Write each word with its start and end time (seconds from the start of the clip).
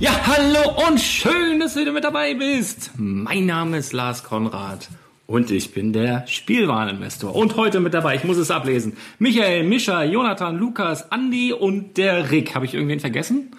Ja, 0.00 0.12
hallo 0.26 0.86
und 0.88 1.00
schön, 1.00 1.60
dass 1.60 1.74
du 1.74 1.80
wieder 1.80 1.92
mit 1.92 2.04
dabei 2.04 2.34
bist. 2.34 2.90
Mein 2.96 3.46
Name 3.46 3.78
ist 3.78 3.92
Lars 3.92 4.24
Konrad 4.24 4.88
und 5.26 5.50
ich 5.50 5.72
bin 5.72 5.92
der 5.92 6.26
Spielwareninvestor. 6.26 7.34
Und 7.34 7.56
heute 7.56 7.80
mit 7.80 7.94
dabei, 7.94 8.16
ich 8.16 8.24
muss 8.24 8.36
es 8.36 8.50
ablesen, 8.50 8.96
Michael, 9.18 9.64
Mischa, 9.64 10.02
Jonathan, 10.02 10.56
Lukas, 10.58 11.10
Andi 11.12 11.52
und 11.52 11.96
der 11.96 12.30
Rick. 12.30 12.54
Habe 12.54 12.66
ich 12.66 12.74
irgendwen 12.74 13.00
vergessen? 13.00 13.52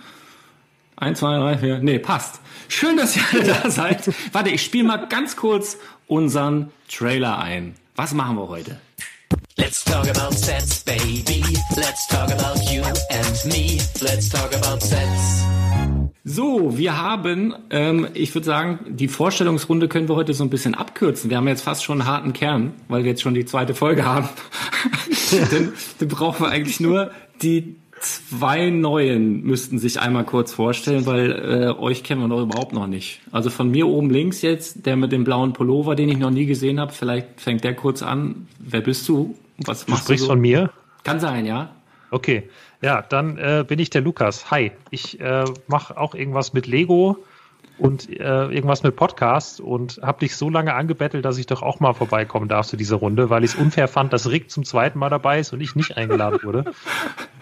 Eins, 0.97 1.19
zwei, 1.19 1.37
drei, 1.37 1.57
vier. 1.57 1.79
Nee, 1.79 1.99
passt. 1.99 2.41
Schön, 2.67 2.97
dass 2.97 3.15
ihr 3.15 3.23
alle 3.31 3.43
da 3.43 3.69
seid. 3.69 4.09
Warte, 4.31 4.49
ich 4.49 4.61
spiele 4.61 4.83
mal 4.85 5.07
ganz 5.07 5.35
kurz 5.35 5.77
unseren 6.07 6.71
Trailer 6.89 7.39
ein. 7.39 7.75
Was 7.95 8.13
machen 8.13 8.37
wir 8.37 8.47
heute? 8.49 8.79
Let's 9.57 9.83
talk 9.85 10.07
about 10.09 10.35
sets, 10.35 10.83
baby. 10.83 11.43
Let's 11.75 12.07
talk 12.07 12.29
about 12.31 12.59
you 12.69 12.83
and 12.83 13.45
me. 13.45 13.79
Let's 14.01 14.29
talk 14.29 14.53
about 14.53 14.81
sets. 14.81 15.45
So, 16.27 16.75
wir 16.75 16.99
haben, 16.99 17.53
ähm, 17.69 18.07
ich 18.15 18.33
würde 18.33 18.45
sagen, 18.45 18.79
die 18.89 19.07
Vorstellungsrunde 19.07 19.87
können 19.87 20.09
wir 20.09 20.15
heute 20.15 20.33
so 20.33 20.43
ein 20.43 20.49
bisschen 20.49 20.73
abkürzen. 20.73 21.29
Wir 21.29 21.37
haben 21.37 21.47
jetzt 21.47 21.61
fast 21.61 21.83
schon 21.83 22.01
einen 22.01 22.09
harten 22.09 22.33
Kern, 22.33 22.73
weil 22.87 23.03
wir 23.03 23.11
jetzt 23.11 23.21
schon 23.21 23.35
die 23.35 23.45
zweite 23.45 23.75
Folge 23.75 24.05
haben. 24.05 24.27
dann, 25.51 25.73
dann 25.99 26.07
brauchen 26.07 26.43
wir 26.43 26.49
eigentlich 26.49 26.79
nur 26.79 27.11
die 27.43 27.75
zwei 27.99 28.71
neuen 28.71 29.43
müssten 29.43 29.77
sich 29.77 29.99
einmal 29.99 30.25
kurz 30.25 30.51
vorstellen, 30.51 31.05
weil 31.05 31.31
äh, 31.31 31.79
euch 31.79 32.03
kennen 32.03 32.21
wir 32.21 32.27
noch 32.27 32.41
überhaupt 32.41 32.73
noch 32.73 32.87
nicht. 32.87 33.21
Also 33.31 33.51
von 33.51 33.69
mir 33.69 33.85
oben 33.85 34.09
links 34.09 34.41
jetzt, 34.41 34.87
der 34.87 34.95
mit 34.95 35.11
dem 35.11 35.25
blauen 35.25 35.53
Pullover, 35.53 35.95
den 35.95 36.09
ich 36.09 36.17
noch 36.17 36.31
nie 36.31 36.47
gesehen 36.47 36.79
habe, 36.79 36.91
vielleicht 36.91 37.39
fängt 37.39 37.63
der 37.63 37.75
kurz 37.75 38.01
an. 38.01 38.47
Wer 38.57 38.81
bist 38.81 39.07
du? 39.07 39.35
Was 39.59 39.87
machst 39.87 40.03
du? 40.03 40.13
Sprichst 40.13 40.23
du 40.23 40.25
so? 40.25 40.31
von 40.31 40.41
mir? 40.41 40.71
Kann 41.03 41.19
sein, 41.19 41.45
ja. 41.45 41.69
Okay. 42.09 42.49
Ja, 42.81 43.01
dann 43.01 43.37
äh, 43.37 43.63
bin 43.67 43.79
ich 43.79 43.89
der 43.89 44.01
Lukas. 44.01 44.51
Hi. 44.51 44.71
Ich 44.89 45.19
äh, 45.19 45.45
mache 45.67 45.97
auch 45.97 46.13
irgendwas 46.15 46.53
mit 46.53 46.67
Lego 46.67 47.23
und 47.77 48.09
äh, 48.09 48.23
irgendwas 48.23 48.83
mit 48.83 48.95
Podcast 48.95 49.59
und 49.59 49.99
habe 50.01 50.19
dich 50.19 50.35
so 50.35 50.49
lange 50.49 50.73
angebettelt, 50.73 51.25
dass 51.25 51.37
ich 51.37 51.45
doch 51.45 51.61
auch 51.61 51.79
mal 51.79 51.93
vorbeikommen 51.93 52.47
darf 52.47 52.67
zu 52.67 52.77
dieser 52.77 52.95
Runde, 52.97 53.29
weil 53.29 53.43
ich 53.43 53.51
es 53.51 53.57
unfair 53.57 53.87
fand, 53.87 54.13
dass 54.13 54.29
Rick 54.29 54.49
zum 54.49 54.63
zweiten 54.63 54.97
Mal 54.99 55.09
dabei 55.09 55.39
ist 55.39 55.51
und 55.51 55.59
ich 55.59 55.75
nicht 55.75 55.97
eingeladen 55.97 56.39
wurde. 56.43 56.65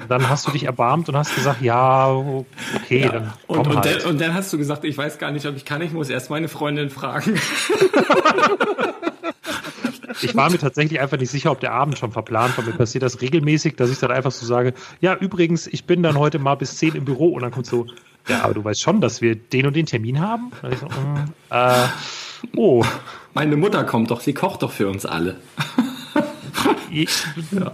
dann 0.10 0.30
hast 0.30 0.48
du 0.48 0.52
dich 0.52 0.64
erbarmt 0.64 1.10
und 1.10 1.18
hast 1.18 1.36
gesagt, 1.36 1.62
ja, 1.62 2.08
okay, 2.08 3.02
ja. 3.02 3.10
dann 3.10 3.34
komm 3.48 3.60
und, 3.60 3.68
und, 3.68 3.76
halt. 3.78 4.04
dann, 4.04 4.12
und 4.12 4.22
dann 4.22 4.34
hast 4.34 4.52
du 4.52 4.58
gesagt, 4.58 4.86
ich 4.86 4.98
weiß 4.98 5.20
gar 5.20 5.32
nicht, 5.32 5.46
ob 5.46 5.56
ich 5.56 5.66
kann, 5.66 5.82
ich 5.82 5.94
muss 5.94 6.10
erst 6.10 6.30
meine 6.30 6.48
Freundin 6.48 6.90
fragen. 6.90 7.40
ich 10.22 10.36
war 10.36 10.50
mir 10.50 10.58
tatsächlich 10.58 11.00
einfach 11.00 11.18
nicht 11.18 11.32
sicher, 11.32 11.52
ob 11.52 11.60
der 11.60 11.72
Abend 11.72 11.98
schon 11.98 12.12
verplant 12.12 12.58
war. 12.58 12.66
Mir 12.66 12.74
passiert 12.74 13.04
das 13.04 13.22
regelmäßig, 13.22 13.76
dass 13.76 13.90
ich 13.90 14.00
dann 14.00 14.12
einfach 14.12 14.32
so 14.32 14.46
sage, 14.46 14.74
ja, 15.02 15.16
übrigens, 15.16 15.68
ich 15.68 15.86
bin 15.86 16.04
dann 16.04 16.18
heute 16.18 16.40
mal 16.40 16.56
bis 16.56 16.78
10 16.78 16.96
im 16.96 17.06
Büro 17.06 17.30
und 17.30 17.42
dann 17.42 17.52
kommt 17.52 17.66
so, 17.66 17.88
ja, 18.28 18.44
aber 18.44 18.54
du 18.54 18.64
weißt 18.64 18.82
schon, 18.82 19.02
dass 19.02 19.22
wir 19.22 19.36
den 19.36 19.68
und 19.68 19.76
den 19.76 19.86
Termin 19.86 20.20
haben? 20.20 20.52
Und 20.62 20.74
ich 20.74 20.80
so, 20.80 20.88
mm, 20.88 21.34
äh, 21.50 21.88
oh. 22.56 22.86
Meine 23.34 23.58
Mutter 23.58 23.84
kommt 23.84 24.12
doch, 24.12 24.22
sie 24.22 24.34
kocht 24.34 24.62
doch 24.62 24.72
für 24.72 24.88
uns 24.88 25.06
alle. 25.06 25.38
Ich, 26.96 27.24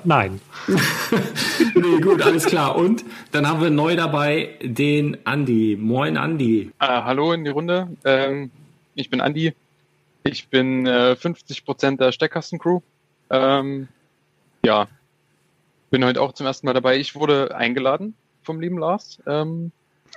Nein. 0.05 0.39
nee, 1.75 1.99
gut, 1.99 2.21
alles 2.21 2.45
klar. 2.45 2.77
Und 2.77 3.03
dann 3.33 3.49
haben 3.49 3.61
wir 3.61 3.69
neu 3.69 3.97
dabei 3.97 4.51
den 4.61 5.17
Andi. 5.25 5.77
Moin, 5.77 6.15
Andi. 6.15 6.71
Ah, 6.79 7.03
hallo 7.03 7.33
in 7.33 7.43
die 7.43 7.49
Runde. 7.49 7.89
Ähm, 8.05 8.49
ich 8.95 9.09
bin 9.09 9.19
Andi. 9.19 9.53
Ich 10.31 10.49
bin 10.49 10.85
äh, 10.85 11.15
50% 11.19 11.97
der 11.97 12.11
Steckkasten-Crew. 12.11 12.81
Ähm, 13.31 13.87
ja, 14.63 14.87
bin 15.89 16.05
heute 16.05 16.21
auch 16.21 16.33
zum 16.33 16.45
ersten 16.45 16.67
Mal 16.67 16.73
dabei. 16.73 16.97
Ich 16.97 17.15
wurde 17.15 17.55
eingeladen 17.55 18.13
vom 18.43 18.59
lieben 18.59 18.77
Lars. 18.77 19.19
Ähm, 19.25 19.71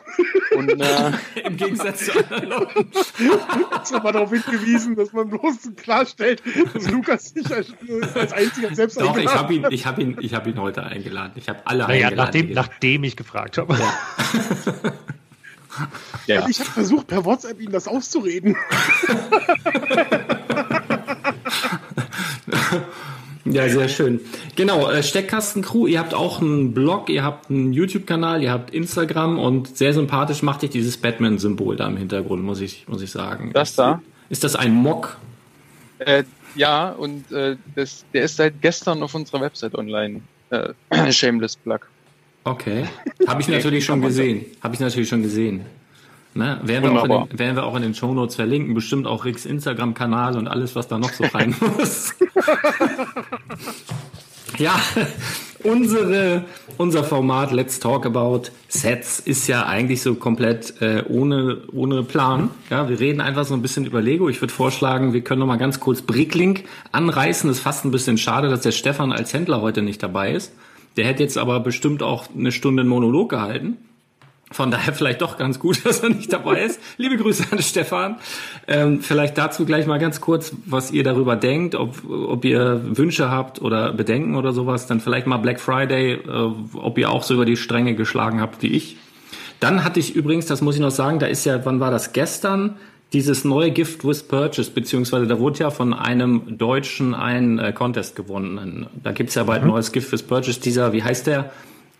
und 0.56 0.68
äh, 0.80 1.12
Im 1.44 1.56
Gegensatz 1.56 2.06
zu 2.06 2.18
anderen 2.18 2.48
Leuten. 2.48 2.90
Jetzt 3.72 3.92
nochmal 3.92 4.12
darauf 4.12 4.30
hingewiesen, 4.30 4.96
dass 4.96 5.12
man 5.12 5.28
bloß 5.30 5.70
klarstellt, 5.76 6.42
dass 6.74 6.90
Lukas 6.90 7.34
nicht 7.34 7.52
als, 7.52 7.72
als 8.14 8.32
einziger 8.32 8.74
selbst 8.74 9.00
Doch, 9.00 9.16
ich 9.16 9.28
eingeladen 9.28 9.38
habe 9.38 9.54
ihn, 9.54 9.66
ich 9.70 9.86
hab 9.86 9.98
ihn, 9.98 10.16
ich 10.20 10.34
hab 10.34 10.46
ihn 10.46 10.60
heute 10.60 10.82
eingeladen. 10.82 11.32
Ich 11.36 11.48
habe 11.48 11.60
alle 11.64 11.84
Naja, 11.84 12.08
eingeladen. 12.08 12.16
nachdem, 12.16 12.52
nachdem 12.52 13.04
ich 13.04 13.16
gefragt 13.16 13.58
habe. 13.58 13.78
ja, 13.78 14.92
hat. 16.28 16.48
Ich 16.48 16.60
habe 16.60 16.70
versucht, 16.70 17.06
per 17.06 17.24
WhatsApp 17.24 17.60
ihm 17.60 17.72
das 17.72 17.88
auszureden. 17.88 18.56
Ja, 23.44 23.68
sehr 23.68 23.88
schön. 23.88 24.20
Genau, 24.54 24.88
äh, 24.88 25.02
Steckkasten-Crew, 25.02 25.88
ihr 25.88 25.98
habt 25.98 26.14
auch 26.14 26.40
einen 26.40 26.72
Blog, 26.72 27.08
ihr 27.08 27.24
habt 27.24 27.50
einen 27.50 27.72
YouTube-Kanal, 27.72 28.42
ihr 28.42 28.52
habt 28.52 28.70
Instagram 28.70 29.38
und 29.38 29.76
sehr 29.76 29.92
sympathisch 29.92 30.42
macht 30.42 30.62
dich 30.62 30.70
dieses 30.70 30.96
Batman-Symbol 30.96 31.76
da 31.76 31.88
im 31.88 31.96
Hintergrund, 31.96 32.44
muss 32.44 32.60
ich, 32.60 32.86
muss 32.86 33.02
ich 33.02 33.10
sagen. 33.10 33.50
Das 33.52 33.74
da? 33.74 34.00
Ist 34.28 34.44
das 34.44 34.54
ein 34.54 34.72
Mock? 34.72 35.18
äh, 35.98 36.24
ja, 36.54 36.90
und 36.90 37.30
äh, 37.32 37.56
das, 37.74 38.04
der 38.12 38.24
ist 38.24 38.36
seit 38.36 38.60
gestern 38.60 39.02
auf 39.02 39.14
unserer 39.14 39.40
Website 39.40 39.74
online. 39.74 40.22
Äh, 40.50 40.72
Shameless 41.12 41.56
Plug. 41.56 41.80
Okay. 42.44 42.84
Habe 43.26 43.40
ich 43.40 43.48
natürlich 43.48 43.84
schon 43.84 44.00
gesehen. 44.00 44.46
Habe 44.62 44.74
ich 44.74 44.80
natürlich 44.80 45.08
schon 45.08 45.22
gesehen. 45.22 45.64
Ne? 46.34 46.60
Werden, 46.62 46.94
wir 46.94 47.02
auch 47.02 47.04
in 47.04 47.28
den, 47.28 47.38
werden 47.38 47.56
wir 47.56 47.64
auch 47.64 47.76
in 47.76 47.82
den 47.82 47.94
Shownotes 47.94 48.36
verlinken. 48.36 48.74
Bestimmt 48.74 49.06
auch 49.06 49.24
Ricks 49.24 49.44
Instagram-Kanal 49.44 50.38
und 50.38 50.48
alles, 50.48 50.74
was 50.74 50.88
da 50.88 50.98
noch 50.98 51.12
so 51.12 51.24
rein 51.24 51.54
muss. 51.76 52.14
ja, 54.58 54.74
unsere, 55.62 56.44
unser 56.78 57.04
Format 57.04 57.52
Let's 57.52 57.80
Talk 57.80 58.06
About 58.06 58.44
Sets 58.68 59.20
ist 59.20 59.46
ja 59.46 59.66
eigentlich 59.66 60.00
so 60.00 60.14
komplett 60.14 60.80
äh, 60.80 61.04
ohne, 61.06 61.64
ohne 61.70 62.02
Plan. 62.02 62.48
Ja, 62.70 62.88
wir 62.88 62.98
reden 62.98 63.20
einfach 63.20 63.44
so 63.44 63.52
ein 63.52 63.60
bisschen 63.60 63.84
über 63.84 64.00
Lego. 64.00 64.30
Ich 64.30 64.40
würde 64.40 64.54
vorschlagen, 64.54 65.12
wir 65.12 65.20
können 65.20 65.40
noch 65.40 65.46
mal 65.46 65.58
ganz 65.58 65.80
kurz 65.80 66.00
Bricklink 66.00 66.64
anreißen. 66.92 67.50
ist 67.50 67.60
fast 67.60 67.84
ein 67.84 67.90
bisschen 67.90 68.16
schade, 68.16 68.48
dass 68.48 68.62
der 68.62 68.72
Stefan 68.72 69.12
als 69.12 69.34
Händler 69.34 69.60
heute 69.60 69.82
nicht 69.82 70.02
dabei 70.02 70.32
ist. 70.32 70.52
Der 70.96 71.06
hätte 71.06 71.22
jetzt 71.22 71.38
aber 71.38 71.60
bestimmt 71.60 72.02
auch 72.02 72.26
eine 72.36 72.52
Stunde 72.52 72.82
einen 72.82 72.90
Monolog 72.90 73.30
gehalten. 73.30 73.78
Von 74.52 74.70
daher 74.70 74.92
vielleicht 74.92 75.22
doch 75.22 75.38
ganz 75.38 75.58
gut, 75.58 75.80
dass 75.84 76.00
er 76.00 76.10
nicht 76.10 76.32
dabei 76.32 76.62
ist. 76.62 76.80
Liebe 76.98 77.16
Grüße 77.16 77.44
an 77.50 77.62
Stefan. 77.62 78.16
Ähm, 78.68 79.00
vielleicht 79.00 79.38
dazu 79.38 79.64
gleich 79.64 79.86
mal 79.86 79.98
ganz 79.98 80.20
kurz, 80.20 80.54
was 80.66 80.90
ihr 80.90 81.04
darüber 81.04 81.36
denkt, 81.36 81.74
ob, 81.74 82.08
ob 82.08 82.44
ihr 82.44 82.82
Wünsche 82.84 83.30
habt 83.30 83.62
oder 83.62 83.92
Bedenken 83.92 84.36
oder 84.36 84.52
sowas. 84.52 84.86
Dann 84.86 85.00
vielleicht 85.00 85.26
mal 85.26 85.38
Black 85.38 85.60
Friday, 85.60 86.14
äh, 86.14 86.52
ob 86.74 86.98
ihr 86.98 87.10
auch 87.10 87.22
so 87.22 87.34
über 87.34 87.44
die 87.44 87.56
Stränge 87.56 87.94
geschlagen 87.94 88.40
habt 88.40 88.62
wie 88.62 88.68
ich. 88.68 88.96
Dann 89.60 89.84
hatte 89.84 90.00
ich 90.00 90.16
übrigens, 90.16 90.46
das 90.46 90.60
muss 90.60 90.74
ich 90.74 90.80
noch 90.80 90.90
sagen, 90.90 91.18
da 91.20 91.26
ist 91.26 91.44
ja, 91.44 91.64
wann 91.64 91.78
war 91.78 91.92
das 91.92 92.12
gestern, 92.12 92.76
dieses 93.12 93.44
neue 93.44 93.70
Gift 93.70 94.06
with 94.06 94.22
Purchase, 94.22 94.70
beziehungsweise 94.70 95.26
da 95.26 95.38
wurde 95.38 95.60
ja 95.60 95.70
von 95.70 95.92
einem 95.92 96.56
Deutschen 96.58 97.14
ein 97.14 97.58
äh, 97.58 97.72
Contest 97.72 98.16
gewonnen. 98.16 98.86
Da 99.02 99.12
gibt's 99.12 99.34
ja 99.34 99.44
bald 99.44 99.62
ein 99.62 99.68
neues 99.68 99.92
Gift 99.92 100.10
with 100.12 100.22
Purchase, 100.22 100.60
dieser, 100.60 100.92
wie 100.92 101.02
heißt 101.02 101.26
der? 101.26 101.52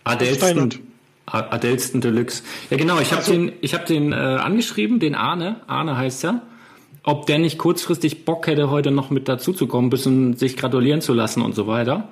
Adelston, 0.04 0.48
Steinert. 0.48 0.78
A- 1.26 1.54
Adelston 1.54 2.00
Deluxe. 2.00 2.42
Ja 2.70 2.76
genau, 2.76 2.98
ich 3.00 3.12
habe 3.12 3.22
den, 3.24 3.52
ich 3.60 3.74
hab 3.74 3.86
den 3.86 4.12
äh, 4.12 4.16
angeschrieben, 4.16 5.00
den 5.00 5.14
Arne, 5.14 5.56
Arne 5.66 5.96
heißt 5.96 6.24
er, 6.24 6.42
ob 7.04 7.26
der 7.26 7.38
nicht 7.38 7.58
kurzfristig 7.58 8.24
Bock 8.24 8.46
hätte, 8.46 8.70
heute 8.70 8.90
noch 8.90 9.10
mit 9.10 9.28
dazu 9.28 9.52
zu 9.52 9.66
kommen, 9.66 9.88
ein 9.88 9.90
bisschen 9.90 10.36
sich 10.36 10.56
gratulieren 10.56 11.00
zu 11.00 11.12
lassen 11.12 11.42
und 11.42 11.54
so 11.54 11.66
weiter. 11.66 12.08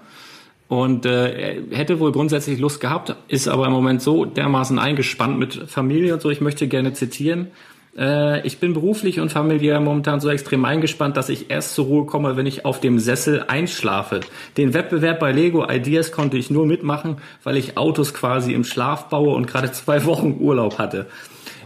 Und 0.69 1.05
äh, 1.05 1.57
er 1.71 1.77
hätte 1.77 1.99
wohl 1.99 2.13
grundsätzlich 2.13 2.61
Lust 2.61 2.81
gehabt, 2.81 3.17
ist 3.27 3.49
aber 3.49 3.67
im 3.67 3.73
Moment 3.73 4.03
so 4.03 4.25
dermaßen 4.25 4.79
eingespannt 4.79 5.37
mit 5.39 5.55
Familie 5.67 6.15
und 6.15 6.23
so. 6.23 6.31
Ich 6.31 6.41
möchte 6.41 6.69
gerne 6.69 6.93
zitieren. 6.93 7.49
Äh, 7.97 8.47
ich 8.47 8.59
bin 8.59 8.73
beruflich 8.73 9.21
und 9.21 9.31
familiär 9.31 9.81
momentan 9.81 10.21
so 10.21 10.29
extrem 10.29 10.65
eingespannt, 10.65 11.17
dass 11.17 11.29
ich 11.29 11.51
erst 11.51 11.75
zur 11.75 11.87
Ruhe 11.87 12.07
komme, 12.07 12.37
wenn 12.37 12.47
ich 12.47 12.65
auf 12.65 12.81
dem 12.81 12.99
Sessel 12.99 13.45
einschlafe. 13.49 14.21
Den 14.57 14.75
Wettbewerb 14.75 15.19
bei 15.21 15.33
Lego 15.33 15.69
Ideas 15.69 16.13
konnte 16.13 16.39
ich 16.39 16.51
nur 16.51 16.67
mitmachen, 16.67 17.19
weil 17.43 17.57
ich 17.57 17.77
Autos 17.77 18.15
quasi 18.15 18.53
im 18.53 18.65
Schlaf 18.65 19.09
baue 19.09 19.35
und 19.35 19.47
gerade 19.47 19.73
zwei 19.73 20.05
Wochen 20.05 20.37
Urlaub 20.41 20.79
hatte. 20.79 21.07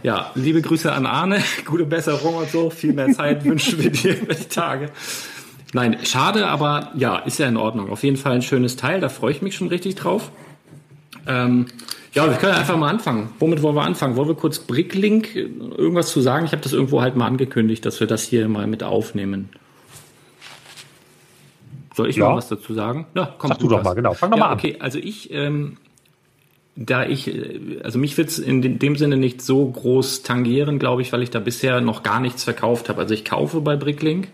Ja, 0.03 0.31
liebe 0.35 0.61
Grüße 0.61 0.91
an 0.91 1.05
Arne, 1.05 1.41
gute 1.65 1.85
Besserung 1.85 2.35
und 2.35 2.49
so, 2.49 2.69
viel 2.69 2.93
mehr 2.93 3.11
Zeit 3.11 3.43
wünschen 3.45 3.81
wir 3.81 3.91
dir 3.91 4.19
über 4.19 4.33
die 4.33 4.45
Tage. 4.45 4.89
Nein, 5.73 5.97
schade, 6.03 6.47
aber 6.47 6.91
ja, 6.95 7.17
ist 7.17 7.37
ja 7.39 7.47
in 7.47 7.57
Ordnung. 7.57 7.89
Auf 7.89 8.03
jeden 8.03 8.17
Fall 8.17 8.33
ein 8.33 8.41
schönes 8.41 8.75
Teil, 8.77 9.01
da 9.01 9.09
freue 9.09 9.31
ich 9.31 9.41
mich 9.41 9.55
schon 9.55 9.67
richtig 9.67 9.95
drauf. 9.95 10.31
Ähm, 11.27 11.65
ja, 12.15 12.27
wir 12.29 12.37
können 12.37 12.53
einfach 12.53 12.75
mal 12.77 12.89
anfangen. 12.89 13.29
Womit 13.39 13.61
wollen 13.61 13.75
wir 13.75 13.83
anfangen? 13.83 14.15
Wollen 14.15 14.29
wir 14.29 14.35
kurz 14.35 14.57
Bricklink 14.59 15.35
äh, 15.35 15.41
irgendwas 15.77 16.09
zu 16.09 16.21
sagen? 16.21 16.45
Ich 16.45 16.51
habe 16.53 16.61
das 16.63 16.73
irgendwo 16.73 17.01
halt 17.01 17.15
mal 17.15 17.27
angekündigt, 17.27 17.85
dass 17.85 17.99
wir 17.99 18.07
das 18.07 18.23
hier 18.23 18.47
mal 18.47 18.65
mit 18.67 18.81
aufnehmen. 18.83 19.49
Soll 21.95 22.09
ich 22.09 22.17
Ja. 22.17 22.29
mal 22.29 22.37
was 22.37 22.49
dazu 22.49 22.73
sagen? 22.73 23.05
Ja, 23.15 23.33
komm, 23.37 23.49
Sag 23.49 23.59
du 23.59 23.67
doch 23.69 23.77
was. 23.79 23.83
mal, 23.85 23.93
genau. 23.93 24.13
Fang 24.13 24.31
doch 24.31 24.37
ja, 24.37 24.43
mal 24.45 24.51
an. 24.51 24.57
Okay, 24.57 24.75
also 24.79 24.99
ich, 24.99 25.31
ähm, 25.31 25.77
da 26.75 27.05
ich, 27.05 27.27
äh, 27.33 27.79
also 27.83 27.99
mich 27.99 28.17
wird's 28.17 28.37
in 28.37 28.61
den- 28.61 28.79
dem 28.79 28.97
Sinne 28.97 29.15
nicht 29.17 29.41
so 29.41 29.65
groß 29.65 30.23
tangieren, 30.23 30.77
glaube 30.77 31.01
ich, 31.01 31.13
weil 31.13 31.21
ich 31.23 31.29
da 31.29 31.39
bisher 31.39 31.79
noch 31.79 32.03
gar 32.03 32.19
nichts 32.19 32.43
verkauft 32.43 32.89
habe. 32.89 32.99
Also 33.01 33.13
ich 33.13 33.23
kaufe 33.23 33.61
bei 33.61 33.77
Bricklink. 33.77 34.27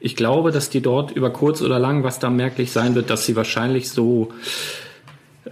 Ich 0.00 0.14
glaube, 0.16 0.52
dass 0.52 0.68
die 0.70 0.80
dort 0.82 1.10
über 1.12 1.30
kurz 1.30 1.62
oder 1.62 1.78
lang, 1.78 2.04
was 2.04 2.18
da 2.18 2.28
merklich 2.30 2.72
sein 2.72 2.94
wird, 2.94 3.08
dass 3.10 3.24
sie 3.26 3.34
wahrscheinlich 3.36 3.88
so, 3.90 4.30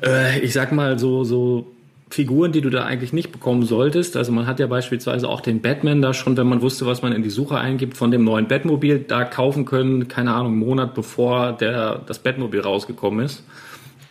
äh, 0.02 0.40
ich 0.40 0.52
sag 0.52 0.72
mal, 0.72 0.98
so, 0.98 1.24
so 1.24 1.66
Figuren, 2.08 2.52
die 2.52 2.60
du 2.60 2.70
da 2.70 2.84
eigentlich 2.84 3.12
nicht 3.12 3.32
bekommen 3.32 3.64
solltest. 3.64 4.16
Also 4.16 4.30
man 4.30 4.46
hat 4.46 4.60
ja 4.60 4.66
beispielsweise 4.66 5.28
auch 5.28 5.40
den 5.40 5.60
Batman 5.60 6.02
da 6.02 6.14
schon, 6.14 6.36
wenn 6.36 6.46
man 6.46 6.62
wusste, 6.62 6.86
was 6.86 7.02
man 7.02 7.12
in 7.12 7.22
die 7.22 7.30
Suche 7.30 7.58
eingibt, 7.58 7.96
von 7.96 8.10
dem 8.10 8.24
neuen 8.24 8.46
Batmobil 8.46 9.00
da 9.00 9.24
kaufen 9.24 9.64
können, 9.64 10.06
keine 10.06 10.32
Ahnung, 10.32 10.52
einen 10.52 10.60
Monat 10.60 10.94
bevor 10.94 11.52
der, 11.52 12.00
das 12.06 12.20
Batmobil 12.20 12.60
rausgekommen 12.60 13.24
ist. 13.24 13.42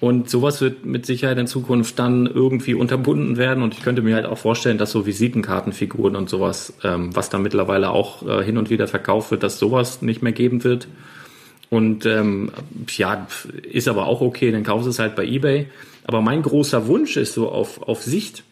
Und 0.01 0.29
sowas 0.29 0.59
wird 0.59 0.86
mit 0.86 1.05
Sicherheit 1.05 1.38
in 1.38 1.48
Zukunft 1.48 1.98
dann 1.98 2.25
irgendwie 2.27 2.74
unterbunden 2.74 3.38
werden. 3.38 3.63
Und 3.63 3.74
ich 3.74 3.81
könnte 3.81 4.01
mir 4.01 4.15
halt 4.15 4.25
auch 4.25 4.38
vorstellen, 4.38 4.77
dass 4.77 4.91
so 4.91 5.05
Visitenkartenfiguren 5.05 6.17
und 6.17 6.29
sowas, 6.29 6.74
ähm, 6.83 7.15
was 7.15 7.29
da 7.29 7.39
mittlerweile 7.39 7.91
auch 7.91 8.27
äh, 8.27 8.43
hin 8.43 8.57
und 8.57 8.69
wieder 8.69 8.88
verkauft 8.88 9.31
wird, 9.31 9.41
dass 9.41 9.57
sowas 9.57 10.01
nicht 10.01 10.21
mehr 10.21 10.33
geben 10.33 10.65
wird. 10.65 10.89
Und 11.69 12.05
ähm, 12.05 12.51
ja, 12.95 13.27
ist 13.63 13.88
aber 13.88 14.07
auch 14.07 14.22
okay, 14.22 14.51
dann 14.51 14.63
kaufst 14.63 14.86
du 14.86 14.89
es 14.91 15.00
halt 15.00 15.15
bei 15.15 15.25
eBay. 15.25 15.67
Aber 16.05 16.22
mein 16.22 16.41
großer 16.41 16.88
Wunsch 16.88 17.17
ist 17.17 17.34
so 17.34 17.50
auf, 17.50 17.81
auf 17.81 18.03
Sicht, 18.03 18.43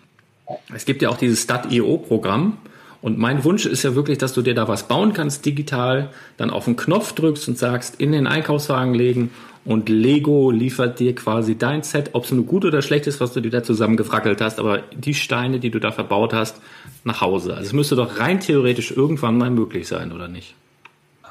es 0.73 0.85
gibt 0.85 1.01
ja 1.01 1.09
auch 1.09 1.17
dieses 1.17 1.43
Stat.io-Programm. 1.43 2.57
Und 3.01 3.17
mein 3.17 3.43
Wunsch 3.43 3.65
ist 3.65 3.83
ja 3.83 3.95
wirklich, 3.95 4.17
dass 4.17 4.33
du 4.33 4.41
dir 4.41 4.55
da 4.55 4.67
was 4.67 4.87
bauen 4.87 5.11
kannst 5.11 5.45
digital, 5.45 6.09
dann 6.37 6.49
auf 6.49 6.65
den 6.65 6.77
Knopf 6.77 7.11
drückst 7.13 7.49
und 7.49 7.57
sagst, 7.57 7.99
in 7.99 8.13
den 8.13 8.27
Einkaufswagen 8.27 8.93
legen 8.93 9.31
und 9.65 9.89
Lego 9.89 10.51
liefert 10.51 10.99
dir 10.99 11.13
quasi 11.13 11.57
dein 11.57 11.83
Set, 11.83 12.11
ob 12.13 12.25
es 12.25 12.31
nur 12.31 12.45
gut 12.45 12.65
oder 12.65 12.81
schlecht 12.81 13.07
ist, 13.07 13.19
was 13.19 13.33
du 13.33 13.41
dir 13.41 13.51
da 13.51 13.63
zusammengefrackelt 13.63 14.41
hast, 14.41 14.59
aber 14.59 14.79
die 14.93 15.13
Steine, 15.13 15.59
die 15.59 15.69
du 15.69 15.79
da 15.79 15.91
verbaut 15.91 16.33
hast, 16.33 16.61
nach 17.03 17.21
Hause. 17.21 17.55
Also 17.55 17.67
es 17.67 17.73
müsste 17.73 17.95
doch 17.95 18.19
rein 18.19 18.39
theoretisch 18.39 18.91
irgendwann 18.91 19.37
mal 19.37 19.49
möglich 19.49 19.87
sein, 19.87 20.11
oder 20.11 20.27
nicht? 20.27 20.55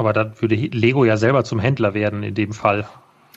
Aber 0.03 0.13
dann 0.13 0.35
würde 0.41 0.57
Lego 0.57 1.05
ja 1.05 1.17
selber 1.17 1.45
zum 1.45 1.61
Händler 1.61 1.95
werden 1.95 2.25
in 2.25 2.35
dem 2.35 2.53
Fall. 2.53 2.89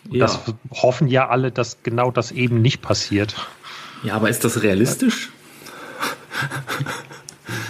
Und 0.10 0.16
Ja. 0.16 0.26
Das 0.26 0.40
hoffen 0.72 1.08
ja 1.08 1.30
alle, 1.30 1.52
dass 1.52 1.84
genau 1.84 2.10
das 2.10 2.32
eben 2.32 2.64
nicht 2.64 2.82
passiert. 2.82 3.36
Ja, 4.02 4.16
aber 4.16 4.30
ist 4.30 4.44
das 4.44 4.64
realistisch? 4.64 5.30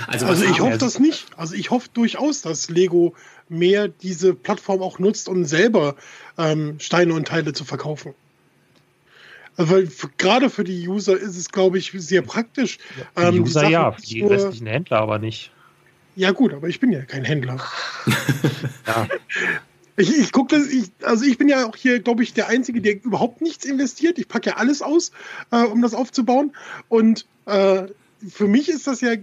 Also, 0.07 0.27
Also 0.27 0.45
ich 0.45 0.61
hoffe 0.61 0.77
das 0.77 0.99
nicht. 0.99 1.25
Also 1.35 1.55
ich 1.55 1.71
hoffe 1.71 1.89
durchaus, 1.93 2.41
dass 2.41 2.69
Lego 2.69 3.13
mehr 3.49 3.89
diese 3.89 4.33
Plattform 4.33 4.81
auch 4.81 4.99
nutzt, 4.99 5.27
um 5.27 5.43
selber 5.43 5.95
ähm, 6.37 6.79
Steine 6.79 7.13
und 7.13 7.27
Teile 7.27 7.51
zu 7.51 7.65
verkaufen. 7.65 8.13
Also 9.57 9.73
weil 9.73 9.89
gerade 10.17 10.49
für 10.49 10.63
die 10.63 10.87
User 10.87 11.17
ist 11.17 11.35
es, 11.35 11.49
glaube 11.49 11.77
ich, 11.79 11.91
sehr 11.91 12.21
praktisch. 12.21 12.77
Die 13.17 13.21
ähm, 13.21 13.43
User 13.43 13.61
Sachen 13.61 13.71
ja, 13.71 13.89
nicht 13.89 14.09
die 14.09 14.21
restlichen 14.21 14.67
Händler 14.67 14.99
aber 14.99 15.19
nicht. 15.19 15.51
Ja 16.15 16.31
gut, 16.31 16.53
aber 16.53 16.67
ich 16.67 16.79
bin 16.79 16.91
ja 16.91 17.01
kein 17.01 17.23
Händler. 17.23 17.63
Ja. 18.87 19.07
Ich, 19.97 20.15
ich 20.17 20.31
gucke 20.31 20.57
das, 20.57 20.67
ich, 20.67 20.91
also 21.01 21.23
ich 21.25 21.37
bin 21.37 21.47
ja 21.47 21.65
auch 21.65 21.75
hier, 21.75 21.99
glaube 21.99 22.21
ich, 22.21 22.33
der 22.33 22.49
Einzige, 22.49 22.81
der 22.81 23.03
überhaupt 23.03 23.41
nichts 23.41 23.65
investiert. 23.65 24.19
Ich 24.19 24.27
packe 24.27 24.51
ja 24.51 24.57
alles 24.57 24.81
aus, 24.81 25.11
äh, 25.51 25.63
um 25.63 25.81
das 25.81 25.93
aufzubauen. 25.93 26.53
Und 26.89 27.25
äh, 27.45 27.83
für 28.27 28.47
mich 28.47 28.69
ist 28.69 28.87
das 28.87 29.01
ja 29.01 29.13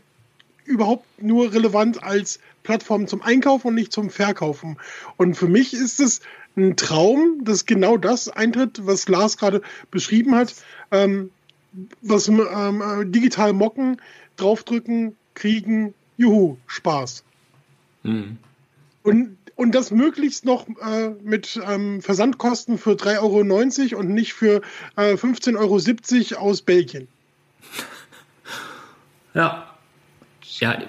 überhaupt 0.64 1.06
nur 1.22 1.52
relevant 1.52 2.02
als 2.02 2.40
Plattform 2.62 3.06
zum 3.06 3.22
Einkaufen 3.22 3.68
und 3.68 3.74
nicht 3.74 3.92
zum 3.92 4.08
Verkaufen. 4.10 4.78
Und 5.16 5.34
für 5.34 5.48
mich 5.48 5.74
ist 5.74 6.00
es 6.00 6.20
ein 6.56 6.76
Traum, 6.76 7.44
dass 7.44 7.66
genau 7.66 7.96
das 7.96 8.28
eintritt, 8.28 8.86
was 8.86 9.08
Lars 9.08 9.36
gerade 9.36 9.62
beschrieben 9.90 10.34
hat. 10.34 10.54
Ähm, 10.90 11.30
was 12.02 12.28
ähm, 12.28 12.40
äh, 12.40 13.04
digital 13.06 13.52
mocken, 13.52 14.00
draufdrücken, 14.36 15.16
kriegen, 15.34 15.94
juhu, 16.16 16.56
Spaß. 16.66 17.24
Hm. 18.02 18.38
Und, 19.02 19.36
und 19.56 19.74
das 19.74 19.90
möglichst 19.90 20.44
noch 20.44 20.66
äh, 20.68 21.10
mit 21.22 21.60
ähm, 21.66 22.02
Versandkosten 22.02 22.78
für 22.78 22.92
3,90 22.92 23.92
Euro 23.92 24.00
und 24.00 24.10
nicht 24.10 24.32
für 24.32 24.62
äh, 24.96 25.14
15,70 25.14 26.36
Euro 26.36 26.42
aus 26.48 26.62
Belgien. 26.62 27.08
Ja. 29.34 29.66
Ja, 30.60 30.82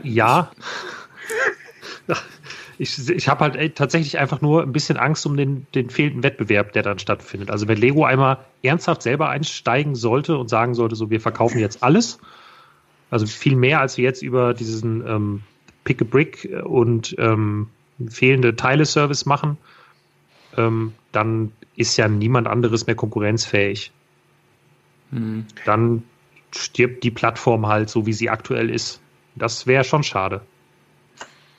Ja. 2.08 2.18
Ich, 2.78 3.10
ich 3.10 3.28
habe 3.30 3.42
halt 3.42 3.56
ey, 3.56 3.70
tatsächlich 3.70 4.18
einfach 4.18 4.42
nur 4.42 4.64
ein 4.64 4.74
bisschen 4.74 4.98
Angst 4.98 5.26
um 5.26 5.38
den, 5.38 5.68
den 5.76 5.90
fehlenden 5.90 6.24
Wettbewerb, 6.24 6.74
der 6.74 6.84
dann 6.84 7.00
stattfindet. 7.00 7.52
Also 7.52 7.68
wenn 7.68 7.78
Lego 7.78 8.04
einmal 8.04 8.40
ernsthaft 8.64 9.04
selber 9.04 9.30
einsteigen 9.30 9.96
sollte 9.96 10.38
und 10.38 10.50
sagen 10.50 10.74
sollte, 10.74 10.96
so 10.96 11.10
wir 11.10 11.22
verkaufen 11.22 11.60
jetzt 11.60 11.84
alles, 11.84 12.20
also 13.14 13.28
viel 13.28 13.56
mehr, 13.56 13.80
als 13.80 13.98
wir 13.98 14.04
jetzt 14.04 14.24
über 14.24 14.56
diesen 14.56 15.08
ähm, 15.08 15.44
Pick-a-Brick 15.84 16.50
und 16.64 17.16
ähm, 17.20 17.70
fehlende 18.10 18.56
Teile-Service 18.56 19.28
machen, 19.28 19.60
ähm, 20.58 20.94
dann 21.12 21.52
ist 21.76 21.96
ja 21.96 22.08
niemand 22.08 22.48
anderes 22.48 22.88
mehr 22.88 22.96
konkurrenzfähig. 22.96 23.92
hm. 25.12 25.46
Dann 25.66 26.04
stirbt 26.56 27.04
die 27.04 27.12
Plattform 27.12 27.68
halt 27.68 27.92
so, 27.92 28.08
wie 28.08 28.14
sie 28.14 28.32
aktuell 28.32 28.72
ist. 28.72 29.00
Das 29.36 29.68
wäre 29.68 29.84
schon 29.84 30.02
schade. 30.02 30.42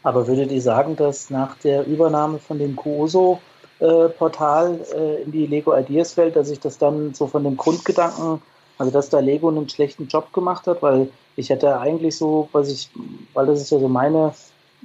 Aber 0.02 0.26
würdet 0.26 0.50
ihr 0.50 0.61
sagen, 0.61 0.96
dass 0.96 1.30
nach 1.30 1.56
der 1.58 1.87
Übernahme 1.87 2.40
von 2.40 2.58
dem 2.58 2.75
Cuoso-Portal 2.75 4.80
äh, 4.92 5.23
in 5.23 5.30
die 5.30 5.46
Lego 5.46 5.73
Ideas 5.76 6.16
Welt, 6.16 6.34
dass 6.34 6.49
sich 6.49 6.58
das 6.58 6.78
dann 6.78 7.14
so 7.14 7.28
von 7.28 7.44
dem 7.44 7.56
Grundgedanken, 7.56 8.42
also 8.78 8.92
dass 8.92 9.10
da 9.10 9.20
Lego 9.20 9.48
einen 9.48 9.68
schlechten 9.68 10.08
Job 10.08 10.32
gemacht 10.32 10.66
hat, 10.66 10.82
weil 10.82 11.08
ich 11.36 11.50
hätte 11.50 11.78
eigentlich 11.78 12.16
so, 12.16 12.48
was 12.52 12.70
ich, 12.70 12.90
weil 13.32 13.46
das 13.46 13.60
ist 13.60 13.70
ja 13.70 13.78
so 13.78 13.88
meine 13.88 14.34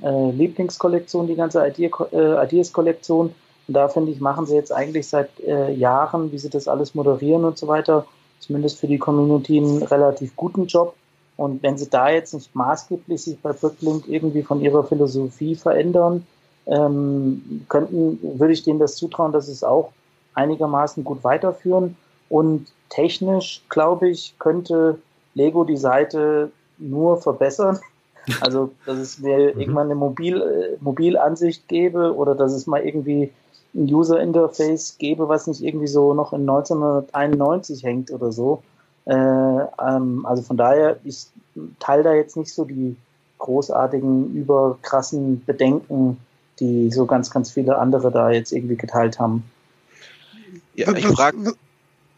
äh, 0.01 0.31
Lieblingskollektion, 0.31 1.27
die 1.27 1.36
ganze 1.36 1.65
Idea, 1.65 1.89
äh, 2.12 2.46
Ideas-Kollektion. 2.46 3.34
Und 3.67 3.74
da 3.74 3.88
finde 3.88 4.12
ich, 4.12 4.19
machen 4.19 4.46
sie 4.46 4.55
jetzt 4.55 4.72
eigentlich 4.72 5.08
seit 5.08 5.29
äh, 5.41 5.72
Jahren, 5.74 6.31
wie 6.31 6.39
sie 6.39 6.50
das 6.50 6.67
alles 6.67 6.96
moderieren 6.96 7.46
und 7.46 7.58
so 7.58 7.67
weiter, 7.67 8.05
zumindest 8.39 8.79
für 8.79 8.88
die 8.88 8.98
Community 8.98 9.58
einen 9.58 9.84
relativ 9.84 10.36
guten 10.36 10.65
Job. 10.65 10.96
Und 11.38 11.63
wenn 11.63 11.77
sie 11.77 11.89
da 11.89 12.10
jetzt 12.10 12.34
nicht 12.34 12.53
maßgeblich 12.55 13.22
sich 13.22 13.39
bei 13.39 13.53
Bricklink 13.53 14.08
irgendwie 14.08 14.43
von 14.43 14.62
ihrer 14.62 14.84
Philosophie 14.84 15.55
verändern, 15.55 16.25
ähm, 16.67 17.65
könnten, 17.69 18.19
würde 18.39 18.53
ich 18.53 18.63
denen 18.63 18.79
das 18.79 18.96
zutrauen, 18.96 19.31
dass 19.31 19.46
sie 19.46 19.53
es 19.53 19.63
auch 19.63 19.91
einigermaßen 20.34 21.03
gut 21.03 21.24
weiterführen. 21.24 21.96
Und 22.27 22.67
technisch, 22.89 23.63
glaube 23.69 24.10
ich, 24.10 24.36
könnte 24.39 25.00
Lego 25.34 25.63
die 25.63 25.77
Seite 25.77 26.51
nur 26.77 27.22
verbessern. 27.22 27.79
Also, 28.41 28.72
dass 28.86 28.98
es 29.00 29.17
mir 29.17 29.55
Mhm. 29.55 29.62
irgendwann 29.62 29.88
eine 29.88 29.96
Mobil, 29.96 30.39
äh, 30.39 30.77
Mobilansicht 30.81 31.67
gäbe 31.67 32.15
oder 32.15 32.36
dass 32.36 32.51
es 32.51 32.67
mal 32.67 32.81
irgendwie 32.81 33.31
ein 33.74 33.91
User 33.91 34.19
Interface 34.19 34.98
gäbe, 35.00 35.27
was 35.27 35.48
nicht 35.48 35.63
irgendwie 35.63 35.88
so 35.88 36.13
noch 36.13 36.31
in 36.34 36.41
1991 36.41 37.84
hängt 37.84 38.12
oder 38.12 38.31
so. 38.31 38.62
Äh, 39.05 39.15
ähm, 39.15 40.25
also 40.27 40.43
von 40.43 40.58
daher, 40.58 40.98
ich 41.03 41.25
teile 41.79 42.03
da 42.03 42.13
jetzt 42.13 42.38
nicht 42.38 42.53
so 42.53 42.65
die 42.65 42.96
großartigen, 43.39 44.36
überkrassen 44.36 45.43
Bedenken, 45.46 46.17
die 46.60 46.91
so 46.91 47.05
ganz, 47.05 47.31
ganz 47.31 47.51
viele 47.51 47.77
andere 47.77 48.12
da 48.12 48.29
jetzt 48.29 48.51
irgendwie 48.51 48.75
geteilt 48.75 49.19
haben. 49.19 49.43
Ja, 50.75 50.93
ich 50.93 51.08
frage 51.08 51.53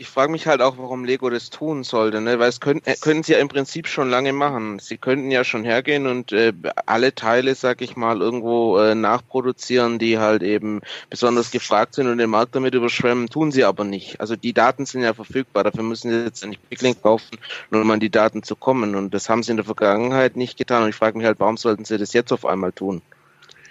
ich 0.01 0.09
frag 0.09 0.31
mich 0.31 0.47
halt 0.47 0.61
auch, 0.61 0.79
warum 0.79 1.05
Lego 1.05 1.29
das 1.29 1.51
tun 1.51 1.83
sollte, 1.83 2.21
ne? 2.21 2.39
Weil 2.39 2.49
es 2.49 2.59
können, 2.59 2.81
äh, 2.85 2.95
können 2.99 3.21
sie 3.21 3.33
ja 3.33 3.37
im 3.37 3.49
Prinzip 3.49 3.87
schon 3.87 4.09
lange 4.09 4.33
machen. 4.33 4.79
Sie 4.79 4.97
könnten 4.97 5.29
ja 5.29 5.43
schon 5.43 5.63
hergehen 5.63 6.07
und 6.07 6.31
äh, 6.31 6.53
alle 6.87 7.13
Teile, 7.13 7.53
sag 7.53 7.83
ich 7.83 7.95
mal, 7.95 8.19
irgendwo 8.19 8.79
äh, 8.79 8.95
nachproduzieren, 8.95 9.99
die 9.99 10.17
halt 10.17 10.41
eben 10.41 10.81
besonders 11.11 11.51
gefragt 11.51 11.93
sind 11.93 12.07
und 12.07 12.17
den 12.17 12.31
Markt 12.31 12.55
damit 12.55 12.73
überschwemmen, 12.73 13.29
tun 13.29 13.51
sie 13.51 13.63
aber 13.63 13.83
nicht. 13.83 14.19
Also 14.19 14.35
die 14.35 14.53
Daten 14.53 14.87
sind 14.87 15.03
ja 15.03 15.13
verfügbar, 15.13 15.63
dafür 15.63 15.83
müssen 15.83 16.09
sie 16.09 16.23
jetzt 16.23 16.43
nicht 16.47 16.67
Bicklink 16.67 17.03
kaufen, 17.03 17.37
nur 17.69 17.81
um 17.81 17.91
an 17.91 17.99
die 17.99 18.09
Daten 18.09 18.41
zu 18.41 18.55
kommen. 18.55 18.95
Und 18.95 19.13
das 19.13 19.29
haben 19.29 19.43
sie 19.43 19.51
in 19.51 19.57
der 19.57 19.65
Vergangenheit 19.65 20.35
nicht 20.35 20.57
getan. 20.57 20.81
Und 20.81 20.89
ich 20.89 20.95
frage 20.95 21.15
mich 21.15 21.27
halt, 21.27 21.39
warum 21.39 21.57
sollten 21.57 21.85
sie 21.85 21.99
das 21.99 22.13
jetzt 22.13 22.33
auf 22.33 22.47
einmal 22.47 22.71
tun? 22.71 23.03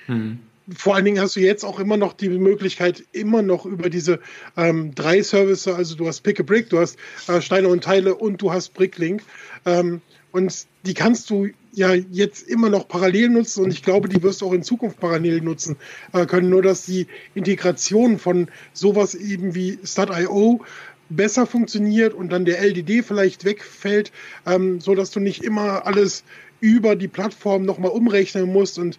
Hm. 0.07 0.39
Vor 0.77 0.95
allen 0.95 1.05
Dingen 1.05 1.21
hast 1.21 1.37
du 1.37 1.41
jetzt 1.41 1.65
auch 1.65 1.81
immer 1.81 1.97
noch 1.97 2.12
die 2.12 2.29
Möglichkeit, 2.29 3.05
immer 3.12 3.43
noch 3.43 3.67
über 3.67 3.91
diese 3.91 4.21
ähm, 4.57 4.95
drei 4.95 5.23
Services, 5.23 5.69
also 5.69 5.97
du 5.97 6.07
hast 6.07 6.21
Pick 6.21 6.41
a 6.41 6.43
Brick, 6.43 6.71
du 6.71 6.79
hast 6.79 6.99
äh, 7.29 7.41
Steine 7.41 7.69
und 7.69 7.85
Teile 7.85 8.15
und 8.15 8.41
du 8.43 8.53
hast 8.53 8.75
Bricklink. 8.75 9.23
Ähm, 9.67 10.00
und 10.33 10.67
die 10.87 10.95
kannst 10.95 11.29
du 11.31 11.49
ja 11.73 11.93
jetzt 11.93 12.49
immer 12.49 12.69
noch 12.69 12.87
parallel 12.87 13.31
nutzen 13.31 13.65
und 13.65 13.73
ich 13.73 13.83
glaube, 13.83 14.09
die 14.09 14.23
wirst 14.23 14.41
du 14.41 14.47
auch 14.47 14.53
in 14.53 14.62
Zukunft 14.62 15.00
parallel 15.00 15.41
nutzen 15.41 15.77
äh, 16.12 16.25
können. 16.27 16.50
Nur 16.50 16.62
dass 16.62 16.87
die 16.87 17.07
Integration 17.35 18.19
von 18.19 18.49
sowas 18.73 19.15
eben 19.15 19.55
wie 19.55 19.79
Stat.io 19.85 20.65
besser 21.09 21.47
funktioniert 21.47 22.15
und 22.15 22.31
dann 22.31 22.45
der 22.45 22.61
LDD 22.61 23.03
vielleicht 23.03 23.45
wegfällt, 23.45 24.12
ähm, 24.47 24.81
so 24.81 24.95
dass 24.95 25.11
du 25.11 25.19
nicht 25.19 25.43
immer 25.43 25.85
alles 25.87 26.23
über 26.61 26.95
die 26.95 27.09
Plattform 27.09 27.65
nochmal 27.65 27.91
umrechnen 27.91 28.53
musst 28.53 28.79
und 28.79 28.99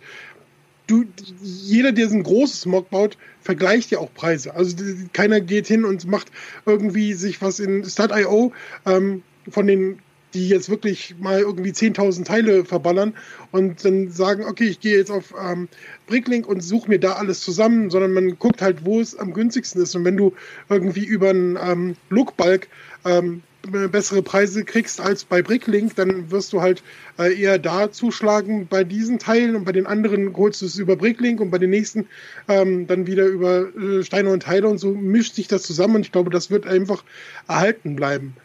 du, 0.88 1.06
jeder, 1.42 1.92
der 1.92 2.10
so 2.10 2.16
ein 2.16 2.24
großes 2.24 2.66
Mock 2.66 2.90
baut, 2.90 3.18
vergleicht 3.42 3.92
ja 3.92 4.00
auch 4.00 4.14
Preise. 4.14 4.54
Also 4.54 4.76
keiner 5.14 5.42
geht 5.42 5.68
hin 5.68 5.86
und 5.86 6.06
macht 6.08 6.32
irgendwie 6.66 7.14
sich 7.14 7.42
was 7.42 7.60
in 7.60 7.84
Stat.io 7.84 8.52
ähm, 8.86 9.24
von 9.50 9.68
den, 9.68 10.00
die 10.34 10.48
jetzt 10.48 10.70
wirklich 10.70 11.16
mal 11.20 11.40
irgendwie 11.40 11.72
10.000 11.72 12.26
Teile 12.26 12.66
verballern 12.66 13.14
und 13.52 13.84
dann 13.84 14.12
sagen, 14.12 14.46
okay, 14.46 14.66
ich 14.66 14.80
gehe 14.80 14.98
jetzt 14.98 15.12
auf 15.12 15.34
ähm, 15.42 15.68
Bricklink 16.08 16.48
und 16.48 16.62
suche 16.62 16.90
mir 16.90 17.00
da 17.00 17.14
alles 17.14 17.42
zusammen, 17.42 17.90
sondern 17.90 18.14
man 18.14 18.38
guckt 18.40 18.62
halt, 18.62 18.86
wo 18.86 19.00
es 19.00 19.18
am 19.18 19.34
günstigsten 19.34 19.82
ist. 19.82 19.96
Und 19.96 20.06
wenn 20.06 20.18
du 20.18 20.34
irgendwie 20.70 21.06
über 21.06 21.30
einen 21.30 21.58
ähm, 21.62 21.96
Lookbulk 22.10 22.68
ähm, 23.06 23.44
bessere 23.62 24.24
Preise 24.24 24.66
kriegst 24.66 25.00
als 25.00 25.24
bei 25.24 25.42
Bricklink, 25.42 25.96
dann 25.96 26.32
wirst 26.32 26.52
du 26.54 26.62
halt 26.62 26.84
äh, 27.20 27.40
eher 27.40 27.60
da 27.60 27.92
zuschlagen 27.92 28.68
bei 28.68 28.84
diesen 28.84 29.20
Teilen 29.20 29.56
und 29.56 29.66
bei 29.66 29.72
den 29.72 29.86
anderen 29.86 30.36
holst 30.36 30.62
du 30.62 30.66
es 30.66 30.78
über 30.78 30.96
Bricklink 30.96 31.40
und 31.40 31.52
bei 31.52 31.60
den 31.60 31.70
nächsten 31.70 32.08
ähm, 32.48 32.88
dann 32.88 33.06
wieder 33.08 33.26
über 33.26 33.68
äh, 33.76 34.04
Steine 34.04 34.32
und 34.32 34.44
Teile 34.44 34.68
und 34.68 34.80
so 34.80 34.92
mischt 34.94 35.36
sich 35.36 35.48
das 35.48 35.64
zusammen 35.64 35.98
und 35.98 36.06
ich 36.06 36.12
glaube, 36.12 36.32
das 36.32 36.50
wird 36.50 36.66
einfach 36.66 37.04
erhalten 37.48 37.96
bleiben. 37.96 38.36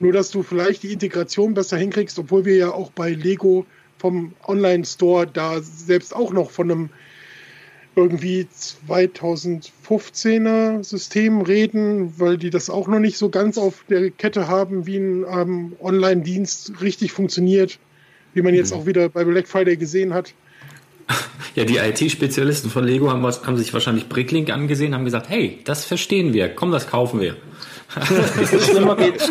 Nur, 0.00 0.12
dass 0.12 0.30
du 0.30 0.42
vielleicht 0.42 0.82
die 0.82 0.92
Integration 0.92 1.54
besser 1.54 1.76
hinkriegst, 1.76 2.18
obwohl 2.18 2.44
wir 2.44 2.56
ja 2.56 2.70
auch 2.72 2.90
bei 2.90 3.10
Lego 3.10 3.64
vom 3.98 4.34
Online-Store 4.46 5.26
da 5.26 5.60
selbst 5.62 6.14
auch 6.14 6.32
noch 6.32 6.50
von 6.50 6.70
einem 6.70 6.90
irgendwie 7.96 8.48
2015er 8.52 10.82
System 10.82 11.42
reden, 11.42 12.18
weil 12.18 12.38
die 12.38 12.50
das 12.50 12.70
auch 12.70 12.88
noch 12.88 12.98
nicht 12.98 13.18
so 13.18 13.28
ganz 13.28 13.56
auf 13.58 13.84
der 13.88 14.10
Kette 14.10 14.48
haben, 14.48 14.86
wie 14.86 14.96
ein 14.96 15.24
ähm, 15.30 15.76
Online-Dienst 15.80 16.80
richtig 16.80 17.12
funktioniert, 17.12 17.78
wie 18.32 18.42
man 18.42 18.54
jetzt 18.54 18.72
auch 18.72 18.86
wieder 18.86 19.08
bei 19.08 19.22
Black 19.24 19.46
Friday 19.48 19.76
gesehen 19.76 20.14
hat. 20.14 20.34
Ja, 21.54 21.64
die 21.64 21.76
IT-Spezialisten 21.76 22.68
von 22.68 22.82
Lego 22.82 23.12
haben, 23.12 23.22
was, 23.22 23.46
haben 23.46 23.56
sich 23.56 23.72
wahrscheinlich 23.72 24.08
Bricklink 24.08 24.50
angesehen, 24.50 24.92
haben 24.92 25.04
gesagt, 25.04 25.28
hey, 25.28 25.60
das 25.64 25.84
verstehen 25.84 26.32
wir, 26.32 26.48
komm, 26.48 26.72
das 26.72 26.88
kaufen 26.88 27.20
wir. 27.20 27.36
Geht's. 28.96 29.30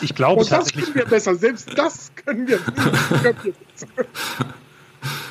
Ich 0.00 0.14
glaube 0.14 0.40
Und 0.40 0.50
das 0.50 0.60
tatsächlich, 0.60 0.86
können 0.86 0.96
wir 0.96 1.04
besser. 1.04 1.34
Selbst 1.34 1.76
das 1.76 2.10
können 2.24 2.48
wir. 2.48 2.56
können 2.56 3.36
wir 3.42 3.52
besser. 3.52 4.08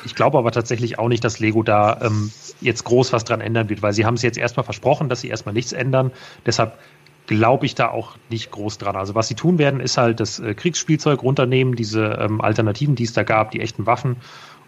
Ich 0.04 0.14
glaube 0.14 0.38
aber 0.38 0.52
tatsächlich 0.52 0.98
auch 0.98 1.08
nicht, 1.08 1.24
dass 1.24 1.38
Lego 1.38 1.62
da 1.62 2.00
ähm, 2.02 2.32
jetzt 2.60 2.84
groß 2.84 3.12
was 3.12 3.24
dran 3.24 3.40
ändern 3.40 3.68
wird, 3.68 3.82
weil 3.82 3.92
sie 3.92 4.04
haben 4.04 4.14
es 4.14 4.22
jetzt 4.22 4.38
erstmal 4.38 4.64
versprochen, 4.64 5.08
dass 5.08 5.20
sie 5.20 5.28
erstmal 5.28 5.52
nichts 5.52 5.72
ändern. 5.72 6.12
Deshalb 6.46 6.78
glaube 7.26 7.66
ich 7.66 7.74
da 7.74 7.88
auch 7.88 8.16
nicht 8.30 8.50
groß 8.50 8.78
dran. 8.78 8.96
Also 8.96 9.14
was 9.14 9.28
sie 9.28 9.34
tun 9.34 9.58
werden, 9.58 9.80
ist 9.80 9.98
halt 9.98 10.18
das 10.20 10.40
äh, 10.40 10.54
Kriegsspielzeug 10.54 11.22
runternehmen, 11.22 11.76
diese 11.76 12.18
ähm, 12.20 12.40
Alternativen, 12.40 12.94
die 12.94 13.04
es 13.04 13.12
da 13.12 13.22
gab, 13.22 13.50
die 13.50 13.60
echten 13.60 13.86
Waffen 13.86 14.16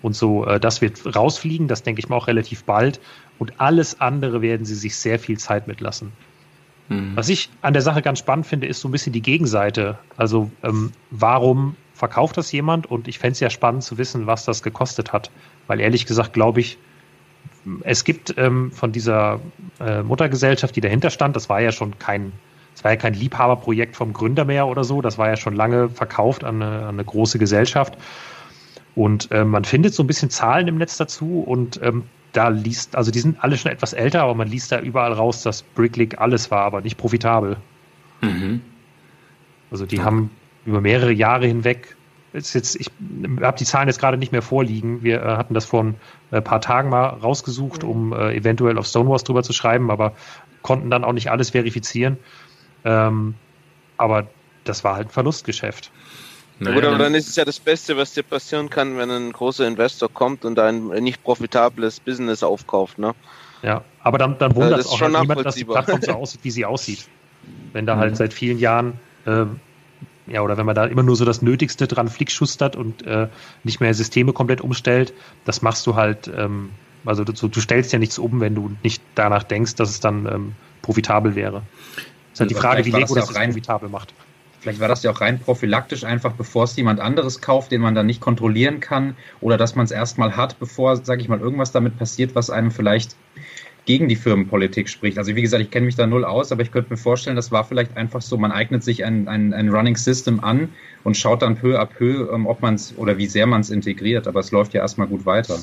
und 0.02 0.14
so. 0.14 0.46
Äh, 0.46 0.60
das 0.60 0.80
wird 0.80 1.16
rausfliegen, 1.16 1.68
das 1.68 1.82
denke 1.82 2.00
ich 2.00 2.08
mal 2.08 2.16
auch 2.16 2.28
relativ 2.28 2.64
bald. 2.64 3.00
Und 3.38 3.60
alles 3.60 4.00
andere 4.00 4.42
werden 4.42 4.66
sie 4.66 4.74
sich 4.74 4.96
sehr 4.96 5.18
viel 5.18 5.38
Zeit 5.38 5.66
mitlassen. 5.66 6.12
Hm. 6.88 7.12
Was 7.14 7.28
ich 7.30 7.48
an 7.62 7.72
der 7.72 7.82
Sache 7.82 8.02
ganz 8.02 8.18
spannend 8.18 8.46
finde, 8.46 8.66
ist 8.66 8.80
so 8.80 8.88
ein 8.88 8.92
bisschen 8.92 9.14
die 9.14 9.22
Gegenseite. 9.22 9.98
Also 10.16 10.50
ähm, 10.62 10.92
warum 11.10 11.76
verkauft 12.00 12.38
das 12.38 12.50
jemand? 12.50 12.86
Und 12.86 13.08
ich 13.08 13.18
fände 13.18 13.32
es 13.32 13.40
ja 13.40 13.50
spannend 13.50 13.84
zu 13.84 13.98
wissen, 13.98 14.26
was 14.26 14.46
das 14.46 14.62
gekostet 14.62 15.12
hat. 15.12 15.30
Weil 15.66 15.80
ehrlich 15.80 16.06
gesagt 16.06 16.32
glaube 16.32 16.60
ich, 16.60 16.78
es 17.82 18.04
gibt 18.04 18.34
ähm, 18.38 18.72
von 18.72 18.90
dieser 18.90 19.40
äh, 19.78 20.02
Muttergesellschaft, 20.02 20.74
die 20.74 20.80
dahinter 20.80 21.10
stand, 21.10 21.36
das 21.36 21.50
war 21.50 21.60
ja 21.60 21.72
schon 21.72 21.98
kein, 21.98 22.32
das 22.74 22.84
war 22.84 22.92
ja 22.92 22.96
kein 22.96 23.12
Liebhaberprojekt 23.12 23.96
vom 23.96 24.14
Gründer 24.14 24.46
mehr 24.46 24.66
oder 24.66 24.82
so, 24.82 25.02
das 25.02 25.18
war 25.18 25.28
ja 25.28 25.36
schon 25.36 25.54
lange 25.54 25.90
verkauft 25.90 26.42
an 26.42 26.62
eine, 26.62 26.86
an 26.86 26.94
eine 26.94 27.04
große 27.04 27.38
Gesellschaft. 27.38 27.98
Und 28.94 29.28
ähm, 29.30 29.50
man 29.50 29.64
findet 29.64 29.92
so 29.92 30.02
ein 30.02 30.06
bisschen 30.06 30.30
Zahlen 30.30 30.68
im 30.68 30.78
Netz 30.78 30.96
dazu 30.96 31.42
und 31.46 31.80
ähm, 31.82 32.04
da 32.32 32.48
liest, 32.48 32.96
also 32.96 33.10
die 33.10 33.20
sind 33.20 33.44
alle 33.44 33.58
schon 33.58 33.70
etwas 33.70 33.92
älter, 33.92 34.22
aber 34.22 34.34
man 34.34 34.48
liest 34.48 34.72
da 34.72 34.80
überall 34.80 35.12
raus, 35.12 35.42
dass 35.42 35.62
Brickleague 35.62 36.18
alles 36.18 36.50
war, 36.50 36.64
aber 36.64 36.80
nicht 36.80 36.96
profitabel. 36.96 37.58
Mhm. 38.22 38.62
Also 39.70 39.84
die 39.84 40.02
haben 40.02 40.30
über 40.64 40.80
mehrere 40.80 41.12
Jahre 41.12 41.46
hinweg, 41.46 41.96
ist 42.32 42.54
jetzt, 42.54 42.76
ich 42.76 42.86
habe 43.42 43.58
die 43.58 43.64
Zahlen 43.64 43.88
jetzt 43.88 43.98
gerade 43.98 44.16
nicht 44.16 44.32
mehr 44.32 44.42
vorliegen. 44.42 45.02
Wir 45.02 45.22
äh, 45.22 45.36
hatten 45.36 45.54
das 45.54 45.64
vor 45.64 45.82
ein 45.82 46.00
äh, 46.30 46.40
paar 46.40 46.60
Tagen 46.60 46.88
mal 46.88 47.06
rausgesucht, 47.06 47.82
um 47.82 48.12
äh, 48.12 48.34
eventuell 48.36 48.78
auf 48.78 48.86
Stonewalls 48.86 49.24
drüber 49.24 49.42
zu 49.42 49.52
schreiben, 49.52 49.90
aber 49.90 50.14
konnten 50.62 50.90
dann 50.90 51.04
auch 51.04 51.12
nicht 51.12 51.30
alles 51.30 51.50
verifizieren. 51.50 52.18
Ähm, 52.84 53.34
aber 53.96 54.30
das 54.64 54.84
war 54.84 54.94
halt 54.94 55.08
ein 55.08 55.10
Verlustgeschäft. 55.10 55.90
Ja, 56.60 56.72
gut, 56.72 56.84
aber 56.84 56.98
dann 56.98 57.14
ist 57.14 57.28
es 57.28 57.36
ja 57.36 57.44
das 57.44 57.58
Beste, 57.58 57.96
was 57.96 58.12
dir 58.12 58.22
passieren 58.22 58.68
kann, 58.68 58.96
wenn 58.98 59.10
ein 59.10 59.32
großer 59.32 59.66
Investor 59.66 60.12
kommt 60.12 60.44
und 60.44 60.58
ein 60.58 60.88
nicht 60.88 61.22
profitables 61.22 62.00
Business 62.00 62.42
aufkauft, 62.42 62.98
ne? 62.98 63.14
Ja, 63.62 63.84
aber 64.00 64.18
dann, 64.18 64.38
dann 64.38 64.54
wundert 64.56 64.72
das 64.72 64.80
es 64.80 64.86
ist 64.86 64.92
auch 64.92 64.98
schon 64.98 65.12
halt 65.14 65.22
niemand, 65.22 65.46
dass 65.46 65.54
die. 65.54 65.64
Plattform 65.64 66.02
so 66.02 66.12
aussieht, 66.12 66.44
wie 66.44 66.50
sie 66.50 66.64
aussieht. 66.64 67.08
Wenn 67.72 67.86
da 67.86 67.94
Mhm. 67.94 68.00
halt 68.00 68.16
seit 68.16 68.34
vielen 68.34 68.58
Jahren, 68.58 69.00
äh, 69.24 69.46
ja, 70.26 70.42
oder 70.42 70.56
wenn 70.56 70.66
man 70.66 70.74
da 70.74 70.84
immer 70.84 71.02
nur 71.02 71.16
so 71.16 71.24
das 71.24 71.42
Nötigste 71.42 71.86
dran 71.86 72.08
flickschustert 72.08 72.76
und 72.76 73.06
äh, 73.06 73.28
nicht 73.64 73.80
mehr 73.80 73.94
Systeme 73.94 74.32
komplett 74.32 74.60
umstellt, 74.60 75.12
das 75.44 75.62
machst 75.62 75.86
du 75.86 75.96
halt, 75.96 76.30
ähm, 76.36 76.70
also 77.04 77.24
du, 77.24 77.32
du 77.32 77.60
stellst 77.60 77.92
ja 77.92 77.98
nichts 77.98 78.18
um, 78.18 78.40
wenn 78.40 78.54
du 78.54 78.70
nicht 78.82 79.02
danach 79.14 79.42
denkst, 79.42 79.74
dass 79.76 79.90
es 79.90 80.00
dann 80.00 80.26
ähm, 80.26 80.52
profitabel 80.82 81.34
wäre. 81.34 81.62
Das 81.62 82.04
ist 82.34 82.40
halt 82.40 82.50
die 82.50 82.54
Aber 82.54 82.62
Frage, 82.62 82.84
wie 82.84 82.90
Lego 82.90 83.14
das 83.14 83.26
das, 83.26 83.36
rein- 83.36 83.50
profitabel 83.50 83.88
macht. 83.88 84.14
Vielleicht 84.60 84.78
war 84.78 84.88
das 84.88 85.02
ja 85.02 85.10
auch 85.10 85.22
rein 85.22 85.40
prophylaktisch, 85.40 86.04
einfach 86.04 86.32
bevor 86.32 86.64
es 86.64 86.76
jemand 86.76 87.00
anderes 87.00 87.40
kauft, 87.40 87.72
den 87.72 87.80
man 87.80 87.94
dann 87.94 88.04
nicht 88.04 88.20
kontrollieren 88.20 88.80
kann, 88.80 89.16
oder 89.40 89.56
dass 89.56 89.74
man 89.74 89.86
es 89.86 89.90
erstmal 89.90 90.36
hat, 90.36 90.58
bevor, 90.58 90.98
sage 90.98 91.22
ich 91.22 91.28
mal, 91.28 91.40
irgendwas 91.40 91.72
damit 91.72 91.98
passiert, 91.98 92.34
was 92.34 92.50
einem 92.50 92.70
vielleicht 92.70 93.16
gegen 93.90 94.06
die 94.08 94.14
Firmenpolitik 94.14 94.88
spricht. 94.88 95.18
Also 95.18 95.34
wie 95.34 95.42
gesagt, 95.42 95.60
ich 95.64 95.72
kenne 95.72 95.86
mich 95.86 95.96
da 95.96 96.06
null 96.06 96.24
aus, 96.24 96.52
aber 96.52 96.62
ich 96.62 96.70
könnte 96.70 96.90
mir 96.90 96.96
vorstellen, 96.96 97.34
das 97.34 97.50
war 97.50 97.64
vielleicht 97.64 97.96
einfach 97.96 98.22
so, 98.22 98.36
man 98.36 98.52
eignet 98.52 98.84
sich 98.84 99.04
ein, 99.04 99.26
ein, 99.26 99.52
ein 99.52 99.68
Running 99.68 99.96
System 99.96 100.38
an 100.44 100.68
und 101.02 101.16
schaut 101.16 101.42
dann 101.42 101.56
peu 101.56 101.76
à 101.80 101.86
peu, 101.86 102.32
ähm, 102.32 102.46
ob 102.46 102.62
man 102.62 102.74
es 102.76 102.94
oder 102.96 103.18
wie 103.18 103.26
sehr 103.26 103.46
man 103.48 103.62
es 103.62 103.70
integriert, 103.70 104.28
aber 104.28 104.38
es 104.38 104.52
läuft 104.52 104.74
ja 104.74 104.80
erstmal 104.80 105.08
gut 105.08 105.26
weiter. 105.26 105.58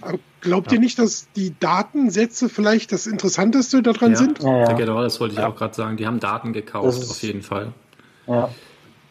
Aber 0.00 0.18
Glaubt 0.42 0.70
ihr 0.72 0.78
nicht, 0.78 0.96
dass 1.00 1.26
die 1.34 1.54
Datensätze 1.58 2.48
vielleicht 2.48 2.92
das 2.92 3.08
Interessanteste 3.08 3.82
daran 3.82 4.12
Ja. 4.12 4.16
sind? 4.16 4.38
Ja, 4.40 4.48
Ja, 4.48 4.60
ja. 4.68 4.72
genau, 4.74 5.02
das 5.02 5.18
wollte 5.18 5.34
ich 5.34 5.40
auch 5.40 5.56
gerade 5.56 5.74
sagen. 5.74 5.96
Die 5.96 6.06
haben 6.06 6.20
Daten 6.20 6.52
gekauft, 6.52 6.98
ist- 7.02 7.10
auf 7.10 7.20
jeden 7.22 7.42
Fall. 7.42 7.72
ja. 8.28 8.48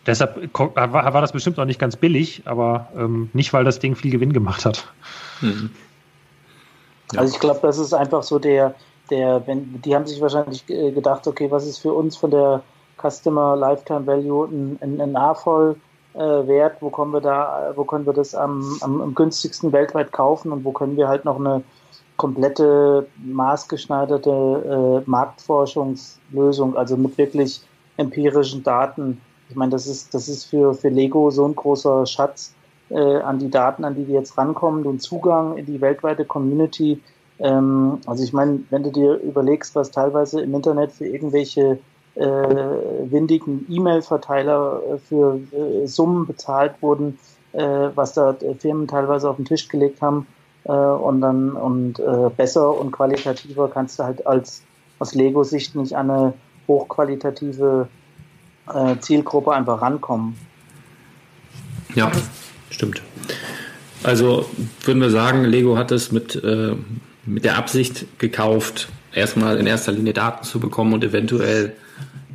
Deshalb 0.06 0.50
war, 0.54 0.94
war 1.14 1.22
das 1.22 1.32
bestimmt 1.32 1.58
auch 1.60 1.66
nicht 1.66 1.80
ganz 1.80 1.96
billig, 1.96 2.42
aber 2.44 2.90
ähm, 2.98 3.30
nicht, 3.34 3.54
weil 3.54 3.64
das 3.64 3.80
Ding 3.80 3.96
viel 3.96 4.12
Gewinn 4.12 4.34
gemacht 4.34 4.66
hat. 4.66 4.92
Mhm. 5.42 5.70
Also 7.18 7.34
ich 7.34 7.40
glaube, 7.40 7.60
das 7.62 7.78
ist 7.78 7.94
einfach 7.94 8.24
so 8.24 8.40
der, 8.40 8.76
der, 9.10 9.46
wenn 9.46 9.82
die 9.82 9.96
haben 9.96 10.06
sich 10.06 10.22
wahrscheinlich 10.22 10.68
äh, 10.70 10.92
gedacht, 10.92 11.28
okay, 11.28 11.50
was 11.52 11.66
ist 11.66 11.80
für 11.80 11.94
uns 11.94 12.18
von 12.18 12.32
der 12.32 12.64
Customer 13.02 13.56
Lifetime 13.56 14.06
Value 14.06 14.48
ein, 14.48 14.80
ein, 14.82 15.02
ein 15.02 15.16
A-voll 15.16 15.76
äh, 16.14 16.20
Wert, 16.20 16.78
wo 16.80 16.90
kommen 16.90 17.12
wir 17.12 17.22
da, 17.22 17.70
äh, 17.70 17.78
wo 17.78 17.84
können 17.84 18.06
wir 18.06 18.14
das 18.14 18.36
am, 18.36 18.78
am, 18.82 19.02
am 19.02 19.16
günstigsten 19.16 19.72
weltweit 19.72 20.12
kaufen? 20.12 20.52
Und 20.52 20.64
wo 20.64 20.72
können 20.72 20.96
wir 20.96 21.08
halt 21.08 21.26
noch 21.26 21.40
eine 21.40 21.64
komplette 22.18 23.08
maßgeschneiderte 23.18 25.02
äh, 25.06 25.10
Marktforschungslösung, 25.10 26.78
also 26.78 26.96
mit 26.96 27.18
wirklich 27.18 27.62
empirischen 27.98 28.64
Daten. 28.64 29.22
Ich 29.50 29.56
meine, 29.56 29.72
das 29.72 29.88
ist, 29.88 30.14
das 30.14 30.28
ist 30.28 30.46
für, 30.46 30.74
für 30.74 30.90
Lego 30.90 31.30
so 31.32 31.46
ein 31.46 31.56
großer 31.56 32.06
Schatz 32.06 32.54
äh, 32.90 33.18
an 33.18 33.40
die 33.40 33.50
Daten, 33.50 33.86
an 33.86 33.96
die 33.96 34.06
die 34.06 34.14
jetzt 34.14 34.38
rankommen, 34.38 34.84
den 34.84 35.00
Zugang 35.00 35.58
in 35.58 35.66
die 35.66 35.82
weltweite 35.82 36.26
Community. 36.26 37.02
Ähm, 37.40 38.00
also 38.06 38.24
ich 38.24 38.34
meine, 38.34 38.60
wenn 38.70 38.84
du 38.84 38.92
dir 38.92 39.16
überlegst, 39.16 39.76
was 39.76 39.92
teilweise 39.92 40.42
im 40.42 40.54
Internet 40.54 40.92
für 40.92 41.06
irgendwelche 41.06 41.80
äh, 42.16 42.24
windigen 42.24 43.66
E-Mail-Verteiler 43.70 44.82
äh, 44.84 44.98
für 44.98 45.40
äh, 45.52 45.88
Summen 45.88 46.28
bezahlt 46.28 46.76
wurden, 46.82 47.18
äh, 47.54 47.90
was 47.96 48.14
da 48.14 48.32
äh, 48.32 48.54
Firmen 48.54 48.88
teilweise 48.88 49.30
auf 49.30 49.38
den 49.38 49.46
Tisch 49.46 49.68
gelegt 49.68 50.02
haben, 50.02 50.28
und 50.66 51.20
dann 51.20 51.52
und 51.52 52.02
besser 52.38 52.80
und 52.80 52.94
qualitativer 52.94 53.70
kannst 53.70 54.00
du 54.00 54.04
halt 54.04 54.26
als 54.26 54.64
aus 54.98 55.14
Lego-Sicht 55.14 55.76
nicht 55.76 55.94
an 55.94 56.10
eine 56.10 56.34
hochqualitative 56.70 57.90
Zielgruppe 59.02 59.52
einfach 59.52 59.82
rankommen. 59.82 60.38
Ja, 61.96 62.10
stimmt. 62.74 63.02
Also 64.04 64.50
würden 64.84 65.02
wir 65.02 65.12
sagen, 65.12 65.46
Lego 65.46 65.78
hat 65.78 65.92
es 65.92 66.12
mit, 66.12 66.36
äh, 66.44 66.74
mit 67.26 67.46
der 67.46 67.58
Absicht 67.58 68.06
gekauft, 68.20 68.90
erstmal 69.14 69.58
in 69.58 69.66
erster 69.66 69.92
Linie 69.92 70.14
Daten 70.14 70.44
zu 70.44 70.60
bekommen 70.60 70.94
und 70.94 71.04
eventuell 71.04 71.74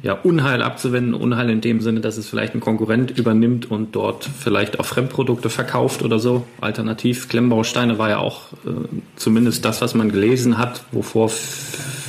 ja, 0.03 0.13
Unheil 0.15 0.63
abzuwenden. 0.63 1.15
Unheil 1.15 1.51
in 1.51 1.61
dem 1.61 1.81
Sinne, 1.81 2.01
dass 2.01 2.17
es 2.17 2.29
vielleicht 2.29 2.55
ein 2.55 2.61
Konkurrent 2.61 3.19
übernimmt 3.19 3.71
und 3.71 3.97
dort 3.97 4.25
vielleicht 4.25 4.79
auch 4.79 4.85
Fremdprodukte 4.85 5.51
verkauft 5.51 6.03
oder 6.03 6.19
so. 6.19 6.47
Alternativ, 6.61 7.29
Klemmbausteine 7.29 7.99
war 7.99 8.09
ja 8.09 8.19
auch 8.19 8.53
äh, 8.65 8.87
zumindest 9.17 9.65
das, 9.65 9.81
was 9.81 9.95
man 9.95 10.11
gelesen 10.11 10.57
hat, 10.57 10.85
wovor 10.93 11.31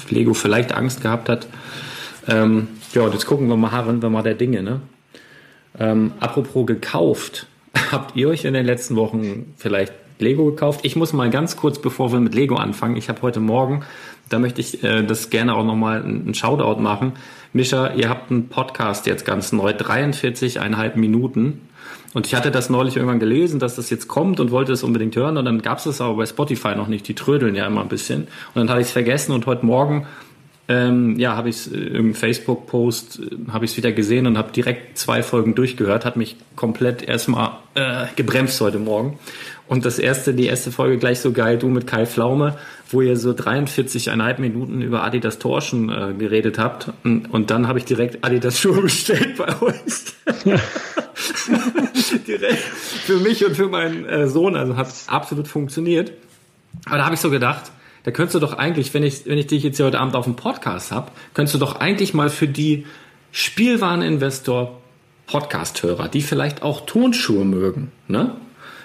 Lego 0.09 0.33
vielleicht 0.33 0.73
Angst 0.73 1.01
gehabt 1.01 1.29
hat. 1.29 1.47
Ähm, 2.27 2.67
ja, 2.93 3.01
und 3.01 3.13
jetzt 3.13 3.25
gucken 3.25 3.47
wir 3.47 3.57
mal, 3.57 3.71
harren 3.71 4.01
wir 4.01 4.09
mal 4.09 4.23
der 4.23 4.35
Dinge, 4.35 4.61
ne? 4.63 4.81
Ähm, 5.77 6.13
apropos 6.19 6.65
gekauft, 6.65 7.47
habt 7.91 8.15
ihr 8.15 8.29
euch 8.29 8.45
in 8.45 8.53
den 8.53 8.65
letzten 8.65 8.95
Wochen 8.95 9.53
vielleicht 9.57 9.93
Lego 10.19 10.45
gekauft? 10.45 10.81
Ich 10.83 10.95
muss 10.95 11.13
mal 11.13 11.29
ganz 11.29 11.55
kurz, 11.55 11.79
bevor 11.79 12.11
wir 12.11 12.19
mit 12.19 12.35
Lego 12.35 12.55
anfangen, 12.55 12.97
ich 12.97 13.09
habe 13.09 13.21
heute 13.21 13.39
Morgen, 13.39 13.83
da 14.29 14.39
möchte 14.39 14.61
ich 14.61 14.83
äh, 14.83 15.03
das 15.03 15.29
gerne 15.29 15.55
auch 15.55 15.65
nochmal 15.65 16.03
einen 16.03 16.33
Shoutout 16.33 16.81
machen. 16.81 17.13
Mischa, 17.53 17.93
ihr 17.93 18.09
habt 18.09 18.29
einen 18.29 18.49
Podcast 18.49 19.07
jetzt 19.07 19.25
ganz 19.25 19.51
neu, 19.51 19.71
43,5 19.71 20.97
Minuten. 20.97 21.61
Und 22.13 22.25
ich 22.25 22.35
hatte 22.35 22.49
das 22.51 22.69
neulich 22.69 22.95
irgendwann 22.95 23.19
gelesen, 23.19 23.59
dass 23.59 23.75
das 23.75 23.89
jetzt 23.89 24.07
kommt 24.07 24.39
und 24.39 24.51
wollte 24.51 24.71
es 24.71 24.83
unbedingt 24.83 25.15
hören. 25.15 25.37
Und 25.37 25.45
dann 25.45 25.61
gab 25.61 25.77
es 25.77 25.83
das 25.83 26.01
aber 26.01 26.15
bei 26.15 26.25
Spotify 26.25 26.75
noch 26.75 26.87
nicht. 26.87 27.07
Die 27.07 27.13
trödeln 27.13 27.55
ja 27.55 27.67
immer 27.67 27.81
ein 27.81 27.87
bisschen. 27.87 28.23
Und 28.23 28.55
dann 28.55 28.69
hatte 28.69 28.81
ich 28.81 28.87
es 28.87 28.93
vergessen 28.93 29.31
und 29.31 29.45
heute 29.45 29.65
Morgen 29.65 30.07
ähm, 30.69 31.17
ja, 31.17 31.35
habe 31.35 31.49
ich 31.49 31.55
es 31.55 31.67
im 31.67 32.13
Facebook-Post, 32.13 33.19
äh, 33.19 33.51
habe 33.51 33.65
ich 33.65 33.71
es 33.71 33.77
wieder 33.77 33.91
gesehen 33.91 34.27
und 34.27 34.37
habe 34.37 34.51
direkt 34.51 34.99
zwei 34.99 35.23
Folgen 35.23 35.55
durchgehört, 35.55 36.05
hat 36.05 36.15
mich 36.15 36.35
komplett 36.55 37.01
erstmal 37.01 37.53
äh, 37.73 38.05
gebremst 38.15 38.61
heute 38.61 38.77
Morgen. 38.77 39.17
Und 39.67 39.85
das 39.85 39.97
erste, 39.97 40.33
die 40.33 40.45
erste 40.45 40.71
Folge 40.71 40.97
gleich 40.97 41.19
so 41.19 41.31
geil, 41.31 41.57
du 41.57 41.69
mit 41.69 41.87
Kai 41.87 42.05
Pflaume, 42.05 42.55
wo 42.91 43.01
ihr 43.01 43.17
so 43.17 43.31
43,5 43.31 44.39
Minuten 44.39 44.81
über 44.81 45.03
Adidas 45.03 45.39
Torschen 45.39 45.89
äh, 45.89 46.13
geredet 46.13 46.59
habt. 46.59 46.91
Und, 47.03 47.33
und 47.33 47.49
dann 47.49 47.67
habe 47.67 47.79
ich 47.79 47.85
direkt 47.85 48.23
Adidas 48.23 48.59
Schuhe 48.59 48.81
bestellt 48.83 49.37
bei 49.37 49.61
euch. 49.61 49.75
direkt 52.27 52.59
für 52.59 53.17
mich 53.17 53.43
und 53.43 53.55
für 53.55 53.69
meinen 53.69 54.05
äh, 54.05 54.27
Sohn, 54.27 54.55
also 54.55 54.77
hat 54.77 54.87
absolut 55.07 55.47
funktioniert. 55.47 56.11
Aber 56.85 56.97
da 56.97 57.05
habe 57.05 57.15
ich 57.15 57.21
so 57.21 57.31
gedacht, 57.31 57.71
da 58.09 58.13
könntest 58.13 58.33
du 58.33 58.39
doch 58.39 58.53
eigentlich, 58.53 58.91
wenn 58.95 59.03
ich, 59.03 59.27
wenn 59.27 59.37
ich 59.37 59.45
dich 59.45 59.61
jetzt 59.61 59.77
hier 59.77 59.85
heute 59.85 59.99
Abend 59.99 60.15
auf 60.15 60.25
dem 60.25 60.35
Podcast 60.35 60.91
hab, 60.91 61.11
könntest 61.35 61.53
du 61.53 61.59
doch 61.59 61.75
eigentlich 61.75 62.15
mal 62.15 62.31
für 62.31 62.47
die 62.47 62.87
Spielwareninvestor 63.31 64.79
Podcast-Hörer, 65.27 66.07
die 66.07 66.23
vielleicht 66.23 66.63
auch 66.63 66.87
Tonschuhe 66.87 67.45
mögen, 67.45 67.91
ne? 68.07 68.31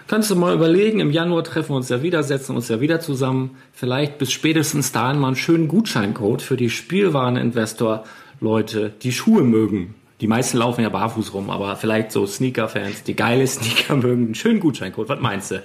Kannst 0.08 0.30
du 0.30 0.36
mal 0.36 0.52
überlegen, 0.52 1.00
im 1.00 1.10
Januar 1.10 1.42
treffen 1.42 1.70
wir 1.70 1.76
uns 1.76 1.88
ja 1.88 2.02
wieder, 2.02 2.22
setzen 2.22 2.54
uns 2.54 2.68
ja 2.68 2.82
wieder 2.82 3.00
zusammen, 3.00 3.56
vielleicht 3.72 4.18
bis 4.18 4.30
spätestens 4.30 4.92
dahin 4.92 5.18
mal 5.18 5.28
einen 5.28 5.36
schönen 5.36 5.68
Gutscheincode 5.68 6.42
für 6.42 6.58
die 6.58 6.68
Spielwareninvestor-Leute, 6.68 8.92
die 9.00 9.12
Schuhe 9.12 9.42
mögen. 9.42 9.94
Die 10.20 10.26
meisten 10.26 10.58
laufen 10.58 10.82
ja 10.82 10.90
barfuß 10.90 11.32
rum, 11.32 11.48
aber 11.48 11.76
vielleicht 11.76 12.12
so 12.12 12.26
Sneaker-Fans, 12.26 13.04
die 13.04 13.16
geile 13.16 13.46
Sneaker 13.46 13.96
mögen, 13.96 14.26
einen 14.26 14.34
schönen 14.34 14.60
Gutscheincode. 14.60 15.08
Was 15.08 15.20
meinst 15.20 15.50
du? 15.50 15.62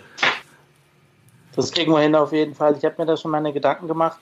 Das 1.60 1.72
kriegen 1.72 1.92
wir 1.92 2.00
hin 2.00 2.16
auf 2.16 2.32
jeden 2.32 2.56
Fall. 2.56 2.76
Ich 2.78 2.86
habe 2.86 2.96
mir 2.98 3.06
da 3.06 3.18
schon 3.18 3.32
meine 3.32 3.54
Gedanken 3.54 3.88
gemacht 3.88 4.20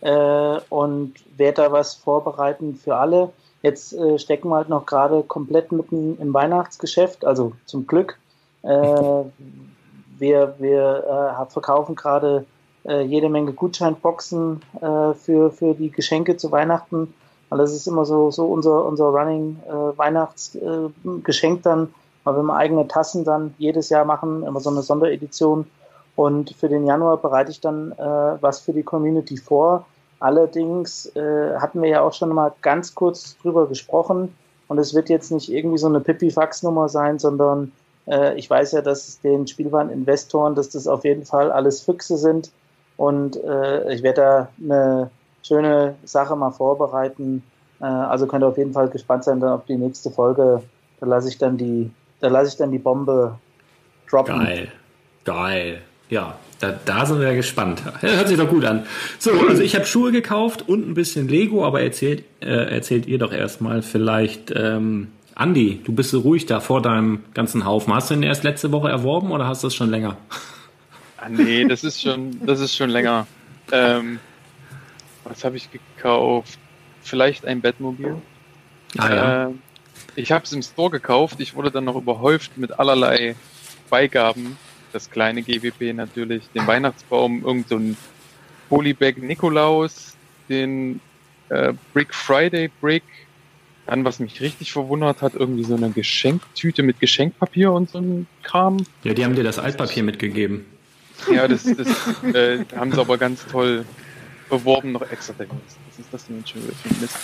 äh, 0.00 0.58
und 0.68 1.14
werde 1.36 1.62
da 1.62 1.72
was 1.72 1.94
vorbereiten 1.94 2.74
für 2.74 2.96
alle. 2.96 3.30
Jetzt 3.62 3.92
äh, 3.92 4.18
stecken 4.18 4.48
wir 4.48 4.56
halt 4.56 4.68
noch 4.68 4.86
gerade 4.86 5.22
komplett 5.22 5.72
mitten 5.72 6.18
im 6.18 6.32
Weihnachtsgeschäft, 6.32 7.24
also 7.24 7.52
zum 7.66 7.86
Glück. 7.86 8.18
Äh, 8.62 8.68
wir 10.18 10.54
wir 10.58 11.36
äh, 11.38 11.50
verkaufen 11.50 11.94
gerade 11.94 12.44
äh, 12.84 13.02
jede 13.02 13.28
Menge 13.28 13.52
Gutscheinboxen 13.52 14.62
äh, 14.80 15.14
für, 15.14 15.50
für 15.50 15.74
die 15.74 15.90
Geschenke 15.90 16.36
zu 16.36 16.50
Weihnachten. 16.50 17.14
Weil 17.48 17.58
das 17.58 17.72
ist 17.72 17.86
immer 17.88 18.04
so, 18.04 18.30
so 18.30 18.46
unser, 18.46 18.84
unser 18.84 19.06
Running 19.06 19.58
äh, 19.66 19.98
Weihnachtsgeschenk 19.98 21.62
dann, 21.64 21.92
weil 22.22 22.34
wir 22.34 22.40
immer 22.40 22.56
eigene 22.56 22.86
Tassen 22.86 23.24
dann 23.24 23.54
jedes 23.58 23.88
Jahr 23.88 24.04
machen, 24.04 24.44
immer 24.44 24.60
so 24.60 24.70
eine 24.70 24.82
Sonderedition. 24.82 25.66
Und 26.20 26.50
für 26.50 26.68
den 26.68 26.84
Januar 26.84 27.16
bereite 27.16 27.50
ich 27.50 27.62
dann 27.62 27.92
äh, 27.92 27.96
was 28.42 28.60
für 28.60 28.74
die 28.74 28.82
Community 28.82 29.38
vor. 29.38 29.86
Allerdings 30.18 31.06
äh, 31.16 31.56
hatten 31.56 31.80
wir 31.80 31.88
ja 31.88 32.02
auch 32.02 32.12
schon 32.12 32.28
mal 32.34 32.52
ganz 32.60 32.94
kurz 32.94 33.38
drüber 33.38 33.66
gesprochen. 33.66 34.36
Und 34.68 34.76
es 34.76 34.92
wird 34.92 35.08
jetzt 35.08 35.32
nicht 35.32 35.50
irgendwie 35.50 35.78
so 35.78 35.86
eine 35.86 36.00
Pipifax-Nummer 36.00 36.90
sein, 36.90 37.18
sondern 37.18 37.72
äh, 38.06 38.38
ich 38.38 38.50
weiß 38.50 38.72
ja, 38.72 38.82
dass 38.82 39.08
es 39.08 39.20
den 39.22 39.46
Spielwareninvestoren, 39.46 40.54
dass 40.54 40.68
das 40.68 40.86
auf 40.86 41.06
jeden 41.06 41.24
Fall 41.24 41.50
alles 41.50 41.80
Füchse 41.80 42.18
sind, 42.18 42.50
Und 42.98 43.42
äh, 43.42 43.90
ich 43.90 44.02
werde 44.02 44.20
da 44.20 44.48
eine 44.62 45.10
schöne 45.42 45.94
Sache 46.04 46.36
mal 46.36 46.50
vorbereiten. 46.50 47.42
Äh, 47.80 47.84
also 47.86 48.26
könnt 48.26 48.44
ihr 48.44 48.48
auf 48.48 48.58
jeden 48.58 48.74
Fall 48.74 48.90
gespannt 48.90 49.24
sein, 49.24 49.40
dann 49.40 49.52
auf 49.52 49.64
die 49.64 49.76
nächste 49.76 50.10
Folge. 50.10 50.62
Da 51.00 51.06
lasse 51.06 51.30
ich 51.30 51.38
dann 51.38 51.56
die, 51.56 51.90
da 52.20 52.28
lasse 52.28 52.48
ich 52.48 52.56
dann 52.58 52.72
die 52.72 52.78
Bombe 52.78 53.38
droppen. 54.06 54.38
Geil. 54.38 54.68
Geil. 55.24 55.80
Ja, 56.10 56.38
da, 56.58 56.78
da 56.84 57.06
sind 57.06 57.20
wir 57.20 57.34
gespannt. 57.34 57.82
Ja, 58.02 58.08
hört 58.08 58.28
sich 58.28 58.36
doch 58.36 58.48
gut 58.48 58.64
an. 58.64 58.84
So, 59.18 59.30
also 59.48 59.62
ich 59.62 59.74
habe 59.74 59.86
Schuhe 59.86 60.12
gekauft 60.12 60.68
und 60.68 60.86
ein 60.88 60.94
bisschen 60.94 61.28
Lego, 61.28 61.64
aber 61.64 61.80
erzählt, 61.80 62.24
äh, 62.40 62.46
erzählt 62.46 63.06
ihr 63.06 63.18
doch 63.18 63.32
erstmal 63.32 63.82
vielleicht, 63.82 64.52
ähm, 64.54 65.08
Andi, 65.34 65.80
du 65.84 65.92
bist 65.92 66.10
so 66.10 66.20
ruhig 66.20 66.44
da 66.44 66.60
vor 66.60 66.82
deinem 66.82 67.20
ganzen 67.32 67.64
Haufen. 67.64 67.94
Hast 67.94 68.10
du 68.10 68.14
den 68.14 68.24
erst 68.24 68.44
letzte 68.44 68.72
Woche 68.72 68.90
erworben 68.90 69.30
oder 69.30 69.46
hast 69.46 69.62
du 69.62 69.68
es 69.68 69.74
schon 69.74 69.88
länger? 69.88 70.18
Ah, 71.16 71.28
nee, 71.28 71.64
das 71.64 71.84
ist 71.84 72.02
schon, 72.02 72.44
das 72.44 72.60
ist 72.60 72.76
schon 72.76 72.90
länger. 72.90 73.26
Ähm, 73.72 74.18
was 75.24 75.44
habe 75.44 75.56
ich 75.56 75.68
gekauft? 75.70 76.58
Vielleicht 77.02 77.46
ein 77.46 77.60
Bettmobil. 77.60 78.16
Ah, 78.98 79.14
ja. 79.14 79.46
Ähm, 79.46 79.62
ich 80.16 80.32
habe 80.32 80.44
es 80.44 80.52
im 80.52 80.62
Store 80.62 80.90
gekauft. 80.90 81.36
Ich 81.40 81.54
wurde 81.54 81.70
dann 81.70 81.84
noch 81.84 81.96
überhäuft 81.96 82.58
mit 82.58 82.78
allerlei 82.78 83.36
Beigaben. 83.88 84.58
Das 84.92 85.10
kleine 85.10 85.42
GWP 85.42 85.94
natürlich, 85.94 86.44
den 86.54 86.66
Weihnachtsbaum, 86.66 87.44
irgend 87.44 87.68
so 87.68 87.76
ein 87.76 87.96
Polybag 88.68 89.18
Nikolaus, 89.18 90.16
den 90.48 91.00
äh, 91.48 91.72
Brick 91.92 92.14
Friday 92.14 92.70
Brick. 92.80 93.04
Dann, 93.86 94.04
was 94.04 94.20
mich 94.20 94.40
richtig 94.40 94.72
verwundert 94.72 95.20
hat, 95.20 95.34
irgendwie 95.34 95.64
so 95.64 95.74
eine 95.74 95.90
Geschenktüte 95.90 96.82
mit 96.82 97.00
Geschenkpapier 97.00 97.72
und 97.72 97.90
so 97.90 97.98
ein 97.98 98.26
Kram. 98.42 98.84
Ja, 99.02 99.14
die 99.14 99.24
haben 99.24 99.34
dir 99.34 99.42
das 99.42 99.58
Altpapier 99.58 100.04
mitgegeben. 100.04 100.64
Ja, 101.32 101.48
das, 101.48 101.64
das 101.64 101.88
äh, 102.34 102.64
haben 102.76 102.92
sie 102.92 103.00
aber 103.00 103.18
ganz 103.18 103.44
toll 103.46 103.84
beworben, 104.48 104.92
noch 104.92 105.02
extra. 105.10 105.34
Was 105.38 105.98
ist 105.98 106.12
das 106.12 106.26
denn 106.26 106.44
schon 106.46 106.62
Mist? 107.00 107.16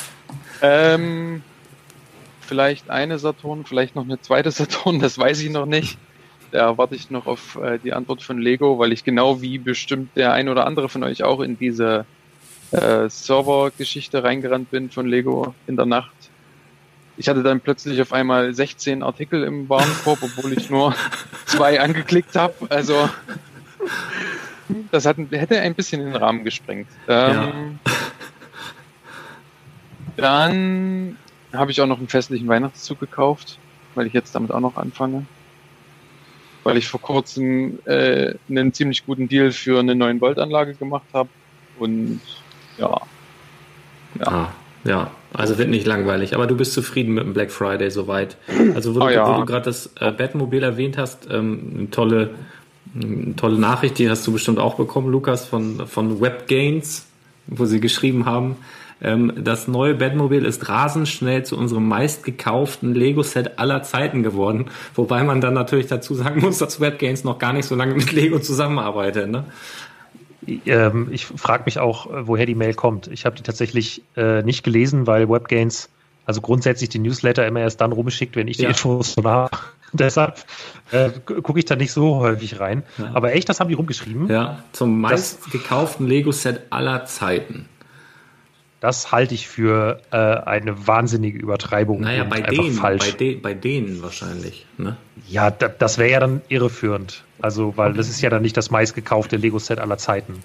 Ähm, 0.61 1.43
vielleicht 2.41 2.91
eine 2.91 3.19
Saturn, 3.19 3.65
vielleicht 3.65 3.95
noch 3.95 4.05
eine 4.05 4.21
zweite 4.21 4.51
Saturn, 4.51 4.99
das 5.01 5.19
weiß 5.19 5.41
ich 5.41 5.51
noch 5.51 5.67
nicht. 5.67 5.99
Da 6.53 6.79
warte 6.79 6.95
ich 6.95 7.11
noch 7.11 7.27
auf 7.27 7.57
äh, 7.57 7.79
die 7.79 7.93
Antwort 7.93 8.23
von 8.23 8.39
Lego, 8.39 8.79
weil 8.79 8.93
ich 8.93 9.05
genau 9.05 9.41
wie 9.43 9.59
bestimmt 9.59 10.17
der 10.17 10.33
ein 10.33 10.49
oder 10.49 10.67
andere 10.67 10.89
von 10.89 11.03
euch 11.03 11.23
auch 11.23 11.41
in 11.41 11.59
diese 11.59 12.07
äh, 12.71 13.09
Server-Geschichte 13.09 14.23
reingerannt 14.23 14.71
bin 14.71 14.91
von 14.91 15.07
Lego 15.07 15.55
in 15.67 15.77
der 15.77 15.87
Nacht. 15.87 16.15
Ich 17.17 17.29
hatte 17.29 17.43
dann 17.43 17.61
plötzlich 17.61 18.01
auf 18.03 18.13
einmal 18.13 18.53
16 18.53 19.03
Artikel 19.03 19.43
im 19.43 19.69
Warenkorb, 19.69 20.19
obwohl 20.23 20.53
ich 20.53 20.69
nur 20.71 20.95
zwei 21.47 21.81
angeklickt 21.81 22.37
habe. 22.37 22.55
Also 22.69 23.09
das 24.91 25.07
hat, 25.07 25.17
hätte 25.31 25.61
ein 25.61 25.75
bisschen 25.75 26.05
den 26.05 26.17
Rahmen 26.17 26.45
gesprengt. 26.45 26.89
Ähm, 27.09 27.79
Dann 30.17 31.17
habe 31.53 31.71
ich 31.71 31.81
auch 31.81 31.87
noch 31.87 31.99
einen 31.99 32.09
festlichen 32.09 32.49
Weihnachtszug 32.49 32.99
gekauft, 32.99 33.59
weil 33.95 34.07
ich 34.07 34.13
jetzt 34.13 34.35
damit 34.35 34.51
auch 34.51 34.61
noch 34.61 34.77
anfange. 34.77 35.27
Weil 36.67 36.79
ich 36.79 36.89
vor 36.89 37.01
kurzem 37.01 37.79
äh, 37.85 38.35
einen 38.51 38.73
ziemlich 38.73 39.07
guten 39.07 39.29
Deal 39.29 39.53
für 39.53 39.79
eine 39.79 39.95
9 39.95 40.21
Volt 40.21 40.39
Anlage 40.39 40.75
gemacht 40.75 41.07
habe. 41.13 41.29
Und 41.79 42.21
ja. 42.77 43.01
Ja. 44.19 44.27
Ah, 44.27 44.49
ja, 44.83 45.11
also 45.33 45.59
wird 45.59 45.69
nicht 45.69 45.87
langweilig, 45.87 46.35
aber 46.35 46.49
du 46.49 46.57
bist 46.57 46.73
zufrieden 46.73 47.15
mit 47.15 47.23
dem 47.23 47.35
Black 47.35 47.53
Friday 47.53 47.91
soweit. 47.91 48.37
Also 48.75 48.95
wo 48.97 49.01
Oh 49.01 49.07
du, 49.07 49.15
ja. 49.15 49.39
du 49.39 49.45
gerade 49.45 49.67
das 49.67 49.93
äh, 50.01 50.11
Batmobil 50.11 50.63
erwähnt 50.63 50.99
hast, 50.99 51.29
ähm, 51.31 51.73
eine 51.77 51.91
tolle, 51.91 52.31
eine 53.01 53.37
tolle 53.37 53.59
Nachricht, 53.59 53.99
die 53.99 54.11
hast 54.11 54.27
du 54.27 54.33
bestimmt 54.33 54.59
auch 54.59 54.75
bekommen, 54.75 55.11
Lukas, 55.11 55.47
von, 55.47 55.87
von 55.87 56.21
WebGains, 56.21 57.07
wo 57.47 57.65
sie 57.65 57.81
geschrieben 57.81 58.27
haben, 58.27 58.57
das 58.99 59.69
neue 59.69 59.95
Batmobil 59.95 60.45
ist 60.45 60.71
rasend 60.71 61.07
schnell 61.07 61.45
zu 61.45 61.59
unserem 61.59 61.87
meistgekauften 61.87 62.95
Lego-Set 62.95 63.59
aller 63.59 63.83
Zeiten 63.83 64.23
geworden. 64.23 64.67
Wobei 64.95 65.23
man 65.23 65.43
dann 65.43 65.53
natürlich 65.53 65.87
dazu 65.87 66.15
sagen 66.15 66.41
muss, 66.41 66.59
dass 66.59 66.81
WebGains 66.81 67.23
noch 67.23 67.39
gar 67.39 67.53
nicht 67.53 67.67
so 67.67 67.75
lange 67.75 67.95
mit 67.95 68.13
Lego 68.13 68.39
zusammenarbeitet. 68.39 69.31
Ne? 69.31 69.45
Ähm, 70.65 71.09
ich 71.11 71.27
frage 71.27 71.65
mich 71.67 71.79
auch, 71.79 72.07
äh, 72.07 72.27
woher 72.27 72.47
die 72.47 72.55
Mail 72.55 72.73
kommt. 72.73 73.09
Ich 73.09 73.27
habe 73.27 73.37
die 73.37 73.43
tatsächlich 73.43 74.03
äh, 74.17 74.43
nicht 74.43 74.63
gelesen, 74.63 75.07
weil 75.07 75.29
WebGains 75.29 75.91
also 76.25 76.41
grundsätzlich 76.41 76.89
die 76.89 76.99
Newsletter 76.99 77.47
immer 77.47 77.61
erst 77.61 77.81
dann 77.81 77.93
rumschickt, 77.93 78.35
wenn 78.35 78.49
ich 78.49 78.57
die 78.57 78.65
Ja. 78.65 78.71
Infos 78.71 79.15
schon 79.15 79.27
habe. 79.27 79.57
Deshalb 79.93 80.45
äh, 80.91 81.11
gucke 81.25 81.59
ich 81.61 81.65
da 81.65 81.77
nicht 81.77 81.93
so 81.93 82.17
häufig 82.17 82.59
rein. 82.59 82.83
Ja. 82.99 83.11
Aber 83.15 83.35
echt, 83.35 83.49
das 83.49 83.61
haben 83.61 83.69
die 83.69 83.75
rumgeschrieben. 83.75 84.29
Ja, 84.29 84.65
zum 84.73 85.01
meistgekauften 85.01 86.07
Lego-Set 86.07 86.63
aller 86.71 87.07
Zeiten. 87.07 87.69
Das 88.81 89.11
halte 89.11 89.35
ich 89.35 89.49
für 89.49 90.01
äh, 90.11 90.17
eine 90.17 90.87
wahnsinnige 90.87 91.39
Übertreibung. 91.39 92.03
Naja, 92.03 92.25
bei 92.25 92.43
denen, 92.43 92.73
falsch. 92.73 93.13
bei, 93.13 93.17
de, 93.17 93.35
bei 93.37 93.55
denen 93.55 94.03
wahrscheinlich. 94.03 94.67
Ne? 94.77 94.97
Ja, 95.29 95.51
da, 95.51 95.69
das 95.69 95.97
wäre 95.99 96.11
ja 96.11 96.21
dann 96.21 96.43
irreführend. 96.49 97.25
Also, 97.41 97.77
weil 97.77 97.95
das 97.95 98.09
ist 98.09 98.21
ja 98.21 98.31
dann 98.31 98.43
nicht 98.43 98.57
das 98.57 98.71
meistgekaufte 98.71 99.37
Lego-Set 99.37 99.79
aller 99.79 99.99
Zeiten. 99.99 100.43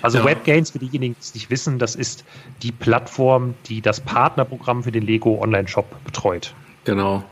Also 0.00 0.18
Ja. 0.18 0.24
WebGains, 0.24 0.70
für 0.70 0.78
diejenigen, 0.78 1.14
die 1.14 1.20
es 1.20 1.34
nicht 1.34 1.50
wissen, 1.50 1.78
das 1.78 1.94
ist 1.94 2.24
die 2.62 2.72
Plattform, 2.72 3.54
die 3.66 3.80
das 3.80 4.00
Partnerprogramm 4.00 4.82
für 4.84 4.92
den 4.92 5.04
Lego 5.04 5.40
Online-Shop 5.40 6.04
betreut. 6.04 6.54
Genau. 6.84 7.24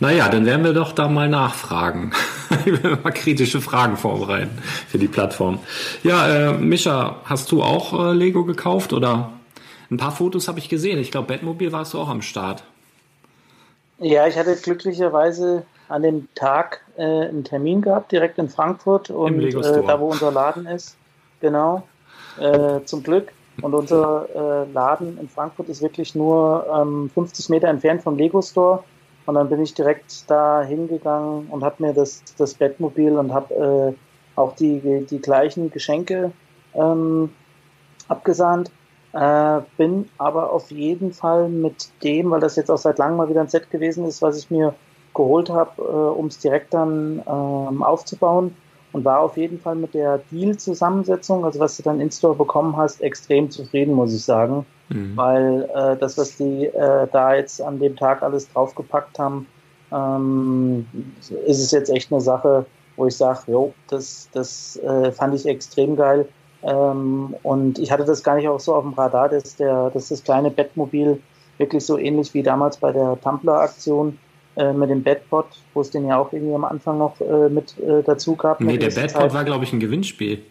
Naja, 0.00 0.28
dann 0.28 0.46
werden 0.46 0.64
wir 0.64 0.72
doch 0.72 0.92
da 0.92 1.08
mal 1.08 1.28
nachfragen. 1.28 2.12
Ich 2.66 2.82
will 2.82 2.98
mal 3.02 3.10
kritische 3.10 3.60
Fragen 3.60 3.96
vorbereiten 3.96 4.58
für 4.88 4.96
die 4.96 5.08
Plattform. 5.08 5.58
Ja, 6.04 6.52
äh, 6.52 6.52
Mischa, 6.52 7.16
hast 7.24 7.50
du 7.50 7.62
auch 7.62 8.10
äh, 8.10 8.12
Lego 8.12 8.44
gekauft 8.44 8.92
oder? 8.92 9.32
Ein 9.94 9.98
paar 9.98 10.10
Fotos 10.10 10.48
habe 10.48 10.58
ich 10.58 10.68
gesehen. 10.68 10.98
Ich 10.98 11.12
glaube, 11.12 11.28
Batmobil 11.28 11.70
warst 11.70 11.94
du 11.94 12.00
auch 12.00 12.08
am 12.08 12.20
Start. 12.20 12.64
Ja, 14.00 14.26
ich 14.26 14.36
hatte 14.36 14.56
glücklicherweise 14.56 15.66
an 15.88 16.02
dem 16.02 16.26
Tag 16.34 16.80
äh, 16.96 17.02
einen 17.02 17.44
Termin 17.44 17.80
gehabt, 17.80 18.10
direkt 18.10 18.38
in 18.38 18.48
Frankfurt 18.48 19.10
und 19.10 19.40
äh, 19.40 19.82
da, 19.86 20.00
wo 20.00 20.10
unser 20.10 20.32
Laden 20.32 20.66
ist. 20.66 20.96
Genau, 21.40 21.84
äh, 22.40 22.80
zum 22.84 23.04
Glück. 23.04 23.30
Und 23.62 23.72
unser 23.72 24.26
äh, 24.34 24.72
Laden 24.72 25.16
in 25.16 25.28
Frankfurt 25.28 25.68
ist 25.68 25.80
wirklich 25.80 26.16
nur 26.16 26.66
ähm, 26.74 27.08
50 27.14 27.48
Meter 27.50 27.68
entfernt 27.68 28.02
vom 28.02 28.16
Lego 28.16 28.42
Store. 28.42 28.82
Und 29.26 29.36
dann 29.36 29.48
bin 29.48 29.62
ich 29.62 29.74
direkt 29.74 30.28
da 30.28 30.64
hingegangen 30.64 31.46
und 31.50 31.62
habe 31.62 31.80
mir 31.80 31.94
das, 31.94 32.24
das 32.36 32.54
Bettmobil 32.54 33.16
und 33.16 33.32
habe 33.32 33.94
äh, 33.94 34.40
auch 34.40 34.56
die, 34.56 35.06
die 35.08 35.20
gleichen 35.20 35.70
Geschenke 35.70 36.32
ähm, 36.74 37.30
abgesahnt. 38.08 38.72
Äh, 39.14 39.60
bin 39.76 40.08
aber 40.18 40.52
auf 40.52 40.70
jeden 40.70 41.12
Fall 41.12 41.48
mit 41.48 41.88
dem, 42.02 42.30
weil 42.32 42.40
das 42.40 42.56
jetzt 42.56 42.70
auch 42.70 42.78
seit 42.78 42.98
langem 42.98 43.16
mal 43.16 43.28
wieder 43.28 43.40
ein 43.40 43.48
Set 43.48 43.70
gewesen 43.70 44.04
ist, 44.06 44.22
was 44.22 44.36
ich 44.36 44.50
mir 44.50 44.74
geholt 45.14 45.50
habe, 45.50 45.70
äh, 45.78 46.18
um 46.18 46.26
es 46.26 46.40
direkt 46.40 46.74
dann 46.74 47.22
ähm, 47.26 47.82
aufzubauen 47.82 48.56
und 48.92 49.04
war 49.04 49.20
auf 49.20 49.36
jeden 49.36 49.60
Fall 49.60 49.76
mit 49.76 49.94
der 49.94 50.18
Deal-Zusammensetzung, 50.32 51.44
also 51.44 51.60
was 51.60 51.76
du 51.76 51.84
dann 51.84 52.00
in 52.00 52.10
Store 52.10 52.34
bekommen 52.34 52.76
hast, 52.76 53.00
extrem 53.02 53.50
zufrieden, 53.50 53.94
muss 53.94 54.12
ich 54.12 54.24
sagen, 54.24 54.66
Mhm. 54.88 55.16
weil 55.16 55.70
äh, 55.74 55.96
das, 55.96 56.18
was 56.18 56.36
die 56.36 56.66
äh, 56.66 57.06
da 57.10 57.34
jetzt 57.34 57.62
an 57.62 57.78
dem 57.78 57.96
Tag 57.96 58.22
alles 58.22 58.52
draufgepackt 58.52 59.18
haben, 59.18 59.46
ähm, 59.92 60.86
ist 61.46 61.60
es 61.60 61.70
jetzt 61.70 61.90
echt 61.90 62.12
eine 62.12 62.20
Sache, 62.20 62.66
wo 62.96 63.06
ich 63.06 63.16
sage, 63.16 63.40
jo, 63.46 63.72
das, 63.88 64.28
das 64.32 64.76
äh, 64.76 65.10
fand 65.12 65.34
ich 65.34 65.46
extrem 65.46 65.96
geil. 65.96 66.28
Ähm, 66.64 67.34
und 67.42 67.78
ich 67.78 67.90
hatte 67.92 68.04
das 68.04 68.22
gar 68.22 68.36
nicht 68.36 68.48
auch 68.48 68.60
so 68.60 68.74
auf 68.74 68.84
dem 68.84 68.94
Radar, 68.94 69.28
dass, 69.28 69.56
der, 69.56 69.90
dass 69.90 70.08
das 70.08 70.24
kleine 70.24 70.50
Bettmobil 70.50 71.20
wirklich 71.58 71.84
so 71.84 71.98
ähnlich 71.98 72.32
wie 72.34 72.42
damals 72.42 72.78
bei 72.78 72.90
der 72.92 73.18
Tumblr-Aktion 73.22 74.18
äh, 74.56 74.72
mit 74.72 74.88
dem 74.90 75.02
Bedpot, 75.02 75.46
wo 75.74 75.80
es 75.82 75.90
den 75.90 76.06
ja 76.06 76.16
auch 76.18 76.32
irgendwie 76.32 76.54
am 76.54 76.64
Anfang 76.64 76.98
noch 76.98 77.20
äh, 77.20 77.48
mit 77.48 77.78
äh, 77.78 78.02
dazu 78.02 78.34
gab. 78.34 78.60
Nee, 78.60 78.78
der 78.78 78.90
Zeit. 78.90 79.14
war, 79.14 79.44
glaube 79.44 79.64
ich, 79.64 79.72
ein 79.72 79.80
Gewinnspiel. 79.80 80.42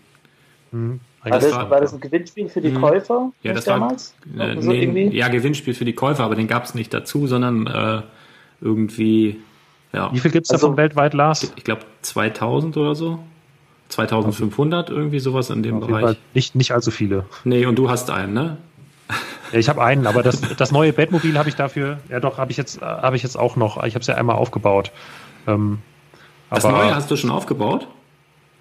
Hm. 0.71 0.99
War 1.23 1.31
das, 1.39 1.51
war- 1.53 1.69
war 1.69 1.81
das 1.81 1.93
ein 1.93 1.99
Gewinnspiel 2.01 2.49
für 2.49 2.59
die 2.61 2.69
Mhm. 2.71 2.81
Käufer 2.81 3.31
Ja, 3.43 3.53
das 3.53 3.65
war 3.67 3.79
damals? 3.79 4.13
äh, 4.37 4.59
so 4.61 4.69
nee, 4.71 4.83
irgendwie? 4.83 5.17
ja 5.17 5.29
Gewinnspiel 5.29 5.73
für 5.73 5.85
die 5.85 5.93
Käufer, 5.93 6.23
aber 6.25 6.35
den 6.35 6.47
gab 6.47 6.65
es 6.65 6.75
nicht 6.75 6.93
dazu, 6.93 7.27
sondern 7.27 7.65
äh, 7.67 8.01
irgendwie, 8.61 9.39
ja, 9.93 10.11
Wie 10.13 10.19
viel 10.19 10.31
gibt 10.31 10.45
es 10.47 10.51
Also- 10.51 10.67
davon 10.67 10.77
weltweit, 10.77 11.13
Lars? 11.13 11.53
ich 11.55 11.63
glaube 11.63 11.81
2000 12.01 12.75
oder 12.77 12.93
so. 12.95 13.19
2500, 13.89 14.89
irgendwie 14.89 15.19
sowas 15.19 15.49
in 15.49 15.63
dem 15.63 15.79
Bereich. 15.79 16.17
Nicht, 16.33 16.55
nicht 16.55 16.71
allzu 16.71 16.91
viele. 16.91 17.25
Nee, 17.43 17.65
und 17.65 17.75
du 17.77 17.89
hast 17.89 18.09
einen, 18.09 18.33
ne? 18.33 18.57
Ja, 19.51 19.59
ich 19.59 19.69
habe 19.69 19.83
einen, 19.83 20.07
aber 20.07 20.23
das, 20.23 20.41
das 20.57 20.71
neue 20.71 20.93
Bettmobil 20.93 21.37
habe 21.37 21.49
ich 21.49 21.55
dafür, 21.55 21.99
ja 22.09 22.19
doch, 22.19 22.37
habe 22.37 22.51
ich 22.51 22.57
jetzt, 22.57 22.81
habe 22.81 23.15
ich 23.15 23.23
jetzt 23.23 23.37
auch 23.37 23.55
noch. 23.55 23.83
Ich 23.83 23.93
habe 23.93 24.01
es 24.01 24.07
ja 24.07 24.15
einmal 24.15 24.35
aufgebaut. 24.35 24.91
Ähm, 25.47 25.79
Das 26.49 26.65
aber- 26.65 26.77
neue 26.77 26.95
hast 26.95 27.11
du 27.11 27.15
schon 27.15 27.29
aufgebaut? 27.29 27.87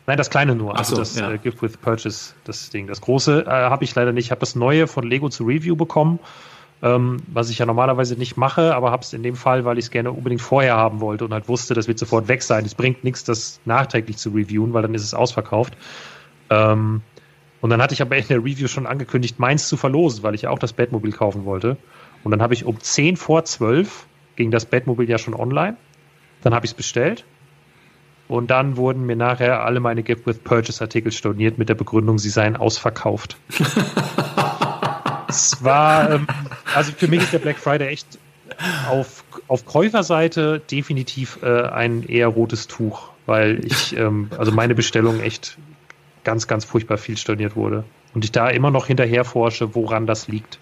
Nein, 0.06 0.18
das 0.18 0.30
kleine 0.30 0.56
nur. 0.56 0.76
Also 0.76 0.96
so, 0.96 1.00
das 1.00 1.16
ja. 1.16 1.30
äh, 1.30 1.38
Gift 1.38 1.62
with 1.62 1.76
Purchase, 1.76 2.34
das 2.44 2.70
Ding. 2.70 2.88
Das 2.88 3.00
große 3.00 3.44
äh, 3.46 3.48
habe 3.48 3.84
ich 3.84 3.94
leider 3.94 4.12
nicht. 4.12 4.26
Ich 4.26 4.30
habe 4.32 4.40
das 4.40 4.56
neue 4.56 4.88
von 4.88 5.08
Lego 5.08 5.28
zu 5.28 5.44
Review 5.44 5.76
bekommen, 5.76 6.18
ähm, 6.82 7.18
was 7.28 7.48
ich 7.50 7.58
ja 7.58 7.66
normalerweise 7.66 8.16
nicht 8.16 8.36
mache, 8.36 8.74
aber 8.74 8.90
habe 8.90 9.02
es 9.02 9.12
in 9.12 9.22
dem 9.22 9.36
Fall, 9.36 9.64
weil 9.64 9.78
ich 9.78 9.86
es 9.86 9.90
gerne 9.90 10.10
unbedingt 10.10 10.42
vorher 10.42 10.76
haben 10.76 11.00
wollte 11.00 11.24
und 11.24 11.32
halt 11.32 11.48
wusste, 11.48 11.74
das 11.74 11.86
wird 11.88 11.98
sofort 11.98 12.28
weg 12.28 12.42
sein. 12.42 12.64
Es 12.64 12.74
bringt 12.74 13.04
nichts, 13.04 13.22
das 13.24 13.60
nachträglich 13.64 14.16
zu 14.16 14.30
reviewen, 14.30 14.72
weil 14.72 14.82
dann 14.82 14.94
ist 14.94 15.04
es 15.04 15.14
ausverkauft. 15.14 15.74
Ähm, 16.50 17.02
Und 17.60 17.70
dann 17.70 17.80
hatte 17.80 17.94
ich 17.94 18.02
aber 18.02 18.16
in 18.16 18.26
der 18.26 18.38
Review 18.38 18.66
schon 18.66 18.86
angekündigt, 18.86 19.38
meins 19.38 19.68
zu 19.68 19.76
verlosen, 19.76 20.24
weil 20.24 20.34
ich 20.34 20.42
ja 20.42 20.50
auch 20.50 20.58
das 20.58 20.72
Batmobil 20.72 21.12
kaufen 21.12 21.44
wollte. 21.44 21.76
Und 22.24 22.32
dann 22.32 22.42
habe 22.42 22.54
ich 22.54 22.64
um 22.64 22.80
10 22.80 23.16
vor 23.16 23.44
12 23.44 24.06
ging 24.34 24.50
das 24.50 24.64
Batmobil 24.64 25.08
ja 25.08 25.18
schon 25.18 25.34
online. 25.34 25.76
Dann 26.42 26.54
habe 26.54 26.66
ich 26.66 26.72
es 26.72 26.76
bestellt. 26.76 27.24
Und 28.26 28.50
dann 28.50 28.76
wurden 28.76 29.06
mir 29.06 29.14
nachher 29.14 29.64
alle 29.64 29.78
meine 29.78 30.02
Gift 30.02 30.26
with 30.26 30.38
Purchase 30.40 30.80
Artikel 30.82 31.12
storniert 31.12 31.58
mit 31.58 31.68
der 31.68 31.74
Begründung, 31.76 32.18
sie 32.18 32.30
seien 32.30 32.56
ausverkauft. 32.56 33.36
es 35.32 35.64
war, 35.64 36.10
ähm, 36.10 36.26
also 36.74 36.92
für 36.92 37.08
mich 37.08 37.22
ist 37.22 37.32
der 37.32 37.38
Black 37.38 37.58
Friday 37.58 37.88
echt 37.88 38.06
auf, 38.88 39.24
auf 39.48 39.64
Käuferseite 39.64 40.60
definitiv 40.70 41.38
äh, 41.42 41.62
ein 41.62 42.02
eher 42.06 42.28
rotes 42.28 42.68
Tuch, 42.68 43.10
weil 43.26 43.64
ich, 43.64 43.96
ähm, 43.96 44.30
also 44.36 44.52
meine 44.52 44.74
Bestellung 44.74 45.20
echt 45.20 45.56
ganz, 46.24 46.46
ganz 46.46 46.64
furchtbar 46.64 46.98
viel 46.98 47.16
storniert 47.16 47.56
wurde. 47.56 47.84
Und 48.14 48.24
ich 48.24 48.32
da 48.32 48.50
immer 48.50 48.70
noch 48.70 48.86
hinterher 48.86 49.24
forsche, 49.24 49.74
woran 49.74 50.06
das 50.06 50.28
liegt. 50.28 50.58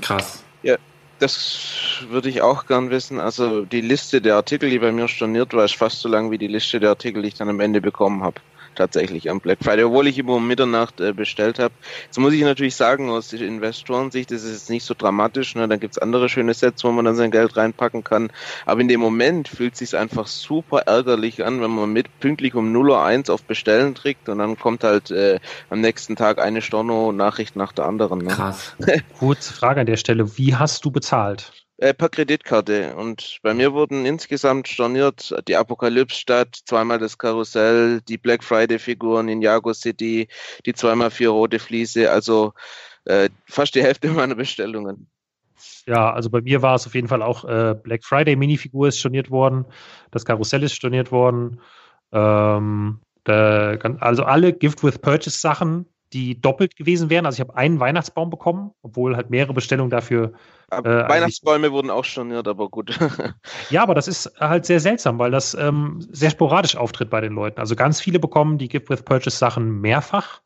Krass. 0.00 0.42
Ja, 0.62 0.76
das 1.18 2.02
würde 2.08 2.30
ich 2.30 2.40
auch 2.40 2.66
gern 2.66 2.90
wissen. 2.90 3.20
Also 3.20 3.64
die 3.64 3.82
Liste 3.82 4.22
der 4.22 4.36
Artikel, 4.36 4.70
die 4.70 4.78
bei 4.78 4.90
mir 4.90 5.06
storniert 5.06 5.52
war, 5.52 5.64
ist 5.64 5.76
fast 5.76 6.00
so 6.00 6.08
lang 6.08 6.30
wie 6.30 6.38
die 6.38 6.46
Liste 6.46 6.80
der 6.80 6.90
Artikel, 6.90 7.22
die 7.22 7.28
ich 7.28 7.34
dann 7.34 7.50
am 7.50 7.60
Ende 7.60 7.80
bekommen 7.80 8.22
habe. 8.22 8.40
Tatsächlich 8.78 9.28
am 9.28 9.40
Black 9.40 9.58
Friday, 9.60 9.82
obwohl 9.82 10.06
ich 10.06 10.18
immer 10.18 10.34
um 10.34 10.46
Mitternacht 10.46 11.00
äh, 11.00 11.12
bestellt 11.12 11.58
habe. 11.58 11.74
Jetzt 12.04 12.18
muss 12.18 12.32
ich 12.32 12.42
natürlich 12.42 12.76
sagen, 12.76 13.10
aus 13.10 13.28
der 13.28 13.40
Investorensicht 13.40 14.30
ist 14.30 14.44
es 14.44 14.52
jetzt 14.52 14.70
nicht 14.70 14.84
so 14.84 14.94
dramatisch. 14.96 15.56
Ne? 15.56 15.66
Da 15.66 15.76
gibt's 15.76 15.98
andere 15.98 16.28
schöne 16.28 16.54
Sets, 16.54 16.84
wo 16.84 16.92
man 16.92 17.04
dann 17.04 17.16
sein 17.16 17.32
Geld 17.32 17.56
reinpacken 17.56 18.04
kann. 18.04 18.30
Aber 18.66 18.80
in 18.80 18.86
dem 18.86 19.00
Moment 19.00 19.48
fühlt 19.48 19.72
es 19.72 19.80
sich 19.80 19.96
einfach 19.96 20.28
super 20.28 20.82
ärgerlich 20.86 21.44
an, 21.44 21.60
wenn 21.60 21.72
man 21.72 21.92
mit 21.92 22.20
pünktlich 22.20 22.54
um 22.54 22.72
0.01 22.72 23.28
Uhr 23.28 23.34
auf 23.34 23.42
Bestellen 23.42 23.96
trägt 23.96 24.28
und 24.28 24.38
dann 24.38 24.56
kommt 24.56 24.84
halt 24.84 25.10
äh, 25.10 25.40
am 25.70 25.80
nächsten 25.80 26.14
Tag 26.14 26.38
eine 26.38 26.62
Storno-Nachricht 26.62 27.56
nach 27.56 27.72
der 27.72 27.86
anderen. 27.86 28.20
Ne? 28.20 28.28
Krass. 28.28 28.76
Kurze 29.18 29.52
Frage 29.52 29.80
an 29.80 29.86
der 29.86 29.96
Stelle, 29.96 30.38
wie 30.38 30.54
hast 30.54 30.84
du 30.84 30.92
bezahlt? 30.92 31.52
Äh, 31.80 31.94
per 31.94 32.08
Kreditkarte. 32.08 32.96
Und 32.96 33.38
bei 33.42 33.54
mir 33.54 33.72
wurden 33.72 34.04
insgesamt 34.04 34.66
storniert 34.66 35.32
die 35.46 35.54
Apokalypse-Stadt, 35.54 36.56
zweimal 36.64 36.98
das 36.98 37.18
Karussell, 37.18 38.00
die 38.00 38.18
Black 38.18 38.42
Friday-Figuren 38.42 39.28
in 39.28 39.42
Jago 39.42 39.72
City, 39.72 40.26
die 40.66 40.72
zweimal 40.72 41.12
vier 41.12 41.30
rote 41.30 41.60
Fliese, 41.60 42.10
also 42.10 42.52
äh, 43.04 43.30
fast 43.46 43.76
die 43.76 43.82
Hälfte 43.82 44.08
meiner 44.08 44.34
Bestellungen. 44.34 45.08
Ja, 45.86 46.12
also 46.12 46.30
bei 46.30 46.40
mir 46.40 46.62
war 46.62 46.74
es 46.74 46.86
auf 46.86 46.96
jeden 46.96 47.08
Fall 47.08 47.22
auch 47.22 47.44
äh, 47.44 47.76
Black 47.80 48.04
Friday 48.04 48.34
Minifigur 48.34 48.88
ist 48.88 48.98
storniert 48.98 49.30
worden, 49.30 49.64
das 50.10 50.24
Karussell 50.24 50.64
ist 50.64 50.74
storniert 50.74 51.12
worden. 51.12 51.60
Ähm, 52.10 53.00
der, 53.24 53.78
also 54.00 54.24
alle 54.24 54.52
Gift 54.52 54.82
with 54.82 54.98
Purchase 54.98 55.38
Sachen, 55.38 55.86
die 56.12 56.40
doppelt 56.40 56.76
gewesen 56.76 57.10
wären. 57.10 57.26
Also 57.26 57.36
ich 57.36 57.40
habe 57.40 57.56
einen 57.56 57.80
Weihnachtsbaum 57.80 58.30
bekommen, 58.30 58.72
obwohl 58.82 59.16
halt 59.16 59.30
mehrere 59.30 59.54
Bestellungen 59.54 59.90
dafür. 59.90 60.32
Äh, 60.70 60.82
Weihnachtsbäume 60.82 61.72
wurden 61.72 61.90
auch 61.90 62.04
storniert, 62.04 62.48
aber 62.48 62.68
gut. 62.68 62.98
ja, 63.70 63.82
aber 63.82 63.94
das 63.94 64.08
ist 64.08 64.32
halt 64.40 64.66
sehr 64.66 64.80
seltsam, 64.80 65.18
weil 65.18 65.30
das 65.30 65.54
ähm, 65.54 65.98
sehr 66.10 66.30
sporadisch 66.30 66.76
auftritt 66.76 67.10
bei 67.10 67.20
den 67.20 67.32
Leuten. 67.32 67.60
Also 67.60 67.76
ganz 67.76 68.00
viele 68.00 68.18
bekommen 68.18 68.58
die 68.58 68.68
Gift 68.68 68.90
with 68.90 69.02
Purchase 69.02 69.36
Sachen 69.36 69.80
mehrfach, 69.80 70.40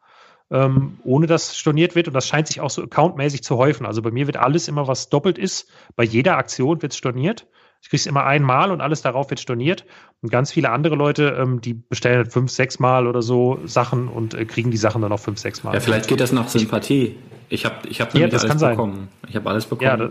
ähm, 0.50 0.98
ohne 1.04 1.26
dass 1.26 1.56
storniert 1.56 1.94
wird. 1.94 2.08
Und 2.08 2.14
das 2.14 2.26
scheint 2.26 2.48
sich 2.48 2.60
auch 2.60 2.70
so 2.70 2.82
accountmäßig 2.82 3.42
zu 3.42 3.56
häufen. 3.56 3.86
Also 3.86 4.02
bei 4.02 4.10
mir 4.10 4.26
wird 4.26 4.36
alles 4.36 4.68
immer, 4.68 4.88
was 4.88 5.08
doppelt 5.08 5.38
ist. 5.38 5.70
Bei 5.96 6.04
jeder 6.04 6.36
Aktion 6.36 6.82
wird 6.82 6.94
storniert. 6.94 7.46
Ich 7.82 7.88
kriege 7.90 8.00
es 8.00 8.06
immer 8.06 8.24
einmal 8.24 8.70
und 8.70 8.80
alles 8.80 9.02
darauf 9.02 9.28
wird 9.28 9.40
storniert. 9.40 9.84
Und 10.22 10.30
ganz 10.30 10.52
viele 10.52 10.70
andere 10.70 10.94
Leute, 10.94 11.36
ähm, 11.38 11.60
die 11.60 11.74
bestellen 11.74 12.18
halt 12.18 12.32
fünf, 12.32 12.50
sechs 12.50 12.78
Mal 12.78 13.08
oder 13.08 13.22
so 13.22 13.58
Sachen 13.64 14.06
und 14.08 14.34
äh, 14.34 14.44
kriegen 14.44 14.70
die 14.70 14.76
Sachen 14.76 15.02
dann 15.02 15.10
auch 15.12 15.20
fünf, 15.20 15.40
sechs 15.40 15.64
Mal. 15.64 15.74
Ja, 15.74 15.80
vielleicht 15.80 16.08
geht 16.08 16.20
das 16.20 16.30
nach 16.30 16.48
Sympathie. 16.48 17.16
Ich 17.48 17.64
habe 17.64 17.86
ich 17.88 18.00
hab 18.00 18.14
Ja, 18.14 18.28
das 18.28 18.42
alles 18.42 18.50
kann 18.50 18.58
sein. 18.58 18.70
bekommen. 18.76 19.08
Ich 19.28 19.34
habe 19.34 19.50
alles 19.50 19.66
bekommen. 19.66 20.00
Ja, 20.00 20.10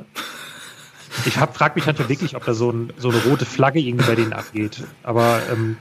ich 1.25 1.37
hab, 1.37 1.55
frag 1.55 1.75
mich 1.75 1.85
halt 1.85 1.97
wirklich, 2.09 2.35
ob 2.35 2.45
da 2.45 2.53
so, 2.53 2.71
ein, 2.71 2.91
so 2.97 3.09
eine 3.09 3.19
rote 3.23 3.45
Flagge 3.45 3.79
irgendwie 3.79 4.05
bei 4.05 4.15
denen 4.15 4.33
abgeht. 4.33 4.83
Aber 5.03 5.41
ähm, 5.51 5.77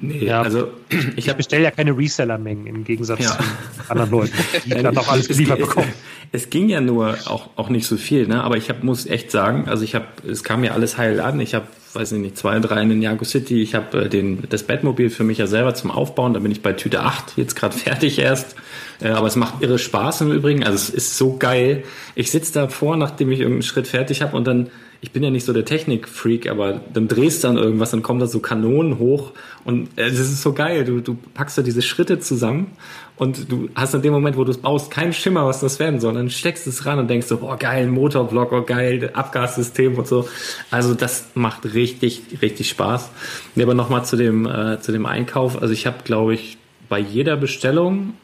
nee, 0.00 0.24
ja, 0.24 0.42
also 0.42 0.68
ich, 1.16 1.32
bestelle 1.34 1.62
ja 1.64 1.70
keine 1.70 1.96
Reseller-Mengen 1.96 2.66
im 2.66 2.84
Gegensatz 2.84 3.20
Ja. 3.24 3.30
zu 3.38 3.90
anderen 3.90 4.10
Leuten, 4.10 4.32
die 4.64 4.70
dann 4.70 4.96
auch 4.96 5.08
alles 5.08 5.28
Es- 5.28 5.36
geliefert 5.36 5.58
bekommen. 5.60 5.92
Es 6.32 6.50
ging 6.50 6.68
ja 6.68 6.80
nur 6.80 7.16
auch, 7.26 7.50
auch 7.54 7.68
nicht 7.68 7.86
so 7.86 7.96
viel, 7.96 8.26
ne? 8.26 8.42
aber 8.42 8.56
ich 8.56 8.68
hab, 8.68 8.82
muss 8.82 9.06
echt 9.06 9.30
sagen, 9.30 9.68
also 9.68 9.84
ich 9.84 9.94
habe, 9.94 10.06
es 10.28 10.42
kam 10.42 10.62
mir 10.62 10.72
alles 10.74 10.98
heil 10.98 11.20
an. 11.20 11.38
Ich 11.38 11.54
habe, 11.54 11.66
weiß 11.92 12.10
ich 12.10 12.18
nicht, 12.18 12.36
zwei, 12.36 12.58
drei 12.58 12.82
in 12.82 13.00
Jago 13.00 13.24
City. 13.24 13.62
Ich 13.62 13.76
habe 13.76 14.06
äh, 14.06 14.08
den 14.08 14.42
das 14.50 14.64
Batmobil 14.64 15.10
für 15.10 15.22
mich 15.22 15.38
ja 15.38 15.46
selber 15.46 15.74
zum 15.76 15.92
Aufbauen. 15.92 16.34
Da 16.34 16.40
bin 16.40 16.50
ich 16.50 16.60
bei 16.60 16.72
Tüte 16.72 17.02
8 17.02 17.34
jetzt 17.36 17.54
gerade 17.54 17.76
fertig 17.78 18.18
erst. 18.18 18.56
Äh, 19.00 19.10
aber 19.10 19.28
es 19.28 19.36
macht 19.36 19.62
irre 19.62 19.78
Spaß 19.78 20.22
im 20.22 20.32
Übrigen. 20.32 20.64
Also 20.64 20.74
es 20.74 20.90
ist 20.90 21.16
so 21.16 21.36
geil. 21.36 21.84
Ich 22.16 22.32
sitze 22.32 22.52
davor, 22.54 22.96
nachdem 22.96 23.30
ich 23.30 23.38
irgendeinen 23.38 23.62
Schritt 23.62 23.86
fertig 23.86 24.20
habe 24.20 24.36
und 24.36 24.44
dann 24.44 24.70
ich 25.04 25.12
bin 25.12 25.22
ja 25.22 25.28
nicht 25.28 25.44
so 25.44 25.52
der 25.52 25.66
Technikfreak, 25.66 26.48
aber 26.48 26.80
dann 26.94 27.08
drehst 27.08 27.44
du 27.44 27.48
dann 27.48 27.58
irgendwas, 27.58 27.90
dann 27.90 28.02
kommen 28.02 28.20
da 28.20 28.26
so 28.26 28.40
Kanonen 28.40 28.98
hoch 28.98 29.32
und 29.66 29.98
äh, 29.98 30.08
das 30.08 30.18
ist 30.18 30.40
so 30.40 30.54
geil. 30.54 30.86
Du, 30.86 31.00
du 31.00 31.18
packst 31.34 31.58
da 31.58 31.62
diese 31.62 31.82
Schritte 31.82 32.20
zusammen 32.20 32.68
und 33.16 33.52
du 33.52 33.68
hast 33.74 33.92
in 33.94 34.00
dem 34.00 34.14
Moment, 34.14 34.38
wo 34.38 34.44
du 34.44 34.50
es 34.50 34.56
baust, 34.56 34.90
keinen 34.90 35.12
Schimmer, 35.12 35.44
was 35.44 35.60
das 35.60 35.78
werden 35.78 36.00
soll. 36.00 36.14
Dann 36.14 36.30
steckst 36.30 36.64
du 36.64 36.70
es 36.70 36.86
ran 36.86 36.98
und 36.98 37.10
denkst 37.10 37.26
so, 37.26 37.36
boah, 37.36 37.58
geil, 37.58 37.86
Motorblock, 37.88 38.52
oh 38.52 38.62
geil, 38.62 39.10
Abgassystem 39.12 39.98
und 39.98 40.08
so. 40.08 40.26
Also 40.70 40.94
das 40.94 41.26
macht 41.34 41.74
richtig, 41.74 42.22
richtig 42.40 42.70
Spaß. 42.70 43.10
Nee, 43.56 43.64
aber 43.64 43.74
nochmal 43.74 44.06
zu 44.06 44.16
dem, 44.16 44.46
äh, 44.46 44.80
zu 44.80 44.90
dem 44.90 45.04
Einkauf. 45.04 45.60
Also 45.60 45.74
ich 45.74 45.86
habe, 45.86 45.98
glaube 46.04 46.32
ich, 46.32 46.56
bei 46.88 46.98
jeder 46.98 47.36
Bestellung 47.36 48.14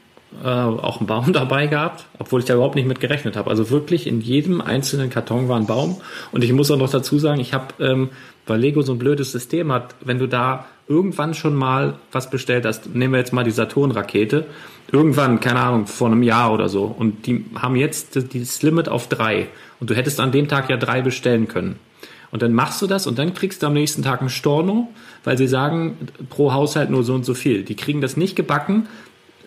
äh, 0.43 0.47
auch 0.47 0.99
einen 0.99 1.07
Baum 1.07 1.33
dabei 1.33 1.67
gehabt, 1.67 2.07
obwohl 2.19 2.41
ich 2.41 2.47
da 2.47 2.55
überhaupt 2.55 2.77
nicht 2.77 2.89
mit 2.89 3.01
gerechnet 3.01 3.37
habe. 3.37 3.51
Also 3.51 3.71
wirklich 3.71 4.07
in 4.07 4.21
jedem 4.21 4.61
einzelnen 4.61 5.11
Karton 5.11 5.49
war 5.49 5.57
ein 5.57 5.67
Baum. 5.67 6.01
Und 6.33 6.45
ich 6.45 6.53
muss 6.53 6.71
auch 6.71 6.79
noch 6.79 6.91
dazu 6.91 7.19
sagen, 7.19 7.41
ich 7.41 7.53
habe, 7.53 7.75
ähm, 7.81 8.11
weil 8.47 8.61
Lego 8.61 8.83
so 8.83 8.93
ein 8.93 8.99
blödes 8.99 9.33
System 9.33 9.73
hat, 9.73 9.95
wenn 10.05 10.19
du 10.19 10.27
da 10.27 10.67
irgendwann 10.89 11.35
schon 11.35 11.55
mal 11.55 11.95
was 12.11 12.31
bestellt 12.31 12.67
hast, 12.67 12.95
nehmen 12.95 13.15
wir 13.15 13.21
jetzt 13.21 13.33
mal 13.33 13.45
die 13.45 13.53
Saturn-Rakete, 13.53 14.47
irgendwann, 14.91 15.39
keine 15.39 15.61
Ahnung, 15.61 15.87
vor 15.87 16.09
einem 16.09 16.25
Jahr 16.25 16.53
oder 16.53 16.69
so, 16.69 16.85
und 16.85 17.27
die 17.27 17.45
haben 17.55 17.77
jetzt 17.77 18.17
das 18.17 18.63
Limit 18.63 18.89
auf 18.89 19.09
drei. 19.09 19.47
Und 19.79 19.89
du 19.89 19.95
hättest 19.95 20.19
an 20.19 20.33
dem 20.33 20.49
Tag 20.49 20.69
ja 20.69 20.77
drei 20.77 21.01
bestellen 21.01 21.47
können. 21.47 21.77
Und 22.33 22.43
dann 22.43 22.53
machst 22.53 22.81
du 22.83 22.87
das 22.87 23.07
und 23.07 23.19
dann 23.19 23.35
kriegst 23.35 23.63
du 23.63 23.67
am 23.67 23.73
nächsten 23.73 24.03
Tag 24.03 24.21
einen 24.21 24.31
Storno, 24.31 24.89
weil 25.25 25.37
sie 25.37 25.49
sagen, 25.49 25.97
pro 26.29 26.53
Haushalt 26.53 26.91
nur 26.91 27.03
so 27.03 27.15
und 27.15 27.25
so 27.25 27.35
viel. 27.35 27.63
Die 27.65 27.75
kriegen 27.75 28.01
das 28.01 28.17
nicht 28.17 28.37
gebacken, 28.37 28.87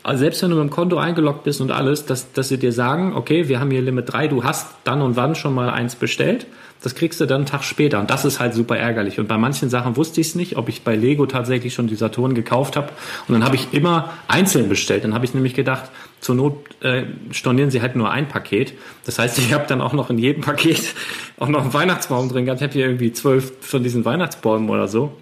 also 0.04 0.20
selbst 0.20 0.42
wenn 0.44 0.50
du 0.50 0.58
mit 0.58 0.66
dem 0.66 0.70
Konto 0.70 0.98
eingeloggt 0.98 1.44
bist 1.44 1.62
und 1.62 1.72
alles, 1.72 2.06
dass, 2.06 2.32
dass 2.34 2.50
sie 2.50 2.58
dir 2.58 2.72
sagen, 2.74 3.14
okay, 3.16 3.48
wir 3.48 3.60
haben 3.60 3.72
hier 3.72 3.82
Limit 3.82 4.12
3, 4.12 4.28
du 4.28 4.44
hast 4.44 4.68
dann 4.84 5.02
und 5.02 5.16
wann 5.16 5.36
schon 5.36 5.54
mal 5.56 5.70
eins 5.70 5.96
bestellt, 5.96 6.46
das 6.82 6.96
kriegst 6.96 7.22
du 7.22 7.26
dann 7.26 7.38
einen 7.38 7.46
Tag 7.46 7.64
später. 7.64 7.98
Und 8.02 8.10
das 8.10 8.26
ist 8.26 8.42
halt 8.42 8.54
super 8.54 8.76
ärgerlich. 8.78 9.18
Und 9.18 9.30
bei 9.30 9.38
manchen 9.38 9.70
Sachen 9.70 9.96
wusste 9.96 10.20
ich 10.20 10.28
es 10.28 10.36
nicht, 10.36 10.58
ob 10.58 10.68
ich 10.68 10.82
bei 10.84 10.98
Lego 10.98 11.26
tatsächlich 11.26 11.74
schon 11.74 11.88
die 11.88 11.96
Saturn 11.96 12.34
gekauft 12.36 12.76
habe. 12.76 12.90
Und 13.30 13.34
dann 13.36 13.46
habe 13.46 13.56
ich 13.56 13.74
immer 13.74 14.12
einzeln 14.28 14.68
bestellt. 14.68 15.06
Dann 15.06 15.14
habe 15.14 15.24
ich 15.24 15.34
nämlich 15.34 15.54
gedacht, 15.54 15.84
zur 16.20 16.36
Not 16.36 16.58
äh, 16.82 17.04
stornieren 17.32 17.72
sie 17.72 17.82
halt 17.82 17.96
nur 17.96 18.12
ein 18.12 18.28
Paket. 18.28 18.74
Das 19.06 19.18
heißt, 19.18 19.40
ich 19.40 19.54
habe 19.54 19.64
dann 19.70 19.80
auch 19.80 19.94
noch 19.94 20.10
in 20.10 20.18
jedem 20.18 20.44
Paket 20.44 20.94
auch 21.40 21.48
noch 21.48 21.62
einen 21.62 21.74
Weihnachtsbaum 21.74 22.28
drin 22.28 22.44
gehabt. 22.44 22.60
Ich 22.60 22.64
habe 22.68 22.74
hier 22.74 22.86
irgendwie 22.88 23.14
zwölf 23.14 23.54
von 23.62 23.82
diesen 23.82 24.04
Weihnachtsbäumen 24.04 24.70
oder 24.70 24.90
so. 24.90 25.14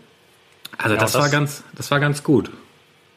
Also 0.79 0.95
Ja, 0.95 1.01
das, 1.01 1.11
das- 1.11 1.21
war 1.21 1.29
ganz, 1.29 1.63
das 1.75 1.91
war 1.91 1.99
ganz 1.99 2.23
gut. 2.23 2.49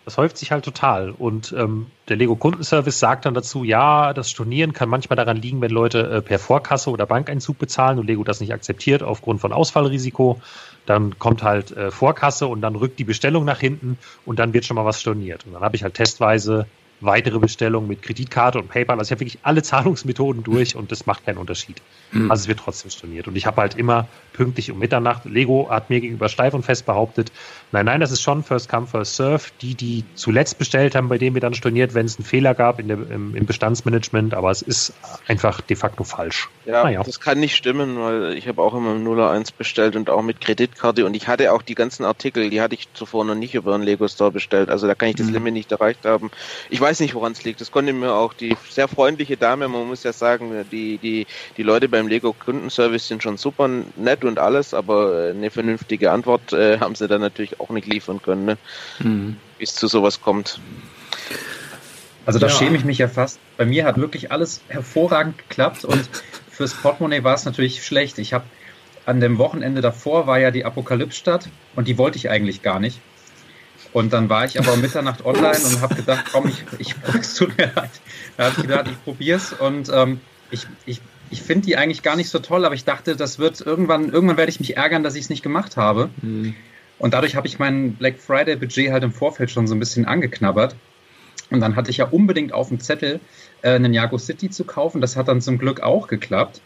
Das 0.04 0.18
häuft 0.18 0.36
sich 0.36 0.52
halt 0.52 0.64
total. 0.64 1.10
Und 1.10 1.54
ähm, 1.56 1.86
der 2.08 2.16
Lego 2.16 2.36
Kundenservice 2.36 2.98
sagt 2.98 3.24
dann 3.24 3.34
dazu, 3.34 3.64
ja, 3.64 4.12
das 4.12 4.30
Stornieren 4.30 4.72
kann 4.72 4.88
manchmal 4.88 5.16
daran 5.16 5.38
liegen, 5.38 5.60
wenn 5.60 5.70
Leute 5.70 6.10
äh, 6.10 6.22
per 6.22 6.38
Vorkasse 6.38 6.90
oder 6.90 7.06
Bankeinzug 7.06 7.58
bezahlen 7.58 7.98
und 7.98 8.06
Lego 8.06 8.22
das 8.22 8.40
nicht 8.40 8.52
akzeptiert 8.52 9.02
aufgrund 9.02 9.40
von 9.40 9.52
Ausfallrisiko. 9.52 10.40
Dann 10.84 11.18
kommt 11.18 11.42
halt 11.42 11.74
äh, 11.76 11.90
Vorkasse 11.90 12.46
und 12.46 12.60
dann 12.60 12.76
rückt 12.76 12.98
die 12.98 13.04
Bestellung 13.04 13.44
nach 13.44 13.60
hinten 13.60 13.98
und 14.26 14.38
dann 14.38 14.52
wird 14.52 14.66
schon 14.66 14.74
mal 14.74 14.84
was 14.84 15.00
storniert. 15.00 15.46
Und 15.46 15.54
dann 15.54 15.62
habe 15.62 15.76
ich 15.76 15.82
halt 15.82 15.94
testweise 15.94 16.66
weitere 17.00 17.38
Bestellungen 17.38 17.88
mit 17.88 18.02
Kreditkarte 18.02 18.58
und 18.58 18.68
PayPal. 18.68 18.98
Also 18.98 19.08
ich 19.08 19.12
habe 19.12 19.20
wirklich 19.20 19.38
alle 19.42 19.62
Zahlungsmethoden 19.64 20.42
durch 20.42 20.76
und 20.76 20.92
das 20.92 21.06
macht 21.06 21.24
keinen 21.24 21.38
Unterschied. 21.38 21.80
Hm. 22.10 22.30
Also 22.30 22.42
es 22.42 22.48
wird 22.48 22.60
trotzdem 22.60 22.90
storniert. 22.90 23.28
Und 23.28 23.36
ich 23.36 23.46
habe 23.46 23.60
halt 23.60 23.74
immer 23.76 24.08
pünktlich 24.32 24.70
um 24.70 24.78
Mitternacht, 24.78 25.24
Lego 25.24 25.68
hat 25.70 25.90
mir 25.90 26.00
gegenüber 26.00 26.28
steif 26.28 26.54
und 26.54 26.64
fest 26.64 26.86
behauptet, 26.86 27.32
nein, 27.74 27.84
nein, 27.86 28.00
das 28.00 28.10
ist 28.10 28.22
schon 28.22 28.42
First 28.42 28.68
Come, 28.70 28.86
First 28.86 29.16
Serve. 29.16 29.42
Die, 29.60 29.74
die 29.74 30.04
zuletzt 30.14 30.58
bestellt 30.58 30.94
haben, 30.94 31.08
bei 31.08 31.18
denen 31.18 31.34
wir 31.34 31.40
dann 31.40 31.54
storniert, 31.54 31.92
wenn 31.94 32.06
es 32.06 32.18
einen 32.18 32.24
Fehler 32.24 32.54
gab 32.54 32.78
in 32.80 32.88
der, 32.88 32.96
im, 33.10 33.34
im 33.34 33.46
Bestandsmanagement, 33.46 34.32
aber 34.34 34.50
es 34.50 34.62
ist 34.62 34.92
einfach 35.26 35.60
de 35.60 35.76
facto 35.76 36.04
falsch. 36.04 36.48
Ja, 36.64 36.84
Naja. 36.84 37.02
das 37.04 37.20
kann 37.20 37.38
nicht 37.40 37.54
stimmen, 37.56 37.98
weil 38.00 38.34
ich 38.38 38.48
habe 38.48 38.62
auch 38.62 38.74
immer 38.74 38.94
im 38.94 39.06
01 39.06 39.52
bestellt 39.52 39.96
und 39.96 40.08
auch 40.08 40.22
mit 40.22 40.40
Kreditkarte 40.40 41.04
und 41.04 41.14
ich 41.14 41.28
hatte 41.28 41.52
auch 41.52 41.62
die 41.62 41.74
ganzen 41.74 42.04
Artikel, 42.04 42.48
die 42.48 42.60
hatte 42.62 42.74
ich 42.74 42.88
zuvor 42.94 43.24
noch 43.24 43.34
nicht 43.34 43.54
über 43.54 43.74
einen 43.74 43.82
Lego 43.84 44.08
Store 44.08 44.32
bestellt, 44.32 44.70
also 44.70 44.86
da 44.86 44.94
kann 44.94 45.10
ich 45.10 45.16
das 45.16 45.26
Mhm. 45.26 45.34
Limit 45.34 45.52
nicht 45.54 45.72
erreicht 45.72 46.06
haben. 46.06 46.30
Ich 46.70 46.80
weiß 46.80 47.00
nicht, 47.00 47.14
woran 47.14 47.32
es 47.32 47.44
liegt. 47.44 47.60
Das 47.60 47.70
konnte 47.70 47.92
mir 47.92 48.14
auch 48.14 48.32
die 48.32 48.56
sehr 48.70 48.88
freundliche 48.88 49.36
Dame, 49.36 49.68
man 49.68 49.86
muss 49.86 50.02
ja 50.04 50.12
sagen, 50.12 50.64
die, 50.70 50.98
die, 50.98 51.26
die 51.56 51.62
Leute 51.62 51.88
beim 51.88 52.06
Lego 52.06 52.32
Kundenservice 52.32 53.08
sind 53.08 53.22
schon 53.22 53.36
super 53.36 53.68
nett 53.96 54.24
und 54.24 54.38
alles, 54.38 54.72
aber 54.74 55.30
eine 55.34 55.50
vernünftige 55.50 56.12
Antwort 56.12 56.52
äh, 56.52 56.78
haben 56.78 56.94
sie 56.94 57.08
dann 57.08 57.20
natürlich 57.20 57.60
auch 57.60 57.63
nicht 57.70 57.86
liefern 57.86 58.20
können, 58.22 58.44
ne? 58.44 58.58
Mhm. 59.00 59.36
es 59.58 59.74
zu 59.74 59.86
sowas 59.86 60.20
kommt. 60.20 60.60
Also 62.26 62.38
da 62.38 62.46
Ja. 62.48 62.52
schäme 62.52 62.76
ich 62.76 62.84
mich 62.84 62.98
ja 62.98 63.08
fast. 63.08 63.38
Bei 63.56 63.64
mir 63.64 63.84
hat 63.84 63.96
wirklich 63.98 64.32
alles 64.32 64.60
hervorragend 64.68 65.38
geklappt 65.38 65.84
und 65.84 66.08
fürs 66.50 66.74
Portemonnaie 66.74 67.22
war 67.24 67.34
es 67.34 67.44
natürlich 67.44 67.84
schlecht. 67.84 68.18
Ich 68.18 68.32
habe 68.32 68.44
an 69.06 69.20
dem 69.20 69.38
Wochenende 69.38 69.80
davor 69.82 70.26
war 70.26 70.38
ja 70.38 70.50
die 70.50 70.64
Apokalypse-Stadt 70.64 71.48
und 71.76 71.88
die 71.88 71.98
wollte 71.98 72.16
ich 72.16 72.30
eigentlich 72.30 72.62
gar 72.62 72.80
nicht. 72.80 73.00
Und 73.92 74.12
dann 74.12 74.28
war 74.28 74.44
ich 74.44 74.58
aber 74.58 74.72
um 74.72 74.80
Mitternacht 74.80 75.24
online 75.24 75.58
und 75.64 75.80
habe 75.80 75.94
gedacht, 75.94 76.24
komm, 76.32 76.48
ich, 76.48 76.64
ich 76.78 76.94
es 77.20 77.34
tut 77.34 77.56
mir 77.58 77.70
leid. 77.74 77.90
Da 78.36 78.44
habe 78.46 78.54
ich 78.56 78.62
gedacht, 78.66 78.86
ich 78.90 79.04
probier's 79.04 79.52
und 79.52 79.88
ähm, 79.92 80.20
ich, 80.50 80.66
ich, 80.86 81.00
ich 81.30 81.42
finde 81.42 81.66
die 81.66 81.76
eigentlich 81.76 82.02
gar 82.02 82.16
nicht 82.16 82.28
so 82.30 82.38
toll, 82.38 82.64
aber 82.64 82.74
ich 82.74 82.84
dachte, 82.84 83.14
das 83.14 83.38
wird 83.38 83.60
irgendwann, 83.60 84.10
irgendwann 84.10 84.36
werde 84.36 84.50
ich 84.50 84.58
mich 84.58 84.76
ärgern, 84.76 85.02
dass 85.04 85.14
ich 85.14 85.24
es 85.24 85.30
nicht 85.30 85.42
gemacht 85.42 85.76
habe. 85.76 86.08
Und 86.98 87.14
dadurch 87.14 87.36
habe 87.36 87.46
ich 87.46 87.58
mein 87.58 87.94
Black 87.94 88.18
Friday 88.18 88.56
Budget 88.56 88.90
halt 88.92 89.02
im 89.02 89.12
Vorfeld 89.12 89.50
schon 89.50 89.66
so 89.66 89.74
ein 89.74 89.78
bisschen 89.80 90.04
angeknabbert. 90.06 90.76
Und 91.50 91.60
dann 91.60 91.76
hatte 91.76 91.90
ich 91.90 91.98
ja 91.98 92.06
unbedingt 92.06 92.52
auf 92.52 92.68
dem 92.68 92.80
Zettel, 92.80 93.20
äh, 93.62 93.78
Ninjago 93.78 94.16
City 94.18 94.48
zu 94.50 94.64
kaufen. 94.64 95.00
Das 95.00 95.16
hat 95.16 95.28
dann 95.28 95.40
zum 95.40 95.58
Glück 95.58 95.80
auch 95.80 96.06
geklappt. 96.08 96.60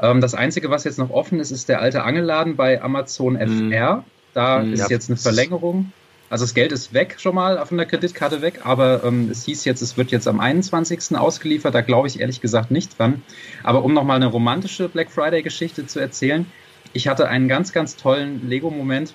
Ähm, 0.00 0.20
das 0.20 0.34
Einzige, 0.34 0.70
was 0.70 0.84
jetzt 0.84 0.98
noch 0.98 1.10
offen 1.10 1.38
ist, 1.40 1.50
ist 1.50 1.68
der 1.68 1.80
alte 1.80 2.02
Angelladen 2.02 2.56
bei 2.56 2.82
Amazon 2.82 3.36
FR. 3.36 4.04
Da 4.34 4.58
Mhm. 4.62 4.72
ist 4.74 4.80
Ja. 4.80 4.88
jetzt 4.88 5.08
eine 5.08 5.16
Verlängerung. 5.16 5.92
Also 6.28 6.44
das 6.44 6.54
Geld 6.54 6.72
ist 6.72 6.92
weg 6.92 7.16
schon 7.18 7.36
mal 7.36 7.64
von 7.66 7.76
der 7.78 7.86
Kreditkarte 7.86 8.42
weg, 8.42 8.60
aber 8.64 9.04
ähm, 9.04 9.28
es 9.30 9.44
hieß 9.44 9.64
jetzt, 9.64 9.80
es 9.80 9.96
wird 9.96 10.10
jetzt 10.10 10.26
am 10.26 10.40
21. 10.40 11.16
ausgeliefert. 11.16 11.72
Da 11.74 11.82
glaube 11.82 12.08
ich 12.08 12.18
ehrlich 12.20 12.40
gesagt 12.40 12.70
nicht 12.72 12.98
dran. 12.98 13.22
Aber 13.62 13.84
um 13.84 13.94
nochmal 13.94 14.16
eine 14.16 14.26
romantische 14.26 14.88
Black 14.88 15.10
Friday-Geschichte 15.12 15.86
zu 15.86 16.00
erzählen, 16.00 16.46
ich 16.92 17.06
hatte 17.06 17.28
einen 17.28 17.46
ganz, 17.46 17.72
ganz 17.72 17.94
tollen 17.96 18.48
Lego-Moment 18.48 19.14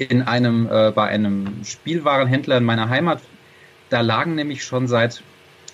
in 0.00 0.22
einem, 0.22 0.66
äh, 0.70 0.92
bei 0.92 1.06
einem 1.06 1.64
Spielwarenhändler 1.64 2.56
in 2.58 2.64
meiner 2.64 2.88
Heimat. 2.88 3.20
Da 3.90 4.00
lagen 4.00 4.34
nämlich 4.34 4.64
schon 4.64 4.88
seit 4.88 5.22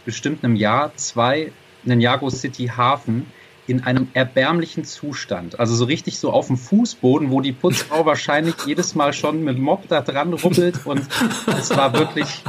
bestimmt 0.04 0.44
einem 0.44 0.56
Jahr 0.56 0.94
zwei 0.96 1.52
Ninjago 1.84 2.30
City 2.30 2.66
Hafen 2.66 3.26
in 3.66 3.82
einem 3.82 4.08
erbärmlichen 4.14 4.84
Zustand. 4.84 5.58
Also 5.58 5.74
so 5.74 5.84
richtig 5.84 6.18
so 6.18 6.30
auf 6.30 6.46
dem 6.46 6.56
Fußboden, 6.56 7.30
wo 7.30 7.40
die 7.40 7.52
Putzfrau 7.52 8.06
wahrscheinlich 8.06 8.54
jedes 8.64 8.94
Mal 8.94 9.12
schon 9.12 9.44
mit 9.44 9.58
Mob 9.58 9.88
da 9.88 10.00
dran 10.00 10.32
rubbelt 10.32 10.86
und 10.86 11.06
es 11.46 11.76
war 11.76 11.92
wirklich. 11.92 12.42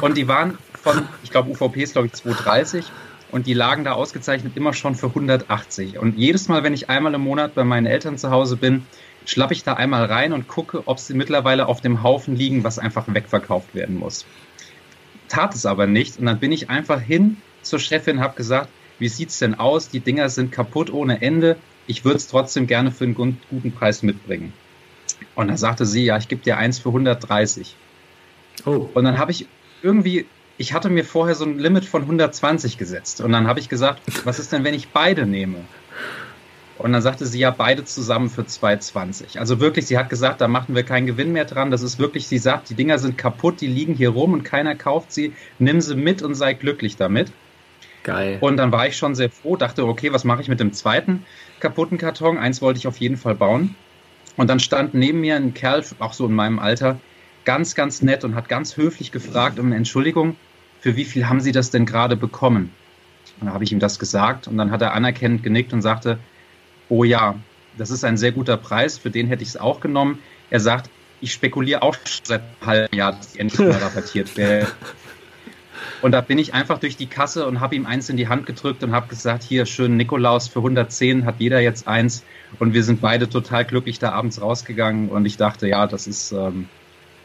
Und 0.00 0.16
die 0.16 0.28
waren 0.28 0.58
von, 0.82 1.08
ich 1.22 1.30
glaube, 1.30 1.50
UVP 1.50 1.82
ist 1.82 1.92
glaube 1.92 2.08
ich 2.08 2.12
230 2.12 2.84
und 3.30 3.46
die 3.46 3.54
lagen 3.54 3.84
da 3.84 3.92
ausgezeichnet 3.92 4.56
immer 4.56 4.72
schon 4.72 4.94
für 4.94 5.08
180. 5.08 5.98
Und 5.98 6.16
jedes 6.16 6.48
Mal, 6.48 6.62
wenn 6.62 6.74
ich 6.74 6.90
einmal 6.90 7.14
im 7.14 7.22
Monat 7.22 7.54
bei 7.54 7.64
meinen 7.64 7.86
Eltern 7.86 8.18
zu 8.18 8.30
Hause 8.30 8.56
bin, 8.56 8.86
schlappe 9.26 9.52
ich 9.52 9.64
da 9.64 9.74
einmal 9.74 10.06
rein 10.06 10.32
und 10.32 10.48
gucke, 10.48 10.86
ob 10.86 10.98
sie 10.98 11.14
mittlerweile 11.14 11.66
auf 11.66 11.80
dem 11.80 12.02
Haufen 12.02 12.36
liegen, 12.36 12.64
was 12.64 12.78
einfach 12.78 13.04
wegverkauft 13.12 13.74
werden 13.74 13.96
muss. 13.96 14.24
Tat 15.28 15.54
es 15.54 15.66
aber 15.66 15.86
nicht 15.86 16.18
und 16.18 16.26
dann 16.26 16.38
bin 16.38 16.52
ich 16.52 16.70
einfach 16.70 17.00
hin 17.00 17.36
zur 17.62 17.80
Chefin, 17.80 18.20
habe 18.20 18.36
gesagt, 18.36 18.70
wie 18.98 19.08
sieht's 19.08 19.38
denn 19.38 19.54
aus? 19.54 19.88
Die 19.88 20.00
Dinger 20.00 20.28
sind 20.28 20.52
kaputt 20.52 20.92
ohne 20.92 21.20
Ende. 21.20 21.56
Ich 21.86 22.04
würde 22.04 22.16
es 22.16 22.28
trotzdem 22.28 22.66
gerne 22.66 22.90
für 22.90 23.04
einen 23.04 23.14
guten 23.14 23.72
Preis 23.72 24.02
mitbringen. 24.02 24.52
Und 25.34 25.48
dann 25.48 25.56
sagte 25.56 25.84
sie, 25.84 26.04
ja, 26.04 26.16
ich 26.16 26.28
gebe 26.28 26.42
dir 26.42 26.56
eins 26.56 26.78
für 26.78 26.88
130. 26.88 27.76
Oh. 28.64 28.88
Und 28.94 29.04
dann 29.04 29.18
habe 29.18 29.32
ich 29.32 29.46
irgendwie, 29.82 30.26
ich 30.56 30.72
hatte 30.72 30.88
mir 30.88 31.04
vorher 31.04 31.34
so 31.34 31.44
ein 31.44 31.58
Limit 31.58 31.84
von 31.84 32.02
120 32.02 32.78
gesetzt. 32.78 33.20
Und 33.20 33.32
dann 33.32 33.46
habe 33.46 33.60
ich 33.60 33.68
gesagt, 33.68 34.00
was 34.24 34.38
ist 34.38 34.52
denn, 34.52 34.64
wenn 34.64 34.74
ich 34.74 34.88
beide 34.88 35.26
nehme? 35.26 35.58
Und 36.78 36.92
dann 36.92 37.00
sagte 37.00 37.24
sie 37.24 37.38
ja 37.38 37.50
beide 37.50 37.84
zusammen 37.84 38.28
für 38.28 38.42
2,20. 38.42 39.38
Also 39.38 39.60
wirklich, 39.60 39.86
sie 39.86 39.96
hat 39.96 40.10
gesagt, 40.10 40.40
da 40.40 40.48
machen 40.48 40.74
wir 40.74 40.82
keinen 40.82 41.06
Gewinn 41.06 41.32
mehr 41.32 41.46
dran. 41.46 41.70
Das 41.70 41.82
ist 41.82 41.98
wirklich, 41.98 42.26
sie 42.26 42.38
sagt, 42.38 42.68
die 42.68 42.74
Dinger 42.74 42.98
sind 42.98 43.16
kaputt, 43.16 43.60
die 43.60 43.66
liegen 43.66 43.94
hier 43.94 44.10
rum 44.10 44.34
und 44.34 44.42
keiner 44.42 44.74
kauft 44.74 45.12
sie. 45.12 45.32
Nimm 45.58 45.80
sie 45.80 45.96
mit 45.96 46.22
und 46.22 46.34
sei 46.34 46.52
glücklich 46.52 46.96
damit. 46.96 47.32
Geil. 48.02 48.38
Und 48.40 48.58
dann 48.58 48.72
war 48.72 48.86
ich 48.86 48.96
schon 48.96 49.14
sehr 49.14 49.30
froh, 49.30 49.56
dachte, 49.56 49.86
okay, 49.86 50.12
was 50.12 50.24
mache 50.24 50.42
ich 50.42 50.48
mit 50.48 50.60
dem 50.60 50.72
zweiten 50.72 51.24
kaputten 51.60 51.98
Karton? 51.98 52.38
Eins 52.38 52.62
wollte 52.62 52.78
ich 52.78 52.86
auf 52.86 52.98
jeden 52.98 53.16
Fall 53.16 53.34
bauen. 53.34 53.74
Und 54.36 54.48
dann 54.48 54.60
stand 54.60 54.94
neben 54.94 55.20
mir 55.20 55.36
ein 55.36 55.54
Kerl, 55.54 55.82
auch 55.98 56.12
so 56.12 56.26
in 56.26 56.34
meinem 56.34 56.58
Alter, 56.58 57.00
ganz, 57.44 57.74
ganz 57.74 58.02
nett 58.02 58.22
und 58.22 58.34
hat 58.34 58.48
ganz 58.48 58.76
höflich 58.76 59.12
gefragt 59.12 59.58
um 59.58 59.72
Entschuldigung, 59.72 60.36
für 60.80 60.94
wie 60.94 61.04
viel 61.04 61.28
haben 61.28 61.40
Sie 61.40 61.52
das 61.52 61.70
denn 61.70 61.86
gerade 61.86 62.16
bekommen? 62.16 62.70
Und 63.40 63.46
dann 63.46 63.54
habe 63.54 63.64
ich 63.64 63.72
ihm 63.72 63.80
das 63.80 63.98
gesagt 63.98 64.46
und 64.46 64.56
dann 64.56 64.70
hat 64.70 64.82
er 64.82 64.92
anerkennend 64.92 65.42
genickt 65.42 65.72
und 65.72 65.82
sagte, 65.82 66.18
oh 66.88 67.04
ja, 67.04 67.36
das 67.78 67.90
ist 67.90 68.04
ein 68.04 68.16
sehr 68.16 68.32
guter 68.32 68.56
Preis, 68.56 68.98
für 68.98 69.10
den 69.10 69.26
hätte 69.26 69.42
ich 69.42 69.50
es 69.50 69.56
auch 69.56 69.80
genommen. 69.80 70.18
Er 70.50 70.60
sagt, 70.60 70.90
ich 71.20 71.32
spekuliere 71.32 71.82
auch 71.82 71.94
schon 71.94 72.24
seit 72.24 72.40
einem 72.42 72.66
halben 72.66 72.96
Jahr, 72.96 73.12
dass 73.12 73.32
die 73.32 73.40
endlich 73.40 73.60
mal 73.60 73.72
rabattiert 73.82 74.36
wäre. 74.36 74.66
Und 76.02 76.12
da 76.12 76.20
bin 76.20 76.38
ich 76.38 76.54
einfach 76.54 76.78
durch 76.78 76.96
die 76.96 77.06
Kasse 77.06 77.46
und 77.46 77.60
habe 77.60 77.74
ihm 77.74 77.86
eins 77.86 78.08
in 78.08 78.16
die 78.16 78.28
Hand 78.28 78.46
gedrückt 78.46 78.82
und 78.84 78.92
habe 78.92 79.08
gesagt, 79.08 79.42
hier 79.42 79.66
schön 79.66 79.96
Nikolaus 79.96 80.48
für 80.48 80.60
110 80.60 81.24
hat 81.24 81.36
jeder 81.38 81.60
jetzt 81.60 81.88
eins. 81.88 82.22
Und 82.58 82.74
wir 82.74 82.82
sind 82.82 83.00
beide 83.00 83.28
total 83.28 83.64
glücklich 83.64 83.98
da 83.98 84.12
abends 84.12 84.40
rausgegangen. 84.40 85.08
Und 85.08 85.26
ich 85.26 85.36
dachte, 85.36 85.66
ja, 85.68 85.86
das 85.86 86.06
ist, 86.06 86.32
ähm, 86.32 86.68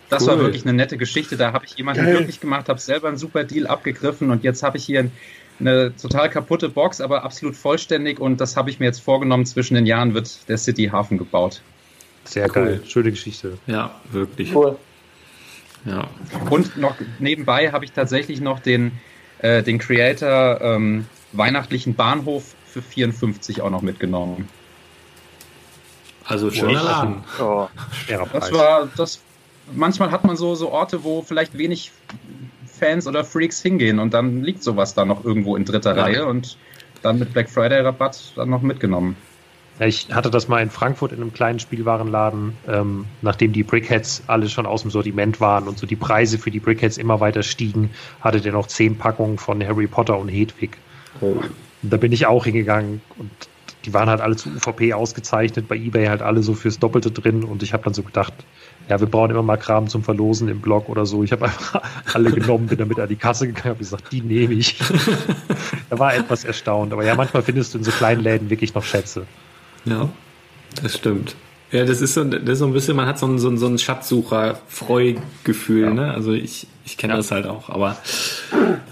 das 0.09 0.25
war 0.25 0.35
Cool. 0.35 0.43
wirklich 0.43 0.63
eine 0.63 0.73
nette 0.73 0.97
Geschichte. 0.97 1.37
Da 1.37 1.53
habe 1.53 1.65
ich 1.65 1.75
jemanden 1.75 2.03
Geil. 2.03 2.15
glücklich 2.15 2.39
gemacht, 2.39 2.69
habe 2.69 2.79
selber 2.79 3.07
einen 3.07 3.17
super 3.17 3.43
Deal 3.43 3.67
abgegriffen 3.67 4.31
und 4.31 4.43
jetzt 4.43 4.63
habe 4.63 4.77
ich 4.77 4.85
hier 4.85 5.09
eine 5.61 5.95
total 5.95 6.29
kaputte 6.29 6.69
Box, 6.69 7.01
aber 7.01 7.23
absolut 7.23 7.55
vollständig. 7.55 8.19
Und 8.19 8.41
das 8.41 8.57
habe 8.57 8.69
ich 8.69 8.79
mir 8.79 8.85
jetzt 8.85 9.01
vorgenommen. 9.01 9.45
Zwischen 9.45 9.75
den 9.75 9.85
Jahren 9.85 10.13
wird 10.13 10.49
der 10.49 10.57
City 10.57 10.89
Hafen 10.91 11.17
gebaut. 11.17 11.61
Sehr 12.25 12.47
geil. 12.49 12.81
Schöne 12.85 13.11
Geschichte. 13.11 13.57
Ja, 13.67 13.95
wirklich. 14.11 14.53
Cool. 14.53 14.77
Ja. 15.85 16.07
Und 16.49 16.77
noch 16.77 16.95
nebenbei 17.19 17.71
habe 17.71 17.85
ich 17.85 17.91
tatsächlich 17.91 18.41
noch 18.41 18.59
den, 18.59 18.91
äh, 19.39 19.63
den 19.63 19.79
Creator 19.79 20.61
ähm, 20.61 21.05
weihnachtlichen 21.31 21.95
Bahnhof 21.95 22.55
für 22.65 22.81
54 22.81 23.61
auch 23.61 23.69
noch 23.69 23.81
mitgenommen. 23.81 24.47
Also 26.25 26.51
schöner 26.51 26.83
Laden. 26.83 27.23
Oh. 27.39 27.67
Das 28.07 28.51
war 28.53 28.87
das. 28.95 29.21
Manchmal 29.73 30.11
hat 30.11 30.23
man 30.23 30.35
so, 30.37 30.55
so 30.55 30.71
Orte, 30.71 31.03
wo 31.03 31.21
vielleicht 31.21 31.57
wenig 31.57 31.91
Fans 32.81 33.05
oder 33.07 33.23
Freaks 33.23 33.61
hingehen 33.61 33.99
und 33.99 34.13
dann 34.13 34.41
liegt 34.41 34.63
sowas 34.63 34.95
da 34.95 35.05
noch 35.05 35.23
irgendwo 35.23 35.55
in 35.55 35.65
dritter 35.65 35.95
Ja. 35.95 36.03
Reihe 36.03 36.25
und 36.25 36.57
dann 37.03 37.19
mit 37.19 37.31
Black 37.31 37.49
Friday 37.49 37.79
Rabatt 37.81 38.33
dann 38.35 38.49
noch 38.49 38.63
mitgenommen. 38.63 39.15
Ich 39.79 40.13
hatte 40.13 40.29
das 40.29 40.47
mal 40.47 40.61
in 40.61 40.69
Frankfurt 40.69 41.11
in 41.11 41.21
einem 41.21 41.33
kleinen 41.33 41.59
Spielwarenladen, 41.59 42.57
ähm, 42.67 43.05
nachdem 43.21 43.53
die 43.53 43.63
Brickheads 43.63 44.23
alle 44.27 44.49
schon 44.49 44.65
aus 44.65 44.81
dem 44.81 44.91
Sortiment 44.91 45.39
waren 45.39 45.67
und 45.67 45.77
so 45.77 45.87
die 45.87 45.95
Preise 45.95 46.37
für 46.37 46.51
die 46.51 46.59
Brickheads 46.59 46.97
immer 46.97 47.19
weiter 47.19 47.43
stiegen, 47.43 47.91
hatte 48.19 48.41
der 48.41 48.51
noch 48.51 48.67
zehn 48.67 48.97
Packungen 48.97 49.37
von 49.37 49.63
Harry 49.63 49.87
Potter 49.87 50.17
und 50.17 50.27
Hedwig. 50.27 50.77
Und 51.19 51.51
da 51.83 51.97
bin 51.97 52.11
ich 52.11 52.25
auch 52.25 52.45
hingegangen 52.45 53.01
und 53.17 53.31
die 53.85 53.93
waren 53.93 54.09
halt 54.09 54.21
alle 54.21 54.35
zu 54.35 54.49
UVP 54.49 54.93
ausgezeichnet, 54.93 55.67
bei 55.67 55.75
Ebay 55.75 56.07
halt 56.07 56.21
alle 56.21 56.43
so 56.43 56.53
fürs 56.53 56.79
Doppelte 56.79 57.11
drin 57.11 57.43
und 57.43 57.63
ich 57.63 57.73
habe 57.73 57.83
dann 57.83 57.93
so 57.93 58.03
gedacht, 58.03 58.33
ja, 58.89 58.99
wir 58.99 59.07
brauchen 59.07 59.31
immer 59.31 59.43
mal 59.43 59.57
Kram 59.57 59.87
zum 59.87 60.03
Verlosen 60.03 60.47
im 60.47 60.61
Blog 60.61 60.89
oder 60.89 61.05
so. 61.05 61.23
Ich 61.23 61.31
habe 61.31 61.45
einfach 61.45 61.81
alle 62.13 62.31
genommen, 62.31 62.67
bin 62.67 62.77
damit 62.77 62.99
an 62.99 63.09
die 63.09 63.15
Kasse 63.15 63.47
gegangen, 63.47 63.69
habe 63.69 63.79
gesagt, 63.79 64.11
die 64.11 64.21
nehme 64.21 64.53
ich. 64.53 64.77
da 65.89 65.99
war 65.99 66.13
etwas 66.15 66.43
erstaunt, 66.43 66.93
aber 66.93 67.05
ja, 67.05 67.15
manchmal 67.15 67.43
findest 67.43 67.73
du 67.73 67.79
in 67.79 67.83
so 67.83 67.91
kleinen 67.91 68.21
Läden 68.21 68.49
wirklich 68.49 68.73
noch 68.73 68.83
Schätze. 68.83 69.25
Ja, 69.85 70.09
das 70.81 70.97
stimmt. 70.97 71.35
Ja, 71.71 71.85
das 71.85 72.01
ist 72.01 72.15
so, 72.15 72.25
das 72.25 72.41
ist 72.43 72.59
so 72.59 72.65
ein 72.65 72.73
bisschen, 72.73 72.97
man 72.97 73.07
hat 73.07 73.17
so 73.17 73.25
ein, 73.25 73.39
so 73.39 73.47
ein, 73.47 73.57
so 73.57 73.67
ein 73.67 73.77
Schatzsucher-Freugefühl, 73.77 75.93
ne? 75.93 76.13
Also 76.13 76.33
ich, 76.33 76.67
ich 76.85 76.97
kenne 76.97 77.15
das 77.15 77.31
halt 77.31 77.47
auch, 77.47 77.69
aber 77.69 77.95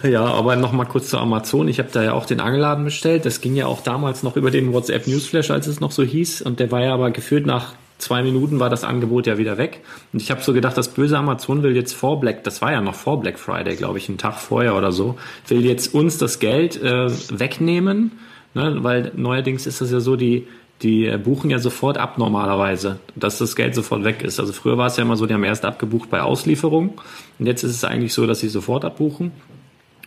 ja, 0.04 0.24
aber 0.24 0.56
nochmal 0.56 0.86
kurz 0.86 1.10
zu 1.10 1.18
Amazon. 1.18 1.68
Ich 1.68 1.80
habe 1.80 1.90
da 1.92 2.04
ja 2.04 2.14
auch 2.14 2.26
den 2.26 2.40
Angelladen 2.40 2.86
bestellt. 2.86 3.26
Das 3.26 3.42
ging 3.42 3.56
ja 3.56 3.66
auch 3.66 3.82
damals 3.82 4.24
noch 4.24 4.38
über 4.38 4.50
den 4.50 4.72
WhatsApp 4.72 5.08
Newsflash, 5.08 5.52
als 5.52 5.68
es 5.68 5.82
noch 5.82 5.92
so 5.92 6.04
hieß. 6.04 6.42
Und 6.42 6.62
der 6.62 6.72
war 6.72 6.82
ja 6.82 6.94
aber 6.94 7.12
gefühlt 7.12 7.46
nach 7.46 7.74
zwei 7.98 8.24
Minuten 8.24 8.60
war 8.60 8.70
das 8.70 8.86
Angebot 8.86 9.28
ja 9.28 9.38
wieder 9.38 9.58
weg. 9.58 9.82
Und 10.14 10.22
ich 10.22 10.32
habe 10.32 10.42
so 10.42 10.54
gedacht, 10.54 10.78
das 10.78 10.88
böse 10.88 11.18
Amazon 11.18 11.64
will 11.64 11.76
jetzt 11.76 11.92
vor 11.94 12.18
Black, 12.20 12.44
das 12.46 12.62
war 12.62 12.72
ja 12.72 12.80
noch 12.82 12.96
vor 12.96 13.20
Black 13.20 13.38
Friday, 13.38 13.76
glaube 13.76 13.98
ich, 13.98 14.10
einen 14.10 14.18
Tag 14.18 14.40
vorher 14.40 14.78
oder 14.78 14.94
so, 14.94 15.18
will 15.48 15.66
jetzt 15.66 15.94
uns 15.94 16.18
das 16.18 16.40
Geld 16.40 16.82
äh, 16.82 17.10
wegnehmen, 17.30 18.14
ne? 18.54 18.78
weil 18.80 19.12
neuerdings 19.16 19.68
ist 19.68 19.82
das 19.82 19.92
ja 19.92 20.00
so, 20.00 20.16
die 20.16 20.48
die 20.82 21.06
äh, 21.08 21.18
buchen 21.18 21.50
ja 21.50 21.60
sofort 21.60 21.98
ab 21.98 22.18
normalerweise, 22.18 23.00
dass 23.16 23.38
das 23.38 23.56
Geld 23.56 23.76
sofort 23.76 24.04
weg 24.04 24.22
ist. 24.24 24.40
Also 24.40 24.54
früher 24.54 24.78
war 24.78 24.88
es 24.88 24.98
ja 24.98 25.04
immer 25.04 25.18
so, 25.18 25.26
die 25.26 25.34
haben 25.34 25.44
erst 25.44 25.66
abgebucht 25.66 26.10
bei 26.10 26.22
Auslieferung 26.22 27.00
und 27.38 27.46
jetzt 27.46 27.64
ist 27.64 27.72
es 27.76 27.84
eigentlich 27.84 28.14
so, 28.14 28.26
dass 28.28 28.40
sie 28.40 28.50
sofort 28.50 28.86
abbuchen. 28.86 29.32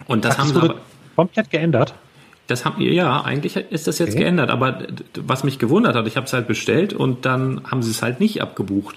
Und 0.07 0.25
das 0.25 0.35
Ach, 0.35 0.39
haben 0.39 0.53
das 0.55 0.63
sie 0.63 0.69
aber, 0.71 0.81
komplett 1.17 1.51
geändert. 1.51 1.95
das 2.47 2.65
haben 2.65 2.81
ja 2.81 3.23
eigentlich 3.23 3.57
ist 3.57 3.87
das 3.87 3.99
jetzt 3.99 4.11
Okay. 4.11 4.21
geändert, 4.21 4.51
aber 4.51 4.79
was 5.27 5.45
mich 5.45 5.59
gewundert 5.59 5.95
hat, 5.95 6.07
ich 6.07 6.17
habe 6.17 6.27
es 6.27 6.33
halt 6.33 6.47
bestellt 6.49 6.93
und 6.93 7.25
dann 7.27 7.63
haben 7.71 7.83
sie 7.83 7.91
es 7.91 8.03
halt 8.03 8.21
nicht 8.21 8.41
abgebucht. 8.43 8.97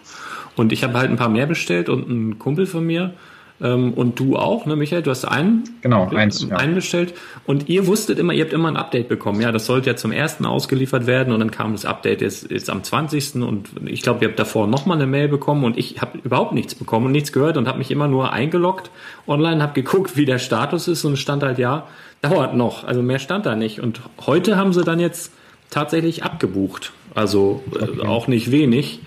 Und 0.55 0.71
ich 0.71 0.83
habe 0.85 0.93
halt 0.97 1.09
ein 1.11 1.17
paar 1.17 1.29
mehr 1.29 1.45
bestellt 1.47 1.89
und 1.89 2.09
ein 2.09 2.39
Kumpel 2.39 2.65
von 2.65 2.85
mir 2.85 3.13
Ähm, 3.61 3.93
und 3.93 4.19
du 4.19 4.35
auch, 4.35 4.65
ne, 4.65 4.75
Michael? 4.75 5.01
Du 5.01 5.11
hast 5.11 5.23
einen, 5.23 5.63
Genau, 5.81 6.09
eins, 6.09 6.43
äh, 6.43 6.49
ja. 6.49 6.57
einen 6.57 6.75
bestellt. 6.75 7.13
Und 7.45 7.69
ihr 7.69 7.87
wusstet 7.87 8.19
immer, 8.19 8.33
ihr 8.33 8.43
habt 8.43 8.53
immer 8.53 8.67
ein 8.67 8.75
Update 8.75 9.07
bekommen. 9.07 9.39
Ja, 9.41 9.51
das 9.51 9.65
sollte 9.65 9.89
ja 9.89 9.95
zum 9.95 10.11
ersten 10.11 10.45
ausgeliefert 10.45 11.07
werden 11.07 11.33
und 11.33 11.39
dann 11.39 11.51
kam 11.51 11.71
das 11.71 11.85
Update 11.85 12.21
jetzt, 12.21 12.51
jetzt 12.51 12.69
am 12.69 12.83
20. 12.83 13.35
Und 13.35 13.69
ich 13.85 14.01
glaube, 14.01 14.23
ihr 14.23 14.29
habt 14.29 14.39
davor 14.39 14.67
nochmal 14.67 14.97
eine 14.97 15.07
Mail 15.07 15.29
bekommen 15.29 15.63
und 15.63 15.77
ich 15.77 16.01
habe 16.01 16.19
überhaupt 16.23 16.53
nichts 16.53 16.75
bekommen 16.75 17.05
und 17.05 17.11
nichts 17.13 17.31
gehört 17.31 17.55
und 17.55 17.67
habe 17.67 17.77
mich 17.77 17.91
immer 17.91 18.07
nur 18.07 18.33
eingeloggt 18.33 18.91
online, 19.27 19.63
habe 19.63 19.73
geguckt, 19.73 20.17
wie 20.17 20.25
der 20.25 20.39
Status 20.39 20.87
ist 20.87 21.05
und 21.05 21.13
es 21.13 21.19
stand 21.19 21.43
halt, 21.43 21.57
ja, 21.57 21.87
dauert 22.21 22.55
noch. 22.55 22.83
Also 22.83 23.01
mehr 23.01 23.19
stand 23.19 23.45
da 23.45 23.55
nicht. 23.55 23.79
Und 23.79 24.01
heute 24.25 24.57
haben 24.57 24.73
sie 24.73 24.83
dann 24.83 24.99
jetzt 24.99 25.31
tatsächlich 25.69 26.23
abgebucht. 26.23 26.91
Also 27.13 27.63
äh, 27.79 28.05
auch 28.05 28.27
nicht 28.27 28.51
wenig. 28.51 28.99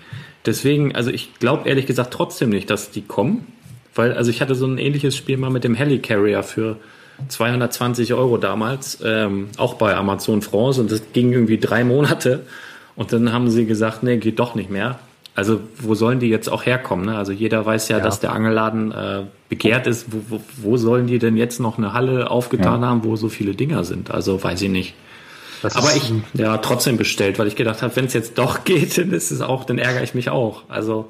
Deswegen, 0.45 0.95
also 0.95 1.11
ich 1.11 1.35
glaube 1.35 1.67
ehrlich 1.69 1.85
gesagt 1.85 2.13
trotzdem 2.13 2.49
nicht, 2.49 2.69
dass 2.69 2.91
die 2.91 3.01
kommen. 3.01 3.45
Weil, 3.99 4.13
also 4.13 4.31
ich 4.31 4.39
hatte 4.41 4.55
so 4.55 4.65
ein 4.65 4.77
ähnliches 4.77 5.13
Spiel 5.17 5.35
mal 5.35 5.49
mit 5.49 5.65
dem 5.65 5.75
Helicarrier 5.75 6.41
für 6.41 6.77
220 7.27 8.13
Euro 8.13 8.37
damals, 8.37 8.99
ähm, 9.03 9.49
auch 9.57 9.73
bei 9.73 9.93
Amazon 9.93 10.41
France 10.41 10.79
und 10.79 10.89
das 10.89 11.01
ging 11.11 11.33
irgendwie 11.33 11.57
drei 11.57 11.83
Monate. 11.83 12.45
Und 12.95 13.11
dann 13.11 13.33
haben 13.33 13.49
sie 13.49 13.65
gesagt, 13.65 14.01
nee, 14.03 14.15
geht 14.15 14.39
doch 14.39 14.55
nicht 14.55 14.69
mehr. 14.69 14.99
Also 15.35 15.59
wo 15.81 15.95
sollen 15.95 16.21
die 16.21 16.27
jetzt 16.27 16.49
auch 16.49 16.65
herkommen? 16.65 17.07
Ne? 17.07 17.17
Also 17.17 17.33
jeder 17.33 17.65
weiß 17.65 17.89
ja, 17.89 17.97
Ja. 17.97 18.03
dass 18.05 18.21
der 18.21 18.31
Angelladen 18.31 18.93
äh, 18.93 19.23
begehrt 19.49 19.85
ist. 19.85 20.07
Wo, 20.13 20.21
wo, 20.29 20.41
wo 20.55 20.77
sollen 20.77 21.07
die 21.07 21.19
denn 21.19 21.35
jetzt 21.35 21.59
noch 21.59 21.77
eine 21.77 21.91
Halle 21.91 22.31
aufgetan 22.31 22.85
haben, 22.85 23.03
wo 23.03 23.17
so 23.17 23.27
viele 23.27 23.53
Dinger 23.53 23.83
sind? 23.83 24.11
Also 24.11 24.41
weiß 24.41 24.61
ich 24.61 24.69
nicht. 24.69 24.93
Das 25.61 25.75
Aber 25.75 25.93
ich, 25.93 26.09
ja, 26.35 26.57
trotzdem 26.59 26.95
bestellt, 26.95 27.37
weil 27.37 27.47
ich 27.47 27.57
gedacht 27.57 27.81
habe, 27.81 27.93
wenn 27.97 28.05
es 28.05 28.13
jetzt 28.13 28.37
doch 28.37 28.63
geht, 28.63 28.97
dann 28.97 29.11
ist 29.11 29.31
es 29.31 29.41
auch, 29.41 29.65
dann 29.65 29.77
ärgere 29.77 30.03
ich 30.03 30.13
mich 30.13 30.29
auch. 30.29 30.63
Also, 30.69 31.09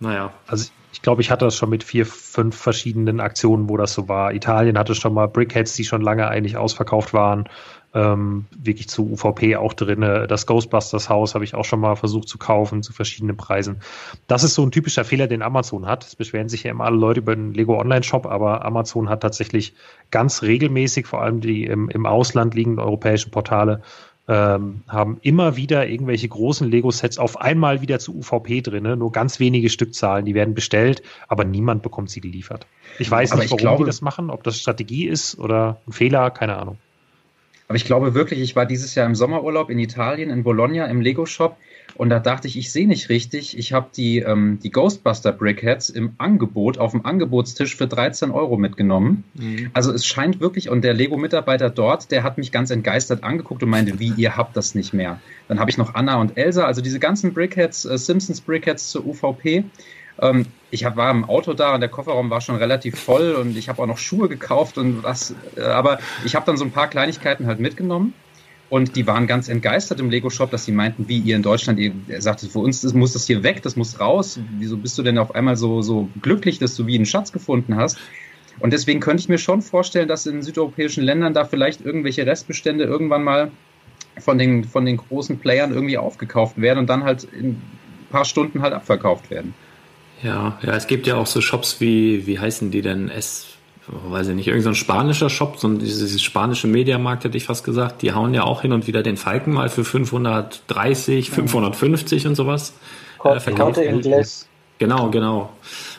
naja. 0.00 0.32
Also 0.48 0.66
ich 0.98 1.02
glaube, 1.02 1.22
ich 1.22 1.30
hatte 1.30 1.44
das 1.44 1.54
schon 1.54 1.70
mit 1.70 1.84
vier, 1.84 2.04
fünf 2.06 2.56
verschiedenen 2.56 3.20
Aktionen, 3.20 3.68
wo 3.68 3.76
das 3.76 3.94
so 3.94 4.08
war. 4.08 4.34
Italien 4.34 4.76
hatte 4.76 4.96
schon 4.96 5.14
mal 5.14 5.28
Brickheads, 5.28 5.74
die 5.74 5.84
schon 5.84 6.02
lange 6.02 6.26
eigentlich 6.26 6.56
ausverkauft 6.56 7.14
waren. 7.14 7.48
Ähm, 7.94 8.46
wirklich 8.50 8.88
zu 8.88 9.12
UVP 9.12 9.54
auch 9.54 9.74
drinne. 9.74 10.26
Das 10.26 10.44
Ghostbusters 10.46 11.08
Haus 11.08 11.36
habe 11.36 11.44
ich 11.44 11.54
auch 11.54 11.64
schon 11.64 11.78
mal 11.78 11.94
versucht 11.94 12.28
zu 12.28 12.36
kaufen 12.36 12.82
zu 12.82 12.92
verschiedenen 12.92 13.36
Preisen. 13.36 13.80
Das 14.26 14.42
ist 14.42 14.54
so 14.54 14.64
ein 14.64 14.72
typischer 14.72 15.04
Fehler, 15.04 15.28
den 15.28 15.42
Amazon 15.42 15.86
hat. 15.86 16.04
Es 16.04 16.16
beschweren 16.16 16.48
sich 16.48 16.64
ja 16.64 16.72
immer 16.72 16.86
alle 16.86 16.96
Leute 16.96 17.20
über 17.20 17.36
den 17.36 17.54
Lego 17.54 17.78
Online 17.78 18.02
Shop, 18.02 18.26
aber 18.26 18.64
Amazon 18.64 19.08
hat 19.08 19.20
tatsächlich 19.20 19.74
ganz 20.10 20.42
regelmäßig, 20.42 21.06
vor 21.06 21.22
allem 21.22 21.40
die 21.40 21.62
im, 21.62 21.90
im 21.90 22.06
Ausland 22.06 22.56
liegenden 22.56 22.84
europäischen 22.84 23.30
Portale, 23.30 23.82
ähm, 24.28 24.82
haben 24.86 25.18
immer 25.22 25.56
wieder 25.56 25.88
irgendwelche 25.88 26.28
großen 26.28 26.70
Lego-Sets 26.70 27.18
auf 27.18 27.40
einmal 27.40 27.80
wieder 27.80 27.98
zu 27.98 28.14
UVP 28.18 28.60
drinne, 28.60 28.96
nur 28.96 29.10
ganz 29.10 29.40
wenige 29.40 29.70
Stückzahlen, 29.70 30.26
die 30.26 30.34
werden 30.34 30.54
bestellt, 30.54 31.02
aber 31.28 31.44
niemand 31.44 31.82
bekommt 31.82 32.10
sie 32.10 32.20
geliefert. 32.20 32.66
Ich 32.98 33.10
weiß 33.10 33.32
Aber 33.32 33.40
nicht, 33.40 33.46
ich 33.46 33.50
warum 33.52 33.60
glaube- 33.62 33.84
die 33.84 33.88
das 33.88 34.02
machen, 34.02 34.30
ob 34.30 34.42
das 34.42 34.58
Strategie 34.60 35.06
ist 35.06 35.38
oder 35.38 35.80
ein 35.88 35.92
Fehler, 35.92 36.30
keine 36.30 36.56
Ahnung. 36.58 36.76
Aber 37.68 37.76
ich 37.76 37.84
glaube 37.84 38.14
wirklich, 38.14 38.40
ich 38.40 38.56
war 38.56 38.64
dieses 38.66 38.94
Jahr 38.94 39.06
im 39.06 39.14
Sommerurlaub 39.14 39.68
in 39.70 39.78
Italien, 39.78 40.30
in 40.30 40.42
Bologna, 40.42 40.86
im 40.86 41.00
Lego-Shop. 41.00 41.56
Und 41.98 42.10
da 42.10 42.20
dachte 42.20 42.46
ich, 42.46 42.56
ich 42.56 42.70
sehe 42.70 42.86
nicht 42.86 43.08
richtig. 43.08 43.58
Ich 43.58 43.72
habe 43.72 43.88
die, 43.94 44.20
ähm, 44.20 44.60
die 44.62 44.70
Ghostbuster 44.70 45.32
Brickheads 45.32 45.90
im 45.90 46.12
Angebot, 46.18 46.78
auf 46.78 46.92
dem 46.92 47.04
Angebotstisch 47.04 47.74
für 47.74 47.88
13 47.88 48.30
Euro 48.30 48.56
mitgenommen. 48.56 49.24
Also 49.72 49.92
es 49.92 50.06
scheint 50.06 50.40
wirklich, 50.40 50.70
und 50.70 50.82
der 50.82 50.94
Lego-Mitarbeiter 50.94 51.70
dort, 51.70 52.12
der 52.12 52.22
hat 52.22 52.38
mich 52.38 52.52
ganz 52.52 52.70
entgeistert 52.70 53.24
angeguckt 53.24 53.64
und 53.64 53.70
meinte, 53.70 53.98
wie, 53.98 54.12
ihr 54.16 54.36
habt 54.36 54.56
das 54.56 54.76
nicht 54.76 54.94
mehr. 54.94 55.20
Dann 55.48 55.58
habe 55.58 55.72
ich 55.72 55.76
noch 55.76 55.96
Anna 55.96 56.20
und 56.20 56.38
Elsa, 56.38 56.66
also 56.66 56.82
diese 56.82 57.00
ganzen 57.00 57.34
Brickheads, 57.34 57.84
äh, 57.84 57.98
Simpsons 57.98 58.40
Brickheads 58.42 58.90
zur 58.90 59.04
UVP. 59.04 59.64
Ähm, 60.20 60.46
ich 60.70 60.84
hab, 60.84 60.96
war 60.96 61.10
im 61.10 61.24
Auto 61.24 61.52
da 61.52 61.74
und 61.74 61.80
der 61.80 61.88
Kofferraum 61.88 62.30
war 62.30 62.40
schon 62.40 62.56
relativ 62.56 62.96
voll 62.96 63.32
und 63.32 63.56
ich 63.56 63.68
habe 63.68 63.82
auch 63.82 63.86
noch 63.86 63.98
Schuhe 63.98 64.28
gekauft 64.28 64.78
und 64.78 65.02
was. 65.02 65.34
Äh, 65.56 65.62
aber 65.62 65.98
ich 66.24 66.36
habe 66.36 66.46
dann 66.46 66.56
so 66.56 66.64
ein 66.64 66.70
paar 66.70 66.86
Kleinigkeiten 66.86 67.46
halt 67.46 67.58
mitgenommen. 67.58 68.14
Und 68.70 68.96
die 68.96 69.06
waren 69.06 69.26
ganz 69.26 69.48
entgeistert 69.48 69.98
im 69.98 70.10
Lego-Shop, 70.10 70.50
dass 70.50 70.66
sie 70.66 70.72
meinten, 70.72 71.08
wie 71.08 71.18
ihr 71.18 71.36
in 71.36 71.42
Deutschland, 71.42 71.78
ihr 71.78 71.92
er 72.08 72.20
sagte, 72.20 72.46
für 72.46 72.58
uns 72.58 72.82
das 72.82 72.92
muss 72.92 73.14
das 73.14 73.26
hier 73.26 73.42
weg, 73.42 73.62
das 73.62 73.76
muss 73.76 73.98
raus. 73.98 74.38
Wieso 74.58 74.76
bist 74.76 74.98
du 74.98 75.02
denn 75.02 75.16
auf 75.16 75.34
einmal 75.34 75.56
so, 75.56 75.80
so 75.80 76.08
glücklich, 76.20 76.58
dass 76.58 76.76
du 76.76 76.86
wie 76.86 76.96
einen 76.96 77.06
Schatz 77.06 77.32
gefunden 77.32 77.76
hast? 77.76 77.98
Und 78.60 78.72
deswegen 78.72 79.00
könnte 79.00 79.22
ich 79.22 79.28
mir 79.28 79.38
schon 79.38 79.62
vorstellen, 79.62 80.08
dass 80.08 80.26
in 80.26 80.42
südeuropäischen 80.42 81.02
Ländern 81.02 81.32
da 81.32 81.44
vielleicht 81.44 81.80
irgendwelche 81.80 82.26
Restbestände 82.26 82.84
irgendwann 82.84 83.24
mal 83.24 83.50
von 84.18 84.36
den, 84.36 84.64
von 84.64 84.84
den 84.84 84.96
großen 84.96 85.38
Playern 85.38 85.72
irgendwie 85.72 85.96
aufgekauft 85.96 86.60
werden 86.60 86.80
und 86.80 86.88
dann 86.88 87.04
halt 87.04 87.24
in 87.24 87.50
ein 87.50 87.62
paar 88.10 88.24
Stunden 88.24 88.62
halt 88.62 88.74
abverkauft 88.74 89.30
werden. 89.30 89.54
Ja, 90.22 90.58
ja, 90.62 90.74
es 90.74 90.88
gibt 90.88 91.06
ja 91.06 91.14
auch 91.14 91.26
so 91.26 91.40
Shops 91.40 91.80
wie, 91.80 92.26
wie 92.26 92.38
heißen 92.38 92.70
die 92.70 92.82
denn? 92.82 93.08
S, 93.08 93.46
oh, 93.92 94.10
weiß 94.10 94.28
ich 94.28 94.34
nicht, 94.34 94.46
irgendein 94.48 94.64
so 94.64 94.68
ein 94.70 94.74
spanischer 94.74 95.30
Shop, 95.30 95.58
so 95.58 95.68
ein, 95.68 95.78
dieses, 95.78 96.22
spanische 96.22 96.66
Mediamarkt 96.66 97.24
hätte 97.24 97.36
ich 97.36 97.44
fast 97.44 97.64
gesagt, 97.64 98.02
die 98.02 98.12
hauen 98.12 98.34
ja 98.34 98.44
auch 98.44 98.62
hin 98.62 98.72
und 98.72 98.86
wieder 98.86 99.02
den 99.02 99.16
Falken 99.16 99.52
mal 99.52 99.68
für 99.68 99.84
530, 99.84 101.30
550 101.30 102.26
und 102.26 102.34
sowas. 102.34 102.74
Corte 103.18 103.40
verkauft. 103.40 103.78
Genau, 104.78 105.10
genau. 105.10 105.50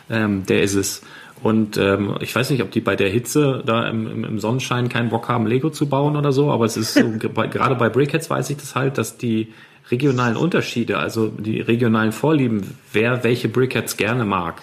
Ähm, 0.10 0.46
der 0.46 0.64
ist 0.64 0.76
es. 0.76 1.02
Und 1.42 1.78
ähm, 1.78 2.16
ich 2.20 2.36
weiß 2.36 2.50
nicht, 2.50 2.62
ob 2.62 2.72
die 2.72 2.82
bei 2.82 2.96
der 2.96 3.10
Hitze 3.10 3.64
da 3.66 3.88
im, 3.88 4.26
im, 4.26 4.40
Sonnenschein 4.40 4.90
keinen 4.90 5.10
Bock 5.10 5.30
haben, 5.30 5.48
Lego 5.48 5.70
zu 5.70 5.88
bauen 5.88 6.18
oder 6.18 6.34
so, 6.34 6.52
aber 6.52 6.66
es 6.66 6.76
ist 6.76 6.96
so, 6.96 7.02
gerade 7.18 7.76
bei 7.76 7.90
Brickheads 7.90 8.30
weiß 8.30 8.50
ich 8.50 8.58
das 8.58 8.76
halt, 8.76 8.98
dass 8.98 9.18
die 9.18 9.54
regionalen 9.92 10.38
Unterschiede, 10.38 10.98
also 10.98 11.28
die 11.28 11.62
regionalen 11.62 12.12
Vorlieben, 12.12 12.76
wer 12.94 13.24
welche 13.24 13.50
Brickheads 13.50 13.98
gerne 13.98 14.26
mag, 14.26 14.62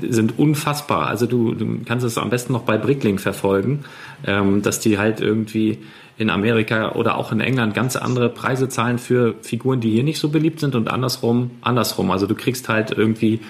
sind 0.00 0.38
unfassbar. 0.38 1.06
Also 1.06 1.26
du, 1.26 1.54
du 1.54 1.80
kannst 1.84 2.04
es 2.04 2.18
am 2.18 2.30
besten 2.30 2.52
noch 2.52 2.62
bei 2.62 2.76
Bricklink 2.76 3.20
verfolgen, 3.20 3.84
ähm, 4.26 4.62
dass 4.62 4.80
die 4.80 4.98
halt 4.98 5.20
irgendwie 5.20 5.78
in 6.18 6.30
Amerika 6.30 6.92
oder 6.92 7.18
auch 7.18 7.30
in 7.30 7.40
England 7.40 7.74
ganz 7.74 7.94
andere 7.94 8.28
Preise 8.28 8.68
zahlen 8.68 8.98
für 8.98 9.34
Figuren, 9.42 9.80
die 9.80 9.92
hier 9.92 10.02
nicht 10.02 10.18
so 10.18 10.30
beliebt 10.30 10.60
sind 10.60 10.74
und 10.74 10.88
andersrum, 10.88 11.50
andersrum. 11.60 12.10
Also 12.10 12.26
du 12.26 12.34
kriegst 12.34 12.68
halt 12.68 12.90
irgendwie 12.90 13.40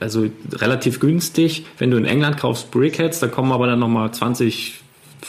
also 0.00 0.26
relativ 0.52 1.00
günstig. 1.00 1.64
Wenn 1.78 1.90
du 1.90 1.96
in 1.96 2.04
England 2.04 2.38
kaufst 2.38 2.70
Brickheads, 2.70 3.20
da 3.20 3.28
kommen 3.28 3.52
aber 3.52 3.66
dann 3.66 3.78
nochmal 3.78 4.12
20 4.12 4.81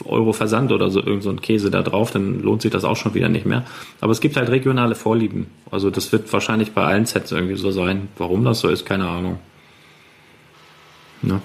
Euro 0.06 0.34
Versand 0.34 0.72
oder 0.72 0.89
so, 0.89 1.00
irgend 1.00 1.24
so 1.24 1.30
ein 1.30 1.41
Käse 1.41 1.70
da 1.72 1.82
drauf, 1.82 2.12
dann 2.12 2.41
lohnt 2.41 2.62
sich 2.62 2.72
das 2.72 2.84
auch 2.84 2.96
schon 2.96 3.14
wieder 3.14 3.30
nicht 3.30 3.46
mehr. 3.46 3.64
Aber 4.02 4.12
es 4.12 4.22
gibt 4.22 4.36
halt 4.36 4.50
regionale 4.50 4.96
Vorlieben. 4.96 5.48
Also 5.72 5.89
das 5.89 6.12
wird 6.12 6.32
wahrscheinlich 6.34 6.74
bei 6.74 6.84
allen 6.84 7.06
Sets 7.06 7.32
irgendwie 7.32 7.56
so 7.56 7.72
sein. 7.72 8.10
Warum 8.18 8.44
das 8.44 8.60
so 8.60 8.70
ist, 8.70 8.86
keine 8.86 9.08
Ahnung. 9.08 9.39
Ne? 11.22 11.41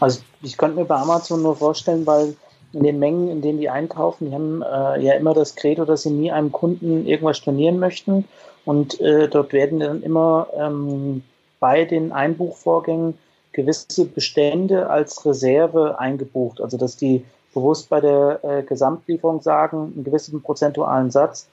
Also 0.00 0.20
ich 0.42 0.56
könnte 0.56 0.78
mir 0.78 0.84
bei 0.84 0.96
Amazon 0.96 1.42
nur 1.42 1.56
vorstellen, 1.56 2.06
weil 2.06 2.36
in 2.72 2.82
den 2.82 2.98
Mengen, 2.98 3.28
in 3.28 3.42
denen 3.42 3.58
die 3.58 3.68
einkaufen, 3.68 4.28
die 4.28 4.34
haben 4.34 4.62
äh, 4.62 5.02
ja 5.02 5.14
immer 5.14 5.34
das 5.34 5.56
Credo, 5.56 5.84
dass 5.84 6.02
sie 6.02 6.10
nie 6.10 6.30
einem 6.30 6.52
Kunden 6.52 7.06
irgendwas 7.06 7.38
stornieren 7.38 7.78
möchten. 7.78 8.26
Und 8.64 9.00
äh, 9.00 9.28
dort 9.28 9.52
werden 9.52 9.80
dann 9.80 10.02
immer 10.02 10.48
ähm, 10.56 11.22
bei 11.58 11.84
den 11.84 12.12
Einbuchvorgängen 12.12 13.14
gewisse 13.52 14.04
Bestände 14.04 14.88
als 14.88 15.24
Reserve 15.26 15.98
eingebucht. 15.98 16.60
Also 16.60 16.76
dass 16.76 16.96
die 16.96 17.24
bewusst 17.54 17.88
bei 17.88 18.00
der 18.00 18.40
äh, 18.42 18.62
Gesamtlieferung 18.62 19.42
sagen, 19.42 19.92
einen 19.94 20.04
gewissen 20.04 20.42
prozentualen 20.42 21.10
Satz 21.10 21.48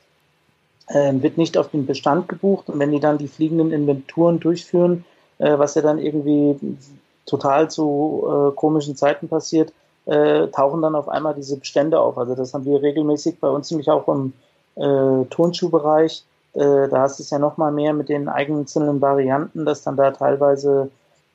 äh, 0.87 1.13
wird 1.13 1.37
nicht 1.37 1.57
auf 1.57 1.69
den 1.69 1.85
Bestand 1.85 2.27
gebucht. 2.27 2.69
Und 2.69 2.79
wenn 2.79 2.91
die 2.91 2.99
dann 2.99 3.17
die 3.17 3.27
fliegenden 3.27 3.71
Inventuren 3.71 4.39
durchführen, 4.39 5.05
äh, 5.39 5.57
was 5.57 5.75
ja 5.75 5.81
dann 5.81 5.99
irgendwie 5.99 6.77
total 7.25 7.69
zu 7.69 8.23
äh, 8.25 8.55
komischen 8.55 8.95
Zeiten 8.95 9.27
passiert, 9.27 9.73
äh, 10.05 10.47
tauchen 10.47 10.81
dann 10.81 10.95
auf 10.95 11.09
einmal 11.09 11.33
diese 11.35 11.57
Bestände 11.57 11.99
auf. 11.99 12.17
Also 12.17 12.35
das 12.35 12.53
haben 12.53 12.65
wir 12.65 12.81
regelmäßig 12.81 13.39
bei 13.39 13.49
uns 13.49 13.69
nämlich 13.69 13.89
auch 13.89 14.07
im 14.07 14.33
äh, 14.75 15.25
Turnschuhbereich. 15.25 16.23
Da 16.53 17.01
hast 17.01 17.19
du 17.19 17.23
es 17.23 17.29
ja 17.29 17.37
noch 17.37 17.57
mal 17.57 17.71
mehr 17.71 17.93
mit 17.93 18.09
den 18.09 18.27
einzelnen 18.27 18.99
Varianten, 18.99 19.63
dass 19.63 19.83
dann 19.83 19.95
da 19.95 20.09
teilweise 20.09 20.89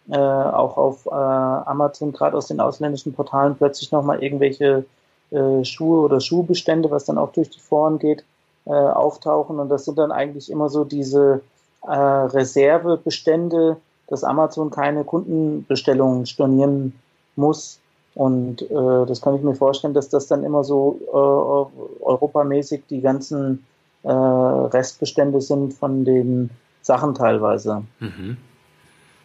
äh, 0.08 0.16
auch 0.16 0.76
auf 0.76 1.06
äh, 1.06 1.10
Amazon, 1.10 2.12
gerade 2.12 2.36
aus 2.36 2.48
den 2.48 2.60
ausländischen 2.60 3.14
Portalen, 3.14 3.56
plötzlich 3.56 3.92
noch 3.92 4.02
mal 4.02 4.22
irgendwelche 4.22 4.84
äh, 5.30 5.64
Schuhe 5.64 6.00
oder 6.00 6.20
Schuhbestände, 6.20 6.90
was 6.90 7.04
dann 7.04 7.18
auch 7.18 7.32
durch 7.32 7.50
die 7.50 7.60
Foren 7.60 7.98
geht, 7.98 8.24
äh, 8.66 8.70
auftauchen. 8.70 9.58
Und 9.58 9.68
das 9.68 9.84
sind 9.84 9.98
dann 9.98 10.12
eigentlich 10.12 10.50
immer 10.50 10.68
so 10.68 10.84
diese 10.84 11.40
äh, 11.82 11.92
Reservebestände, 11.94 13.76
dass 14.08 14.24
Amazon 14.24 14.70
keine 14.70 15.04
Kundenbestellungen 15.04 16.26
stornieren 16.26 16.94
muss. 17.36 17.78
Und 18.14 18.62
äh, 18.62 19.06
das 19.06 19.22
kann 19.22 19.36
ich 19.36 19.42
mir 19.42 19.54
vorstellen, 19.54 19.94
dass 19.94 20.08
das 20.08 20.26
dann 20.26 20.44
immer 20.44 20.64
so 20.64 20.98
äh, 21.08 22.04
europamäßig 22.04 22.82
die 22.90 23.00
ganzen 23.00 23.64
äh, 24.02 24.10
Restbestände 24.10 25.40
sind 25.40 25.72
von 25.72 26.04
den 26.04 26.50
Sachen 26.82 27.14
teilweise. 27.14 27.84
Mhm. 28.00 28.36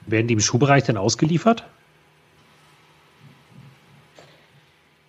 Werden 0.07 0.27
die 0.27 0.33
im 0.33 0.39
Schuhbereich 0.39 0.83
denn 0.85 0.97
ausgeliefert? 0.97 1.65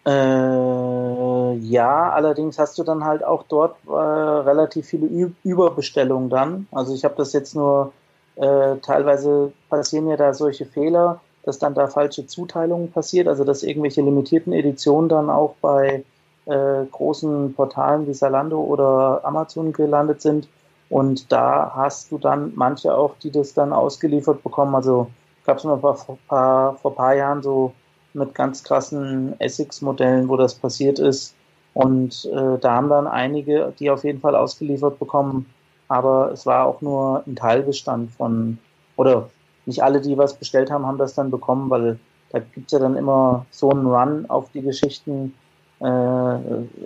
Äh, 0.04 1.54
ja, 1.56 2.10
allerdings 2.10 2.58
hast 2.58 2.78
du 2.78 2.82
dann 2.82 3.04
halt 3.04 3.22
auch 3.22 3.44
dort 3.48 3.76
äh, 3.86 3.92
relativ 3.92 4.86
viele 4.86 5.06
Ü 5.06 5.30
Überbestellungen 5.44 6.30
dann. 6.30 6.66
Also 6.72 6.94
ich 6.94 7.04
habe 7.04 7.14
das 7.16 7.32
jetzt 7.32 7.54
nur, 7.54 7.92
äh, 8.36 8.76
teilweise 8.82 9.52
passieren 9.68 10.08
ja 10.08 10.16
da 10.16 10.34
solche 10.34 10.66
Fehler, 10.66 11.20
dass 11.44 11.58
dann 11.58 11.74
da 11.74 11.86
falsche 11.86 12.26
Zuteilungen 12.26 12.90
passiert, 12.90 13.28
also 13.28 13.44
dass 13.44 13.62
irgendwelche 13.62 14.02
limitierten 14.02 14.52
Editionen 14.52 15.08
dann 15.08 15.30
auch 15.30 15.54
bei 15.60 16.04
äh, 16.46 16.84
großen 16.90 17.54
Portalen 17.54 18.06
wie 18.06 18.12
Zalando 18.12 18.60
oder 18.60 19.20
Amazon 19.24 19.72
gelandet 19.72 20.22
sind. 20.22 20.48
Und 20.90 21.30
da 21.30 21.72
hast 21.74 22.10
du 22.10 22.18
dann 22.18 22.52
manche 22.54 22.94
auch, 22.94 23.16
die 23.18 23.30
das 23.30 23.54
dann 23.54 23.72
ausgeliefert 23.72 24.42
bekommen. 24.42 24.74
Also 24.74 25.08
gab 25.44 25.58
es 25.58 25.64
mal 25.64 25.78
vor 25.78 26.18
paar, 26.28 26.76
vor 26.76 26.94
paar 26.94 27.14
Jahren 27.14 27.42
so 27.42 27.72
mit 28.14 28.34
ganz 28.34 28.64
krassen 28.64 29.38
Essex-Modellen, 29.40 30.28
wo 30.28 30.36
das 30.36 30.54
passiert 30.54 30.98
ist. 30.98 31.34
Und 31.74 32.28
äh, 32.32 32.58
da 32.58 32.74
haben 32.74 32.88
dann 32.88 33.06
einige, 33.06 33.72
die 33.78 33.90
auf 33.90 34.04
jeden 34.04 34.20
Fall 34.20 34.34
ausgeliefert 34.34 34.98
bekommen. 34.98 35.46
Aber 35.88 36.32
es 36.32 36.46
war 36.46 36.66
auch 36.66 36.80
nur 36.80 37.22
ein 37.26 37.36
Teilbestand 37.36 38.10
von, 38.12 38.58
oder 38.96 39.30
nicht 39.66 39.82
alle, 39.82 40.00
die 40.00 40.16
was 40.16 40.34
bestellt 40.34 40.70
haben, 40.70 40.86
haben 40.86 40.98
das 40.98 41.14
dann 41.14 41.30
bekommen, 41.30 41.70
weil 41.70 41.98
da 42.30 42.40
gibt's 42.40 42.72
ja 42.72 42.78
dann 42.78 42.96
immer 42.96 43.46
so 43.50 43.70
einen 43.70 43.86
Run 43.86 44.26
auf 44.28 44.50
die 44.52 44.62
Geschichten, 44.62 45.34
äh, 45.80 45.84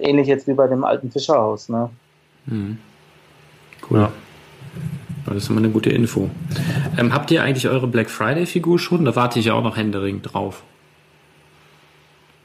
ähnlich 0.01 0.27
jetzt 0.29 0.47
wie 0.47 0.55
bei 0.55 0.69
dem 0.69 0.85
alten 0.85 1.11
Fischerhaus. 1.11 1.69
Ne? 1.69 1.91
Hm. 2.47 2.79
Cool. 3.93 4.01
Ja. 4.01 4.13
Das 5.27 5.37
ist 5.37 5.51
immer 5.51 5.59
eine 5.59 5.71
gute 5.71 5.91
Info. 5.91 6.31
Ähm, 6.99 7.13
habt 7.13 7.31
ihr 7.31 7.43
eigentlich 7.43 7.69
eure 7.69 7.87
Black 7.87 8.11
Friday-Figur 8.11 8.79
schon? 8.79 9.05
Da 9.05 9.15
warte 9.15 9.39
ich 9.39 9.47
ja 9.47 9.55
auch 9.55 9.63
noch 9.63 9.77
händeringend 9.77 10.33
drauf. 10.33 10.63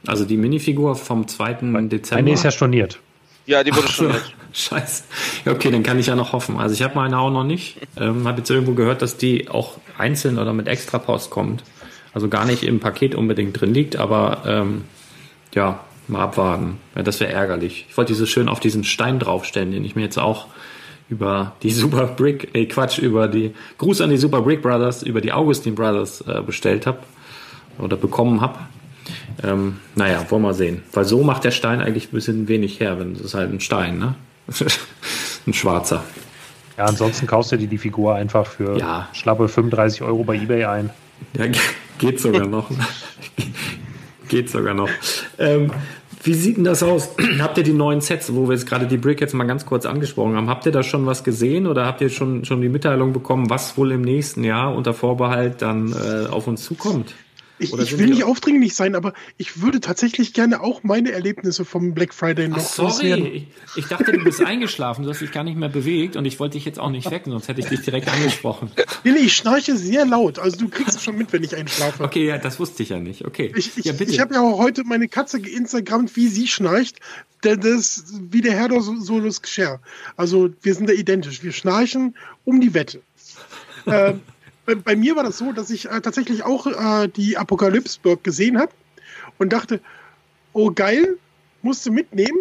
Also 0.06 0.26
die 0.26 0.38
Minifigur 0.38 0.96
vom 0.96 1.28
2. 1.28 1.54
Dezember. 1.88 2.20
Eine 2.20 2.34
ist 2.34 2.44
ja 2.44 2.52
storniert. 2.52 3.00
Ja, 3.46 3.64
die 3.64 3.76
wurde 3.76 3.88
schon. 3.88 4.14
Scheiße. 4.54 5.04
Ja, 5.46 5.54
okay, 5.54 5.72
dann 5.72 5.84
kann 5.84 6.00
ich 6.00 6.08
ja 6.08 6.16
noch 6.16 6.34
hoffen. 6.34 6.58
Also 6.58 6.74
ich 6.74 6.84
habe 6.84 6.96
meine 6.96 7.18
auch 7.20 7.32
noch 7.32 7.44
nicht. 7.44 7.78
Ähm, 7.98 8.28
habe 8.28 8.40
jetzt 8.40 8.50
irgendwo 8.50 8.74
gehört, 8.74 9.02
dass 9.02 9.18
die 9.18 9.50
auch 9.50 9.78
einzeln 9.98 10.38
oder 10.38 10.54
mit 10.54 10.68
Extrapost 10.68 11.30
kommt. 11.30 11.64
Also 12.14 12.30
gar 12.30 12.46
nicht 12.46 12.64
im 12.64 12.80
Paket 12.80 13.16
unbedingt 13.16 13.60
drin 13.60 13.74
liegt, 13.74 13.96
aber 13.96 14.44
ähm, 14.46 14.84
ja, 15.54 15.80
mal 16.08 16.24
abwarten. 16.24 16.80
Ja, 16.96 17.04
das 17.04 17.20
wäre 17.20 17.32
ärgerlich. 17.32 17.86
Ich 17.90 17.98
wollte 17.98 18.14
die 18.14 18.20
so 18.20 18.26
schön 18.26 18.50
auf 18.50 18.60
diesen 18.60 18.84
Stein 18.84 19.20
draufstellen, 19.20 19.72
den 19.72 19.84
ich 19.84 19.96
mir 19.96 20.04
jetzt 20.04 20.18
auch 20.18 20.48
über 21.10 21.54
die 21.64 21.72
Super 21.72 22.06
Brick, 22.08 22.54
äh 22.54 22.66
Quatsch, 22.66 23.00
über 23.00 23.28
die 23.28 23.54
Gruß 23.78 24.02
an 24.02 24.10
die 24.10 24.18
Super 24.18 24.42
Brick 24.42 24.62
Brothers, 24.62 25.04
über 25.04 25.22
die 25.22 25.32
Augustin 25.32 25.76
Brothers 25.76 26.22
äh, 26.22 26.42
bestellt 26.46 26.86
habe 26.86 27.00
oder 27.80 27.96
bekommen 27.98 28.42
habe. 28.42 28.60
Ähm, 29.44 29.78
naja, 29.96 30.26
wollen 30.30 30.42
wir 30.44 30.54
sehen. 30.54 30.82
Weil 30.92 31.06
so 31.06 31.24
macht 31.24 31.44
der 31.46 31.52
Stein 31.52 31.80
eigentlich 31.80 32.08
ein 32.10 32.16
bisschen 32.16 32.48
wenig 32.48 32.80
her, 32.80 33.00
wenn 33.00 33.14
es 33.14 33.34
halt 33.34 33.52
ein 33.54 33.60
Stein, 33.62 34.00
ne? 34.00 34.16
ein 35.48 35.54
schwarzer. 35.54 36.04
Ja, 36.78 36.86
ansonsten 36.86 37.26
kaufst 37.26 37.52
du 37.52 37.58
dir 37.58 37.68
die 37.68 37.78
Figur 37.78 38.16
einfach 38.16 38.46
für 38.46 38.78
Ja. 38.78 39.08
schlappe 39.14 39.48
35 39.48 40.02
Euro 40.02 40.24
bei 40.24 40.36
Ebay 40.36 40.66
ein. 40.66 40.90
Ja, 41.38 41.48
ge- 41.48 41.60
geht 41.98 42.20
sogar 42.20 42.46
noch. 42.46 42.70
geht 44.28 44.50
sogar 44.50 44.74
noch. 44.74 44.90
Ähm, 45.40 45.72
wie 46.28 46.34
sieht 46.34 46.58
denn 46.58 46.64
das 46.64 46.84
aus? 46.84 47.10
habt 47.40 47.58
ihr 47.58 47.64
die 47.64 47.74
neuen 47.74 48.02
Sets, 48.02 48.36
wo 48.36 48.48
wir 48.48 48.54
jetzt 48.54 48.68
gerade 48.68 48.86
die 48.86 48.98
Brick 48.98 49.22
jetzt 49.22 49.34
mal 49.34 49.46
ganz 49.46 49.66
kurz 49.66 49.86
angesprochen 49.86 50.36
haben, 50.36 50.50
habt 50.50 50.66
ihr 50.66 50.72
da 50.72 50.84
schon 50.84 51.06
was 51.06 51.24
gesehen 51.24 51.66
oder 51.66 51.86
habt 51.86 52.02
ihr 52.02 52.10
schon, 52.10 52.46
schon 52.46 52.62
die 52.62 52.70
Mitteilung 52.70 53.14
bekommen, 53.14 53.50
was 53.50 53.78
wohl 53.78 53.92
im 53.92 54.02
nächsten 54.02 54.44
Jahr 54.44 54.76
unter 54.76 54.94
Vorbehalt 54.94 55.62
dann 55.62 55.94
äh, 55.94 56.28
auf 56.28 56.48
uns 56.48 56.64
zukommt? 56.64 57.16
Ich, 57.60 57.74
ich 57.74 57.98
will 57.98 58.08
nicht 58.08 58.24
aufdringlich 58.24 58.76
sein, 58.76 58.96
aber 58.96 59.14
ich 59.38 59.62
würde 59.62 59.80
tatsächlich 59.80 60.34
gerne 60.34 60.62
auch 60.62 60.84
meine 60.84 61.12
Erlebnisse 61.12 61.66
vom 61.66 61.94
Black 61.94 62.14
Friday 62.14 62.48
noch 62.48 62.58
Ach, 62.58 62.62
sorry, 62.62 63.48
ich, 63.74 63.78
ich 63.78 63.86
dachte, 63.88 64.12
du 64.12 64.24
bist 64.24 64.44
eingeschlafen, 64.44 65.04
du 65.04 65.10
hast 65.10 65.22
dich 65.22 65.32
gar 65.32 65.44
nicht 65.44 65.58
mehr 65.58 65.70
bewegt 65.70 66.16
und 66.16 66.26
ich 66.26 66.40
wollte 66.40 66.54
dich 66.54 66.66
jetzt 66.66 66.80
auch 66.80 66.92
nicht 66.92 67.10
wecken, 67.10 67.32
sonst 67.32 67.48
hätte 67.48 67.60
ich 67.62 67.68
dich 67.68 67.82
direkt 67.82 68.08
angesprochen. 68.10 68.72
Nee, 69.04 69.12
nee, 69.12 69.20
ich 69.20 69.34
schnarche 69.34 69.76
sehr 69.76 70.06
laut. 70.06 70.40
Also 70.40 70.58
du 70.58 70.70
kriegst 70.70 70.98
es 70.98 71.04
schon 71.04 71.18
mit, 71.18 71.34
wenn 71.34 71.44
ich 71.44 71.56
einschlafe. 71.56 72.04
Okay, 72.04 72.28
ja, 72.28 72.38
das 72.38 72.60
wusste 72.60 72.84
ich 72.84 72.90
ja 72.90 73.00
nicht. 73.00 73.26
Okay. 73.26 73.52
Ich, 73.56 73.78
ich, 73.78 73.86
ja, 73.86 73.94
ich 74.00 74.20
habe 74.20 74.36
ja 74.36 74.42
auch 74.42 74.60
heute 74.60 74.84
meine 74.84 75.08
Katze 75.08 75.42
geinstagrammt, 75.42 76.16
wie 76.16 76.28
sie 76.28 76.48
schnarcht. 76.48 77.00
Das 77.42 77.58
ist 77.66 78.14
wie 78.32 78.42
der 78.42 78.54
Herr 78.54 78.70
Solus 78.82 79.42
Gscher. 79.42 79.80
Also 80.16 80.50
wir 80.62 80.74
sind 80.74 80.90
da 80.90 80.94
identisch. 80.94 81.44
Wir 81.44 81.52
schnarchen 81.52 82.16
um 82.46 82.62
die 82.62 82.74
Wette. 82.74 83.02
ähm, 83.86 84.22
bei, 84.68 84.76
bei 84.76 84.96
mir 84.96 85.16
war 85.16 85.24
das 85.24 85.40
so, 85.40 85.52
dass 85.54 85.72
ich 85.72 85.90
äh, 85.90 86.02
tatsächlich 86.02 86.44
auch 86.44 86.68
äh, 86.68 87.08
die 87.08 87.38
Apokalypseburg 87.38 88.24
gesehen 88.24 88.60
habe 88.60 88.72
und 89.40 89.52
dachte, 89.54 89.82
oh 90.54 90.72
geil, 90.72 91.18
musste 91.64 91.90
mitnehmen. 91.90 92.38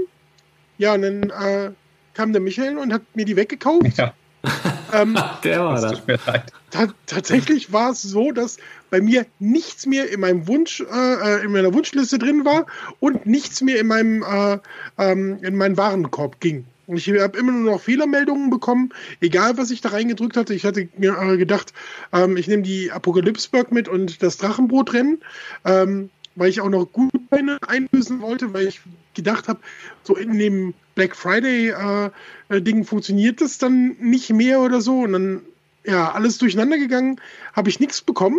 Ja, 0.77 0.95
und 0.95 1.03
dann 1.03 1.31
äh, 1.31 1.71
kam 2.13 2.33
der 2.33 2.43
Michael 2.43 2.77
und 2.77 2.93
hat 2.93 3.03
mir 3.15 3.25
die 3.25 3.37
weggekauft. 3.37 3.97
Ja, 3.97 4.13
Ähm, 4.93 5.19
Der 5.45 5.65
war 5.65 5.81
das 5.81 6.03
ta 6.71 6.89
tatsächlich 7.07 7.73
war 7.73 7.91
es 7.91 8.03
so, 8.03 8.33
dass 8.33 8.59
bei 8.91 9.01
mir 9.01 9.27
nichts 9.39 9.87
mehr 9.87 10.11
in 10.11 10.21
meinem 10.21 10.47
Wunsch, 10.47 10.81
äh, 10.81 11.45
in 11.45 11.53
meiner 11.53 11.75
Wunschliste 11.75 12.19
drin 12.19 12.45
war 12.45 12.67
und 13.01 13.27
nichts 13.27 13.63
mehr 13.63 13.81
in 13.81 13.89
meinem 13.89 14.23
äh, 14.23 14.59
ähm, 14.99 15.39
in 15.43 15.57
meinen 15.57 15.77
Warenkorb 15.77 16.41
ging. 16.41 16.67
Ich 16.89 17.09
habe 17.09 17.39
immer 17.39 17.53
nur 17.53 17.73
noch 17.73 17.81
Fehlermeldungen 17.81 18.51
bekommen, 18.51 18.91
egal 19.21 19.57
was 19.59 19.71
ich 19.71 19.81
da 19.81 19.89
reingedrückt 19.89 20.37
hatte. 20.37 20.55
Ich 20.55 20.65
hatte 20.65 20.89
mir 20.97 21.19
äh, 21.21 21.37
gedacht, 21.37 21.73
ähm, 22.13 22.37
ich 22.37 22.47
nehme 22.47 22.63
die 22.63 22.93
Apokalypseburg 22.93 23.73
mit 23.73 23.89
und 23.89 24.23
das 24.23 24.37
Drachenbrotrennen, 24.37 25.21
ähm, 25.65 26.11
weil 26.37 26.51
ich 26.51 26.61
auch 26.61 26.69
noch 26.69 26.87
Gutscheine 26.87 27.59
einlösen 27.67 28.21
wollte, 28.21 28.53
weil 28.53 28.69
ich 28.69 28.81
gedacht 29.15 29.49
habe, 29.49 29.59
so 30.05 30.15
in 30.17 30.39
dem 30.39 30.75
Black 30.95 31.17
Friday 31.17 31.71
äh, 31.71 32.85
funktioniert 32.85 33.41
das 33.41 33.59
dann 33.59 33.97
nicht 33.99 34.31
mehr 34.31 34.61
oder 34.61 34.81
so. 34.81 35.01
Und 35.01 35.13
dann 35.13 35.43
ja, 35.85 36.13
alles 36.13 36.39
durcheinander 36.39 36.79
gegangen, 36.79 37.21
habe 37.53 37.69
ich 37.69 37.81
nichts 37.81 38.03
bekommen. 38.03 38.39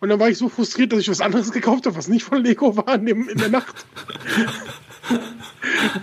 Und 0.00 0.10
dann 0.10 0.20
war 0.20 0.28
ich 0.28 0.38
so 0.38 0.48
frustriert, 0.48 0.92
dass 0.92 1.00
ich 1.00 1.08
was 1.08 1.20
anderes 1.20 1.52
gekauft 1.52 1.86
habe, 1.86 1.96
was 1.96 2.08
nicht 2.08 2.24
von 2.24 2.44
Lego 2.44 2.76
war 2.76 2.94
in, 2.96 3.06
dem, 3.06 3.28
in 3.28 3.38
der 3.38 3.48
Nacht. 3.48 3.86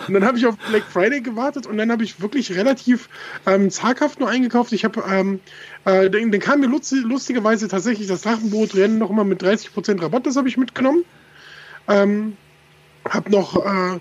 und 0.07 0.13
dann 0.13 0.25
habe 0.25 0.37
ich 0.37 0.45
auf 0.45 0.57
Black 0.69 0.83
Friday 0.83 1.21
gewartet 1.21 1.65
und 1.65 1.77
dann 1.77 1.91
habe 1.91 2.03
ich 2.03 2.21
wirklich 2.21 2.55
relativ 2.55 3.09
ähm, 3.45 3.69
zaghaft 3.69 4.19
nur 4.19 4.29
eingekauft. 4.29 4.71
Ich 4.73 4.83
habe, 4.83 5.03
ähm, 5.09 5.39
äh, 5.85 6.09
dann, 6.09 6.31
kam 6.39 6.61
mir 6.61 6.67
lust, 6.67 6.91
lustigerweise 6.91 7.67
tatsächlich 7.67 8.07
das 8.07 8.21
Drachenbootrennen 8.21 8.97
nochmal 8.97 9.25
mit 9.25 9.43
30% 9.43 10.01
Rabatt, 10.01 10.25
das 10.25 10.35
habe 10.35 10.47
ich 10.47 10.57
mitgenommen. 10.57 11.03
Ähm, 11.87 12.37
habe 13.09 13.31
noch 13.31 13.65
äh, 13.65 13.99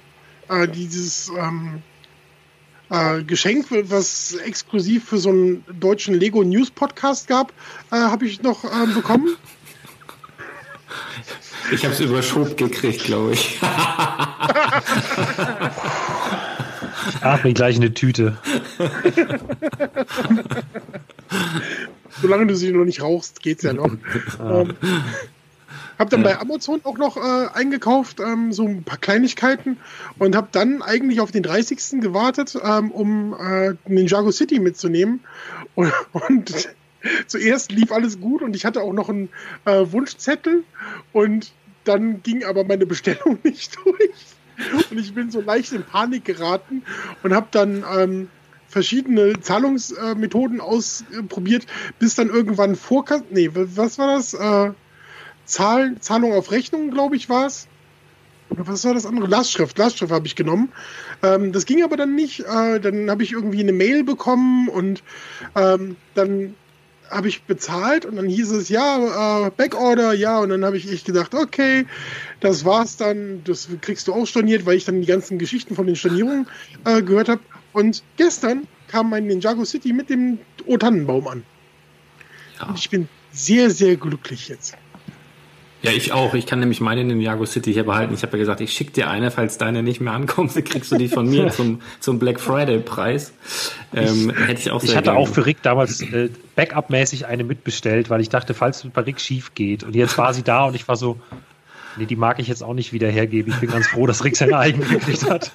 äh, 0.49 0.69
dieses 0.69 1.31
ähm, 1.37 1.83
äh, 2.91 3.23
Geschenk, 3.25 3.67
was 3.71 4.35
exklusiv 4.35 5.09
für 5.09 5.19
so 5.19 5.31
einen 5.31 5.65
deutschen 5.81 6.15
Lego 6.15 6.45
News 6.45 6.71
Podcast 6.71 7.27
gab, 7.27 7.53
äh, 7.91 7.97
habe 7.97 8.27
ich 8.27 8.43
noch 8.43 8.65
äh, 8.65 8.87
bekommen. 8.95 9.37
Ich 11.71 11.85
habe 11.85 11.95
es 11.95 12.01
überschoben 12.01 12.57
gekriegt, 12.57 13.05
glaube 13.05 13.33
ich. 13.33 13.59
Ach, 17.21 17.43
mir 17.45 17.55
gleich 17.55 17.77
eine 17.77 17.95
Tüte. 17.95 18.37
Solange 22.21 22.47
du 22.47 22.57
sie 22.57 22.73
noch 22.73 22.85
nicht 22.85 23.03
rauchst, 23.03 23.43
geht's 23.43 23.63
ja 23.63 23.73
noch. 23.73 23.91
ähm, 24.41 24.75
hab 25.99 26.11
dann 26.11 26.23
bei 26.23 26.39
Amazon 26.39 26.81
auch 26.85 26.99
noch 26.99 27.17
äh, 27.17 27.49
eingekauft, 27.55 28.21
ähm, 28.21 28.53
so 28.53 28.67
ein 28.67 28.83
paar 28.83 28.99
Kleinigkeiten 28.99 29.77
und 30.19 30.35
habe 30.35 30.49
dann 30.51 30.83
eigentlich 30.83 31.21
auf 31.21 31.31
den 31.31 31.43
30. 31.43 32.01
gewartet, 32.01 32.59
ähm, 32.63 32.91
um 32.91 33.35
äh, 33.35 33.75
Ninjago 33.87 34.33
City 34.33 34.59
mitzunehmen. 34.59 35.21
Und, 35.75 35.93
und 36.13 36.69
zuerst 37.27 37.73
lief 37.73 37.93
alles 37.93 38.21
gut 38.21 38.43
und 38.43 38.57
ich 38.57 38.65
hatte 38.65 38.83
auch 38.83 38.93
noch 38.93 39.09
einen 39.09 39.29
äh, 39.65 39.85
Wunschzettel 39.91 40.65
und 41.13 41.53
dann 41.85 42.23
ging 42.23 42.45
aber 42.45 42.65
meine 42.65 42.87
Bestellung 42.87 43.39
nicht 43.45 43.77
durch. 43.85 44.91
Und 44.91 44.99
ich 44.99 45.15
bin 45.15 45.31
so 45.31 45.41
leicht 45.41 45.73
in 45.73 45.83
Panik 45.83 46.25
geraten 46.25 46.83
und 47.23 47.35
habe 47.35 47.49
dann 47.51 47.85
ähm, 47.97 48.29
verschiedene 48.69 49.41
Zahlungsmethoden 49.41 50.61
ausprobiert, 50.61 51.67
bis 51.99 52.15
dann 52.15 52.29
irgendwann 52.29 52.77
Vorkasse. 52.77 53.25
Nee, 53.31 53.51
was 53.53 53.99
war 53.99 54.15
das? 54.15 54.35
Äh, 54.35 54.73
Zahl, 55.45 55.97
Zahlung 56.01 56.33
auf 56.33 56.51
Rechnung, 56.51 56.91
glaube 56.91 57.17
ich, 57.17 57.29
war 57.29 57.47
es. 57.47 57.67
Was 58.49 58.85
war 58.85 58.95
das 58.95 59.07
andere? 59.07 59.27
Lastschrift. 59.27 59.79
Lastschrift 59.79 60.13
habe 60.13 60.27
ich 60.27 60.37
genommen. 60.37 60.73
Ähm, 61.23 61.53
das 61.53 61.65
ging 61.67 61.83
aber 61.83 61.97
dann 61.97 62.15
nicht. 62.15 62.41
Äh, 62.41 62.81
dann 62.81 63.11
habe 63.11 63.23
ich 63.23 63.33
irgendwie 63.33 63.61
eine 63.61 63.73
Mail 63.73 64.05
bekommen 64.05 64.69
und 64.69 65.03
ähm, 65.55 65.97
dann 66.15 66.55
habe 67.13 67.29
ich 67.29 67.43
bezahlt 67.45 68.07
und 68.07 68.17
dann 68.17 68.27
hieß 68.27 68.51
es 68.53 68.69
ja, 68.69 69.47
äh, 69.47 69.51
Backorder, 69.51 70.15
ja, 70.15 70.39
und 70.39 70.49
dann 70.49 70.65
habe 70.65 70.77
ich 70.77 70.91
echt 70.91 71.05
gedacht, 71.05 71.35
okay, 71.35 71.87
das 72.41 72.65
war's 72.65 72.97
dann, 72.97 73.45
das 73.45 73.69
kriegst 73.81 74.09
du 74.09 74.15
auch 74.15 74.27
storniert, 74.27 74.67
weil 74.67 74.77
ich 74.77 74.85
dann 74.85 75.01
die 75.01 75.07
ganzen 75.07 75.39
Geschichten 75.39 75.75
von 75.75 75.87
den 75.87 75.95
Stornierungen 75.95 76.47
äh, 76.85 77.03
gehört 77.03 77.29
habe. 77.29 77.41
Und 77.73 78.03
gestern 78.17 78.67
kam 78.89 79.11
mein 79.11 79.27
Ninjago 79.27 79.65
City 79.65 79.93
mit 79.93 80.11
dem 80.11 80.39
O-Tannenbaum 80.67 81.29
an. 81.29 81.45
Ja. 82.59 82.69
Und 82.69 82.79
ich 82.79 82.91
bin 82.91 83.09
sehr, 83.33 83.71
sehr 83.71 83.97
glücklich 83.97 84.49
jetzt. 84.49 84.77
Ja, 85.83 85.91
ich 85.91 86.13
auch. 86.13 86.35
Ich 86.35 86.47
kann 86.47 86.61
nämlich 86.61 86.81
meine 86.81 87.01
in 87.01 87.09
Ninjago 87.09 87.45
City 87.45 87.73
hier 87.73 87.85
behalten. 87.85 88.15
Ich 88.15 88.23
habe 88.23 88.37
ja 88.37 88.39
gesagt, 88.39 88.61
ich 88.61 88.73
schicke 88.73 88.93
dir 88.93 89.11
eine, 89.11 89.33
falls 89.33 89.59
deine 89.59 89.83
nicht 89.83 90.01
mehr 90.01 90.13
ankommt, 90.13 90.55
dann 90.55 90.63
kriegst 90.65 90.93
du 90.93 90.97
die 90.97 91.09
von 91.09 91.29
mir 91.29 91.51
zum, 91.51 91.81
zum 91.99 92.19
Black 92.21 92.41
Friday 92.41 92.79
Preis. 92.79 93.33
Ähm, 93.93 94.31
hätte 94.31 94.61
ich 94.61 94.71
auch 94.71 94.83
Ich 94.83 94.91
sehr 94.91 94.99
hatte 94.99 95.07
gerne. 95.07 95.19
auch 95.19 95.29
für 95.29 95.45
Rick 95.45 95.63
damals 95.63 96.01
äh, 96.01 96.31
Backup-mäßig 96.55 97.27
eine 97.27 97.43
mitbestellt, 97.43 98.11
weil 98.11 98.21
ich 98.21 98.29
dachte, 98.29 98.55
falls 98.55 98.85
es 98.85 98.91
bei 98.91 99.03
Rick 99.03 99.21
schief 99.21 99.55
geht. 99.55 99.83
Und 99.83 99.97
jetzt 99.97 100.17
war 100.19 100.33
sie 100.33 100.43
da 100.43 100.67
und 100.67 100.77
ich 100.77 100.87
war 100.87 100.97
so, 100.97 101.19
nee, 101.97 102.07
die 102.07 102.17
mag 102.17 102.39
ich 102.39 102.47
jetzt 102.47 102.63
auch 102.63 102.75
nicht 102.75 102.93
wieder 102.93 103.09
hergeben. 103.11 103.53
Ich 103.53 103.61
bin 103.61 103.71
ganz 103.71 103.89
froh, 103.89 104.07
dass 104.07 104.23
Rick 104.25 104.37
seine 104.37 104.59
eigene 104.59 104.85
gekriegt 104.87 105.29
hat. 105.29 105.51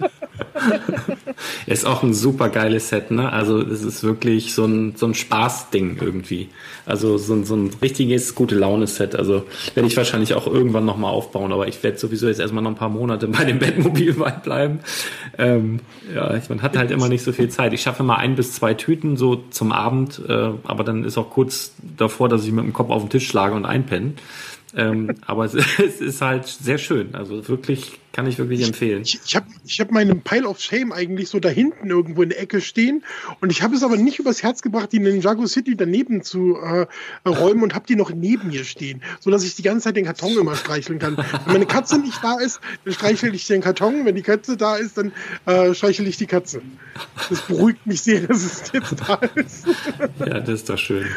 Ist 1.65 1.85
auch 1.85 2.03
ein 2.03 2.13
super 2.13 2.49
geiles 2.49 2.89
Set, 2.89 3.11
ne? 3.11 3.31
Also 3.31 3.61
es 3.61 3.83
ist 3.83 4.03
wirklich 4.03 4.53
so 4.53 4.65
ein, 4.65 4.95
so 4.95 5.05
ein 5.05 5.13
Spaßding 5.13 5.97
irgendwie. 6.01 6.49
Also 6.85 7.17
so 7.17 7.33
ein, 7.33 7.45
so 7.45 7.55
ein 7.55 7.71
richtiges 7.81 8.35
gute 8.35 8.55
Laune-Set. 8.55 9.15
Also 9.15 9.43
werde 9.73 9.87
ich 9.87 9.97
wahrscheinlich 9.97 10.33
auch 10.33 10.47
irgendwann 10.47 10.85
nochmal 10.85 11.11
aufbauen, 11.11 11.51
aber 11.51 11.67
ich 11.67 11.83
werde 11.83 11.97
sowieso 11.97 12.27
jetzt 12.27 12.39
erstmal 12.39 12.63
noch 12.63 12.71
ein 12.71 12.75
paar 12.75 12.89
Monate 12.89 13.27
bei 13.27 13.43
dem 13.43 13.59
Bettmobil 13.59 14.13
bleiben. 14.43 14.79
Ähm, 15.37 15.79
ja, 16.13 16.33
ich, 16.35 16.49
man 16.49 16.61
hat 16.61 16.77
halt 16.77 16.91
immer 16.91 17.09
nicht 17.09 17.23
so 17.23 17.31
viel 17.31 17.49
Zeit. 17.49 17.73
Ich 17.73 17.81
schaffe 17.81 18.03
mal 18.03 18.15
ein 18.15 18.35
bis 18.35 18.53
zwei 18.53 18.73
Tüten 18.73 19.17
so 19.17 19.43
zum 19.49 19.71
Abend, 19.71 20.21
äh, 20.27 20.49
aber 20.63 20.83
dann 20.83 21.03
ist 21.03 21.17
auch 21.17 21.29
kurz 21.29 21.73
davor, 21.97 22.29
dass 22.29 22.45
ich 22.45 22.51
mit 22.51 22.63
dem 22.63 22.73
Kopf 22.73 22.89
auf 22.89 23.03
den 23.03 23.09
Tisch 23.09 23.27
schlage 23.27 23.55
und 23.55 23.65
einpenne. 23.65 24.13
Ähm, 24.77 25.15
aber 25.25 25.45
es, 25.45 25.55
es 25.79 25.99
ist 25.99 26.21
halt 26.21 26.45
sehr 26.45 26.77
schön. 26.77 27.15
Also 27.15 27.47
wirklich, 27.49 27.99
kann 28.13 28.27
ich 28.27 28.37
wirklich 28.37 28.65
empfehlen. 28.65 29.01
Ich, 29.01 29.19
ich 29.25 29.35
habe 29.35 29.47
ich 29.65 29.79
hab 29.79 29.91
meinen 29.91 30.21
Pile 30.21 30.47
of 30.47 30.59
Shame 30.59 30.91
eigentlich 30.91 31.29
so 31.29 31.39
da 31.39 31.49
hinten 31.49 31.89
irgendwo 31.89 32.21
in 32.21 32.29
der 32.29 32.39
Ecke 32.39 32.61
stehen 32.61 33.03
und 33.41 33.51
ich 33.51 33.63
habe 33.63 33.75
es 33.75 33.83
aber 33.83 33.97
nicht 33.97 34.19
übers 34.19 34.43
Herz 34.43 34.61
gebracht, 34.61 34.91
die 34.91 34.99
Ninjago 34.99 35.47
City 35.47 35.75
daneben 35.75 36.21
zu 36.21 36.57
äh, 36.57 36.85
räumen 37.27 37.63
und 37.63 37.73
habe 37.73 37.87
die 37.87 37.95
noch 37.95 38.11
neben 38.11 38.49
mir 38.49 38.63
stehen, 38.63 39.01
so 39.19 39.31
dass 39.31 39.43
ich 39.43 39.55
die 39.55 39.63
ganze 39.63 39.85
Zeit 39.85 39.97
den 39.97 40.05
Karton 40.05 40.37
immer 40.37 40.55
streicheln 40.55 40.99
kann. 40.99 41.17
Wenn 41.17 41.53
meine 41.53 41.65
Katze 41.65 41.99
nicht 41.99 42.23
da 42.23 42.39
ist, 42.39 42.59
dann 42.85 42.93
streichel 42.93 43.33
ich 43.33 43.47
den 43.47 43.61
Karton. 43.61 44.05
Wenn 44.05 44.15
die 44.15 44.21
Katze 44.21 44.57
da 44.57 44.75
ist, 44.75 44.97
dann 44.97 45.11
äh, 45.47 45.73
streichel 45.73 46.07
ich 46.07 46.17
die 46.17 46.27
Katze. 46.27 46.61
Das 47.29 47.41
beruhigt 47.41 47.85
mich 47.87 48.01
sehr, 48.01 48.21
dass 48.27 48.43
es 48.43 48.71
jetzt 48.71 48.95
da 49.07 49.15
ist. 49.35 49.65
Ja, 50.19 50.39
das 50.39 50.49
ist 50.49 50.69
doch 50.69 50.77
schön. 50.77 51.07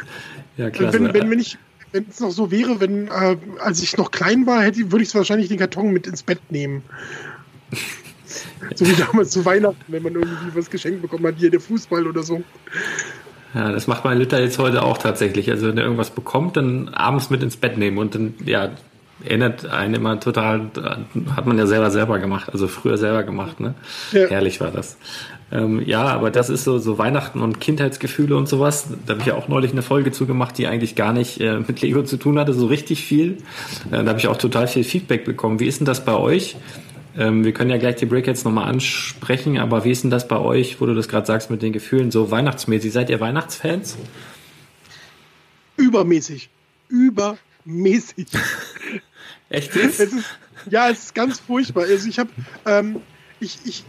Ja, 0.57 0.71
klasse. 0.71 0.99
Wenn, 0.99 1.13
wenn, 1.13 1.31
wenn 1.31 1.39
ich 1.39 1.59
wenn 1.93 2.07
es 2.09 2.21
noch 2.21 2.31
so 2.31 2.51
wäre, 2.51 2.81
wenn 2.81 3.09
äh, 3.09 3.37
als 3.61 3.83
ich 3.83 3.97
noch 3.97 4.11
klein 4.11 4.47
war, 4.47 4.63
hätte 4.63 4.93
würde 4.93 5.05
ich 5.05 5.15
wahrscheinlich 5.15 5.49
den 5.49 5.59
Karton 5.59 5.93
mit 5.93 6.07
ins 6.07 6.23
Bett 6.23 6.41
nehmen. 6.51 6.83
so 8.75 8.87
wie 8.87 8.95
damals 8.95 9.31
zu 9.31 9.45
Weihnachten, 9.45 9.85
wenn 9.89 10.03
man 10.03 10.15
irgendwie 10.15 10.55
was 10.55 10.71
geschenkt 10.71 11.03
bekommen 11.03 11.27
hat, 11.27 11.35
hier 11.39 11.51
der 11.51 11.61
Fußball 11.61 12.07
oder 12.07 12.23
so. 12.23 12.43
Ja, 13.55 13.73
das 13.73 13.87
macht 13.87 14.05
mein 14.05 14.19
Lütter 14.19 14.41
jetzt 14.41 14.59
heute 14.59 14.83
auch 14.83 14.99
tatsächlich. 14.99 15.51
Also 15.51 15.69
wenn 15.69 15.79
er 15.79 15.85
irgendwas 15.85 16.11
bekommt, 16.11 16.57
dann 16.57 16.89
abends 16.91 17.31
mit 17.31 17.43
ins 17.43 17.57
Bett 17.57 17.79
nehmen 17.79 17.99
und 17.99 18.15
dann, 18.15 18.35
ja, 18.45 18.71
erinnert 19.25 19.67
einen 19.67 19.95
immer 19.95 20.19
total, 20.21 20.71
hat 21.35 21.47
man 21.47 21.59
ja 21.59 21.67
selber 21.67 21.91
selber 21.91 22.19
gemacht, 22.19 22.51
also 22.53 22.69
früher 22.69 22.97
selber 22.97 23.23
gemacht, 23.23 23.61
ne? 23.61 23.75
Ja. 24.13 24.29
Herrlich 24.29 24.61
war 24.61 24.71
das. 24.71 24.97
Ähm, 25.53 25.83
ja, 25.85 26.05
aber 26.05 26.31
das 26.31 26.49
ist 26.49 26.65
so, 26.65 26.79
so 26.79 26.99
Weihnachten 26.99 27.41
und 27.41 27.61
Kindheitsgefühle 27.61 28.37
und 28.37 28.49
sowas. 28.49 28.87
Da 29.07 29.15
habe 29.15 29.21
ich 29.21 29.27
ja 29.27 29.35
auch 29.35 29.49
neulich 29.49 29.73
eine 29.73 29.83
Folge 29.83 30.13
zugemacht, 30.13 30.57
die 30.59 30.67
eigentlich 30.67 30.95
gar 30.95 31.13
nicht 31.13 31.41
äh, 31.41 31.59
mit 31.59 31.81
Lego 31.81 32.03
zu 32.05 32.17
tun 32.17 32.39
hatte, 32.39 32.55
so 32.55 32.67
richtig 32.67 33.05
viel. 33.05 33.39
Äh, 33.91 34.05
da 34.05 34.07
habe 34.07 34.19
ich 34.19 34.29
auch 34.29 34.37
total 34.37 34.69
viel 34.69 34.85
Feedback 34.85 35.25
bekommen. 35.25 35.59
Wie 35.59 35.67
ist 35.67 35.81
denn 35.81 35.87
das 35.87 36.05
bei 36.05 36.15
euch? 36.15 36.57
Ähm, 37.19 37.45
wir 37.45 37.53
können 37.53 37.71
ja 37.71 37.79
gleich 37.79 37.97
die 37.97 38.07
Breakheads 38.07 38.45
nochmal 38.45 38.69
ansprechen, 38.69 39.59
aber 39.59 39.85
wie 39.85 39.91
ist 39.91 40.05
denn 40.05 40.11
das 40.11 40.29
bei 40.29 40.39
euch, 40.39 40.81
wo 40.81 40.87
du 40.87 40.95
das 40.95 41.09
gerade 41.09 41.27
sagst 41.27 41.51
mit 41.51 41.63
den 41.63 41.73
Gefühlen, 41.73 42.13
so 42.13 42.31
weihnachtsmäßig? 42.31 42.93
Seid 42.93 43.11
ihr 43.11 43.19
Weihnachtsfans? 43.19 43.97
Übermäßig. 45.77 46.49
Übermäßig. 46.89 48.29
Echt 49.49 49.75
jetzt? 49.75 49.99
Es 49.99 50.13
ist, 50.13 50.25
ja, 50.71 50.89
es 50.91 51.05
ist 51.05 51.15
ganz 51.15 51.41
furchtbar. 51.41 51.85
Also 51.85 52.09
ich 52.09 52.21
habe, 52.21 52.31
ähm, 52.67 53.01
ich, 53.41 53.59
ich, 53.65 53.85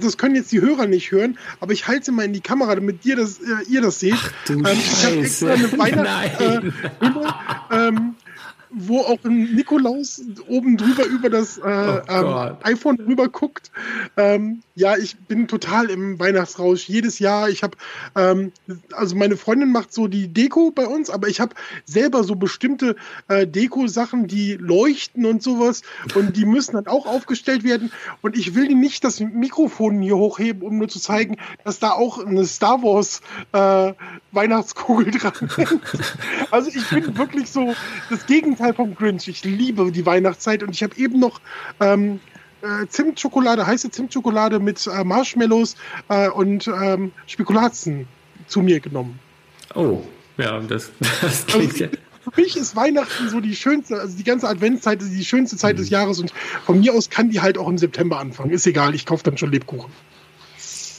das 0.00 0.16
können 0.16 0.36
jetzt 0.36 0.52
die 0.52 0.60
Hörer 0.60 0.86
nicht 0.86 1.10
hören, 1.10 1.38
aber 1.60 1.72
ich 1.72 1.86
halte 1.88 2.12
mal 2.12 2.24
in 2.24 2.32
die 2.32 2.40
Kamera, 2.40 2.74
damit 2.74 3.04
ihr 3.04 3.16
das, 3.16 3.38
äh, 3.38 3.64
ihr 3.68 3.82
das 3.82 4.00
seht. 4.00 4.14
du 4.46 4.54
ähm, 4.54 4.66
ich 4.72 5.04
habe 5.04 5.16
extra 5.16 5.52
eine 5.52 5.78
Weihnachtshülle, 5.78 6.72
äh, 7.00 7.53
wo 8.74 9.00
auch 9.00 9.24
ein 9.24 9.54
Nikolaus 9.54 10.22
oben 10.48 10.76
drüber 10.76 11.04
über 11.06 11.30
das 11.30 11.58
äh, 11.58 11.62
ähm, 11.62 12.02
Gott. 12.06 12.64
iPhone 12.64 13.00
rüber 13.00 13.28
guckt. 13.28 13.70
Ähm, 14.16 14.62
ja, 14.74 14.96
ich 14.96 15.16
bin 15.16 15.46
total 15.46 15.90
im 15.90 16.18
Weihnachtsrausch 16.18 16.88
jedes 16.88 17.18
Jahr. 17.18 17.48
Ich 17.48 17.62
habe, 17.62 17.76
ähm, 18.16 18.52
also 18.92 19.14
meine 19.16 19.36
Freundin 19.36 19.70
macht 19.70 19.92
so 19.92 20.08
die 20.08 20.28
Deko 20.28 20.72
bei 20.72 20.86
uns, 20.86 21.10
aber 21.10 21.28
ich 21.28 21.40
habe 21.40 21.54
selber 21.84 22.24
so 22.24 22.34
bestimmte 22.34 22.96
äh, 23.28 23.46
Deko-Sachen, 23.46 24.26
die 24.26 24.54
leuchten 24.54 25.26
und 25.26 25.42
sowas 25.42 25.82
und 26.14 26.36
die 26.36 26.44
müssen 26.44 26.72
dann 26.72 26.86
auch 26.86 27.06
aufgestellt 27.06 27.62
werden. 27.62 27.92
Und 28.22 28.36
ich 28.36 28.54
will 28.54 28.74
nicht 28.74 29.04
das 29.04 29.20
Mikrofon 29.20 30.00
hier 30.00 30.16
hochheben, 30.16 30.62
um 30.62 30.78
nur 30.78 30.88
zu 30.88 30.98
zeigen, 30.98 31.36
dass 31.64 31.78
da 31.78 31.92
auch 31.92 32.24
eine 32.24 32.44
Star 32.44 32.82
Wars 32.82 33.20
äh, 33.52 33.92
Weihnachtskugel 34.32 35.10
dran 35.12 35.50
hängt. 35.56 35.82
Also 36.50 36.70
ich 36.72 36.88
bin 36.88 37.16
wirklich 37.16 37.50
so 37.50 37.74
das 38.10 38.26
Gegenteil 38.26 38.63
vom 38.72 38.94
Grinch. 38.94 39.28
Ich 39.28 39.44
liebe 39.44 39.90
die 39.92 40.06
Weihnachtszeit 40.06 40.62
und 40.62 40.70
ich 40.70 40.82
habe 40.82 40.96
eben 40.96 41.18
noch 41.20 41.40
ähm, 41.80 42.20
äh, 42.62 42.86
Zimtschokolade, 42.88 43.66
heiße 43.66 43.90
Zimtschokolade 43.90 44.58
mit 44.58 44.86
äh, 44.86 45.04
Marshmallows 45.04 45.76
äh, 46.08 46.28
und 46.30 46.66
ähm, 46.68 47.12
Spekulatius 47.26 48.06
zu 48.46 48.62
mir 48.62 48.80
genommen. 48.80 49.18
Oh, 49.74 50.02
ja, 50.38 50.58
das, 50.60 50.90
das 51.20 51.46
klingt 51.46 51.72
Also, 51.72 51.84
ja. 51.84 51.90
für 52.22 52.40
mich 52.40 52.56
ist 52.56 52.74
Weihnachten 52.76 53.28
so 53.28 53.40
die 53.40 53.54
schönste, 53.56 54.00
also 54.00 54.16
die 54.16 54.24
ganze 54.24 54.48
Adventszeit 54.48 55.02
ist 55.02 55.12
die 55.12 55.24
schönste 55.24 55.56
Zeit 55.56 55.74
Mhm. 55.74 55.78
des 55.80 55.90
Jahres 55.90 56.20
und 56.20 56.32
von 56.64 56.80
mir 56.80 56.94
aus 56.94 57.10
kann 57.10 57.30
die 57.30 57.40
halt 57.40 57.58
auch 57.58 57.68
im 57.68 57.78
September 57.78 58.18
anfangen. 58.18 58.50
Ist 58.50 58.66
egal, 58.66 58.94
ich 58.94 59.04
kaufe 59.04 59.24
dann 59.24 59.36
schon 59.36 59.52
Lebkuchen. 59.52 59.92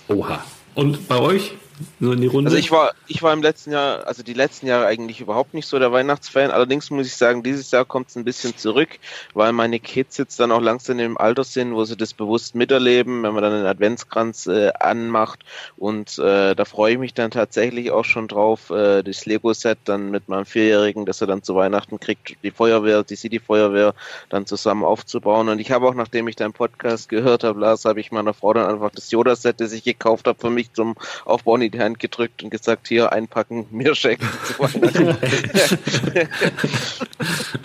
Oha. 0.08 0.44
Und 0.76 1.08
bei 1.08 1.18
euch? 1.18 1.56
So 2.00 2.14
in 2.14 2.22
die 2.22 2.28
Runde? 2.28 2.50
Also 2.50 2.58
ich 2.58 2.72
war, 2.72 2.94
ich 3.08 3.22
war 3.22 3.34
im 3.34 3.42
letzten 3.42 3.72
Jahr, 3.72 4.08
also 4.08 4.24
die 4.24 4.34
letzten 4.34 4.68
Jahre 4.68 4.86
eigentlich 4.86 5.20
überhaupt 5.20 5.54
nicht 5.54 5.68
so 5.68 5.78
der 5.78 5.92
Weihnachtsfan. 5.92 6.52
Allerdings 6.52 6.90
muss 6.90 7.08
ich 7.08 7.16
sagen, 7.16 7.44
dieses 7.44 7.72
Jahr 7.72 7.86
kommt 7.86 8.10
es 8.10 8.16
ein 8.16 8.24
bisschen 8.24 8.58
zurück, 8.58 8.90
weil 9.34 9.52
meine 9.52 9.80
Kids 9.80 10.18
jetzt 10.18 10.40
dann 10.40 10.52
auch 10.52 10.62
langsam 10.62 11.00
im 11.00 11.18
Alter 11.18 11.44
sind, 11.44 11.74
wo 11.74 11.84
sie 11.84 11.98
das 11.98 12.14
bewusst 12.14 12.56
miterleben, 12.56 13.24
wenn 13.24 13.34
man 13.34 13.44
dann 13.44 13.54
einen 13.54 13.66
Adventskranz 13.66 14.48
äh, 14.48 14.72
anmacht. 14.80 15.44
Und 15.76 16.18
äh, 16.18 16.56
da 16.56 16.66
freue 16.66 16.94
ich 16.94 17.00
mich 17.00 17.14
dann 17.14 17.32
tatsächlich 17.32 17.92
auch 17.92 18.06
schon 18.06 18.28
drauf, 18.28 18.70
äh, 18.70 19.04
das 19.04 19.26
Lego-Set 19.26 19.80
dann 19.86 20.12
mit 20.12 20.30
meinem 20.30 20.46
Vierjährigen, 20.46 21.06
das 21.06 21.22
er 21.22 21.28
dann 21.28 21.44
zu 21.44 21.56
Weihnachten 21.56 22.00
kriegt, 22.00 22.38
die 22.44 22.52
Feuerwehr, 22.52 23.04
die 23.04 23.16
City-Feuerwehr 23.16 23.94
dann 24.30 24.46
zusammen 24.46 24.86
aufzubauen. 24.86 25.50
Und 25.50 25.60
ich 25.60 25.72
habe 25.72 25.88
auch, 25.88 25.96
nachdem 25.96 26.28
ich 26.28 26.36
deinen 26.38 26.54
Podcast 26.54 27.10
gehört 27.10 27.44
habe, 27.44 27.60
Lars, 27.60 27.84
habe 27.84 28.00
ich 28.00 28.12
meiner 28.12 28.34
Frau 28.34 28.54
dann 28.54 28.70
einfach 28.70 28.92
das 28.92 29.12
Yoda-Set, 29.12 29.60
das 29.60 29.74
ich 29.74 29.84
gekauft 29.84 30.28
habe, 30.28 30.40
für 30.40 30.50
mich 30.50 30.72
zum 30.72 30.96
Aufbauen 31.26 31.65
in 31.66 31.72
die 31.72 31.80
Hand 31.80 32.00
gedrückt 32.00 32.44
und 32.44 32.50
gesagt, 32.50 32.88
hier 32.88 33.12
einpacken, 33.12 33.66
mir 33.72 33.96
schenken. 33.96 34.28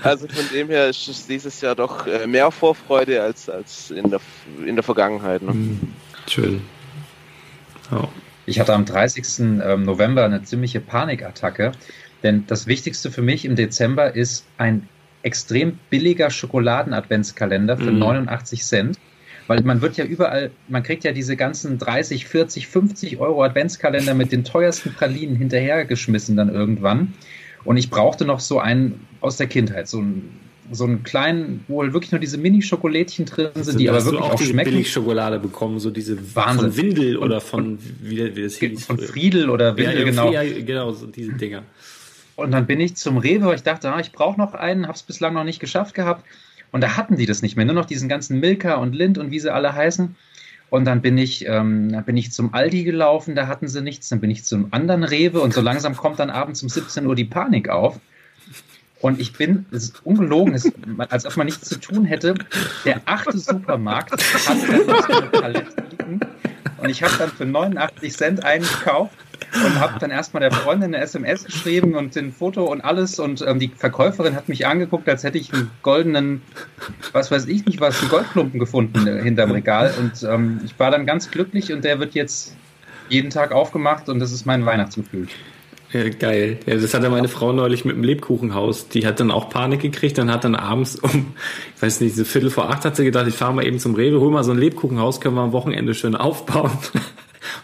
also 0.03 0.26
von 0.28 0.44
dem 0.53 0.68
her 0.68 0.88
ist 0.88 1.09
es 1.09 1.26
dieses 1.26 1.61
Jahr 1.61 1.74
doch 1.74 2.07
äh, 2.07 2.26
mehr 2.26 2.51
Vorfreude 2.51 3.22
als, 3.22 3.48
als 3.48 3.90
in, 3.90 4.11
der, 4.11 4.20
in 4.66 4.76
der 4.76 4.82
Vergangenheit. 4.82 5.42
Ne? 5.42 5.53
Hm, 5.53 5.80
Schön. 6.28 6.62
Ja. 7.90 8.09
Ich 8.46 8.59
hatte 8.61 8.74
am 8.74 8.84
30. 8.84 9.40
ähm, 9.40 9.84
November 9.84 10.24
eine 10.24 10.42
ziemliche 10.42 10.80
Panikattacke, 10.80 11.72
denn 12.22 12.44
das 12.46 12.66
Wichtigste 12.66 13.11
für 13.11 13.22
mich 13.22 13.44
im 13.44 13.55
Dezember 13.57 14.14
ist 14.14 14.44
ein 14.59 14.88
extrem 15.22 15.78
billiger 15.90 16.30
Schokoladen-Adventskalender 16.30 17.76
für 17.76 17.92
Mhm. 17.92 17.98
89 17.98 18.64
Cent. 18.64 18.98
Weil 19.51 19.62
man 19.62 19.80
wird 19.80 19.96
ja 19.96 20.05
überall, 20.05 20.53
man 20.68 20.84
kriegt 20.84 21.03
ja 21.03 21.11
diese 21.11 21.34
ganzen 21.34 21.76
30, 21.76 22.24
40, 22.24 22.68
50 22.68 23.18
Euro 23.18 23.42
Adventskalender 23.42 24.14
mit 24.14 24.30
den 24.30 24.44
teuersten 24.44 24.94
Pralinen 24.94 25.34
hinterhergeschmissen 25.34 26.36
dann 26.36 26.55
irgendwann. 26.55 27.14
Und 27.64 27.76
ich 27.76 27.90
brauchte 27.90 28.24
noch 28.24 28.38
so 28.38 28.61
einen 28.61 29.09
aus 29.20 29.38
der 29.38 29.48
Kindheit, 29.48 29.88
so 29.88 29.98
einen, 29.98 30.38
so 30.70 30.84
einen 30.84 31.03
kleinen, 31.03 31.64
wo 31.66 31.82
halt 31.82 31.92
wirklich 31.94 32.12
nur 32.12 32.20
diese 32.20 32.38
Mini-Schokolädchen 32.38 33.24
drin 33.24 33.48
sind, 33.55 33.80
die 33.80 33.88
aber 33.88 34.05
wirklich 34.05 34.22
auch 34.22 34.34
auch 34.34 34.40
schmecken. 34.40 34.70
Billigschokolade 34.70 35.40
bekommen, 35.40 35.80
so 35.80 35.90
diese 35.90 36.16
Wahnsinn. 36.36 36.70
von 36.70 36.76
Windel 36.76 37.16
Und- 37.16 37.24
oder 37.24 37.40
von, 37.40 37.80
wie, 38.03 38.36
wie 38.36 38.42
das 38.44 38.55
hieß. 38.55 38.84
Von 38.84 38.98
Friedel 38.98 39.51
oder 39.51 39.76
Windel, 39.76 39.98
ja, 39.98 40.05
genau. 40.05 40.30
Ja, 40.32 40.42
genau, 40.44 40.92
so 40.92 41.09
diese 41.09 41.32
Dinger. 41.32 41.64
Und 42.36 42.53
dann 42.53 42.66
bin 42.66 42.78
ich 42.78 42.94
zum 42.94 43.16
Rewe, 43.16 43.46
weil 43.46 43.57
ich 43.57 43.64
dachte, 43.64 43.92
ah, 43.92 43.98
ich 43.98 44.12
brauche 44.12 44.38
noch 44.38 44.55
einen, 44.55 44.84
habe 44.84 44.94
es 44.94 45.03
bislang 45.03 45.34
noch 45.34 45.42
nicht 45.42 45.59
geschafft 45.59 45.96
gehabt. 45.96 46.24
Und 46.72 46.82
da 46.82 46.96
hatten 46.96 47.16
die 47.16 47.26
das 47.26 47.42
nicht 47.42 47.56
mehr, 47.56 47.64
nur 47.64 47.74
noch 47.74 47.86
diesen 47.86 48.08
ganzen 48.08 48.40
Milka 48.40 48.74
und 48.74 48.94
Lind 48.94 49.18
und 49.18 49.30
wie 49.30 49.40
sie 49.40 49.52
alle 49.52 49.74
heißen. 49.74 50.14
Und 50.70 50.84
dann 50.84 51.02
bin 51.02 51.18
ich, 51.18 51.46
ähm, 51.46 51.90
dann 51.90 52.04
bin 52.04 52.16
ich 52.16 52.30
zum 52.30 52.54
Aldi 52.54 52.84
gelaufen, 52.84 53.34
da 53.34 53.48
hatten 53.48 53.66
sie 53.66 53.82
nichts. 53.82 54.08
Dann 54.08 54.20
bin 54.20 54.30
ich 54.30 54.44
zum 54.44 54.68
anderen 54.72 55.02
Rewe 55.02 55.40
und 55.40 55.52
so 55.52 55.60
langsam 55.60 55.96
kommt 55.96 56.20
dann 56.20 56.30
abends 56.30 56.62
um 56.62 56.68
17 56.68 57.06
Uhr 57.06 57.16
die 57.16 57.24
Panik 57.24 57.68
auf. 57.68 57.98
Und 59.00 59.18
ich 59.18 59.32
bin, 59.32 59.66
es 59.72 59.84
ist 59.84 60.06
ungelogen, 60.06 60.54
es, 60.54 60.70
als 61.08 61.26
ob 61.26 61.36
man 61.36 61.46
nichts 61.46 61.68
zu 61.68 61.80
tun 61.80 62.04
hätte. 62.04 62.34
Der 62.84 63.00
achte 63.06 63.36
Supermarkt 63.36 64.12
hat 64.12 64.22
dann 64.46 64.86
noch 64.86 65.06
so 65.06 65.12
eine 65.12 65.26
Palette 65.28 65.82
liegen. 65.90 66.20
Und 66.76 66.88
ich 66.88 67.02
habe 67.02 67.14
dann 67.18 67.30
für 67.30 67.46
89 67.46 68.12
Cent 68.12 68.44
einen 68.44 68.62
gekauft 68.64 69.16
und 69.64 69.80
habe 69.80 69.99
dann 69.99 70.11
erstmal 70.11 70.41
der 70.41 70.53
Freundin 70.53 70.95
eine 70.95 71.03
SMS 71.03 71.45
geschrieben 71.45 71.95
und 71.95 72.16
ein 72.16 72.32
Foto 72.32 72.64
und 72.64 72.80
alles 72.80 73.18
und 73.18 73.43
ähm, 73.47 73.59
die 73.59 73.68
Verkäuferin 73.68 74.34
hat 74.34 74.49
mich 74.49 74.66
angeguckt, 74.66 75.09
als 75.09 75.24
hätte 75.24 75.38
ich 75.38 75.53
einen 75.53 75.70
goldenen, 75.82 76.43
was 77.12 77.30
weiß 77.30 77.47
ich 77.47 77.66
nicht 77.66 77.80
was, 77.80 78.01
einen 78.01 78.11
Goldklumpen 78.11 78.61
gefunden 78.61 79.07
äh, 79.07 79.22
hinterm 79.22 79.51
Regal 79.51 79.93
und 79.99 80.22
ähm, 80.22 80.61
ich 80.64 80.78
war 80.78 80.91
dann 80.91 81.07
ganz 81.07 81.30
glücklich 81.30 81.72
und 81.72 81.84
der 81.84 81.99
wird 82.01 82.14
jetzt 82.14 82.57
jeden 83.09 83.30
Tag 83.30 83.53
aufgemacht 83.53 84.09
und 84.09 84.20
das 84.20 84.32
ist 84.32 84.47
mein 84.47 84.64
Weihnachtsgefühl. 84.64 85.26
Ja, 85.93 86.09
geil. 86.09 86.61
Ja, 86.66 86.76
das 86.76 86.95
hatte 86.95 87.11
meine 87.11 87.26
Frau 87.26 87.53
neulich 87.53 87.84
mit 87.84 87.97
dem 87.97 88.05
Lebkuchenhaus. 88.05 88.88
Die 88.88 89.07
hat 89.07 89.18
dann 89.18 89.32
auch 89.32 89.51
Panik 89.51 89.80
gekriegt 89.80 90.20
und 90.20 90.30
hat 90.30 90.45
dann 90.45 90.55
abends 90.55 90.95
um, 90.97 91.34
ich 91.74 91.82
weiß 91.82 92.01
nicht, 92.01 92.14
so 92.14 92.24
Viertel 92.24 92.51
vor 92.51 92.70
acht 92.70 92.84
hat 92.84 92.95
sie 92.95 93.05
gedacht, 93.05 93.26
ich 93.26 93.34
fahre 93.34 93.53
mal 93.53 93.66
eben 93.66 93.80
zum 93.80 93.97
Rewe, 93.97 94.20
hol 94.20 94.30
mal 94.30 94.45
so 94.45 94.53
ein 94.53 94.59
Lebkuchenhaus, 94.59 95.20
können 95.20 95.34
wir 95.34 95.43
am 95.43 95.53
Wochenende 95.53 95.95
schön 95.95 96.14
aufbauen. 96.14 96.70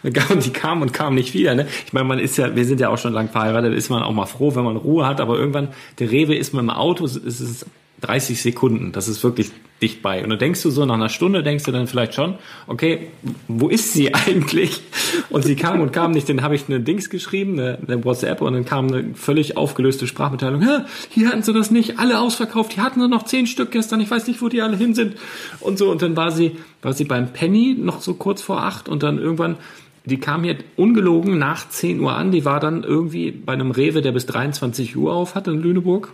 Und 0.03 0.17
die 0.45 0.51
kam 0.51 0.81
und 0.81 0.93
kam 0.93 1.15
nicht 1.15 1.33
wieder. 1.33 1.55
Ne? 1.55 1.67
Ich 1.85 1.93
meine, 1.93 2.07
man 2.07 2.19
ist 2.19 2.37
ja, 2.37 2.55
wir 2.55 2.65
sind 2.65 2.79
ja 2.79 2.89
auch 2.89 2.97
schon 2.97 3.13
lang 3.13 3.29
verheiratet, 3.29 3.73
ist 3.73 3.89
man 3.89 4.03
auch 4.03 4.13
mal 4.13 4.25
froh, 4.25 4.55
wenn 4.55 4.63
man 4.63 4.77
Ruhe 4.77 5.05
hat, 5.05 5.21
aber 5.21 5.37
irgendwann, 5.37 5.69
der 5.99 6.11
Rewe 6.11 6.35
ist 6.35 6.53
man 6.53 6.65
im 6.65 6.69
Auto, 6.69 7.05
es 7.05 7.15
ist 7.15 7.65
30 8.01 8.41
Sekunden, 8.41 8.91
das 8.91 9.07
ist 9.07 9.23
wirklich 9.23 9.51
dicht 9.81 10.01
bei. 10.01 10.23
Und 10.23 10.29
dann 10.29 10.39
denkst 10.39 10.63
du 10.63 10.69
so, 10.69 10.85
nach 10.85 10.95
einer 10.95 11.09
Stunde 11.09 11.43
denkst 11.43 11.63
du 11.63 11.71
dann 11.71 11.87
vielleicht 11.87 12.13
schon, 12.15 12.35
okay, 12.67 13.07
wo 13.47 13.69
ist 13.69 13.93
sie 13.93 14.13
eigentlich? 14.13 14.81
Und 15.29 15.43
sie 15.43 15.55
kam 15.55 15.81
und 15.81 15.93
kam 15.93 16.11
nicht, 16.11 16.29
dann 16.29 16.41
habe 16.41 16.55
ich 16.55 16.65
eine 16.67 16.79
Dings 16.79 17.09
geschrieben, 17.09 17.59
eine, 17.59 17.77
eine, 17.87 18.03
WhatsApp 18.03 18.41
und 18.41 18.53
dann 18.53 18.65
kam 18.65 18.87
eine 18.87 19.13
völlig 19.15 19.57
aufgelöste 19.57 20.07
Sprachmitteilung, 20.07 20.63
hier 21.09 21.29
hatten 21.29 21.43
sie 21.43 21.53
das 21.53 21.71
nicht, 21.71 21.99
alle 21.99 22.19
ausverkauft, 22.19 22.75
die 22.75 22.81
hatten 22.81 22.99
nur 22.99 23.07
noch 23.07 23.23
zehn 23.23 23.47
Stück 23.47 23.71
gestern, 23.71 23.99
ich 24.01 24.09
weiß 24.09 24.27
nicht, 24.27 24.41
wo 24.41 24.49
die 24.49 24.61
alle 24.61 24.77
hin 24.77 24.95
sind 24.95 25.15
und 25.59 25.77
so. 25.77 25.91
Und 25.91 26.01
dann 26.01 26.15
war 26.15 26.31
sie, 26.31 26.57
war 26.81 26.93
sie 26.93 27.05
beim 27.05 27.33
Penny 27.33 27.75
noch 27.79 28.01
so 28.01 28.13
kurz 28.13 28.41
vor 28.41 28.63
acht 28.63 28.89
und 28.89 29.03
dann 29.03 29.17
irgendwann 29.17 29.57
die 30.05 30.21
kam 30.21 30.45
hier 30.45 30.55
ungelogen 30.77 31.37
nach 31.37 31.67
10 31.67 31.99
Uhr 31.99 32.15
an. 32.15 32.31
Die 32.31 32.45
war 32.45 32.61
dann 32.61 32.85
irgendwie 32.85 33.31
bei 33.31 33.51
einem 33.51 33.71
Rewe, 33.71 34.01
der 34.01 34.13
bis 34.13 34.25
23 34.25 34.95
Uhr 34.95 35.13
auf 35.13 35.35
hat 35.35 35.49
in 35.49 35.61
Lüneburg. 35.61 36.13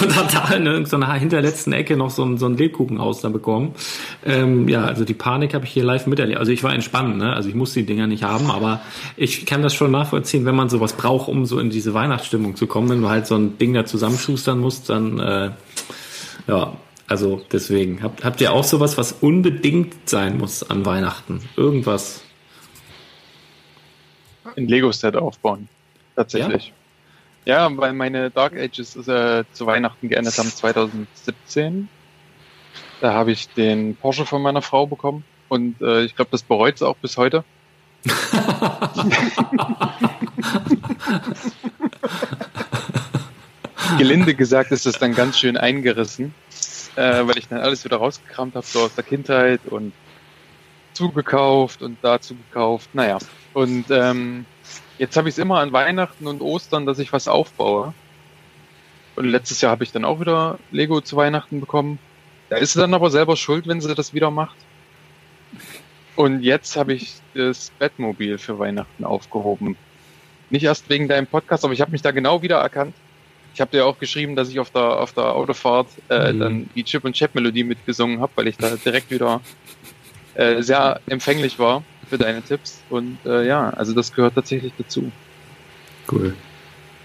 Und 0.00 0.14
hat 0.14 0.34
da 0.34 0.54
in 0.54 0.66
irgendeiner 0.66 1.12
hinterletzten 1.14 1.72
Ecke 1.72 1.96
noch 1.96 2.10
so 2.10 2.24
ein, 2.24 2.38
so 2.38 2.46
ein 2.46 2.56
Lebkuchenhaus 2.56 3.22
da 3.22 3.28
bekommen. 3.28 3.74
Ähm, 4.24 4.68
ja, 4.68 4.84
also 4.84 5.04
die 5.04 5.14
Panik 5.14 5.52
habe 5.54 5.64
ich 5.64 5.72
hier 5.72 5.84
live 5.84 6.06
miterlebt. 6.06 6.38
Also 6.38 6.52
ich 6.52 6.62
war 6.62 6.72
entspannt, 6.72 7.16
ne? 7.16 7.32
Also 7.32 7.48
ich 7.48 7.54
muss 7.54 7.72
die 7.72 7.84
Dinger 7.84 8.06
nicht 8.06 8.22
haben, 8.22 8.50
aber 8.50 8.82
ich 9.16 9.46
kann 9.46 9.62
das 9.62 9.74
schon 9.74 9.90
nachvollziehen, 9.90 10.44
wenn 10.44 10.54
man 10.54 10.68
sowas 10.68 10.92
braucht, 10.92 11.28
um 11.28 11.44
so 11.44 11.58
in 11.58 11.70
diese 11.70 11.92
Weihnachtsstimmung 11.92 12.54
zu 12.54 12.66
kommen. 12.66 12.88
Wenn 12.88 13.02
du 13.02 13.08
halt 13.08 13.26
so 13.26 13.34
ein 13.34 13.58
Ding 13.58 13.74
da 13.74 13.84
zusammenschustern 13.84 14.60
musst, 14.60 14.90
dann 14.90 15.18
äh, 15.18 15.50
ja, 16.46 16.72
also 17.06 17.42
deswegen. 17.50 18.02
Habt, 18.02 18.24
habt 18.24 18.40
ihr 18.40 18.52
auch 18.52 18.64
sowas, 18.64 18.96
was 18.96 19.12
unbedingt 19.12 20.08
sein 20.08 20.38
muss 20.38 20.62
an 20.68 20.86
Weihnachten? 20.86 21.40
Irgendwas? 21.56 22.22
Ein 24.56 24.68
Lego-Set 24.68 25.16
aufbauen. 25.16 25.68
Tatsächlich. 26.14 26.72
Ja? 27.44 27.68
Weil 27.76 27.92
meine 27.92 28.30
Dark 28.30 28.54
Ages 28.54 28.96
äh, 29.08 29.44
zu 29.52 29.66
Weihnachten 29.66 30.08
geändert 30.08 30.38
haben 30.38 30.48
2017. 30.50 31.88
Da 33.00 33.14
habe 33.14 33.32
ich 33.32 33.48
den 33.48 33.96
Porsche 33.96 34.26
von 34.26 34.42
meiner 34.42 34.62
Frau 34.62 34.86
bekommen 34.86 35.24
und 35.48 35.80
äh, 35.80 36.02
ich 36.04 36.14
glaube, 36.14 36.30
das 36.30 36.42
bereut 36.42 36.78
sie 36.78 36.86
auch 36.86 36.96
bis 36.96 37.16
heute. 37.16 37.44
Gelinde 43.98 44.34
gesagt 44.34 44.70
ist 44.70 44.86
das 44.86 44.98
dann 44.98 45.14
ganz 45.14 45.38
schön 45.38 45.56
eingerissen, 45.56 46.34
äh, 46.96 47.26
weil 47.26 47.38
ich 47.38 47.48
dann 47.48 47.60
alles 47.60 47.84
wieder 47.84 47.96
rausgekramt 47.98 48.54
habe, 48.54 48.66
so 48.66 48.80
aus 48.80 48.94
der 48.94 49.04
Kindheit 49.04 49.60
und 49.66 49.92
zugekauft 50.92 51.82
und 51.82 51.98
dazu 52.02 52.34
gekauft. 52.34 52.90
Naja, 52.94 53.18
und 53.52 53.86
ähm, 53.90 54.46
Jetzt 55.00 55.16
habe 55.16 55.30
ich 55.30 55.34
es 55.34 55.38
immer 55.38 55.60
an 55.60 55.72
Weihnachten 55.72 56.26
und 56.26 56.42
Ostern, 56.42 56.84
dass 56.84 56.98
ich 56.98 57.10
was 57.10 57.26
aufbaue. 57.26 57.94
Und 59.16 59.24
letztes 59.24 59.62
Jahr 59.62 59.70
habe 59.70 59.82
ich 59.82 59.92
dann 59.92 60.04
auch 60.04 60.20
wieder 60.20 60.58
Lego 60.72 61.00
zu 61.00 61.16
Weihnachten 61.16 61.58
bekommen. 61.58 61.98
Da 62.50 62.58
ist 62.58 62.74
sie 62.74 62.80
dann 62.80 62.92
aber 62.92 63.08
selber 63.08 63.34
schuld, 63.34 63.66
wenn 63.66 63.80
sie 63.80 63.94
das 63.94 64.12
wieder 64.12 64.30
macht. 64.30 64.56
Und 66.16 66.42
jetzt 66.42 66.76
habe 66.76 66.92
ich 66.92 67.14
das 67.32 67.72
Bettmobil 67.78 68.36
für 68.36 68.58
Weihnachten 68.58 69.04
aufgehoben. 69.04 69.74
Nicht 70.50 70.64
erst 70.64 70.90
wegen 70.90 71.08
deinem 71.08 71.26
Podcast, 71.26 71.64
aber 71.64 71.72
ich 71.72 71.80
habe 71.80 71.92
mich 71.92 72.02
da 72.02 72.10
genau 72.10 72.42
wieder 72.42 72.58
erkannt. 72.58 72.94
Ich 73.54 73.62
habe 73.62 73.70
dir 73.70 73.86
auch 73.86 73.98
geschrieben, 73.98 74.36
dass 74.36 74.50
ich 74.50 74.60
auf 74.60 74.68
der, 74.68 74.82
auf 74.82 75.14
der 75.14 75.34
Autofahrt 75.34 75.88
äh, 76.10 76.30
mhm. 76.30 76.40
dann 76.40 76.70
die 76.74 76.84
Chip 76.84 77.06
und 77.06 77.14
Chap 77.14 77.34
Melodie 77.34 77.64
mitgesungen 77.64 78.20
habe, 78.20 78.32
weil 78.34 78.48
ich 78.48 78.58
da 78.58 78.76
direkt 78.76 79.10
wieder 79.10 79.40
äh, 80.34 80.60
sehr 80.60 81.00
empfänglich 81.06 81.58
war 81.58 81.84
für 82.10 82.18
deine 82.18 82.42
Tipps. 82.42 82.82
Und 82.90 83.18
äh, 83.24 83.46
ja, 83.46 83.70
also 83.70 83.94
das 83.94 84.12
gehört 84.12 84.34
tatsächlich 84.34 84.72
dazu. 84.76 85.10
Cool. 86.10 86.34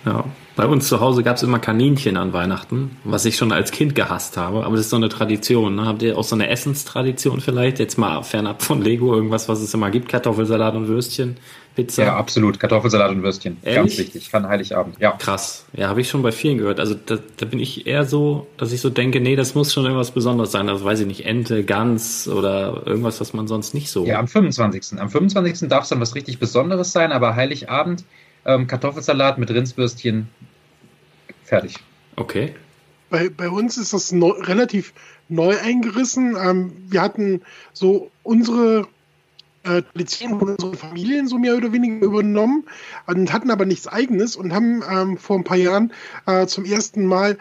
Ja. 0.06 0.26
Bei 0.56 0.66
uns 0.66 0.88
zu 0.88 1.00
Hause 1.00 1.24
gab 1.24 1.36
es 1.36 1.44
immer 1.44 1.60
Kaninchen 1.60 2.16
an 2.16 2.32
Weihnachten, 2.32 2.98
was 3.04 3.26
ich 3.26 3.36
schon 3.36 3.52
als 3.52 3.72
Kind 3.72 3.96
gehasst 3.96 4.38
habe. 4.38 4.64
Aber 4.66 4.76
das 4.76 4.86
ist 4.86 4.92
so 4.92 4.96
eine 4.96 5.10
Tradition. 5.10 5.76
Ne? 5.76 5.86
Habt 5.86 6.02
ihr 6.02 6.18
auch 6.18 6.24
so 6.24 6.36
eine 6.36 6.50
Essenstradition 6.50 7.42
vielleicht? 7.42 7.80
Jetzt 7.80 7.98
mal 7.98 8.24
fernab 8.24 8.62
von 8.62 8.82
Lego, 8.82 9.14
irgendwas, 9.14 9.50
was 9.50 9.62
es 9.62 9.74
immer 9.74 9.92
gibt? 9.92 10.10
Kartoffelsalat 10.10 10.76
und 10.76 10.88
Würstchen, 10.88 11.38
Pizza? 11.76 12.04
Ja, 12.04 12.16
absolut. 12.16 12.60
Kartoffelsalat 12.60 13.12
und 13.12 13.24
Würstchen. 13.24 13.58
Ehrlich? 13.64 13.98
Ganz 13.98 13.98
wichtig. 13.98 14.32
Kann 14.32 14.48
Heiligabend. 14.48 14.96
Ja. 15.00 15.12
Krass. 15.12 15.66
Ja, 15.74 15.90
habe 15.90 16.02
ich 16.02 16.10
schon 16.10 16.22
bei 16.24 16.32
vielen 16.32 16.58
gehört. 16.58 16.80
Also 16.80 16.96
da, 16.96 17.18
da 17.38 17.46
bin 17.46 17.60
ich 17.60 17.86
eher 17.86 18.06
so, 18.06 18.48
dass 18.58 18.72
ich 18.72 18.82
so 18.82 18.90
denke, 18.90 19.20
nee, 19.20 19.36
das 19.36 19.56
muss 19.56 19.74
schon 19.74 19.84
irgendwas 19.84 20.12
Besonderes 20.12 20.52
sein. 20.52 20.70
Also 20.70 20.86
weiß 20.86 21.02
ich 21.02 21.08
nicht, 21.08 21.26
Ente, 21.26 21.64
Gans 21.64 22.28
oder 22.28 22.84
irgendwas, 22.86 23.20
was 23.20 23.34
man 23.34 23.48
sonst 23.48 23.74
nicht 23.74 23.90
so. 23.92 24.06
Ja, 24.06 24.20
am 24.20 24.28
25. 24.28 25.00
Am 25.00 25.10
25. 25.10 25.68
darf 25.68 25.84
es 25.84 25.90
dann 25.90 26.00
was 26.00 26.16
richtig 26.16 26.40
Besonderes 26.40 26.92
sein, 26.92 27.12
aber 27.12 27.36
Heiligabend 27.36 28.06
ähm, 28.46 28.68
Kartoffelsalat 28.68 29.38
mit 29.38 29.50
Rindsbürstchen. 29.50 30.30
Fertig. 31.44 31.76
Okay. 32.16 32.56
Bei, 33.10 33.30
bei 33.30 33.50
uns 33.50 33.78
ist 33.78 33.94
das 33.94 34.12
neu, 34.12 34.30
relativ 34.30 34.94
neu 35.30 35.58
eingerissen. 35.58 36.38
Ähm, 36.42 36.74
wir 36.90 37.02
hatten 37.02 37.42
so 37.74 38.12
unsere 38.24 38.88
äh, 39.66 39.82
Tradition 39.82 40.40
von 40.40 40.50
unseren 40.50 40.76
Familien 40.76 41.28
so 41.28 41.38
mehr 41.38 41.56
oder 41.56 41.72
weniger 41.74 42.06
übernommen 42.06 42.66
und 43.08 43.34
hatten 43.34 43.52
aber 43.52 43.66
nichts 43.66 43.88
eigenes 43.88 44.36
und 44.36 44.54
haben 44.54 44.84
ähm, 44.90 45.18
vor 45.18 45.38
ein 45.38 45.44
paar 45.44 45.58
Jahren 45.58 45.92
äh, 46.26 46.46
zum 46.48 46.66
ersten 46.66 47.06
Mal 47.06 47.38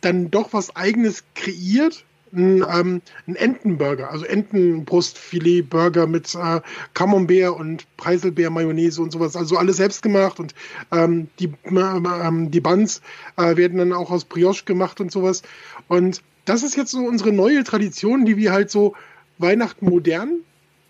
dann 0.00 0.30
doch 0.30 0.52
was 0.52 0.74
eigenes 0.74 1.24
kreiert 1.34 2.04
ein, 2.32 2.64
ähm, 2.68 3.02
ein 3.26 3.36
Entenburger, 3.36 4.10
also 4.10 4.24
Entenbrustfilet-Burger 4.24 6.06
mit 6.06 6.34
äh, 6.34 6.60
Camembert 6.94 7.58
und 7.58 7.86
Preiselbeer-Mayonnaise 7.96 9.00
und 9.02 9.12
sowas. 9.12 9.36
Also 9.36 9.56
alles 9.56 9.76
selbst 9.76 10.02
gemacht 10.02 10.40
und 10.40 10.54
ähm, 10.90 11.28
die, 11.38 11.46
äh, 11.46 12.48
die 12.48 12.60
Buns 12.60 13.02
äh, 13.36 13.56
werden 13.56 13.78
dann 13.78 13.92
auch 13.92 14.10
aus 14.10 14.24
Brioche 14.24 14.64
gemacht 14.64 15.00
und 15.00 15.12
sowas. 15.12 15.42
Und 15.88 16.22
das 16.44 16.62
ist 16.62 16.76
jetzt 16.76 16.90
so 16.90 17.04
unsere 17.04 17.32
neue 17.32 17.64
Tradition, 17.64 18.24
die 18.24 18.36
wir 18.36 18.52
halt 18.52 18.70
so 18.70 18.94
Weihnachten 19.38 19.88
modern, 19.88 20.40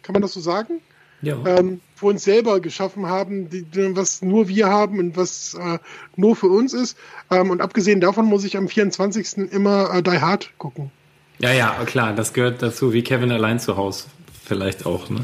kann 0.02 0.12
man 0.12 0.22
das 0.22 0.32
so 0.32 0.40
sagen? 0.40 0.80
Ja. 1.22 1.36
Ähm, 1.46 1.80
für 1.94 2.06
uns 2.06 2.24
selber 2.24 2.60
geschaffen 2.60 3.06
haben, 3.06 3.48
die, 3.48 3.64
was 3.96 4.22
nur 4.22 4.48
wir 4.48 4.68
haben 4.68 4.98
und 4.98 5.16
was 5.16 5.54
äh, 5.54 5.78
nur 6.16 6.34
für 6.34 6.48
uns 6.48 6.74
ist. 6.74 6.96
Ähm, 7.30 7.50
und 7.50 7.60
abgesehen 7.60 8.00
davon 8.00 8.26
muss 8.26 8.44
ich 8.44 8.56
am 8.56 8.68
24. 8.68 9.52
immer 9.52 9.94
äh, 9.94 10.02
Die 10.02 10.20
Hard 10.20 10.50
gucken. 10.58 10.90
Ja, 11.38 11.52
ja, 11.52 11.84
klar, 11.86 12.12
das 12.12 12.32
gehört 12.32 12.60
dazu, 12.60 12.92
wie 12.92 13.02
Kevin 13.02 13.30
allein 13.30 13.60
zu 13.60 13.76
Hause 13.76 14.06
vielleicht 14.44 14.84
auch. 14.84 15.10
Ne? 15.10 15.20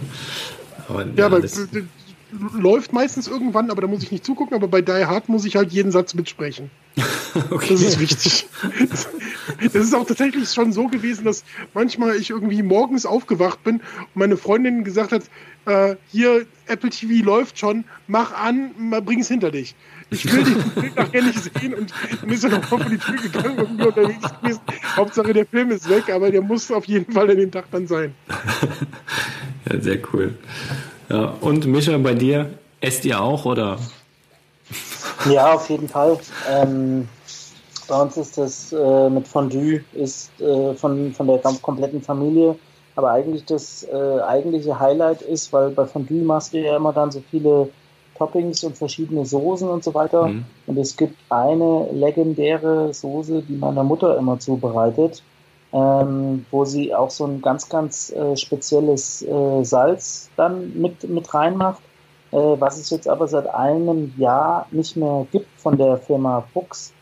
Aber, 0.89 1.05
ja, 1.05 1.13
ja 1.17 1.27
aber 1.27 1.41
das 1.41 1.69
läuft 2.59 2.93
meistens 2.93 3.29
irgendwann, 3.29 3.71
aber 3.71 3.83
da 3.83 3.87
muss 3.87 4.03
ich 4.03 4.13
nicht 4.13 4.25
zugucken, 4.25 4.55
aber 4.55 4.69
bei 4.69 4.83
Die 4.83 5.07
Hard 5.07 5.29
muss 5.29 5.45
ich 5.45 5.57
halt 5.57 5.73
jeden 5.73 5.93
Satz 5.93 6.15
mitsprechen. 6.15 6.71
okay. 7.51 7.75
Das 7.75 7.83
ist 7.83 8.01
wichtig. 8.01 8.47
Das 9.61 9.75
ist 9.75 9.95
auch 9.95 10.07
tatsächlich 10.07 10.49
schon 10.51 10.73
so 10.73 10.89
gewesen, 10.89 11.25
dass 11.25 11.45
manchmal 11.75 12.17
ich 12.17 12.31
irgendwie 12.31 12.63
morgens 12.63 13.07
aufgewacht 13.07 13.63
bin 13.65 13.77
und 13.77 14.17
meine 14.17 14.37
Freundin 14.37 14.85
gesagt 14.85 15.13
hat, 15.13 15.23
äh, 15.67 15.97
hier 16.09 16.47
Apple 16.67 16.91
TV 16.91 17.25
läuft 17.25 17.59
schon, 17.59 17.85
mach 18.07 18.33
an, 18.33 18.73
bring 19.05 19.21
es 19.21 19.29
hinter 19.29 19.51
dich 19.51 19.75
ich 20.11 20.33
will 20.33 20.45
den 20.45 20.61
Film 20.73 20.93
nachher 20.95 21.23
nicht 21.23 21.43
sehen 21.43 21.75
und 21.75 21.93
dann 22.21 22.31
ist 22.31 22.45
er 22.45 22.51
noch 22.51 22.65
vor 22.65 22.81
die 22.85 22.99
Tür 22.99 23.17
gegangen 23.17 23.59
und 23.59 23.77
mir 23.77 23.89
unterwegs 23.89 24.41
gewesen. 24.41 24.61
Hauptsache 24.97 25.33
der 25.33 25.47
Film 25.47 25.71
ist 25.71 25.89
weg, 25.89 26.11
aber 26.11 26.31
der 26.31 26.43
muss 26.43 26.71
auf 26.71 26.87
jeden 26.87 27.13
Fall 27.13 27.31
an 27.31 27.37
den 27.37 27.51
Tag 27.51 27.67
dann 27.71 27.87
sein. 27.87 28.15
ja, 29.71 29.81
sehr 29.81 29.99
cool. 30.13 30.35
Ja, 31.09 31.35
und 31.41 31.67
Mischa, 31.67 31.97
bei 31.99 32.15
dir, 32.15 32.51
esst 32.81 33.05
ihr 33.05 33.21
auch 33.21 33.45
oder? 33.45 33.79
Ja, 35.29 35.55
auf 35.55 35.69
jeden 35.69 35.89
Fall. 35.89 36.17
Ähm, 36.49 37.09
bei 37.89 38.01
uns 38.01 38.17
ist 38.17 38.39
das 38.39 38.73
äh, 38.73 39.11
mit 39.11 39.27
Fondue 39.27 39.81
ist 39.93 40.31
äh, 40.41 40.75
von, 40.75 41.13
von 41.13 41.27
der 41.27 41.41
kompletten 41.61 42.01
Familie, 42.01 42.57
aber 42.95 43.11
eigentlich 43.11 43.45
das 43.45 43.85
äh, 43.93 44.21
eigentliche 44.21 44.79
Highlight 44.79 45.23
ist, 45.23 45.53
weil 45.53 45.71
bei 45.71 45.87
Fondue 45.87 46.23
machst 46.23 46.53
du 46.53 46.59
ja 46.59 46.77
immer 46.77 46.93
dann 46.93 47.11
so 47.11 47.23
viele 47.31 47.69
Toppings 48.17 48.63
und 48.65 48.77
verschiedene 48.77 49.25
Soßen 49.25 49.69
und 49.69 49.83
so 49.83 49.95
weiter. 49.95 50.29
Mhm. 50.29 50.45
Und 50.67 50.79
es 50.79 50.97
gibt 50.97 51.17
eine 51.31 51.89
legendäre 51.93 52.93
Soße, 52.93 53.43
die 53.43 53.57
meine 53.57 53.83
Mutter 53.85 54.19
immer 54.19 54.39
zubereitet, 54.39 55.23
ähm, 55.73 56.47
wo 56.51 56.65
sie 56.65 56.95
auch 56.95 57.11
so 57.11 57.27
ein 57.27 57.43
ganz, 57.43 57.69
ganz 57.69 58.11
äh, 58.11 58.37
spezielles 58.37 59.23
äh, 59.23 59.65
Salz 59.65 60.31
dann 60.37 60.79
mit, 60.81 61.09
mit 61.09 61.33
reinmacht. 61.35 61.83
äh, 62.33 62.37
was 62.37 62.79
es 62.79 62.91
jetzt 62.91 63.09
aber 63.09 63.29
seit 63.29 63.47
einem 63.49 64.15
Jahr 64.17 64.67
nicht 64.71 64.97
mehr 64.97 65.27
gibt 65.33 65.49
von 65.61 65.77
der 65.79 65.99
Firma 65.99 66.43
Fuchs. 66.53 66.95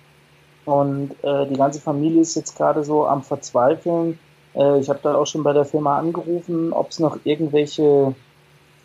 Und 0.64 1.12
äh, 1.22 1.46
die 1.48 1.56
ganze 1.56 1.80
Familie 1.80 2.22
ist 2.22 2.34
jetzt 2.34 2.56
gerade 2.56 2.84
so 2.84 3.06
am 3.06 3.22
Verzweifeln. 3.22 4.18
Äh, 4.54 4.80
ich 4.80 4.88
habe 4.88 5.00
da 5.02 5.14
auch 5.16 5.26
schon 5.26 5.42
bei 5.42 5.52
der 5.52 5.64
Firma 5.64 5.98
angerufen, 5.98 6.72
ob 6.72 6.90
es 6.90 6.98
noch 6.98 7.18
irgendwelche 7.24 8.14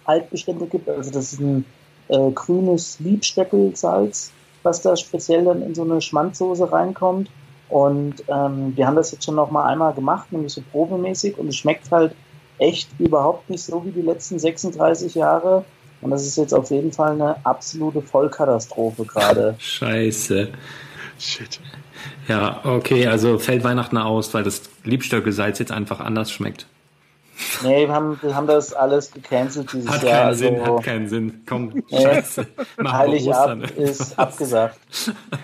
Altbestände 0.05 0.67
gibt. 0.67 0.89
Also 0.89 1.11
das 1.11 1.33
ist 1.33 1.39
ein 1.39 1.65
äh, 2.09 2.31
grünes 2.31 2.99
Liebstöckelsalz, 2.99 4.33
was 4.63 4.81
da 4.81 4.95
speziell 4.95 5.45
dann 5.45 5.61
in 5.63 5.75
so 5.75 5.83
eine 5.83 6.01
Schmandsoße 6.01 6.71
reinkommt. 6.71 7.29
Und 7.71 8.15
ähm, 8.27 8.73
wir 8.75 8.85
haben 8.85 8.97
das 8.97 9.13
jetzt 9.13 9.23
schon 9.23 9.35
noch 9.35 9.49
mal 9.49 9.65
einmal 9.65 9.93
gemacht, 9.93 10.29
nämlich 10.31 10.51
so 10.51 10.61
probemäßig. 10.71 11.37
Und 11.37 11.47
es 11.47 11.55
schmeckt 11.55 11.89
halt 11.89 12.13
echt 12.57 12.89
überhaupt 12.99 13.49
nicht 13.49 13.63
so 13.63 13.83
wie 13.85 13.91
die 13.91 14.01
letzten 14.01 14.37
36 14.37 15.15
Jahre. 15.15 15.63
Und 16.01 16.11
das 16.11 16.27
ist 16.27 16.37
jetzt 16.37 16.53
auf 16.53 16.69
jeden 16.69 16.91
Fall 16.91 17.13
eine 17.13 17.37
absolute 17.45 18.01
Vollkatastrophe 18.01 19.05
gerade. 19.05 19.55
Scheiße. 19.59 20.49
Shit. 21.17 21.61
Ja, 22.27 22.59
okay, 22.65 23.07
also 23.07 23.39
fällt 23.39 23.63
Weihnachten 23.63 23.97
aus, 23.97 24.33
weil 24.33 24.43
das 24.43 24.63
Liebstöckelsalz 24.83 25.59
jetzt 25.59 25.71
einfach 25.71 26.01
anders 26.01 26.29
schmeckt. 26.29 26.67
Nee, 27.63 27.87
wir 27.87 27.93
haben, 27.93 28.17
wir 28.21 28.35
haben 28.35 28.47
das 28.47 28.73
alles 28.73 29.11
gecancelt 29.11 29.71
dieses 29.73 29.89
Hat 29.89 30.03
Jahr. 30.03 30.11
keinen 30.13 30.27
also, 30.27 30.43
Sinn, 30.45 30.65
hat 30.65 30.83
keinen 30.83 31.07
Sinn. 31.07 31.41
Komm, 31.47 31.83
Nee. 31.89 32.01
scheiße. 32.01 32.47
Wir 32.77 32.91
Heiligabend 32.91 33.63
Ostern. 33.65 33.83
ist 33.83 34.19
abgesagt. 34.19 34.79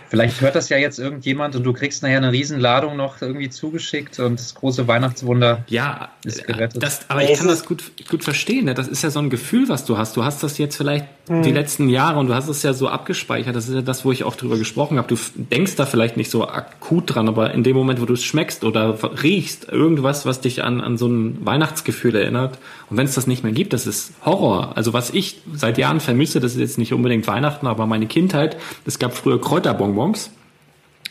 Vielleicht 0.10 0.42
hört 0.42 0.56
das 0.56 0.70
ja 0.70 0.78
jetzt 0.78 1.00
irgendjemand 1.00 1.56
und 1.56 1.64
du 1.64 1.74
kriegst 1.74 2.04
nachher 2.04 2.18
eine 2.18 2.32
Riesenladung 2.32 2.96
noch 2.98 3.22
irgendwie 3.22 3.50
zugeschickt 3.50 4.20
und 4.20 4.40
das 4.40 4.56
große 4.56 4.88
Weihnachtswunder 4.88 5.64
Ja, 5.68 6.10
ist 6.28 6.46
gerettet. 6.46 6.82
das, 6.84 7.02
aber 7.08 7.24
ich 7.24 7.38
kann 7.38 7.48
das 7.48 7.66
gut, 7.66 7.84
gut 8.10 8.24
verstehen. 8.24 8.66
Ne? 8.66 8.74
Das 8.74 8.88
ist 8.88 9.04
ja 9.04 9.10
so 9.10 9.20
ein 9.20 9.30
Gefühl, 9.30 9.70
was 9.70 9.86
du 9.86 9.98
hast. 9.98 10.16
Du 10.18 10.24
hast 10.24 10.44
das 10.44 10.58
jetzt 10.58 10.76
vielleicht 10.76 11.06
Mhm. 11.30 11.44
die 11.44 11.52
letzten 11.52 11.90
Jahre 11.90 12.20
und 12.20 12.28
du 12.28 12.34
hast 12.34 12.48
es 12.48 12.64
ja 12.64 12.74
so 12.74 12.88
abgespeichert. 12.88 13.54
Das 13.56 13.68
ist 13.68 13.76
ja 13.76 13.82
das, 13.82 14.06
wo 14.06 14.14
ich 14.14 14.24
auch 14.24 14.36
drüber 14.36 14.58
gesprochen 14.58 14.98
habe. 14.98 15.08
Du 15.10 15.18
denkst 15.36 15.76
da 15.76 15.86
vielleicht 15.86 16.16
nicht 16.16 16.32
so 16.32 16.48
akut 16.48 17.16
dran, 17.16 17.28
aber 17.28 17.54
in 17.54 17.64
dem 17.64 17.76
Moment, 17.76 18.00
wo 18.02 18.06
du 18.06 18.14
es 18.14 18.24
schmeckst 18.24 18.64
oder 18.64 18.98
riechst, 19.24 19.68
irgendwas, 19.70 20.26
was 20.26 20.40
dich 20.40 20.64
an, 20.64 20.80
an 20.80 20.98
so 20.98 21.08
ein 21.08 21.46
Weihnachtsgefühl 21.46 22.16
erinnert. 22.16 22.58
Und 22.90 22.96
wenn 22.98 23.06
es 23.06 23.16
das 23.16 23.28
nicht 23.28 23.44
mehr 23.44 23.52
gibt, 23.52 23.74
das 23.74 23.88
ist 23.88 24.14
Horror. 24.26 24.78
Also 24.78 24.94
was 24.94 25.10
ich 25.10 25.42
seit 25.54 25.78
Jahren 25.78 26.00
vermisse, 26.00 26.40
das 26.40 26.54
ist 26.54 26.60
jetzt 26.60 26.78
nicht 26.78 26.94
unbedingt 26.94 27.28
Weihnachten, 27.28 27.68
aber 27.68 27.86
meine 27.88 28.08
Kindheit, 28.08 28.56
es 28.86 28.98
gab 28.98 29.14
früher 29.14 29.42
Kräuterbonbons. 29.42 30.32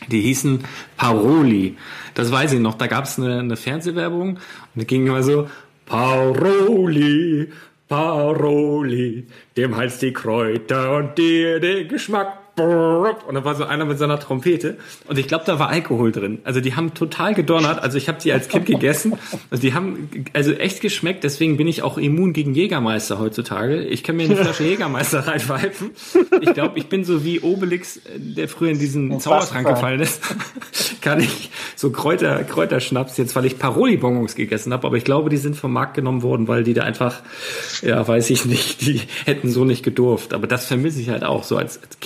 Die 0.07 0.21
hießen 0.21 0.63
Paroli. 0.95 1.77
Das 2.13 2.31
weiß 2.31 2.53
ich 2.53 2.59
noch. 2.59 2.75
Da 2.75 2.87
gab 2.87 3.05
es 3.05 3.17
eine, 3.17 3.39
eine 3.39 3.57
Fernsehwerbung 3.57 4.29
und 4.29 4.39
die 4.75 4.85
ging 4.85 5.07
immer 5.07 5.23
so, 5.23 5.49
Paroli, 5.85 7.49
Paroli, 7.87 9.27
dem 9.55 9.75
heißt 9.75 10.01
die 10.01 10.13
Kräuter 10.13 10.97
und 10.97 11.17
dir 11.17 11.59
den 11.59 11.87
Geschmack. 11.87 12.46
Und 12.59 13.35
da 13.35 13.45
war 13.45 13.53
so 13.53 13.65
einer 13.65 13.85
mit 13.85 13.99
seiner 13.99 14.19
Trompete 14.19 14.77
und 15.07 15.19
ich 15.19 15.27
glaube, 15.27 15.43
da 15.45 15.59
war 15.59 15.69
Alkohol 15.69 16.11
drin. 16.11 16.39
Also 16.43 16.59
die 16.59 16.75
haben 16.75 16.95
total 16.95 17.35
gedonnert. 17.35 17.79
Also 17.83 17.97
ich 17.99 18.07
habe 18.07 18.19
die 18.19 18.31
als 18.33 18.47
Kind 18.47 18.65
gegessen. 18.65 19.13
Also 19.51 19.61
die 19.61 19.75
haben 19.75 20.09
also 20.33 20.53
echt 20.53 20.81
geschmeckt. 20.81 21.23
Deswegen 21.23 21.57
bin 21.57 21.67
ich 21.67 21.83
auch 21.83 21.99
immun 21.99 22.33
gegen 22.33 22.55
Jägermeister 22.55 23.19
heutzutage. 23.19 23.83
Ich 23.83 24.03
kann 24.03 24.17
mir 24.17 24.23
eine 24.23 24.35
Flasche 24.35 24.63
Jägermeister 24.67 25.27
reinpfeifen. 25.27 25.91
Ich 26.41 26.53
glaube, 26.53 26.79
ich 26.79 26.89
bin 26.89 27.03
so 27.03 27.23
wie 27.23 27.41
Obelix, 27.41 28.01
der 28.15 28.47
früher 28.47 28.71
in 28.71 28.79
diesen 28.79 29.19
Zaubertrank 29.19 29.67
gefallen 29.67 29.99
ist. 29.99 30.21
kann 31.01 31.19
ich 31.19 31.51
so 31.75 31.91
Kräuter, 31.91 32.43
Kräuterschnaps 32.43 33.17
jetzt, 33.17 33.35
weil 33.35 33.45
ich 33.45 33.59
Paroli-Bonbons 33.59 34.35
gegessen 34.35 34.73
habe. 34.73 34.87
Aber 34.87 34.97
ich 34.97 35.03
glaube, 35.03 35.29
die 35.29 35.37
sind 35.37 35.55
vom 35.55 35.73
Markt 35.73 35.93
genommen 35.93 36.23
worden, 36.23 36.47
weil 36.47 36.63
die 36.63 36.73
da 36.73 36.83
einfach, 36.83 37.21
ja, 37.83 38.05
weiß 38.05 38.31
ich 38.31 38.45
nicht, 38.45 38.81
die 38.81 39.01
hätten 39.25 39.51
so 39.51 39.63
nicht 39.63 39.83
gedurft. 39.83 40.33
Aber 40.33 40.47
das 40.47 40.65
vermisse 40.65 40.99
ich 40.99 41.09
halt 41.09 41.23
auch 41.23 41.43
so 41.43 41.55
als, 41.55 41.79
als 41.81 41.99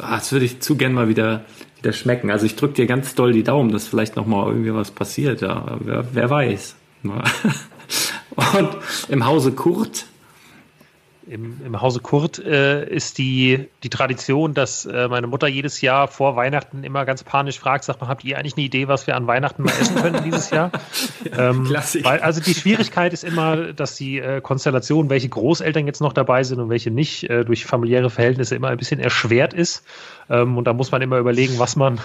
Ah, 0.00 0.16
das 0.16 0.32
würde 0.32 0.44
ich 0.44 0.60
zu 0.60 0.76
gern 0.76 0.92
mal 0.92 1.08
wieder, 1.08 1.44
wieder 1.78 1.92
schmecken. 1.92 2.30
Also 2.30 2.46
ich 2.46 2.56
drücke 2.56 2.74
dir 2.74 2.86
ganz 2.86 3.14
doll 3.14 3.32
die 3.32 3.44
Daumen, 3.44 3.72
dass 3.72 3.88
vielleicht 3.88 4.16
noch 4.16 4.26
mal 4.26 4.46
irgendwie 4.48 4.74
was 4.74 4.90
passiert. 4.90 5.40
Ja, 5.40 5.78
wer, 5.80 6.04
wer 6.12 6.30
weiß. 6.30 6.76
Und 7.04 8.68
im 9.08 9.24
Hause 9.26 9.52
Kurt, 9.52 10.06
Im, 11.28 11.60
Im 11.64 11.80
Hause 11.80 11.98
Kurt 12.00 12.38
äh, 12.38 12.88
ist 12.88 13.18
die, 13.18 13.68
die 13.82 13.90
Tradition, 13.90 14.54
dass 14.54 14.86
äh, 14.86 15.08
meine 15.08 15.26
Mutter 15.26 15.48
jedes 15.48 15.80
Jahr 15.80 16.06
vor 16.06 16.36
Weihnachten 16.36 16.84
immer 16.84 17.04
ganz 17.04 17.24
panisch 17.24 17.58
fragt, 17.58 17.82
sagt 17.82 18.00
man, 18.00 18.08
habt 18.08 18.22
ihr 18.22 18.38
eigentlich 18.38 18.56
eine 18.56 18.64
Idee, 18.64 18.86
was 18.86 19.08
wir 19.08 19.16
an 19.16 19.26
Weihnachten 19.26 19.64
mal 19.64 19.72
essen 19.72 19.96
können 19.96 20.22
dieses 20.24 20.50
Jahr? 20.50 20.70
ähm, 21.36 21.64
Klassik. 21.64 22.04
weil, 22.04 22.20
also 22.20 22.40
die 22.40 22.54
Schwierigkeit 22.54 23.12
ist 23.12 23.24
immer, 23.24 23.72
dass 23.72 23.96
die 23.96 24.18
äh, 24.18 24.40
Konstellation, 24.40 25.10
welche 25.10 25.28
Großeltern 25.28 25.86
jetzt 25.86 26.00
noch 26.00 26.12
dabei 26.12 26.44
sind 26.44 26.60
und 26.60 26.70
welche 26.70 26.92
nicht, 26.92 27.28
äh, 27.28 27.44
durch 27.44 27.64
familiäre 27.64 28.08
Verhältnisse 28.08 28.54
immer 28.54 28.68
ein 28.68 28.78
bisschen 28.78 29.00
erschwert 29.00 29.52
ist. 29.52 29.84
Ähm, 30.30 30.56
und 30.56 30.64
da 30.64 30.74
muss 30.74 30.92
man 30.92 31.02
immer 31.02 31.18
überlegen, 31.18 31.58
was 31.58 31.74
man, 31.74 31.98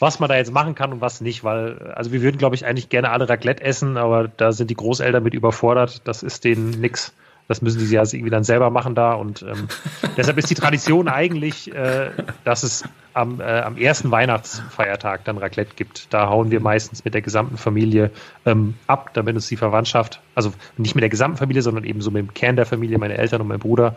was 0.00 0.18
man 0.18 0.28
da 0.28 0.36
jetzt 0.36 0.52
machen 0.52 0.74
kann 0.74 0.92
und 0.92 1.00
was 1.00 1.20
nicht, 1.20 1.44
weil, 1.44 1.92
also 1.94 2.10
wir 2.10 2.20
würden, 2.20 2.38
glaube 2.38 2.56
ich, 2.56 2.66
eigentlich 2.66 2.88
gerne 2.88 3.10
alle 3.10 3.28
Raclette 3.28 3.62
essen, 3.62 3.96
aber 3.96 4.26
da 4.26 4.50
sind 4.50 4.70
die 4.70 4.76
Großeltern 4.76 5.22
mit 5.22 5.34
überfordert. 5.34 6.02
Das 6.04 6.24
ist 6.24 6.42
denen 6.42 6.70
nix. 6.80 7.12
Das 7.48 7.62
müssen 7.62 7.78
die 7.78 7.86
ja 7.86 8.02
irgendwie 8.02 8.30
dann 8.30 8.44
selber 8.44 8.70
machen 8.70 8.94
da 8.94 9.12
und 9.12 9.42
ähm, 9.42 9.68
deshalb 10.16 10.36
ist 10.38 10.50
die 10.50 10.54
Tradition 10.54 11.08
eigentlich, 11.08 11.72
äh, 11.72 12.10
dass 12.44 12.62
es 12.62 12.84
am, 13.14 13.40
äh, 13.40 13.60
am 13.60 13.76
ersten 13.76 14.10
Weihnachtsfeiertag 14.10 15.24
dann 15.24 15.38
Raclette 15.38 15.74
gibt. 15.76 16.12
Da 16.12 16.28
hauen 16.28 16.50
wir 16.50 16.60
meistens 16.60 17.04
mit 17.04 17.14
der 17.14 17.22
gesamten 17.22 17.56
Familie 17.56 18.10
ähm, 18.44 18.74
ab, 18.86 19.10
damit 19.14 19.34
uns 19.36 19.46
die 19.46 19.56
Verwandtschaft, 19.56 20.20
also 20.34 20.52
nicht 20.76 20.94
mit 20.94 21.02
der 21.02 21.08
gesamten 21.08 21.38
Familie, 21.38 21.62
sondern 21.62 21.84
eben 21.84 22.00
so 22.00 22.10
mit 22.10 22.22
dem 22.22 22.34
Kern 22.34 22.56
der 22.56 22.66
Familie, 22.66 22.98
meine 22.98 23.16
Eltern 23.16 23.40
und 23.40 23.48
mein 23.48 23.58
Bruder, 23.60 23.96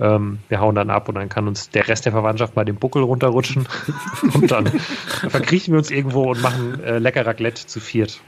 ähm, 0.00 0.38
wir 0.48 0.60
hauen 0.60 0.74
dann 0.74 0.90
ab 0.90 1.08
und 1.08 1.14
dann 1.14 1.28
kann 1.28 1.46
uns 1.46 1.70
der 1.70 1.86
Rest 1.86 2.06
der 2.06 2.12
Verwandtschaft 2.12 2.56
mal 2.56 2.64
den 2.64 2.76
Buckel 2.76 3.02
runterrutschen 3.02 3.68
und 4.34 4.50
dann 4.50 4.66
verkriechen 5.28 5.74
wir 5.74 5.78
uns 5.78 5.90
irgendwo 5.90 6.30
und 6.30 6.42
machen 6.42 6.82
äh, 6.82 6.98
lecker 6.98 7.26
Raclette 7.26 7.66
zu 7.66 7.80
viert. 7.80 8.20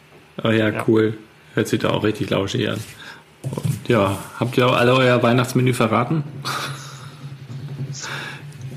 Oh 0.43 0.49
ja, 0.51 0.69
Ja. 0.69 0.85
cool. 0.87 1.19
Hört 1.55 1.69
sich 1.69 1.81
da 1.81 1.91
auch 1.91 2.05
richtig 2.05 2.31
lauschig 2.31 2.69
an. 2.71 2.79
Und 3.43 3.89
ja, 3.89 4.19
habt 4.39 4.57
ihr 4.57 4.67
auch 4.67 4.77
alle 4.77 4.95
euer 4.95 5.23
Weihnachtsmenü 5.23 5.75
verraten? 5.75 6.25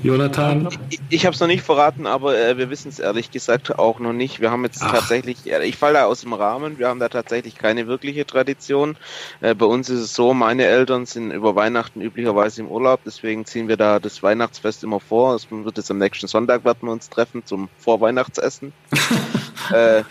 Jonathan? 0.02 0.68
Ich, 0.88 1.00
ich 1.08 1.26
habe 1.26 1.34
es 1.34 1.40
noch 1.40 1.48
nicht 1.48 1.64
verraten, 1.64 2.06
aber 2.06 2.38
äh, 2.38 2.56
wir 2.58 2.70
wissen 2.70 2.88
es 2.88 2.98
ehrlich 2.98 3.30
gesagt 3.30 3.78
auch 3.78 3.98
noch 3.98 4.12
nicht. 4.12 4.40
Wir 4.40 4.50
haben 4.50 4.62
jetzt 4.64 4.82
Ach. 4.82 4.92
tatsächlich, 4.92 5.50
äh, 5.50 5.66
ich 5.66 5.76
falle 5.76 5.94
da 5.94 6.04
aus 6.04 6.20
dem 6.20 6.32
Rahmen, 6.32 6.78
wir 6.78 6.88
haben 6.88 7.00
da 7.00 7.08
tatsächlich 7.08 7.56
keine 7.56 7.86
wirkliche 7.86 8.24
Tradition. 8.24 8.96
Äh, 9.40 9.54
bei 9.54 9.66
uns 9.66 9.88
ist 9.88 10.00
es 10.00 10.14
so, 10.14 10.32
meine 10.32 10.64
Eltern 10.64 11.06
sind 11.06 11.32
über 11.32 11.56
Weihnachten 11.56 12.00
üblicherweise 12.00 12.60
im 12.60 12.68
Urlaub, 12.68 13.00
deswegen 13.04 13.46
ziehen 13.46 13.68
wir 13.68 13.76
da 13.76 13.98
das 13.98 14.22
Weihnachtsfest 14.22 14.84
immer 14.84 15.00
vor. 15.00 15.34
Es 15.34 15.48
wird 15.50 15.76
jetzt 15.76 15.90
am 15.90 15.98
nächsten 15.98 16.28
Sonntag 16.28 16.64
werden 16.64 16.78
wir 16.82 16.92
uns 16.92 17.08
treffen 17.10 17.44
zum 17.44 17.68
Vorweihnachtsessen. 17.78 18.72
äh, 19.72 20.02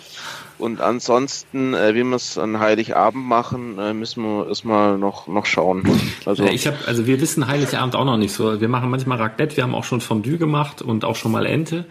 und 0.57 0.79
ansonsten, 0.79 1.73
äh, 1.73 1.95
wie 1.95 2.03
wir 2.03 2.15
es 2.15 2.37
an 2.37 2.59
Heiligabend 2.59 3.25
machen, 3.25 3.77
äh, 3.77 3.93
müssen 3.93 4.23
wir 4.23 4.47
erstmal 4.47 4.97
noch, 4.97 5.27
noch 5.27 5.45
schauen. 5.45 5.83
Also 6.25 6.43
Ja, 6.43 6.51
ich 6.51 6.65
habe, 6.65 6.77
also 6.87 7.05
wir 7.05 7.21
wissen 7.21 7.47
Heiligabend 7.47 7.95
auch 7.95 8.05
noch 8.05 8.17
nicht 8.17 8.33
so. 8.33 8.59
Wir 8.59 8.67
machen 8.67 8.89
manchmal 8.89 9.17
Raclette, 9.17 9.57
wir 9.57 9.63
haben 9.63 9.75
auch 9.75 9.83
schon 9.83 10.01
Fondue 10.01 10.37
gemacht 10.37 10.81
und 10.81 11.05
auch 11.05 11.15
schon 11.15 11.31
mal 11.31 11.45
Ente. 11.45 11.85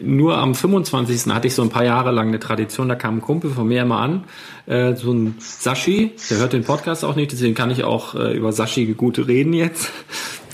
Nur 0.00 0.38
am 0.38 0.54
25. 0.54 1.32
hatte 1.32 1.46
ich 1.46 1.54
so 1.54 1.62
ein 1.62 1.70
paar 1.70 1.84
Jahre 1.84 2.10
lang 2.10 2.28
eine 2.28 2.40
Tradition, 2.40 2.88
da 2.88 2.94
kam 2.94 3.18
ein 3.18 3.20
Kumpel 3.20 3.50
von 3.50 3.68
mir 3.68 3.82
immer 3.82 3.98
an, 3.98 4.24
äh, 4.66 4.94
so 4.94 5.12
ein 5.12 5.36
Sashi, 5.38 6.12
der 6.30 6.38
hört 6.38 6.52
den 6.52 6.64
Podcast 6.64 7.04
auch 7.04 7.16
nicht, 7.16 7.32
deswegen 7.32 7.54
kann 7.54 7.70
ich 7.70 7.84
auch 7.84 8.14
äh, 8.14 8.36
über 8.36 8.52
Sashi 8.52 8.86
gut 8.94 9.18
reden 9.26 9.52
jetzt. 9.52 9.90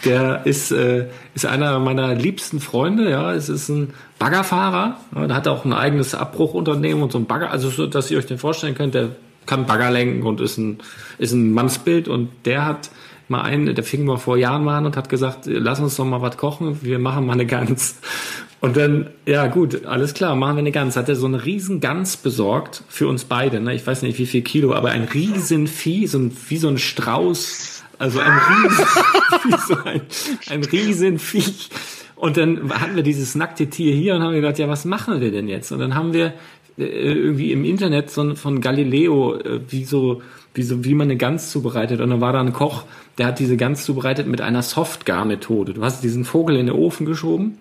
Der 0.05 0.47
ist, 0.47 0.73
äh, 0.73 1.07
ist 1.35 1.47
einer 1.47 1.79
meiner 1.79 2.15
liebsten 2.15 2.61
Freunde, 2.61 3.11
ja. 3.11 3.33
Es 3.33 3.49
ist 3.49 3.69
ein 3.69 3.95
Baggerfahrer, 4.19 4.97
ja, 5.15 5.27
der 5.27 5.37
hat 5.37 5.49
auch 5.49 5.65
ein 5.65 5.73
eigenes 5.73 6.15
Abbruchunternehmen 6.15 7.03
und 7.03 7.13
so 7.13 7.19
ein 7.19 7.27
Bagger, 7.27 7.51
also 7.51 7.71
so, 7.71 7.87
dass 7.87 8.11
ihr 8.11 8.19
euch 8.19 8.27
den 8.27 8.39
vorstellen 8.39 8.75
könnt, 8.75 8.95
der 8.95 9.11
kann 9.47 9.67
Bagger 9.67 9.91
lenken 9.91 10.23
und 10.25 10.41
ist 10.41 10.59
ein, 10.59 10.79
ist 11.19 11.33
ein 11.33 11.53
Mannsbild 11.53 12.09
und 12.09 12.31
der 12.45 12.65
hat 12.65 12.91
mal 13.29 13.43
einen, 13.43 13.75
der 13.75 13.85
fing 13.85 14.05
mal 14.05 14.19
vor 14.19 14.37
Jahren 14.37 14.65
mal 14.65 14.79
an 14.79 14.87
und 14.87 14.97
hat 14.97 15.09
gesagt, 15.09 15.47
lass 15.47 15.81
uns 15.81 15.97
doch 15.97 16.05
mal 16.05 16.23
was 16.23 16.37
kochen, 16.37 16.79
wir 16.83 16.99
machen 16.99 17.27
mal 17.27 17.33
eine 17.33 17.47
Gans. 17.47 17.97
Und 18.61 18.77
dann, 18.77 19.11
ja 19.27 19.49
gut, 19.49 19.87
alles 19.87 20.15
klar, 20.15 20.37
machen 20.37 20.55
wir 20.55 20.61
eine 20.61 20.71
Gans. 20.71 20.97
Hat 20.97 21.09
er 21.09 21.17
so 21.17 21.27
eine 21.27 21.45
riesen 21.45 21.81
Gans 21.81 22.17
besorgt 22.17 22.85
für 22.89 23.09
uns 23.09 23.25
beide, 23.25 23.61
ne? 23.61 23.75
Ich 23.75 23.85
weiß 23.85 24.03
nicht 24.03 24.21
wie 24.21 24.27
viel 24.27 24.43
Kilo, 24.43 24.73
aber 24.73 24.91
ein 24.91 25.03
riesen 25.03 25.67
Vieh, 25.67 26.07
so 26.07 26.19
ein, 26.19 26.37
wie 26.49 26.59
so 26.59 26.69
ein 26.69 26.79
Strauß, 26.79 27.72
also 28.03 28.19
ein 28.19 28.33
riesen, 28.33 28.85
wie 29.45 29.75
so 29.75 29.77
ein, 29.85 30.01
ein 30.51 30.65
riesen. 30.65 31.21
Und 32.17 32.37
dann 32.37 32.69
hatten 32.71 32.97
wir 32.97 33.05
dieses 33.05 33.37
nackte 33.37 33.69
Tier 33.69 33.95
hier 33.95 34.17
und 34.17 34.23
haben 34.23 34.35
gedacht, 34.35 34.59
ja, 34.59 34.69
was 34.69 34.85
machen 34.85 35.21
wir 35.21 35.31
denn 35.31 35.47
jetzt? 35.47 35.71
Und 35.71 35.79
dann 35.79 35.95
haben 35.95 36.13
wir 36.13 36.35
äh, 36.79 36.85
irgendwie 36.85 37.53
im 37.53 37.65
Internet 37.65 38.11
so 38.11 38.35
von 38.35 38.61
Galileo, 38.61 39.37
äh, 39.37 39.61
wie 39.69 39.85
so, 39.85 40.21
wie 40.53 40.65
so, 40.65 40.85
wie 40.85 40.95
man 40.95 41.07
eine 41.07 41.17
Gans 41.17 41.53
zubereitet. 41.53 42.01
Und 42.01 42.11
dann 42.11 42.21
war 42.21 42.33
da 42.33 42.41
ein 42.41 42.53
Koch, 42.53 42.85
der 43.19 43.27
hat 43.27 43.39
diese 43.39 43.57
Gans 43.57 43.85
zubereitet 43.85 44.27
mit 44.27 44.41
einer 44.41 44.63
Softgar-Methode. 44.63 45.75
Du 45.75 45.85
hast 45.85 46.03
diesen 46.03 46.25
Vogel 46.25 46.57
in 46.57 46.67
den 46.67 46.75
Ofen 46.75 47.07
geschoben, 47.07 47.57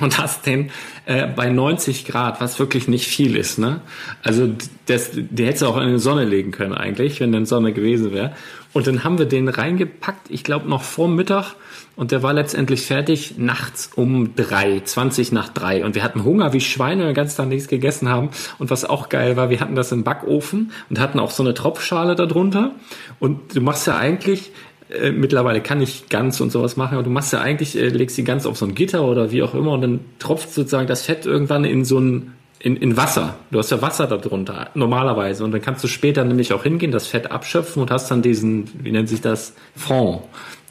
und 0.00 0.18
hast 0.18 0.46
den 0.46 0.70
äh, 1.04 1.26
bei 1.26 1.50
90 1.50 2.06
Grad, 2.06 2.40
was 2.40 2.58
wirklich 2.58 2.88
nicht 2.88 3.06
viel 3.06 3.36
ist, 3.36 3.58
ne? 3.58 3.82
Also 4.22 4.48
das, 4.86 5.10
der 5.12 5.46
hätte 5.46 5.68
auch 5.68 5.76
in 5.76 5.92
die 5.92 5.98
Sonne 5.98 6.24
legen 6.24 6.50
können 6.50 6.72
eigentlich, 6.72 7.20
wenn 7.20 7.30
dann 7.30 7.44
Sonne 7.44 7.72
gewesen 7.72 8.12
wäre. 8.12 8.32
Und 8.72 8.86
dann 8.86 9.04
haben 9.04 9.18
wir 9.18 9.26
den 9.26 9.48
reingepackt, 9.48 10.30
ich 10.30 10.44
glaube 10.44 10.68
noch 10.68 10.82
vor 10.82 11.08
Mittag 11.08 11.56
und 11.94 12.10
der 12.10 12.22
war 12.22 12.32
letztendlich 12.32 12.86
fertig 12.86 13.34
nachts 13.36 13.90
um 13.94 14.34
drei, 14.34 14.80
20 14.82 15.30
nach 15.32 15.50
drei. 15.50 15.84
Und 15.84 15.94
wir 15.94 16.02
hatten 16.02 16.24
Hunger 16.24 16.54
wie 16.54 16.60
Schweine, 16.62 17.04
den 17.04 17.14
ganzen 17.14 17.36
Tag 17.36 17.48
nichts 17.48 17.68
gegessen 17.68 18.08
haben. 18.08 18.30
Und 18.58 18.70
was 18.70 18.86
auch 18.86 19.10
geil 19.10 19.36
war, 19.36 19.50
wir 19.50 19.60
hatten 19.60 19.74
das 19.74 19.92
im 19.92 20.04
Backofen 20.04 20.72
und 20.88 20.98
hatten 20.98 21.20
auch 21.20 21.30
so 21.30 21.42
eine 21.42 21.52
Tropfschale 21.52 22.14
darunter. 22.14 22.72
Und 23.20 23.54
du 23.54 23.60
machst 23.60 23.86
ja 23.86 23.98
eigentlich, 23.98 24.52
äh, 24.92 25.12
mittlerweile 25.12 25.60
kann 25.60 25.80
ich 25.80 26.08
ganz 26.08 26.40
und 26.40 26.50
sowas 26.50 26.76
machen, 26.76 26.94
aber 26.94 27.02
du 27.02 27.10
machst 27.10 27.32
ja 27.32 27.40
eigentlich, 27.40 27.76
äh, 27.76 27.88
legst 27.88 28.16
die 28.16 28.24
ganz 28.24 28.46
auf 28.46 28.56
so 28.56 28.66
ein 28.66 28.74
Gitter 28.74 29.04
oder 29.04 29.30
wie 29.32 29.42
auch 29.42 29.54
immer 29.54 29.72
und 29.72 29.82
dann 29.82 30.00
tropft 30.18 30.52
sozusagen 30.52 30.86
das 30.86 31.02
Fett 31.02 31.26
irgendwann 31.26 31.64
in 31.64 31.84
so 31.84 31.98
ein 31.98 32.32
in, 32.62 32.76
in 32.76 32.96
Wasser. 32.96 33.34
Du 33.50 33.58
hast 33.58 33.70
ja 33.70 33.82
Wasser 33.82 34.06
darunter, 34.06 34.70
normalerweise. 34.74 35.42
Und 35.42 35.50
dann 35.50 35.60
kannst 35.60 35.82
du 35.82 35.88
später 35.88 36.24
nämlich 36.24 36.52
auch 36.52 36.62
hingehen, 36.62 36.92
das 36.92 37.08
Fett 37.08 37.30
abschöpfen 37.30 37.82
und 37.82 37.90
hast 37.90 38.10
dann 38.10 38.22
diesen, 38.22 38.70
wie 38.84 38.92
nennt 38.92 39.08
sich 39.08 39.20
das, 39.20 39.54
Fond. 39.74 40.22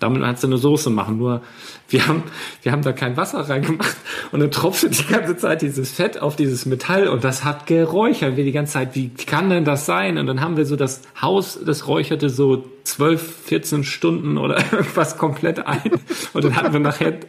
Damit 0.01 0.23
kannst 0.23 0.41
du 0.43 0.47
eine 0.47 0.57
Soße 0.57 0.89
machen. 0.89 1.17
Nur 1.17 1.41
wir 1.87 2.07
haben, 2.07 2.23
wir 2.63 2.71
haben 2.71 2.81
da 2.81 2.91
kein 2.91 3.17
Wasser 3.17 3.47
reingemacht 3.47 3.95
und 4.31 4.39
dann 4.39 4.49
tropfte 4.49 4.89
die 4.89 5.05
ganze 5.05 5.37
Zeit 5.37 5.61
dieses 5.61 5.91
Fett 5.91 6.19
auf 6.19 6.35
dieses 6.35 6.65
Metall 6.65 7.07
und 7.07 7.23
das 7.23 7.43
hat 7.43 7.67
geräuchert. 7.67 8.35
Wir 8.35 8.43
die 8.43 8.51
ganze 8.51 8.73
Zeit, 8.73 8.95
wie 8.95 9.09
kann 9.09 9.49
denn 9.49 9.63
das 9.63 9.85
sein? 9.85 10.17
Und 10.17 10.25
dann 10.25 10.41
haben 10.41 10.57
wir 10.57 10.65
so 10.65 10.75
das 10.75 11.03
Haus, 11.21 11.59
das 11.63 11.87
räucherte 11.87 12.29
so 12.29 12.63
12, 12.83 13.35
14 13.45 13.83
Stunden 13.83 14.37
oder 14.37 14.57
irgendwas 14.71 15.17
komplett 15.17 15.67
ein. 15.67 15.91
Und 16.33 16.43
dann 16.43 16.55
hatten 16.55 16.73
wir 16.73 16.79
nachher 16.79 17.19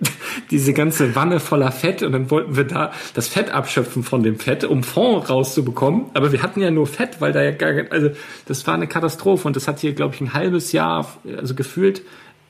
diese 0.51 0.73
ganze 0.73 1.15
Wanne 1.15 1.41
voller 1.41 1.73
Fett 1.73 2.03
und 2.03 2.13
dann 2.13 2.31
wollten 2.31 2.57
wir 2.57 2.65
da 2.65 2.93
das 3.15 3.29
Fett 3.29 3.51
abschöpfen 3.51 4.03
von 4.03 4.23
dem 4.23 4.39
Fett, 4.39 4.65
um 4.65 4.83
Fond 4.83 5.29
rauszubekommen. 5.29 6.07
Aber 6.15 6.33
wir 6.33 6.43
hatten 6.43 6.61
ja 6.63 6.71
nur 6.71 6.87
Fett, 6.87 7.21
weil 7.21 7.33
da 7.33 7.43
ja 7.43 7.51
gar, 7.51 7.73
also 7.91 8.11
das 8.47 8.67
war 8.67 8.75
eine 8.75 8.87
Katastrophe 8.87 9.47
und 9.47 9.57
das 9.57 9.69
hat 9.69 9.81
hier, 9.81 9.93
glaube 9.93 10.15
ich, 10.15 10.21
ein 10.21 10.33
halbes 10.33 10.73
Jahr, 10.73 11.07
also 11.37 11.55
gefühlt 11.55 12.03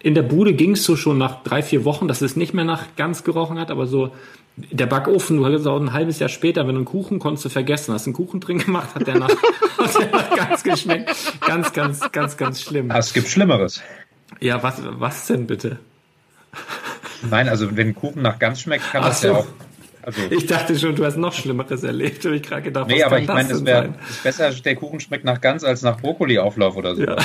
in 0.03 0.15
der 0.15 0.23
Bude 0.23 0.53
ging 0.55 0.73
es 0.73 0.85
so 0.85 0.97
schon 0.97 1.19
nach 1.19 1.43
drei, 1.45 1.63
vier 1.63 1.85
Wochen, 1.85 2.09
dass 2.09 2.23
es 2.23 2.35
nicht 2.37 2.55
mehr 2.55 2.65
nach 2.65 2.97
ganz 2.97 3.23
gerochen 3.23 3.59
hat, 3.59 3.71
aber 3.71 3.87
so 3.87 4.13
der 4.57 4.87
Backofen, 4.87 5.39
du 5.39 5.47
hattest 5.47 5.67
auch 5.67 5.81
ein 5.81 5.93
halbes 5.93 6.19
Jahr 6.19 6.29
später, 6.29 6.63
wenn 6.67 6.75
du 6.75 6.81
einen 6.81 6.85
Kuchen 6.85 7.19
konntest 7.19 7.45
du 7.45 7.49
vergessen, 7.49 7.95
hast 7.95 8.07
einen 8.07 8.15
Kuchen 8.15 8.41
drin 8.41 8.59
gemacht, 8.59 8.95
hat 8.95 9.07
der 9.07 9.19
nach, 9.19 9.31
hat 9.79 10.01
der 10.01 10.11
nach 10.11 10.37
ganz 10.37 10.63
geschmeckt. 10.63 11.11
Ganz, 11.41 11.73
ganz, 11.73 12.13
ganz, 12.13 12.37
ganz 12.37 12.61
schlimm. 12.61 12.91
Es 12.91 13.13
gibt 13.13 13.29
Schlimmeres. 13.29 13.81
Ja, 14.41 14.63
was, 14.63 14.83
was 14.83 15.27
denn 15.27 15.47
bitte? 15.47 15.79
Nein, 17.31 17.49
also 17.49 17.77
wenn 17.77 17.95
Kuchen 17.95 18.23
nach 18.23 18.39
ganz 18.39 18.61
schmeckt, 18.61 18.91
kann 18.91 19.03
Ach 19.05 19.09
das 19.09 19.21
so. 19.21 19.29
ja 19.29 19.35
auch. 19.35 19.47
Also, 20.03 20.21
Ich 20.31 20.47
dachte 20.47 20.79
schon, 20.79 20.95
du 20.97 21.05
hast 21.05 21.17
noch 21.17 21.33
Schlimmeres 21.33 21.83
erlebt. 21.83 22.25
Und 22.27 22.35
ich 22.35 22.43
gerade 22.43 22.63
gedacht, 22.63 22.89
nee, 22.89 23.03
aber 23.03 23.21
ich 23.21 23.29
meine, 23.29 23.53
es 23.53 23.65
wäre 23.65 23.95
besser, 24.23 24.51
der 24.51 24.75
Kuchen 24.75 25.01
schmeckt 25.01 25.25
nach 25.25 25.41
ganz 25.41 25.65
als 25.65 25.83
nach 25.83 26.01
Brokkoli-Auflauf 26.01 26.77
oder 26.77 26.95
so. 26.95 27.03
Ja. 27.03 27.17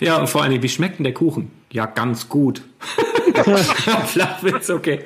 ja, 0.00 0.16
und 0.16 0.28
vor 0.28 0.42
allen 0.42 0.50
Dingen, 0.50 0.62
wie 0.62 0.68
schmeckt 0.68 0.98
denn 0.98 1.04
der 1.04 1.14
Kuchen? 1.14 1.50
Ja, 1.70 1.86
ganz 1.86 2.28
gut. 2.28 2.62
Flachwitz, 4.06 4.70
okay. 4.70 5.00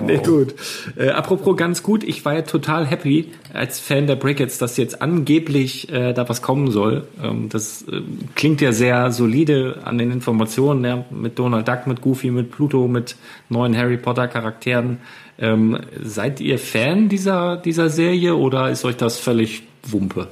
Nee, 0.00 0.18
gut. 0.18 0.54
Äh, 0.96 1.10
apropos 1.10 1.56
ganz 1.56 1.82
gut, 1.82 2.04
ich 2.04 2.24
war 2.24 2.34
ja 2.34 2.42
total 2.42 2.86
happy 2.86 3.30
als 3.52 3.80
Fan 3.80 4.06
der 4.06 4.16
Brickets, 4.16 4.58
dass 4.58 4.76
jetzt 4.76 5.00
angeblich 5.00 5.90
äh, 5.90 6.12
da 6.12 6.28
was 6.28 6.42
kommen 6.42 6.70
soll. 6.70 7.06
Ähm, 7.22 7.48
das 7.48 7.82
äh, 7.88 8.02
klingt 8.34 8.60
ja 8.60 8.72
sehr 8.72 9.10
solide 9.12 9.80
an 9.84 9.98
den 9.98 10.10
Informationen, 10.10 10.84
ja, 10.84 11.04
mit 11.10 11.38
Donald 11.38 11.66
Duck, 11.66 11.86
mit 11.86 12.00
Goofy, 12.00 12.30
mit 12.30 12.50
Pluto, 12.50 12.86
mit 12.86 13.16
neuen 13.48 13.76
Harry 13.76 13.96
Potter 13.96 14.28
Charakteren. 14.28 14.98
Ähm, 15.38 15.78
seid 16.02 16.40
ihr 16.40 16.58
Fan 16.58 17.08
dieser, 17.08 17.56
dieser 17.56 17.90
Serie 17.90 18.34
oder 18.34 18.70
ist 18.70 18.84
euch 18.84 18.96
das 18.96 19.18
völlig 19.18 19.62
Wumpe? 19.84 20.28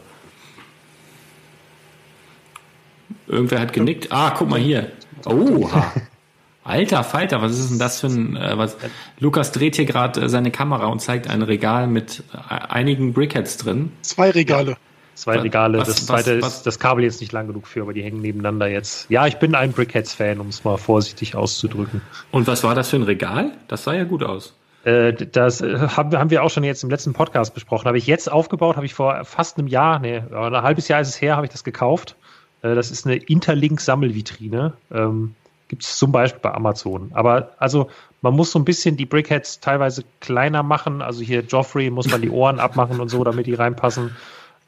Irgendwer 3.29 3.61
hat 3.61 3.73
genickt. 3.73 4.09
Ah, 4.11 4.35
guck 4.37 4.49
mal 4.49 4.59
hier. 4.61 4.91
Oha. 5.25 5.93
Alter 6.65 7.05
Falter, 7.05 7.41
was 7.43 7.57
ist 7.57 7.71
denn 7.71 7.79
das 7.79 8.01
für 8.01 8.09
ein, 8.09 8.37
äh, 8.37 8.59
was, 8.59 8.77
Lukas 9.21 9.53
dreht 9.53 9.77
hier 9.77 9.85
gerade 9.85 10.23
äh, 10.23 10.29
seine 10.29 10.51
Kamera 10.51 10.87
und 10.87 10.99
zeigt 11.01 11.29
ein 11.31 11.43
Regal 11.43 11.87
mit 11.87 12.25
äh, 12.35 12.55
einigen 12.55 13.13
Brickheads 13.13 13.57
drin. 13.59 13.93
Zwei 14.03 14.31
Regale. 14.31 14.77
Zwei 15.15 15.37
Was- 15.37 15.45
Regale. 15.45 15.79
was- 15.79 15.87
das 15.89 16.07
zweite 16.07 16.43
was- 16.43 16.57
ist 16.59 16.67
das 16.67 16.81
Kabel 16.81 17.05
jetzt 17.05 17.21
nicht 17.21 17.31
lang 17.33 17.47
genug 17.47 17.69
für, 17.69 17.83
aber 17.83 17.93
die 17.93 18.03
hängen 18.03 18.21
nebeneinander 18.21 18.67
jetzt. 18.67 19.09
Ja, 19.11 19.29
ich 19.29 19.37
bin 19.37 19.55
ein 19.55 19.73
Brickheads-Fan, 19.73 20.41
um 20.41 20.49
es 20.49 20.65
mal 20.65 20.77
vorsichtig 20.77 21.37
auszudrücken. 21.37 22.01
Und 22.33 22.49
was 22.49 22.65
war 22.65 22.75
das 22.75 22.91
für 22.91 22.97
ein 22.97 23.05
Regal? 23.05 23.53
Das 23.69 23.85
sah 23.85 23.95
ja 23.95 24.03
gut 24.05 24.25
aus. 24.25 24.53
Äh, 24.87 25.13
Das 25.13 25.61
äh, 25.61 25.79
haben 25.89 26.31
wir, 26.31 26.45
auch 26.45 26.51
schon 26.51 26.65
jetzt 26.65 26.85
im 26.85 26.91
letzten 26.91 27.13
Podcast 27.13 27.53
besprochen. 27.55 27.87
Habe 27.87 27.99
ich 27.99 28.07
jetzt 28.07 28.31
aufgebaut, 28.31 28.77
habe 28.77 28.87
ich 28.87 28.95
vor 28.95 29.25
fast 29.25 29.59
einem 29.59 29.67
Jahr, 29.67 29.99
nee, 29.99 30.19
ein 30.19 30.63
halbes 30.63 30.87
Jahr 30.89 31.01
ist 31.01 31.09
es 31.09 31.21
her, 31.21 31.37
habe 31.37 31.47
ich 31.47 31.53
das 31.53 31.65
gekauft. 31.65 32.17
Äh, 32.63 32.75
Das 32.75 32.91
ist 32.91 33.05
eine 33.05 33.17
Interlink-Sammelvitrine. 33.17 34.75
Ähm, 34.93 35.35
Gibt 35.69 35.83
es 35.83 35.99
zum 35.99 36.13
Beispiel 36.13 36.41
bei 36.41 36.55
Amazon. 36.55 37.11
Aber 37.15 37.51
also 37.59 37.89
man 38.23 38.35
muss 38.35 38.53
so 38.53 38.59
ein 38.61 38.65
bisschen 38.65 38.97
die 38.97 39.07
Brickheads 39.07 39.59
teilweise 39.59 40.05
kleiner 40.21 40.63
machen. 40.63 41.03
Also 41.03 41.23
hier 41.23 41.41
Joffrey 41.41 41.91
muss 41.91 42.09
man 42.09 42.23
die 42.23 42.31
Ohren 42.31 42.61
abmachen 42.61 43.01
und 43.01 43.09
so, 43.09 43.25
damit 43.25 43.47
die 43.47 43.55
reinpassen. 43.55 44.15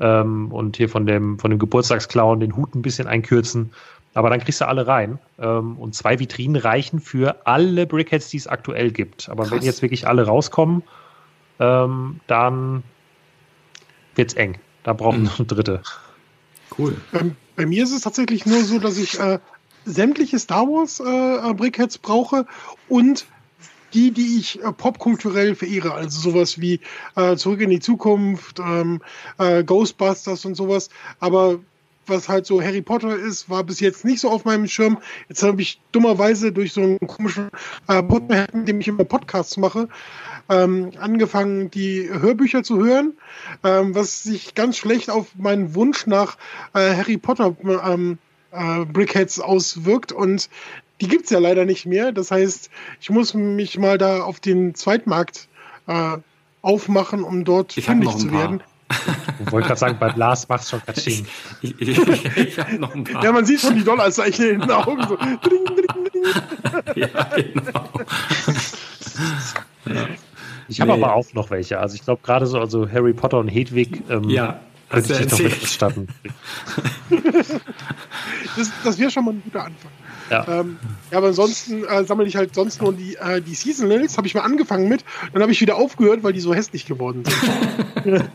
Ähm, 0.00 0.50
und 0.50 0.76
hier 0.76 0.88
von 0.88 1.06
dem, 1.06 1.38
von 1.38 1.50
dem 1.50 1.60
Geburtstagsclown 1.60 2.40
den 2.40 2.56
Hut 2.56 2.74
ein 2.74 2.82
bisschen 2.82 3.06
einkürzen. 3.06 3.70
Aber 4.18 4.30
dann 4.30 4.40
kriegst 4.40 4.60
du 4.60 4.66
alle 4.66 4.88
rein. 4.88 5.20
Ähm, 5.38 5.78
und 5.78 5.94
zwei 5.94 6.18
Vitrinen 6.18 6.56
reichen 6.56 6.98
für 6.98 7.46
alle 7.46 7.86
Brickheads, 7.86 8.30
die 8.30 8.38
es 8.38 8.48
aktuell 8.48 8.90
gibt. 8.90 9.28
Aber 9.28 9.44
wenn 9.44 9.58
Krass. 9.58 9.64
jetzt 9.64 9.80
wirklich 9.80 10.08
alle 10.08 10.26
rauskommen, 10.26 10.82
ähm, 11.60 12.18
dann 12.26 12.82
wird's 14.16 14.34
eng. 14.34 14.58
Da 14.82 14.92
brauchen 14.92 15.22
wir 15.22 15.30
noch 15.30 15.38
eine 15.38 15.46
dritte. 15.46 15.82
Cool. 16.76 16.96
Ähm, 17.12 17.36
bei 17.54 17.64
mir 17.64 17.84
ist 17.84 17.92
es 17.92 18.00
tatsächlich 18.00 18.44
nur 18.44 18.64
so, 18.64 18.80
dass 18.80 18.98
ich 18.98 19.20
äh, 19.20 19.38
sämtliche 19.84 20.40
Star 20.40 20.66
Wars 20.66 20.98
äh, 20.98 21.54
Brickheads 21.54 21.98
brauche 21.98 22.44
und 22.88 23.24
die, 23.94 24.10
die 24.10 24.36
ich 24.40 24.60
äh, 24.64 24.72
popkulturell 24.72 25.54
verehre, 25.54 25.94
also 25.94 26.18
sowas 26.32 26.60
wie 26.60 26.80
äh, 27.14 27.36
Zurück 27.36 27.60
in 27.60 27.70
die 27.70 27.78
Zukunft, 27.78 28.58
ähm, 28.58 29.00
äh, 29.38 29.62
Ghostbusters 29.62 30.44
und 30.44 30.56
sowas. 30.56 30.90
Aber 31.20 31.60
was 32.08 32.28
halt 32.28 32.46
so 32.46 32.62
Harry 32.62 32.82
Potter 32.82 33.16
ist, 33.16 33.48
war 33.48 33.64
bis 33.64 33.80
jetzt 33.80 34.04
nicht 34.04 34.20
so 34.20 34.30
auf 34.30 34.44
meinem 34.44 34.66
Schirm. 34.66 34.98
Jetzt 35.28 35.42
habe 35.42 35.60
ich 35.62 35.80
dummerweise 35.92 36.52
durch 36.52 36.72
so 36.72 36.82
einen 36.82 36.98
komischen 37.00 37.50
äh, 37.88 38.02
Potter, 38.02 38.46
mit 38.52 38.68
dem 38.68 38.80
ich 38.80 38.88
immer 38.88 39.04
Podcasts 39.04 39.56
mache, 39.56 39.88
ähm, 40.48 40.90
angefangen, 40.98 41.70
die 41.70 42.08
Hörbücher 42.08 42.62
zu 42.62 42.84
hören, 42.84 43.14
ähm, 43.64 43.94
was 43.94 44.22
sich 44.22 44.54
ganz 44.54 44.76
schlecht 44.76 45.10
auf 45.10 45.26
meinen 45.36 45.74
Wunsch 45.74 46.06
nach 46.06 46.36
äh, 46.74 46.94
Harry 46.94 47.18
Potter 47.18 47.56
ähm, 47.84 48.18
äh, 48.52 48.84
Brickheads 48.84 49.40
auswirkt 49.40 50.12
und 50.12 50.48
die 51.00 51.08
gibt's 51.08 51.30
ja 51.30 51.38
leider 51.38 51.64
nicht 51.64 51.86
mehr. 51.86 52.12
Das 52.12 52.30
heißt, 52.30 52.70
ich 53.00 53.10
muss 53.10 53.34
mich 53.34 53.78
mal 53.78 53.98
da 53.98 54.22
auf 54.22 54.40
den 54.40 54.74
Zweitmarkt 54.74 55.48
äh, 55.86 56.18
aufmachen, 56.62 57.22
um 57.22 57.44
dort 57.44 57.76
Ich 57.76 57.84
fündig 57.84 58.16
zu 58.16 58.32
werden. 58.32 58.62
Ich 59.44 59.52
wollte 59.52 59.68
gerade 59.68 59.80
sagen, 59.80 59.96
bei 59.98 60.12
Lars 60.16 60.48
macht's 60.48 60.70
schon 60.70 60.82
Katsching. 60.84 61.26
Ich, 61.62 61.80
ich, 61.80 61.98
ich 62.36 62.58
habe 62.58 62.78
noch 62.78 62.94
ein 62.94 63.04
paar. 63.04 63.22
Ja, 63.24 63.32
man 63.32 63.44
sieht 63.44 63.60
schon 63.60 63.76
die 63.76 63.84
Dollarzeichen 63.84 64.48
in 64.50 64.60
den 64.60 64.70
Augen. 64.70 65.02
So. 65.08 65.16
Dring, 65.16 65.38
dring, 65.40 65.64
dring. 65.64 66.22
Ja, 66.96 67.24
genau. 67.36 67.88
Ich 70.68 70.80
habe 70.80 70.92
Nee. 70.92 71.02
aber 71.02 71.14
auch 71.14 71.32
noch 71.32 71.50
welche. 71.50 71.78
Also 71.78 71.94
ich 71.94 72.02
glaube 72.04 72.20
gerade 72.22 72.46
so, 72.46 72.58
also 72.60 72.90
Harry 72.90 73.12
Potter 73.14 73.38
und 73.38 73.48
Hedwig 73.48 74.02
ähm, 74.10 74.28
Ja, 74.28 74.60
könnte 74.90 75.12
ich 75.14 75.18
dich 75.20 75.30
noch 75.32 75.38
mit 75.38 75.62
ausstatten. 75.62 76.08
Das, 78.56 78.70
das 78.84 78.98
wäre 78.98 79.10
schon 79.10 79.24
mal 79.24 79.32
ein 79.34 79.42
guter 79.42 79.64
Anfang. 79.64 79.90
Ja. 80.30 80.60
Ähm, 80.60 80.78
ja, 81.10 81.18
aber 81.18 81.28
ansonsten 81.28 81.84
äh, 81.84 82.04
sammle 82.04 82.26
ich 82.26 82.36
halt 82.36 82.54
sonst 82.54 82.82
nur 82.82 82.92
die, 82.92 83.16
äh, 83.16 83.40
die 83.40 83.54
Seasonals, 83.54 84.16
habe 84.16 84.26
ich 84.26 84.34
mal 84.34 84.42
angefangen 84.42 84.88
mit, 84.88 85.04
dann 85.32 85.42
habe 85.42 85.52
ich 85.52 85.60
wieder 85.60 85.76
aufgehört, 85.76 86.22
weil 86.22 86.32
die 86.32 86.40
so 86.40 86.54
hässlich 86.54 86.86
geworden 86.86 87.24
sind. 88.04 88.24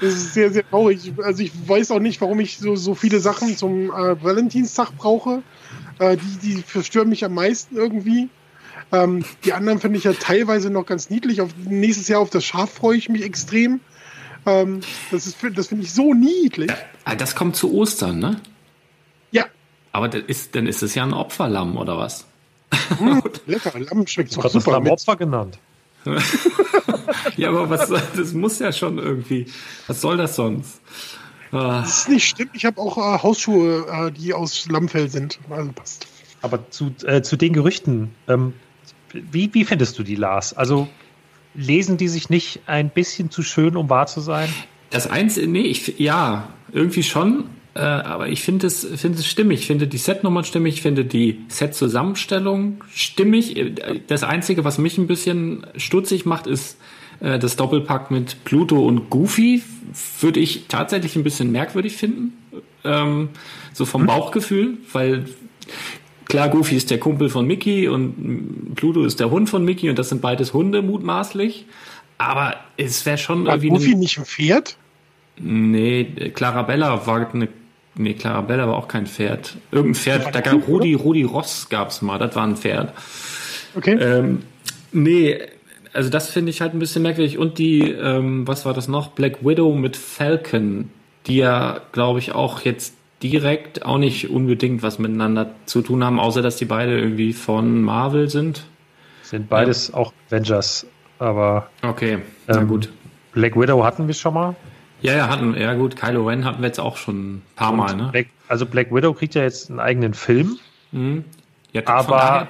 das 0.00 0.14
ist 0.14 0.34
sehr, 0.34 0.50
sehr 0.50 0.68
traurig. 0.68 1.12
Also 1.22 1.42
ich 1.42 1.52
weiß 1.66 1.90
auch 1.90 2.00
nicht, 2.00 2.20
warum 2.20 2.40
ich 2.40 2.58
so, 2.58 2.76
so 2.76 2.94
viele 2.94 3.20
Sachen 3.20 3.56
zum 3.56 3.90
äh, 3.90 4.22
Valentinstag 4.22 4.96
brauche. 4.96 5.42
Äh, 5.98 6.16
die, 6.16 6.48
die 6.48 6.62
verstören 6.62 7.08
mich 7.08 7.24
am 7.24 7.34
meisten 7.34 7.76
irgendwie. 7.76 8.28
Ähm, 8.92 9.24
die 9.44 9.52
anderen 9.52 9.80
finde 9.80 9.98
ich 9.98 10.04
ja 10.04 10.12
teilweise 10.12 10.70
noch 10.70 10.86
ganz 10.86 11.10
niedlich. 11.10 11.40
Auf, 11.40 11.50
nächstes 11.64 12.08
Jahr 12.08 12.20
auf 12.20 12.30
das 12.30 12.44
Schaf 12.44 12.70
freue 12.70 12.96
ich 12.96 13.08
mich 13.08 13.22
extrem. 13.22 13.80
Ähm, 14.44 14.80
das 15.10 15.26
ist, 15.26 15.38
das 15.54 15.68
finde 15.68 15.84
ich 15.84 15.92
so 15.92 16.14
niedlich. 16.14 16.70
Ah, 17.04 17.14
Das 17.14 17.34
kommt 17.34 17.56
zu 17.56 17.72
Ostern, 17.72 18.18
ne? 18.18 18.40
Aber 19.96 20.08
das 20.08 20.24
ist, 20.26 20.54
dann 20.54 20.66
ist 20.66 20.82
es 20.82 20.94
ja 20.94 21.04
ein 21.04 21.14
Opferlamm 21.14 21.78
oder 21.78 21.96
was? 21.96 22.26
Hm, 22.98 23.22
lecker. 23.46 23.72
Lamm 23.78 24.06
schmeckt 24.06 24.32
Du 24.32 24.36
doch 24.36 24.44
hast 24.44 24.54
das. 24.54 24.66
Lamm 24.66 24.86
Opfer 24.88 25.16
genannt. 25.16 25.58
Ja, 27.36 27.48
aber 27.48 27.70
was 27.70 27.88
soll- 27.88 28.02
das 28.16 28.32
muss 28.34 28.58
ja 28.58 28.72
schon 28.72 28.98
irgendwie. 28.98 29.46
Was 29.86 30.00
soll 30.02 30.16
das 30.18 30.36
sonst? 30.36 30.80
Ah, 31.52 31.80
das 31.80 31.98
ist 32.00 32.08
nicht 32.10 32.26
stimmt. 32.28 32.50
Ich 32.54 32.64
habe 32.66 32.78
auch 32.80 32.98
äh, 32.98 33.22
Hausschuhe, 33.22 33.86
äh, 33.90 34.12
die 34.12 34.34
aus 34.34 34.68
Lammfell 34.68 35.08
sind. 35.08 35.38
Also 35.48 35.72
passt. 35.72 36.06
Aber 36.42 36.70
zu, 36.70 36.92
äh, 37.04 37.22
zu 37.22 37.36
den 37.36 37.52
Gerüchten, 37.54 38.14
ähm, 38.28 38.52
wie, 39.12 39.52
wie 39.54 39.64
findest 39.64 39.98
du 39.98 40.02
die, 40.02 40.16
Lars? 40.16 40.52
Also 40.54 40.88
lesen 41.54 41.96
die 41.96 42.08
sich 42.08 42.28
nicht 42.28 42.60
ein 42.66 42.90
bisschen 42.90 43.30
zu 43.30 43.42
schön, 43.42 43.76
um 43.76 43.88
wahr 43.88 44.06
zu 44.06 44.20
sein? 44.20 44.48
Das 44.90 45.06
eins, 45.08 45.36
nee, 45.38 45.60
ich, 45.62 45.98
ja, 45.98 46.48
irgendwie 46.72 47.02
schon. 47.02 47.44
Äh, 47.76 47.80
aber 47.80 48.28
ich 48.28 48.42
finde 48.42 48.66
es, 48.66 48.86
finde 48.96 49.18
es 49.18 49.26
stimmig. 49.26 49.60
Ich 49.60 49.66
finde 49.66 49.86
die 49.86 49.98
Setnummern 49.98 50.44
stimmig. 50.44 50.76
Ich 50.76 50.82
finde 50.82 51.04
die 51.04 51.42
Set-Zusammenstellung 51.48 52.82
stimmig. 52.90 53.74
Das 54.06 54.22
Einzige, 54.22 54.64
was 54.64 54.78
mich 54.78 54.96
ein 54.96 55.06
bisschen 55.06 55.66
stutzig 55.76 56.24
macht, 56.24 56.46
ist 56.46 56.78
äh, 57.20 57.38
das 57.38 57.56
Doppelpack 57.56 58.10
mit 58.10 58.44
Pluto 58.44 58.82
und 58.86 59.10
Goofy. 59.10 59.62
Würde 60.20 60.40
ich 60.40 60.68
tatsächlich 60.68 61.16
ein 61.16 61.22
bisschen 61.22 61.52
merkwürdig 61.52 61.98
finden. 61.98 62.32
Ähm, 62.82 63.28
so 63.74 63.84
vom 63.84 64.06
Bauchgefühl, 64.06 64.78
weil 64.94 65.26
klar, 66.24 66.48
Goofy 66.48 66.76
ist 66.76 66.90
der 66.90 66.98
Kumpel 66.98 67.28
von 67.28 67.46
Mickey 67.46 67.88
und 67.88 68.74
Pluto 68.74 69.04
ist 69.04 69.20
der 69.20 69.30
Hund 69.30 69.50
von 69.50 69.66
Mickey 69.66 69.90
und 69.90 69.98
das 69.98 70.08
sind 70.08 70.22
beides 70.22 70.54
Hunde 70.54 70.80
mutmaßlich. 70.80 71.66
Aber 72.16 72.54
es 72.78 73.04
wäre 73.04 73.18
schon 73.18 73.44
War 73.44 73.56
irgendwie. 73.56 73.68
Goofy 73.68 73.94
nicht 73.96 74.18
ein 74.18 74.24
Pferd? 74.24 74.78
Nee, 75.38 76.04
Clarabella 76.34 77.06
war 77.06 77.28
eine. 77.34 77.48
Nee, 77.98 78.14
Clarabella 78.14 78.68
war 78.68 78.76
auch 78.76 78.88
kein 78.88 79.06
Pferd. 79.06 79.56
Irgendein 79.70 79.94
Pferd, 79.94 80.34
da 80.34 80.40
gab 80.40 80.68
Rudi, 80.68 80.94
Rudi 80.94 81.22
Ross 81.22 81.68
gab's 81.70 82.02
mal, 82.02 82.18
das 82.18 82.34
war 82.36 82.46
ein 82.46 82.56
Pferd. 82.56 82.92
Okay. 83.74 83.94
Ähm, 83.98 84.42
nee, 84.92 85.38
also 85.92 86.10
das 86.10 86.28
finde 86.30 86.50
ich 86.50 86.60
halt 86.60 86.74
ein 86.74 86.78
bisschen 86.78 87.02
merkwürdig. 87.02 87.38
Und 87.38 87.58
die, 87.58 87.90
ähm, 87.90 88.46
was 88.46 88.66
war 88.66 88.74
das 88.74 88.86
noch? 88.86 89.08
Black 89.12 89.44
Widow 89.44 89.74
mit 89.74 89.96
Falcon, 89.96 90.90
die 91.26 91.36
ja, 91.36 91.80
glaube 91.92 92.18
ich, 92.18 92.32
auch 92.32 92.60
jetzt 92.60 92.94
direkt 93.22 93.84
auch 93.84 93.98
nicht 93.98 94.28
unbedingt 94.30 94.82
was 94.82 94.98
miteinander 94.98 95.50
zu 95.64 95.80
tun 95.80 96.04
haben, 96.04 96.20
außer 96.20 96.42
dass 96.42 96.56
die 96.56 96.66
beide 96.66 96.98
irgendwie 96.98 97.32
von 97.32 97.80
Marvel 97.80 98.28
sind. 98.28 98.66
Sind 99.22 99.48
beides 99.48 99.92
auch 99.92 100.12
Avengers, 100.30 100.86
aber 101.18 101.70
Okay, 101.82 102.18
na 102.46 102.58
Ähm, 102.58 102.68
gut. 102.68 102.90
Black 103.32 103.58
Widow 103.58 103.84
hatten 103.84 104.06
wir 104.06 104.14
schon 104.14 104.34
mal. 104.34 104.54
Ja, 105.02 105.14
ja, 105.14 105.28
hatten, 105.28 105.54
ja 105.54 105.74
gut, 105.74 105.96
Kylo 105.96 106.26
Ren 106.26 106.44
hatten 106.44 106.62
wir 106.62 106.68
jetzt 106.68 106.80
auch 106.80 106.96
schon 106.96 107.36
ein 107.36 107.42
paar 107.54 107.72
Mal, 107.72 107.92
Und 107.92 107.96
ne? 107.98 108.08
Black, 108.12 108.26
also 108.48 108.66
Black 108.66 108.92
Widow 108.94 109.12
kriegt 109.12 109.34
ja 109.34 109.42
jetzt 109.42 109.70
einen 109.70 109.80
eigenen 109.80 110.14
Film, 110.14 110.58
Mhm. 110.92 111.24
Ja, 111.72 111.86
aber. 111.86 112.46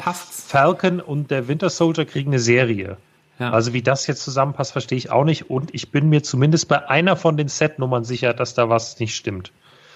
Falcon 0.47 1.01
und 1.01 1.31
der 1.31 1.49
Winter 1.49 1.69
Soldier 1.71 2.05
kriegen 2.05 2.31
eine 2.31 2.39
Serie. 2.39 2.97
Ja. 3.39 3.51
Also 3.51 3.73
wie 3.73 3.83
das 3.83 4.07
jetzt 4.07 4.23
zusammenpasst, 4.23 4.73
verstehe 4.73 4.97
ich 4.97 5.11
auch 5.11 5.25
nicht. 5.25 5.51
Und 5.51 5.75
ich 5.75 5.91
bin 5.91 6.09
mir 6.09 6.23
zumindest 6.23 6.69
bei 6.69 6.89
einer 6.89 7.17
von 7.17 7.37
den 7.37 7.49
Setnummern 7.49 8.05
sicher, 8.05 8.33
dass 8.35 8.55
da 8.55 8.69
was 8.69 8.99
nicht 9.01 9.17
stimmt. 9.17 9.53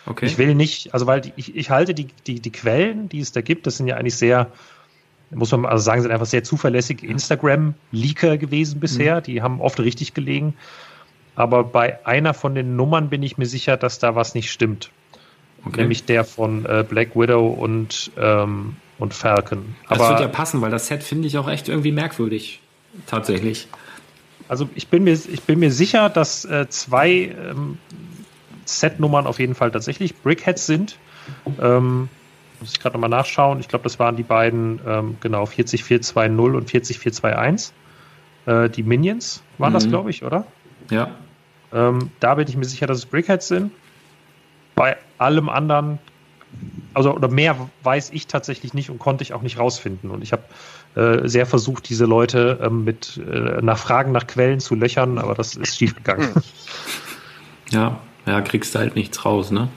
okay. 0.07 0.27
Ich 0.27 0.37
will 0.37 0.55
nicht, 0.55 0.93
also 0.93 1.07
weil 1.07 1.21
die, 1.21 1.33
ich, 1.37 1.55
ich 1.55 1.71
halte 1.71 1.95
die, 1.95 2.09
die, 2.27 2.41
die 2.41 2.51
Quellen, 2.53 3.09
die 3.09 3.21
es 3.21 3.33
da 3.33 3.41
gibt, 3.41 3.67
das 3.67 3.77
sind 3.77 3.87
ja 3.87 3.97
eigentlich 3.97 4.17
sehr, 4.17 4.49
muss 5.31 5.53
man 5.53 5.65
also 5.65 5.83
sagen, 5.85 6.03
sind 6.03 6.11
einfach 6.11 6.27
sehr 6.27 6.43
zuverlässige 6.43 7.07
Instagram-Leaker 7.07 8.37
gewesen 8.37 8.81
bisher. 8.81 9.19
Mhm. 9.19 9.23
Die 9.23 9.43
haben 9.43 9.61
oft 9.61 9.79
richtig 9.79 10.13
gelegen. 10.13 10.55
Aber 11.41 11.65
bei 11.65 12.05
einer 12.07 12.35
von 12.35 12.55
den 12.55 12.77
Nummern 12.77 13.09
bin 13.09 13.23
ich 13.23 13.39
mir 13.39 13.47
sicher, 13.47 13.77
dass 13.77 13.99
da 13.99 14.15
was 14.15 14.35
nicht 14.35 14.51
stimmt. 14.51 14.91
okay. 15.65 15.81
Nämlich 15.81 16.05
der 16.05 16.25
von 16.25 16.67
äh, 16.67 16.85
Black 16.89 17.17
Widow 17.17 17.47
und, 17.49 18.11
ähm, 18.19 18.77
und 18.99 19.15
Falcon. 19.15 19.75
das 19.89 19.99
Aber 19.99 20.11
wird 20.11 20.21
ja 20.21 20.29
passen, 20.29 20.61
weil 20.61 20.71
das 20.71 20.87
Set 20.89 21.03
finde 21.03 21.29
ich 21.29 21.39
auch 21.39 21.49
echt 21.49 21.69
irgendwie 21.69 21.93
merkwürdig. 21.93 22.61
Tatsächlich. 23.07 23.69
Also 24.49 24.69
ich 24.75 24.89
bin 24.89 25.05
mir, 25.05 25.13
ich 25.13 25.43
bin 25.43 25.59
mir 25.61 25.71
sicher, 25.71 26.09
dass 26.11 26.45
äh, 26.45 26.69
zwei 26.69 27.11
ähm, 27.51 27.79
Setnummern 28.65 29.27
auf 29.27 29.39
jeden 29.39 29.55
Fall 29.55 29.71
tatsächlich 29.71 30.15
Brickheads 30.17 30.67
sind. 30.67 30.97
Ähm, 31.61 32.09
muss 32.61 32.73
ich 32.73 32.81
gerade 32.81 32.95
nochmal 32.95 33.11
nachschauen. 33.11 33.61
Ich 33.61 33.69
glaube, 33.69 33.85
das 33.85 33.99
waren 33.99 34.17
die 34.17 34.23
beiden, 34.25 34.81
ähm, 34.87 35.17
genau, 35.21 35.47
40420 35.47 36.55
und 36.55 36.67
40421. 36.69 37.73
Äh, 38.47 38.69
die 38.71 38.83
Minions 38.83 39.43
waren 39.59 39.73
das, 39.73 39.87
Mhm. 39.87 39.91
glaube 39.91 40.11
ich, 40.11 40.23
oder? 40.25 40.47
Ja. 40.91 41.11
Ähm, 41.73 42.11
da 42.21 42.35
bin 42.35 42.49
ich 42.49 42.57
mir 42.57 42.65
sicher, 42.65 42.87
dass 42.87 42.99
es 42.99 43.07
Brickheads 43.07 43.49
sind. 43.49 43.73
Bei 44.75 44.97
allem 45.19 45.49
anderen, 45.49 45.99
also 46.95 47.15
oder 47.15 47.29
mehr 47.29 47.57
weiß 47.83 48.11
ich 48.11 48.27
tatsächlich 48.27 48.75
nicht 48.75 48.91
und 48.91 48.99
konnte 48.99 49.23
ich 49.23 49.33
auch 49.33 49.43
nicht 49.43 49.59
rausfinden. 49.59 50.11
Und 50.11 50.23
ich 50.23 50.33
habe 50.33 50.43
äh, 50.95 51.29
sehr 51.29 51.47
versucht, 51.47 51.89
diese 51.89 52.07
Leute 52.07 52.59
ähm, 52.63 52.85
mit 52.85 53.19
äh, 53.19 53.63
nach 53.63 53.79
Fragen 53.79 54.13
nach 54.13 54.27
Quellen 54.27 54.61
zu 54.61 54.75
löchern, 54.75 55.19
aber 55.19 55.35
das 55.35 55.55
ist 55.55 55.77
schiefgegangen. 55.77 56.31
Ja, 57.71 58.01
ja, 58.27 58.41
kriegst 58.41 58.75
du 58.75 58.81
halt 58.81 58.97
nichts 58.97 59.25
raus, 59.25 59.51
ne? 59.51 59.69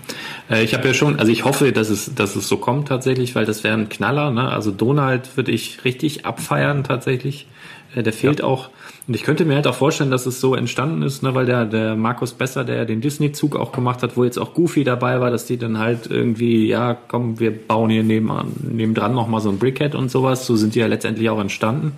Äh, 0.49 0.63
ich 0.63 0.73
habe 0.73 0.87
ja 0.87 0.93
schon, 0.93 1.19
also 1.19 1.31
ich 1.31 1.45
hoffe, 1.45 1.71
dass 1.71 1.89
es, 1.89 2.13
dass 2.15 2.35
es 2.35 2.47
so 2.47 2.57
kommt 2.57 2.87
tatsächlich, 2.87 3.35
weil 3.35 3.45
das 3.45 3.63
wäre 3.63 3.75
ein 3.75 3.89
Knaller, 3.89 4.31
ne? 4.31 4.49
Also 4.49 4.71
Donald 4.71 5.37
würde 5.37 5.51
ich 5.51 5.85
richtig 5.85 6.25
abfeiern 6.25 6.83
tatsächlich. 6.83 7.47
Äh, 7.95 8.03
der 8.03 8.13
fehlt 8.13 8.41
auch. 8.43 8.69
Und 9.07 9.15
ich 9.15 9.23
könnte 9.23 9.45
mir 9.45 9.55
halt 9.55 9.67
auch 9.67 9.75
vorstellen, 9.75 10.11
dass 10.11 10.25
es 10.25 10.39
so 10.39 10.55
entstanden 10.55 11.01
ist, 11.01 11.23
ne, 11.23 11.35
weil 11.35 11.45
der, 11.45 11.65
der 11.65 11.95
Markus 11.95 12.33
Besser, 12.33 12.63
der 12.63 12.85
den 12.85 13.01
Disney-Zug 13.01 13.55
auch 13.55 13.71
gemacht 13.71 14.01
hat, 14.03 14.17
wo 14.17 14.23
jetzt 14.23 14.37
auch 14.37 14.53
Goofy 14.53 14.83
dabei 14.83 15.19
war, 15.19 15.29
dass 15.29 15.45
die 15.45 15.57
dann 15.57 15.77
halt 15.77 16.07
irgendwie, 16.07 16.67
ja, 16.67 16.93
komm, 16.93 17.39
wir 17.39 17.51
bauen 17.51 17.89
hier 17.89 18.03
nebenan, 18.03 18.51
nebendran 18.61 19.13
nochmal 19.13 19.41
so 19.41 19.49
ein 19.49 19.59
Brickhead 19.59 19.95
und 19.95 20.09
sowas. 20.09 20.45
So 20.45 20.55
sind 20.55 20.75
die 20.75 20.79
ja 20.79 20.87
letztendlich 20.87 21.29
auch 21.29 21.39
entstanden. 21.39 21.93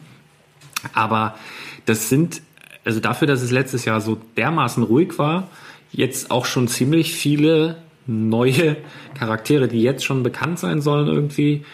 Aber 0.93 1.35
das 1.85 2.09
sind, 2.09 2.41
also 2.83 2.99
dafür, 2.99 3.27
dass 3.27 3.41
es 3.41 3.51
letztes 3.51 3.85
Jahr 3.85 4.01
so 4.01 4.17
dermaßen 4.37 4.83
ruhig 4.83 5.17
war, 5.17 5.49
jetzt 5.91 6.31
auch 6.31 6.45
schon 6.45 6.67
ziemlich 6.67 7.13
viele 7.13 7.77
neue 8.07 8.77
Charaktere, 9.17 9.67
die 9.67 9.81
jetzt 9.81 10.05
schon 10.05 10.23
bekannt 10.23 10.59
sein 10.59 10.81
sollen 10.81 11.07
irgendwie, 11.07 11.65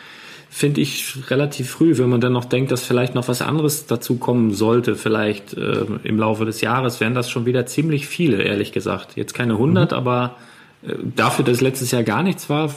finde 0.53 0.81
ich 0.81 1.15
relativ 1.29 1.69
früh, 1.69 1.97
wenn 1.97 2.09
man 2.09 2.19
dann 2.19 2.33
noch 2.33 2.43
denkt, 2.43 2.71
dass 2.71 2.83
vielleicht 2.83 3.15
noch 3.15 3.29
was 3.29 3.41
anderes 3.41 3.85
dazu 3.85 4.17
kommen 4.17 4.53
sollte, 4.53 4.95
vielleicht 4.95 5.53
äh, 5.53 5.85
im 6.03 6.19
Laufe 6.19 6.43
des 6.43 6.59
Jahres, 6.59 6.99
wären 6.99 7.15
das 7.15 7.29
schon 7.29 7.45
wieder 7.45 7.65
ziemlich 7.65 8.05
viele, 8.05 8.43
ehrlich 8.43 8.73
gesagt. 8.73 9.15
Jetzt 9.15 9.33
keine 9.33 9.53
100, 9.53 9.93
aber 9.93 10.35
äh, 10.83 10.93
dafür, 11.15 11.45
dass 11.45 11.61
letztes 11.61 11.91
Jahr 11.91 12.03
gar 12.03 12.21
nichts 12.21 12.49
war, 12.49 12.75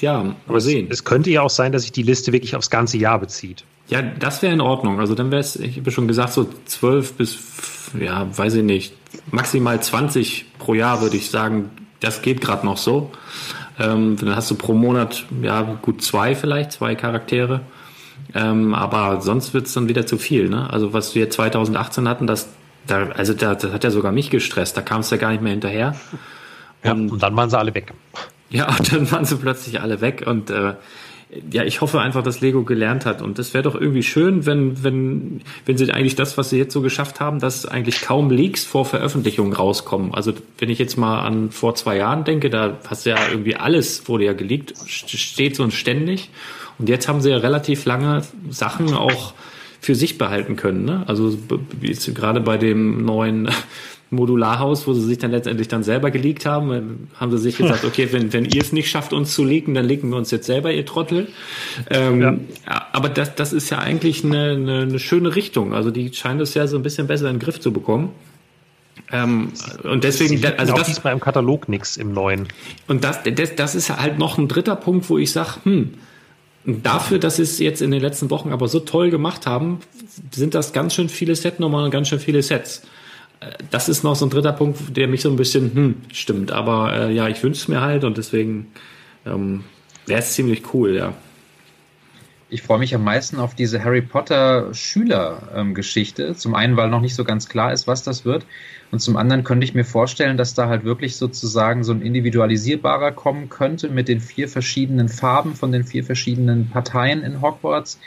ja, 0.00 0.34
mal 0.48 0.60
sehen. 0.60 0.88
Es 0.90 1.04
könnte 1.04 1.30
ja 1.30 1.42
auch 1.42 1.50
sein, 1.50 1.70
dass 1.70 1.82
sich 1.82 1.92
die 1.92 2.02
Liste 2.02 2.32
wirklich 2.32 2.56
aufs 2.56 2.70
ganze 2.70 2.98
Jahr 2.98 3.20
bezieht. 3.20 3.64
Ja, 3.86 4.02
das 4.02 4.42
wäre 4.42 4.52
in 4.52 4.60
Ordnung. 4.60 4.98
Also 4.98 5.14
dann 5.14 5.30
wäre 5.30 5.40
es, 5.40 5.54
ich 5.54 5.78
habe 5.78 5.92
schon 5.92 6.08
gesagt, 6.08 6.32
so 6.32 6.48
12 6.66 7.12
bis, 7.14 7.38
ja, 8.00 8.26
weiß 8.36 8.54
ich 8.54 8.64
nicht, 8.64 8.94
maximal 9.30 9.80
20 9.80 10.46
pro 10.58 10.74
Jahr 10.74 11.02
würde 11.02 11.16
ich 11.16 11.30
sagen, 11.30 11.70
das 12.00 12.20
geht 12.20 12.40
gerade 12.40 12.66
noch 12.66 12.78
so. 12.78 13.12
Ähm, 13.78 14.16
dann 14.16 14.36
hast 14.36 14.50
du 14.50 14.54
pro 14.54 14.74
Monat, 14.74 15.24
ja, 15.42 15.62
gut 15.62 16.02
zwei 16.02 16.34
vielleicht, 16.34 16.72
zwei 16.72 16.94
Charaktere. 16.94 17.60
Ähm, 18.34 18.74
aber 18.74 19.20
sonst 19.20 19.54
wird's 19.54 19.72
dann 19.74 19.88
wieder 19.88 20.06
zu 20.06 20.18
viel. 20.18 20.48
Ne? 20.48 20.70
Also 20.70 20.92
was 20.92 21.14
wir 21.14 21.30
2018 21.30 22.08
hatten, 22.08 22.26
das, 22.26 22.48
da, 22.86 23.08
also 23.08 23.34
da, 23.34 23.54
das 23.54 23.72
hat 23.72 23.84
ja 23.84 23.90
sogar 23.90 24.12
mich 24.12 24.30
gestresst. 24.30 24.76
Da 24.76 24.82
kam 24.82 25.00
es 25.00 25.10
ja 25.10 25.16
gar 25.16 25.30
nicht 25.30 25.42
mehr 25.42 25.52
hinterher. 25.52 25.94
Ja, 26.84 26.92
und 26.92 27.22
dann 27.22 27.36
waren 27.36 27.50
sie 27.50 27.58
alle 27.58 27.74
weg. 27.74 27.92
Ja, 28.50 28.68
und 28.78 28.92
dann 28.92 29.10
waren 29.10 29.24
sie 29.24 29.36
plötzlich 29.36 29.80
alle 29.80 30.00
weg 30.00 30.24
und 30.26 30.50
äh, 30.50 30.74
ja, 31.50 31.64
ich 31.64 31.80
hoffe 31.80 32.00
einfach, 32.00 32.22
dass 32.22 32.40
Lego 32.42 32.62
gelernt 32.62 33.06
hat 33.06 33.22
und 33.22 33.38
das 33.38 33.54
wäre 33.54 33.62
doch 33.62 33.74
irgendwie 33.74 34.02
schön, 34.02 34.44
wenn 34.44 34.84
wenn 34.84 35.40
wenn 35.64 35.78
sie 35.78 35.90
eigentlich 35.90 36.14
das, 36.14 36.36
was 36.36 36.50
sie 36.50 36.58
jetzt 36.58 36.74
so 36.74 36.82
geschafft 36.82 37.20
haben, 37.20 37.38
dass 37.40 37.64
eigentlich 37.64 38.02
kaum 38.02 38.30
Leaks 38.30 38.64
vor 38.64 38.84
Veröffentlichung 38.84 39.52
rauskommen. 39.52 40.12
Also 40.12 40.34
wenn 40.58 40.68
ich 40.68 40.78
jetzt 40.78 40.98
mal 40.98 41.20
an 41.20 41.50
vor 41.50 41.74
zwei 41.74 41.96
Jahren 41.96 42.24
denke, 42.24 42.50
da 42.50 42.76
hast 42.86 43.06
du 43.06 43.10
ja 43.10 43.16
irgendwie 43.30 43.56
alles 43.56 44.08
wurde 44.08 44.24
ja 44.24 44.34
geleakt, 44.34 44.74
st- 44.74 45.16
steht 45.16 45.56
so 45.56 45.62
und 45.62 45.72
ständig 45.72 46.28
und 46.78 46.88
jetzt 46.88 47.08
haben 47.08 47.20
sie 47.22 47.30
ja 47.30 47.38
relativ 47.38 47.86
lange 47.86 48.22
Sachen 48.50 48.92
auch 48.92 49.32
für 49.80 49.94
sich 49.94 50.18
behalten 50.18 50.56
können. 50.56 50.84
Ne? 50.84 51.02
Also 51.06 51.36
wie 51.80 51.88
jetzt 51.88 52.14
gerade 52.14 52.40
bei 52.40 52.56
dem 52.56 53.04
neuen 53.04 53.48
Modularhaus, 54.12 54.86
wo 54.86 54.92
sie 54.92 55.02
sich 55.02 55.18
dann 55.18 55.30
letztendlich 55.30 55.68
dann 55.68 55.82
selber 55.82 56.10
geleakt 56.10 56.46
haben, 56.46 56.72
äh, 56.72 56.82
haben 57.18 57.30
sie 57.32 57.38
sich 57.38 57.56
gesagt, 57.56 57.84
okay, 57.86 58.08
wenn, 58.12 58.32
wenn 58.32 58.44
ihr 58.44 58.60
es 58.60 58.72
nicht 58.72 58.88
schafft, 58.88 59.12
uns 59.12 59.34
zu 59.34 59.44
leaken, 59.44 59.74
dann 59.74 59.86
leaken 59.86 60.10
wir 60.10 60.16
uns 60.16 60.30
jetzt 60.30 60.46
selber, 60.46 60.72
ihr 60.72 60.86
Trottel. 60.86 61.28
Ähm, 61.90 62.20
ja. 62.20 62.36
Aber 62.92 63.08
das, 63.08 63.34
das 63.34 63.52
ist 63.52 63.70
ja 63.70 63.78
eigentlich 63.78 64.24
eine, 64.24 64.50
eine, 64.50 64.80
eine 64.80 64.98
schöne 64.98 65.34
Richtung. 65.34 65.74
Also 65.74 65.90
die 65.90 66.12
scheint 66.12 66.40
es 66.40 66.54
ja 66.54 66.66
so 66.66 66.76
ein 66.76 66.82
bisschen 66.82 67.06
besser 67.06 67.28
in 67.28 67.36
den 67.36 67.40
Griff 67.40 67.58
zu 67.58 67.72
bekommen. 67.72 68.10
Ähm, 69.10 69.52
und 69.82 70.04
deswegen, 70.04 70.38
Sie 70.38 70.46
also 70.46 70.74
das, 70.74 70.86
diesmal 70.86 71.12
im 71.12 71.20
Katalog 71.20 71.68
nichts 71.68 71.96
im 71.96 72.12
neuen. 72.12 72.48
und 72.88 73.04
das, 73.04 73.20
das, 73.22 73.54
das 73.56 73.74
ist 73.74 73.90
halt 73.90 74.18
noch 74.18 74.38
ein 74.38 74.48
dritter 74.48 74.76
Punkt, 74.76 75.08
wo 75.10 75.18
ich 75.18 75.32
sage, 75.32 75.56
hm, 75.64 75.94
dafür, 76.64 77.18
dass 77.18 77.36
sie 77.36 77.42
es 77.42 77.58
jetzt 77.58 77.82
in 77.82 77.90
den 77.90 78.00
letzten 78.00 78.30
Wochen 78.30 78.52
aber 78.52 78.68
so 78.68 78.80
toll 78.80 79.10
gemacht 79.10 79.46
haben, 79.46 79.80
sind 80.30 80.54
das 80.54 80.72
ganz 80.72 80.94
schön 80.94 81.08
viele 81.08 81.34
Setnummern 81.34 81.84
und 81.84 81.90
ganz 81.90 82.08
schön 82.08 82.20
viele 82.20 82.42
Sets. 82.42 82.82
Das 83.70 83.88
ist 83.88 84.02
noch 84.04 84.16
so 84.16 84.26
ein 84.26 84.30
dritter 84.30 84.52
Punkt, 84.52 84.96
der 84.96 85.08
mich 85.08 85.22
so 85.22 85.30
ein 85.30 85.36
bisschen, 85.36 85.74
hm, 85.74 85.94
stimmt. 86.12 86.52
Aber 86.52 86.92
äh, 86.92 87.12
ja, 87.12 87.28
ich 87.28 87.42
wünsche 87.42 87.60
es 87.60 87.68
mir 87.68 87.80
halt 87.80 88.04
und 88.04 88.16
deswegen 88.16 88.68
ähm, 89.26 89.64
wäre 90.06 90.20
es 90.20 90.32
ziemlich 90.32 90.74
cool, 90.74 90.94
ja. 90.94 91.14
Ich 92.52 92.60
freue 92.60 92.78
mich 92.78 92.94
am 92.94 93.02
meisten 93.02 93.38
auf 93.38 93.54
diese 93.54 93.82
Harry 93.82 94.02
Potter 94.02 94.74
Schüler-Geschichte. 94.74 96.34
zum 96.34 96.54
einen, 96.54 96.76
weil 96.76 96.90
noch 96.90 97.00
nicht 97.00 97.14
so 97.14 97.24
ganz 97.24 97.48
klar 97.48 97.72
ist, 97.72 97.86
was 97.86 98.02
das 98.02 98.26
wird. 98.26 98.44
Und 98.90 98.98
zum 98.98 99.16
anderen 99.16 99.42
könnte 99.42 99.64
ich 99.64 99.72
mir 99.72 99.86
vorstellen, 99.86 100.36
dass 100.36 100.52
da 100.52 100.68
halt 100.68 100.84
wirklich 100.84 101.16
sozusagen 101.16 101.82
so 101.82 101.92
ein 101.92 102.02
individualisierbarer 102.02 103.12
kommen 103.12 103.48
könnte 103.48 103.88
mit 103.88 104.06
den 104.06 104.20
vier 104.20 104.50
verschiedenen 104.50 105.08
Farben 105.08 105.54
von 105.54 105.72
den 105.72 105.84
vier 105.84 106.04
verschiedenen 106.04 106.68
Parteien 106.68 107.22
in 107.22 107.40
Hogwarts. 107.40 107.98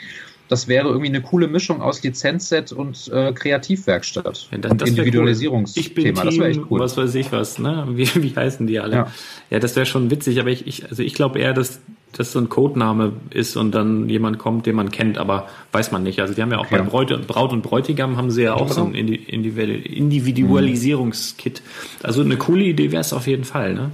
Das 0.48 0.68
wäre 0.68 0.86
irgendwie 0.88 1.08
eine 1.08 1.22
coole 1.22 1.48
Mischung 1.48 1.80
aus 1.82 2.02
Lizenzset 2.02 2.72
und 2.72 3.10
äh, 3.12 3.32
Kreativwerkstatt. 3.32 4.48
Ja, 4.50 4.58
das- 4.58 4.70
und 4.72 4.80
das 4.80 4.88
cool. 4.90 4.96
Individualisierungsthema. 4.98 5.86
Ich 5.86 5.94
bin 5.94 6.14
das 6.14 6.24
wäre 6.24 6.30
Team, 6.30 6.42
echt 6.62 6.70
cool. 6.70 6.80
was 6.80 6.96
weiß 6.96 7.14
ich 7.16 7.32
was, 7.32 7.58
ne? 7.58 7.86
Wie, 7.90 8.08
wie 8.22 8.34
heißen 8.36 8.66
die 8.66 8.78
alle? 8.80 8.94
Ja, 8.96 9.06
Ja. 9.50 9.58
das 9.58 9.74
wäre 9.76 9.86
schon 9.86 10.10
witzig, 10.10 10.38
aber 10.40 10.50
ich, 10.50 10.66
ich 10.66 10.88
also 10.88 11.02
ich 11.02 11.14
glaube 11.14 11.38
eher, 11.40 11.52
dass 11.52 11.80
das 12.12 12.32
so 12.32 12.38
ein 12.38 12.48
Codename 12.48 13.12
ist 13.30 13.56
und 13.56 13.72
dann 13.74 14.08
jemand 14.08 14.38
kommt, 14.38 14.64
den 14.64 14.74
man 14.76 14.90
kennt, 14.90 15.18
aber 15.18 15.48
weiß 15.72 15.92
man 15.92 16.02
nicht. 16.02 16.20
Also 16.20 16.32
die 16.32 16.40
haben 16.40 16.50
ja 16.50 16.58
auch 16.58 16.66
bei 16.68 16.78
Ja. 16.78 16.82
Braut, 16.84 17.26
Braut 17.26 17.52
und 17.52 17.60
Bräutigam 17.62 18.16
haben 18.16 18.30
sie 18.30 18.44
ja 18.44 18.54
auch 18.54 18.72
so 18.72 18.84
ein 18.84 18.94
Indi- 18.94 19.20
Individu- 19.28 19.82
Individualisierungskit. 19.84 21.62
Also 22.02 22.22
eine 22.22 22.36
coole 22.36 22.64
Idee 22.64 22.90
wäre 22.92 23.00
es 23.02 23.12
auf 23.12 23.26
jeden 23.26 23.44
Fall, 23.44 23.74
ne? 23.74 23.90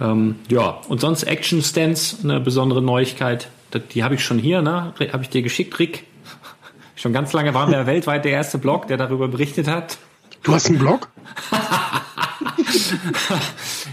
Ähm, 0.00 0.34
ja, 0.50 0.80
und 0.88 1.00
sonst 1.00 1.22
Action 1.22 1.62
Stands, 1.62 2.18
eine 2.22 2.40
besondere 2.40 2.82
Neuigkeit. 2.82 3.48
Die 3.94 4.04
habe 4.04 4.14
ich 4.14 4.24
schon 4.24 4.38
hier, 4.38 4.62
ne? 4.62 4.94
Habe 5.12 5.22
ich 5.22 5.28
dir 5.28 5.42
geschickt, 5.42 5.78
Rick. 5.78 6.04
Schon 6.96 7.12
ganz 7.12 7.32
lange 7.34 7.52
waren 7.52 7.70
wir 7.70 7.86
weltweit 7.86 8.24
der 8.24 8.32
erste 8.32 8.58
Blog, 8.58 8.86
der 8.86 8.96
darüber 8.96 9.28
berichtet 9.28 9.68
hat. 9.68 9.98
Du 10.42 10.54
hast 10.54 10.68
einen 10.68 10.78
Blog? 10.78 11.08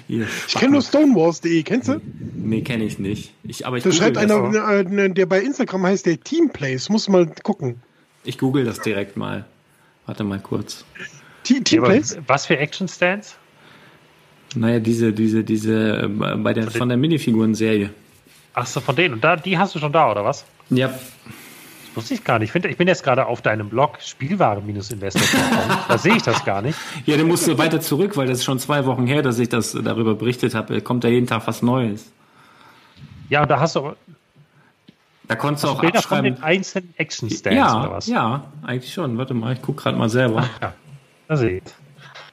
Ich 0.08 0.56
kenne 0.56 0.74
nur 0.74 0.82
stonewalls.de, 0.82 1.64
kennst 1.64 1.88
du? 1.88 2.02
Nee, 2.36 2.62
kenne 2.62 2.84
ich 2.84 3.00
nicht. 3.00 3.34
Ich, 3.44 3.66
aber 3.66 3.78
ich 3.78 3.84
Da 3.84 3.92
schreibt 3.92 4.18
einer, 4.18 4.36
auch. 4.36 4.54
äh, 4.54 5.10
der 5.10 5.26
bei 5.26 5.42
Instagram 5.42 5.86
heißt 5.86 6.06
der 6.06 6.20
Teamplays. 6.20 6.90
Muss 6.90 7.08
mal 7.10 7.28
gucken. 7.44 7.82
Ich 8.24 8.38
google 8.38 8.66
das 8.66 8.80
direkt 8.82 9.18
mal. 9.18 9.46
Warte 10.06 10.24
mal 10.24 10.40
kurz. 10.40 10.86
Teamplays? 11.44 12.18
was 12.28 12.46
für 12.46 12.58
Action 12.58 12.88
Stands? 12.88 13.38
Naja, 14.56 14.80
diese, 14.80 15.14
diese, 15.14 15.44
diese, 15.44 16.04
äh, 16.04 16.08
bei 16.08 16.54
der, 16.54 16.70
von 16.70 16.90
der 16.90 16.98
Minifiguren-Serie. 16.98 17.90
Ach 18.54 18.66
so, 18.66 18.80
von 18.82 18.96
denen. 18.96 19.16
Und 19.16 19.24
da, 19.24 19.36
die 19.36 19.58
hast 19.58 19.76
du 19.76 19.80
schon 19.80 19.92
da, 19.92 20.12
oder 20.12 20.24
was? 20.24 20.46
Ja. 20.70 20.88
Das 20.88 21.96
wusste 21.96 22.14
ich 22.16 22.24
gar 22.24 22.40
nicht. 22.40 22.48
Ich, 22.48 22.52
find, 22.52 22.66
ich 22.66 22.78
bin 22.78 22.88
jetzt 22.88 23.04
gerade 23.04 23.26
auf 23.26 23.42
deinem 23.42 23.70
Blog 23.70 24.00
Spielwaren-Investor.com. 24.02 25.78
da 25.88 25.98
sehe 25.98 26.16
ich 26.16 26.24
das 26.24 26.44
gar 26.46 26.62
nicht. 26.62 26.78
Ja, 27.06 27.18
dann 27.18 27.28
musst 27.28 27.48
du 27.48 27.58
weiter 27.58 27.82
zurück, 27.82 28.16
weil 28.18 28.28
das 28.28 28.40
ist 28.40 28.44
schon 28.46 28.60
zwei 28.60 28.86
Wochen 28.86 29.06
her, 29.08 29.22
dass 29.22 29.38
ich 29.40 29.50
das 29.50 29.74
darüber 29.74 30.16
berichtet 30.16 30.56
habe. 30.56 30.82
Kommt 30.82 31.04
da 31.04 31.08
jeden 31.08 31.28
Tag 31.28 31.46
was 31.46 31.62
Neues. 31.62 32.12
Ja, 33.30 33.42
und 33.44 33.50
da 33.52 33.60
hast 33.60 33.76
du 33.76 33.94
Da 35.28 35.36
konntest 35.36 35.64
du 35.66 35.70
auch 35.70 35.80
Bilder 35.82 36.02
von 36.02 36.18
abschreiben. 36.20 36.36
den 36.36 36.44
einzelnen 36.44 36.94
Action 36.98 37.30
Stands 37.30 37.58
Ja, 37.58 37.82
oder 37.82 37.92
was? 37.92 38.08
ja, 38.08 38.44
eigentlich 38.64 38.94
schon. 38.94 39.18
Warte 39.18 39.34
mal, 39.34 39.54
ich 39.54 39.62
guck 39.62 39.78
gerade 39.78 39.98
mal 39.98 40.10
selber. 40.10 40.48
Ja, 40.62 40.74
da 41.28 41.38
sehe 41.38 41.58
ich. 41.58 41.64
Darf 41.64 41.74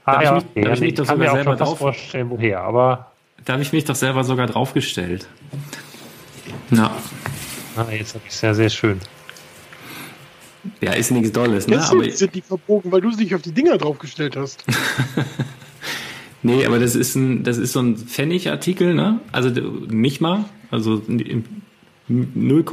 Ah, 0.05 0.18
ich 0.18 0.24
ja, 0.24 0.32
mich- 0.34 0.44
ich 0.55 0.64
ja, 0.64 0.70
mich 0.70 0.82
ich 0.82 0.94
doch 0.94 1.06
kann 1.06 1.16
sogar 1.18 1.18
mir 1.18 1.30
auch 1.30 1.34
selber 1.36 1.51
schon 1.59 1.66
drauf- 1.66 1.78
vorstellen, 1.78 2.30
woher, 2.30 2.60
aber 2.62 3.10
Da 3.44 3.52
habe 3.55 3.62
ich 3.62 3.72
mich 3.72 3.84
doch 3.84 3.94
selber 3.94 4.24
sogar 4.24 4.47
draufgestellt. 4.47 5.26
Na, 6.70 6.97
ah, 7.76 7.86
jetzt 7.90 8.14
habe 8.14 8.24
ich 8.26 8.32
es 8.32 8.40
ja 8.40 8.55
sehr 8.55 8.70
schön. 8.70 9.01
ja, 10.80 10.92
ist 10.92 11.10
nichts 11.10 11.32
Dolles, 11.32 11.66
ne? 11.66 11.76
Jetzt 11.76 11.90
Aber, 11.90 12.09
sind 12.10 12.34
die 12.34 12.42
verbogen, 12.42 12.92
weil 12.92 13.01
du 13.01 13.10
dich 13.10 13.34
auf 13.34 13.42
die 13.42 13.52
Dinger 13.52 13.76
draufgestellt 13.76 14.36
hast. 14.36 14.64
nee, 16.42 16.64
aber 16.64 16.78
das 16.78 16.94
ist 16.94 17.16
ein, 17.16 17.42
das 17.42 17.59
ist 17.59 17.72
so 17.72 17.80
ein 17.80 17.97
Pfennig-Artikel, 17.97 18.94
ne? 18.94 19.20
Also 19.32 19.48
nicht 19.48 20.20
mal, 20.20 20.44
also 20.70 21.02
im 21.06 21.44
0, 22.09 22.64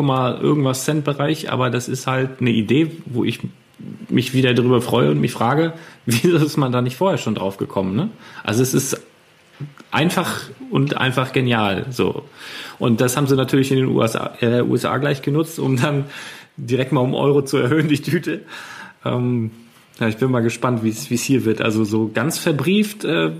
irgendwas 0.41 0.85
Cent 0.85 1.03
Bereich, 1.03 1.51
aber 1.51 1.69
das 1.69 1.87
ist 1.87 2.07
halt 2.07 2.41
eine 2.41 2.51
Idee, 2.51 2.91
wo 3.05 3.23
ich 3.23 3.39
mich 4.09 4.33
wieder 4.33 4.53
darüber 4.53 4.81
freue 4.81 5.11
und 5.11 5.21
mich 5.21 5.31
frage, 5.31 5.73
wieso 6.05 6.37
ist 6.37 6.57
man 6.57 6.71
da 6.71 6.81
nicht 6.81 6.97
vorher 6.97 7.17
schon 7.17 7.35
drauf 7.35 7.57
gekommen, 7.57 7.95
ne? 7.95 8.09
Also 8.43 8.61
es 8.61 8.73
ist 8.73 9.01
einfach 9.97 10.41
und 10.69 10.95
einfach 10.97 11.33
genial, 11.33 11.85
so. 11.89 12.23
Und 12.79 13.01
das 13.01 13.17
haben 13.17 13.25
sie 13.27 13.35
natürlich 13.35 13.71
in 13.71 13.77
den 13.77 13.87
USA, 13.87 14.31
äh, 14.41 14.61
USA 14.61 14.97
gleich 14.97 15.21
genutzt, 15.23 15.57
um 15.59 15.75
dann 15.77 16.05
direkt 16.55 16.91
mal 16.91 17.01
um 17.01 17.15
Euro 17.15 17.41
zu 17.43 17.57
erhöhen, 17.57 17.87
die 17.87 18.01
Tüte. 18.01 18.41
Ähm, 19.03 19.51
ja, 19.99 20.07
ich 20.07 20.17
bin 20.17 20.29
mal 20.29 20.41
gespannt, 20.43 20.83
wie 20.83 20.89
es 20.89 21.23
hier 21.23 21.43
wird. 21.45 21.59
Also 21.61 21.83
so 21.83 22.11
ganz 22.13 22.37
verbrieft, 22.37 23.03
äh, 23.03 23.31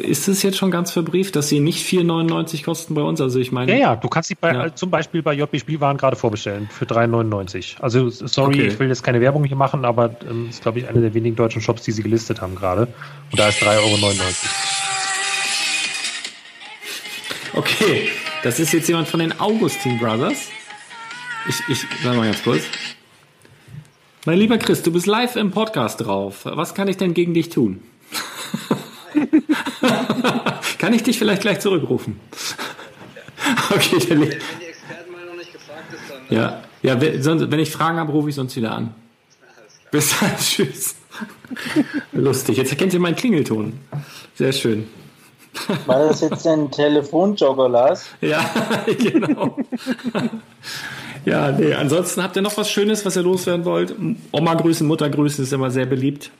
ist 0.00 0.26
es 0.26 0.42
jetzt 0.42 0.56
schon 0.58 0.72
ganz 0.72 0.90
verbrieft, 0.90 1.36
dass 1.36 1.48
sie 1.48 1.60
nicht 1.60 1.86
4,99 1.86 2.64
kosten 2.64 2.94
bei 2.94 3.02
uns? 3.02 3.20
Also 3.20 3.38
ich 3.38 3.52
meine, 3.52 3.70
Ja, 3.70 3.78
ja, 3.78 3.96
du 3.96 4.08
kannst 4.08 4.28
sie 4.28 4.34
bei, 4.34 4.52
Ja. 4.52 4.66
äh, 4.66 4.74
zum 4.74 4.90
Beispiel 4.90 5.22
bei 5.22 5.32
JB 5.34 5.60
Spielwaren 5.60 5.96
gerade 5.96 6.16
vorbestellen 6.16 6.68
für 6.76 6.86
3,99. 6.86 7.76
Also 7.80 8.10
sorry, 8.10 8.54
Okay. 8.54 8.66
ich 8.66 8.78
will 8.80 8.88
jetzt 8.88 9.04
keine 9.04 9.20
Werbung 9.20 9.44
hier 9.44 9.56
machen, 9.56 9.84
aber 9.84 10.16
ähm, 10.28 10.48
ist, 10.50 10.62
glaube 10.62 10.80
ich, 10.80 10.88
eine 10.88 11.00
der 11.00 11.14
wenigen 11.14 11.36
deutschen 11.36 11.62
Shops, 11.62 11.82
die 11.82 11.92
sie 11.92 12.02
gelistet 12.02 12.40
haben 12.40 12.56
gerade. 12.56 12.88
Und 13.30 13.38
da 13.38 13.48
ist 13.48 13.62
3,99 13.62 13.78
Euro. 13.78 13.96
Okay, 17.56 18.10
das 18.42 18.60
ist 18.60 18.74
jetzt 18.74 18.86
jemand 18.86 19.08
von 19.08 19.18
den 19.18 19.40
Augustin 19.40 19.98
Brothers. 19.98 20.50
Ich, 21.48 21.56
ich, 21.68 21.86
sag 22.02 22.14
mal 22.14 22.26
ganz 22.26 22.42
kurz. 22.42 22.64
Mein 24.26 24.38
lieber 24.38 24.58
Chris, 24.58 24.82
du 24.82 24.92
bist 24.92 25.06
live 25.06 25.36
im 25.36 25.52
Podcast 25.52 26.02
drauf. 26.02 26.40
Was 26.44 26.74
kann 26.74 26.86
ich 26.86 26.98
denn 26.98 27.14
gegen 27.14 27.32
dich 27.32 27.48
tun? 27.48 27.82
kann 30.78 30.92
ich 30.92 31.02
dich 31.02 31.18
vielleicht 31.18 31.40
gleich 31.40 31.60
zurückrufen? 31.60 32.20
okay, 33.70 34.00
der 34.00 34.20
Wenn 34.20 34.28
die 34.28 34.36
Expertenmeinung 34.66 35.36
nicht 35.38 35.52
gefragt 35.54 35.94
ist, 35.94 36.02
dann. 36.10 36.36
ja, 36.36 36.62
ja 36.82 37.00
wenn 37.00 37.58
ich 37.58 37.70
Fragen 37.70 37.98
habe, 37.98 38.12
rufe 38.12 38.28
ich 38.28 38.34
sonst 38.34 38.54
wieder 38.56 38.72
an. 38.72 38.94
Bis 39.90 40.14
dann, 40.20 40.36
tschüss. 40.38 40.96
Lustig, 42.12 42.58
jetzt 42.58 42.70
erkennt 42.70 42.92
ihr 42.92 43.00
meinen 43.00 43.16
Klingelton. 43.16 43.80
Sehr 44.34 44.52
schön. 44.52 44.86
War 45.86 46.08
das 46.08 46.20
jetzt 46.20 46.46
ein 46.46 46.70
Telefonjogger, 46.70 47.68
Lars? 47.68 48.06
Ja, 48.20 48.44
genau. 48.86 49.56
ja, 51.24 51.52
nee, 51.52 51.74
ansonsten 51.74 52.22
habt 52.22 52.36
ihr 52.36 52.42
noch 52.42 52.56
was 52.56 52.70
Schönes, 52.70 53.04
was 53.04 53.16
ihr 53.16 53.22
loswerden 53.22 53.64
wollt? 53.64 53.94
Oma 54.32 54.54
grüßen, 54.54 54.86
Mutter 54.86 55.08
grüßen 55.08 55.44
ist 55.44 55.52
immer 55.52 55.70
sehr 55.70 55.86
beliebt. 55.86 56.30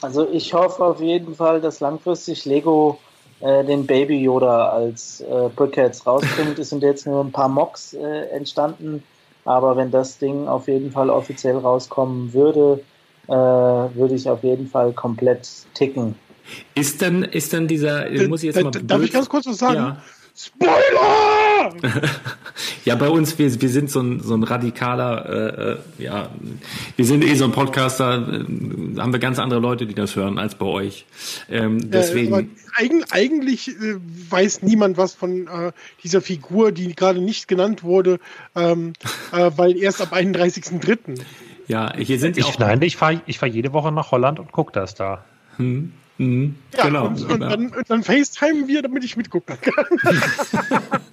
Also 0.00 0.28
ich 0.30 0.54
hoffe 0.54 0.84
auf 0.84 1.00
jeden 1.00 1.34
Fall, 1.34 1.60
dass 1.60 1.80
langfristig 1.80 2.44
Lego 2.44 2.98
äh, 3.40 3.64
den 3.64 3.86
Baby 3.86 4.22
Yoda 4.22 4.68
als 4.70 5.20
äh, 5.20 5.48
Brickheads 5.54 6.06
rausbringt. 6.06 6.58
Es 6.58 6.70
sind 6.70 6.82
jetzt 6.82 7.06
nur 7.06 7.24
ein 7.24 7.32
paar 7.32 7.48
Mocks 7.48 7.94
äh, 7.94 8.26
entstanden, 8.30 9.02
aber 9.44 9.76
wenn 9.76 9.90
das 9.90 10.18
Ding 10.18 10.46
auf 10.46 10.68
jeden 10.68 10.92
Fall 10.92 11.10
offiziell 11.10 11.56
rauskommen 11.56 12.32
würde, 12.32 12.80
äh, 13.26 13.32
würde 13.32 14.14
ich 14.14 14.28
auf 14.28 14.42
jeden 14.42 14.68
Fall 14.68 14.92
komplett 14.92 15.48
ticken. 15.74 16.14
Ist 16.74 17.02
dann, 17.02 17.22
ist 17.22 17.52
dann 17.52 17.66
dieser, 17.66 18.10
muss 18.28 18.42
ich 18.42 18.54
jetzt 18.54 18.56
Äh, 18.56 18.64
mal 18.64 18.70
darf 18.70 19.02
ich 19.02 19.12
ganz 19.12 19.28
kurz 19.28 19.46
was 19.46 19.58
sagen? 19.58 19.76
Ja. 19.76 20.02
Spoiler! 20.36 21.74
Ja, 22.84 22.94
bei 22.94 23.10
uns, 23.10 23.38
wir, 23.38 23.60
wir 23.60 23.68
sind 23.68 23.90
so 23.90 24.00
ein, 24.00 24.20
so 24.20 24.34
ein 24.34 24.42
radikaler, 24.42 25.26
äh, 25.28 25.72
äh, 25.72 26.04
ja, 26.04 26.30
wir 26.96 27.04
sind 27.04 27.22
eh 27.22 27.34
so 27.34 27.44
ein 27.44 27.52
Podcaster, 27.52 28.26
äh, 28.26 28.98
haben 28.98 29.12
wir 29.12 29.18
ganz 29.18 29.38
andere 29.38 29.60
Leute, 29.60 29.86
die 29.86 29.94
das 29.94 30.16
hören, 30.16 30.38
als 30.38 30.54
bei 30.54 30.64
euch. 30.64 31.04
Ähm, 31.50 31.90
deswegen. 31.90 32.34
Äh, 32.34 32.46
eigen, 32.74 33.04
eigentlich 33.10 33.68
äh, 33.68 33.96
weiß 34.30 34.62
niemand 34.62 34.96
was 34.96 35.14
von 35.14 35.48
äh, 35.48 35.72
dieser 36.02 36.22
Figur, 36.22 36.72
die 36.72 36.94
gerade 36.94 37.20
nicht 37.20 37.46
genannt 37.46 37.84
wurde, 37.84 38.20
ähm, 38.56 38.94
äh, 39.32 39.50
weil 39.56 39.76
erst 39.76 40.00
ab 40.00 40.14
31.03. 40.14 41.20
ja, 41.66 41.94
hier 41.94 42.18
sind 42.18 42.38
ja 42.38 42.44
auch. 42.44 42.50
Ich, 42.50 42.58
nein, 42.58 42.80
ich 42.80 42.96
fahre 42.96 43.20
ich 43.26 43.38
fahr 43.38 43.48
jede 43.48 43.74
Woche 43.74 43.92
nach 43.92 44.12
Holland 44.12 44.38
und 44.38 44.50
gucke 44.50 44.72
das 44.72 44.94
da. 44.94 45.24
Hm, 45.58 45.92
hm, 46.18 46.56
Ja, 46.76 46.84
genau. 46.84 47.06
und, 47.06 47.30
und, 47.30 47.40
dann, 47.40 47.68
und 47.68 47.90
dann 47.90 48.02
FaceTime 48.02 48.68
wir, 48.68 48.82
damit 48.82 49.04
ich 49.04 49.16
mitgucken 49.16 49.56
kann. 49.60 49.86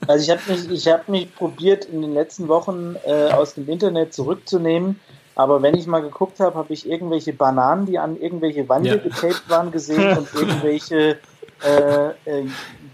Also 0.07 0.23
ich 0.23 0.29
habe 0.29 0.51
mich, 0.51 0.69
ich 0.69 0.87
habe 0.87 1.11
mich 1.11 1.33
probiert 1.33 1.85
in 1.85 2.01
den 2.01 2.13
letzten 2.13 2.47
Wochen 2.47 2.95
äh, 3.05 3.29
aus 3.31 3.55
dem 3.55 3.67
Internet 3.67 4.13
zurückzunehmen, 4.13 4.99
aber 5.35 5.63
wenn 5.63 5.75
ich 5.75 5.87
mal 5.87 6.01
geguckt 6.01 6.39
habe, 6.39 6.55
habe 6.57 6.71
ich 6.73 6.87
irgendwelche 6.87 7.33
Bananen, 7.33 7.87
die 7.87 7.97
an 7.97 8.19
irgendwelche 8.19 8.69
Wände 8.69 8.89
Ja. 8.89 8.97
getaped 8.97 9.49
waren, 9.49 9.71
gesehen 9.71 10.15
und 10.15 10.27
irgendwelche 10.39 11.17
äh, 11.63 12.09
äh, 12.25 12.45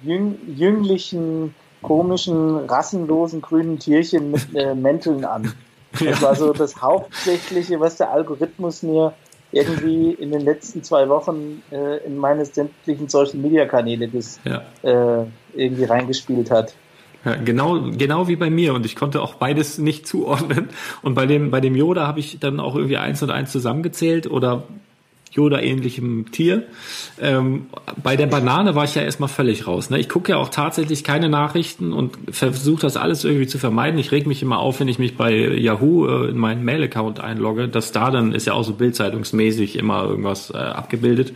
jüng, 0.04 0.38
jünglichen, 0.56 1.54
komischen, 1.82 2.66
rassenlosen 2.70 3.42
grünen 3.42 3.78
Tierchen 3.80 4.32
mit 4.32 4.56
äh, 4.56 4.74
Mänteln 4.74 5.26
an. 5.26 5.54
Das 6.00 6.22
war 6.22 6.36
so 6.36 6.54
das 6.54 6.82
Hauptsächliche, 6.82 7.80
was 7.80 7.98
der 7.98 8.12
Algorithmus 8.12 8.84
mir 8.84 9.14
irgendwie 9.52 10.12
in 10.12 10.32
den 10.32 10.42
letzten 10.42 10.84
zwei 10.84 11.08
Wochen 11.10 11.62
äh, 11.72 11.98
in 12.06 12.18
meine 12.18 12.46
sämtlichen 12.46 13.10
Social 13.10 13.36
Media 13.36 13.66
Kanäle 13.66 14.08
ges, 14.08 14.40
Ja. 14.46 14.62
äh, 14.84 15.26
irgendwie 15.56 15.84
reingespielt 15.84 16.50
hat. 16.52 16.74
Ja, 17.24 17.36
genau, 17.36 17.80
genau 17.92 18.28
wie 18.28 18.36
bei 18.36 18.50
mir 18.50 18.74
und 18.74 18.86
ich 18.86 18.96
konnte 18.96 19.22
auch 19.22 19.36
beides 19.36 19.78
nicht 19.78 20.08
zuordnen. 20.08 20.70
Und 21.04 21.14
bei 21.14 21.26
dem, 21.28 21.52
bei 21.52 21.62
dem 21.62 21.76
Yoda 21.76 22.08
habe 22.08 22.20
ich 22.20 22.40
dann 22.40 22.60
auch 22.60 22.76
irgendwie 22.76 22.98
eins 22.98 23.22
und 23.22 23.30
eins 23.30 23.52
zusammengezählt 23.52 24.26
oder 24.30 24.64
Yoda-ähnlichem 25.32 26.32
Tier. 26.32 26.64
Ähm, 27.20 27.68
bei 28.02 28.16
der 28.16 28.28
Banane 28.28 28.76
war 28.76 28.84
ich 28.84 28.96
ja 28.96 29.02
erstmal 29.02 29.30
völlig 29.30 29.66
raus. 29.66 29.90
Ne? 29.90 30.00
Ich 30.00 30.10
gucke 30.10 30.34
ja 30.34 30.38
auch 30.38 30.50
tatsächlich 30.50 31.04
keine 31.04 31.30
Nachrichten 31.30 31.94
und 31.94 32.18
versuche 32.30 32.82
das 32.82 32.98
alles 32.98 33.24
irgendwie 33.24 33.48
zu 33.48 33.58
vermeiden. 33.58 34.00
Ich 34.00 34.12
reg 34.12 34.28
mich 34.28 34.42
immer 34.42 34.60
auf, 34.60 34.80
wenn 34.80 34.90
ich 34.90 35.00
mich 35.00 35.16
bei 35.16 35.34
Yahoo 35.34 36.08
äh, 36.08 36.30
in 36.30 36.38
meinen 36.38 36.66
Mail-Account 36.66 37.22
einlogge, 37.22 37.70
dass 37.70 37.92
da 37.92 38.12
dann 38.12 38.34
ist 38.34 38.46
ja 38.46 38.54
auch 38.54 38.64
so 38.64 38.74
bildzeitungsmäßig 38.74 39.78
immer 39.78 40.04
irgendwas 40.04 40.52
äh, 40.52 40.58
abgebildet. 40.58 41.34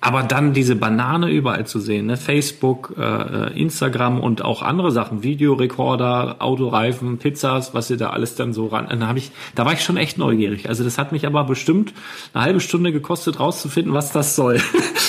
Aber 0.00 0.22
dann 0.22 0.52
diese 0.52 0.76
Banane 0.76 1.28
überall 1.28 1.66
zu 1.66 1.80
sehen, 1.80 2.06
ne? 2.06 2.16
Facebook, 2.16 2.94
äh, 2.96 3.52
Instagram 3.60 4.20
und 4.20 4.44
auch 4.44 4.62
andere 4.62 4.92
Sachen, 4.92 5.24
Videorekorder, 5.24 6.36
Autoreifen, 6.38 7.18
Pizzas, 7.18 7.74
was 7.74 7.88
sie 7.88 7.96
da 7.96 8.10
alles 8.10 8.36
dann 8.36 8.52
so 8.52 8.68
ran. 8.68 8.86
Dann 8.88 9.08
habe 9.08 9.18
ich, 9.18 9.32
da 9.56 9.66
war 9.66 9.72
ich 9.72 9.82
schon 9.82 9.96
echt 9.96 10.16
neugierig. 10.16 10.68
Also 10.68 10.84
das 10.84 10.98
hat 10.98 11.10
mich 11.10 11.26
aber 11.26 11.42
bestimmt 11.42 11.94
eine 12.32 12.44
halbe 12.44 12.60
Stunde 12.60 12.92
gekostet, 12.92 13.40
rauszufinden, 13.40 13.92
was 13.92 14.12
das 14.12 14.36
soll. 14.36 14.60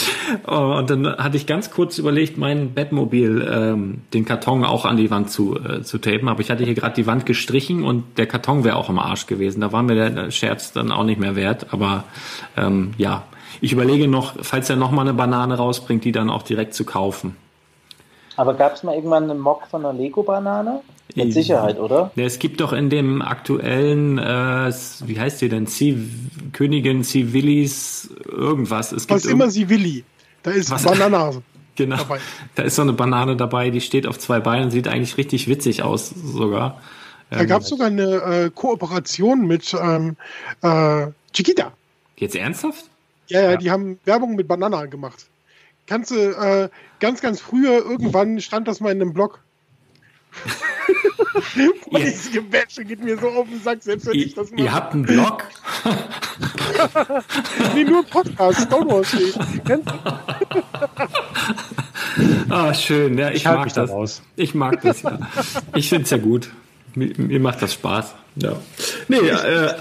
und 0.47 0.89
dann 0.89 1.05
hatte 1.17 1.37
ich 1.37 1.45
ganz 1.45 1.69
kurz 1.69 1.99
überlegt, 1.99 2.39
mein 2.39 2.73
Bettmobil, 2.73 3.47
ähm, 3.47 4.01
den 4.15 4.25
Karton 4.25 4.65
auch 4.65 4.85
an 4.85 4.97
die 4.97 5.11
Wand 5.11 5.29
zu, 5.29 5.55
äh, 5.59 5.83
zu 5.83 5.99
tapen. 5.99 6.27
Aber 6.29 6.41
ich 6.41 6.49
hatte 6.49 6.63
hier 6.63 6.73
gerade 6.73 6.95
die 6.95 7.05
Wand 7.05 7.27
gestrichen 7.27 7.83
und 7.83 8.17
der 8.17 8.25
Karton 8.25 8.63
wäre 8.63 8.75
auch 8.75 8.89
im 8.89 8.97
Arsch 8.97 9.27
gewesen. 9.27 9.61
Da 9.61 9.71
war 9.71 9.83
mir 9.83 10.09
der 10.09 10.31
Scherz 10.31 10.71
dann 10.71 10.91
auch 10.91 11.03
nicht 11.03 11.19
mehr 11.19 11.35
wert. 11.35 11.67
Aber 11.69 12.05
ähm, 12.57 12.91
ja, 12.97 13.23
ich 13.61 13.71
überlege 13.73 14.07
noch, 14.07 14.33
falls 14.41 14.69
er 14.69 14.75
noch 14.75 14.91
mal 14.91 15.01
eine 15.01 15.13
Banane 15.13 15.55
rausbringt, 15.57 16.03
die 16.05 16.11
dann 16.11 16.29
auch 16.29 16.43
direkt 16.43 16.73
zu 16.73 16.85
kaufen. 16.85 17.35
Aber 18.35 18.53
gab 18.53 18.75
es 18.75 18.83
mal 18.83 18.95
irgendwann 18.95 19.29
einen 19.29 19.39
Mock 19.39 19.67
von 19.69 19.85
einer 19.85 19.97
Lego-Banane? 19.97 20.81
Mit 21.15 21.33
Sicherheit, 21.33 21.79
oder? 21.79 22.11
Ja, 22.15 22.25
es 22.25 22.37
gibt 22.37 22.61
doch 22.61 22.71
in 22.71 22.89
dem 22.91 23.21
aktuellen, 23.23 24.19
äh, 24.19 24.71
wie 25.05 25.19
heißt 25.19 25.41
die 25.41 25.49
denn? 25.49 25.65
C 25.65 25.97
Königin 26.53 27.03
Civilis 27.03 28.09
irgendwas. 28.31 28.91
Es 28.91 29.07
gibt 29.07 29.23
Was 29.23 29.25
immer 29.25 29.49
sie 29.49 29.67
willi. 29.69 30.03
Da 30.43 30.51
ist 30.51 30.69
Was- 30.71 30.83
Banana. 30.83 31.31
Genau. 31.75 31.95
dabei. 31.95 32.19
Da 32.55 32.63
ist 32.63 32.75
so 32.75 32.81
eine 32.81 32.91
Banane 32.91 33.37
dabei, 33.37 33.69
die 33.69 33.79
steht 33.79 34.05
auf 34.05 34.19
zwei 34.19 34.41
Beinen, 34.41 34.69
sieht 34.69 34.89
eigentlich 34.89 35.15
richtig 35.15 35.47
witzig 35.47 35.81
aus 35.81 36.09
sogar. 36.09 36.81
Da 37.29 37.39
Ähm, 37.39 37.47
gab 37.47 37.61
es 37.61 37.69
sogar 37.69 37.87
eine 37.87 38.03
äh, 38.17 38.49
Kooperation 38.53 39.47
mit 39.47 39.73
ähm, 39.81 40.17
äh, 40.61 41.07
Chiquita. 41.31 41.71
Jetzt 42.17 42.35
ernsthaft? 42.35 42.88
Ja, 43.29 43.51
ja, 43.51 43.57
die 43.57 43.71
haben 43.71 43.99
Werbung 44.05 44.35
mit 44.35 44.47
Banana 44.47 44.85
gemacht. 44.85 45.27
Kannst 45.87 46.11
du, 46.11 46.15
äh, 46.15 46.69
ganz, 46.99 47.21
ganz 47.21 47.41
früher, 47.41 47.77
irgendwann 47.83 48.39
stand 48.41 48.67
das 48.67 48.79
mal 48.79 48.91
in 48.91 49.01
einem 49.01 49.13
Blog. 49.13 49.39
Boah, 51.89 51.99
Diese 51.99 52.31
Gebäsche 52.31 52.85
geht 52.85 53.03
mir 53.03 53.17
so 53.17 53.27
auf 53.29 53.47
den 53.47 53.61
Sack, 53.61 53.81
selbst 53.81 54.07
wenn 54.07 54.15
ich 54.15 54.33
das 54.35 54.51
mache. 54.51 54.61
Ihr 54.61 54.73
habt 54.73 54.93
einen 54.93 55.03
Blog? 55.03 55.43
nee, 57.75 57.83
nur 57.83 58.03
Podcast, 58.05 58.67
du? 58.71 59.03
Ah, 62.49 62.73
schön. 62.73 63.17
Ja, 63.17 63.29
ich, 63.29 63.37
Ich 63.37 63.45
mag 63.45 63.63
mich 63.63 63.73
da 63.73 63.81
das. 63.81 63.91
raus. 63.91 64.21
Ich 64.35 64.55
mag 64.55 64.81
das, 64.81 65.01
ja. 65.03 65.19
Ich 65.75 65.89
finde 65.89 66.03
es 66.03 66.09
ja 66.09 66.17
gut. 66.17 66.49
Mir, 66.95 67.13
mir 67.17 67.39
macht 67.39 67.61
das 67.61 67.73
Spaß. 67.73 68.15
Ja. 68.35 68.59
Nee, 69.07 69.17
äh, 69.17 69.73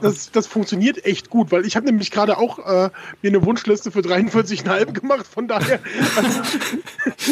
Das, 0.00 0.30
das, 0.30 0.46
funktioniert 0.46 1.04
echt 1.04 1.30
gut, 1.30 1.52
weil 1.52 1.66
ich 1.66 1.76
habe 1.76 1.86
nämlich 1.86 2.10
gerade 2.10 2.38
auch 2.38 2.58
äh, 2.58 2.90
mir 3.22 3.28
eine 3.28 3.44
Wunschliste 3.44 3.90
für 3.90 4.00
43,5 4.00 4.92
gemacht, 4.92 5.26
von 5.26 5.48
daher. 5.48 5.80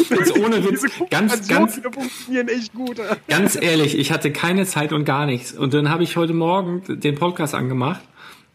Also, 0.09 0.35
ohne 0.35 0.63
Witz, 0.63 0.85
ganz, 1.09 1.47
ganz- 1.47 1.79
funktionieren 1.93 2.47
echt 2.47 2.73
gut. 2.73 2.97
Ganz 3.27 3.55
ehrlich, 3.59 3.97
ich 3.97 4.11
hatte 4.11 4.31
keine 4.31 4.65
Zeit 4.65 4.93
und 4.93 5.05
gar 5.05 5.25
nichts. 5.25 5.53
Und 5.53 5.73
dann 5.73 5.89
habe 5.89 6.03
ich 6.03 6.17
heute 6.17 6.33
Morgen 6.33 6.83
den 6.99 7.15
Podcast 7.15 7.55
angemacht. 7.55 8.01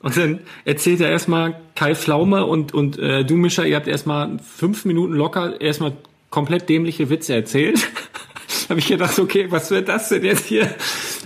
Und 0.01 0.16
dann 0.16 0.41
erzählt 0.65 1.01
er 1.01 1.11
erstmal 1.11 1.61
Kai 1.75 1.95
Pflaume 1.95 2.45
und, 2.45 2.75
und 2.75 2.99
äh, 2.99 3.25
du, 3.25 3.37
Mischa, 3.37 3.62
ihr 3.65 3.77
habt 3.77 3.89
erstmal 3.89 4.39
fünf 4.39 4.85
Minuten 4.85 5.15
locker 5.15 5.61
erstmal 5.61 5.93
komplett 6.31 6.69
dämliche 6.69 7.09
Witze 7.09 7.35
erzählt. 7.35 7.89
habe 8.69 8.81
ich 8.81 8.87
gedacht, 8.87 9.19
okay, 9.19 9.47
was 9.51 9.71
wird 9.71 9.89
das 9.89 10.09
denn 10.09 10.25
jetzt 10.25 10.47
hier? 10.47 10.69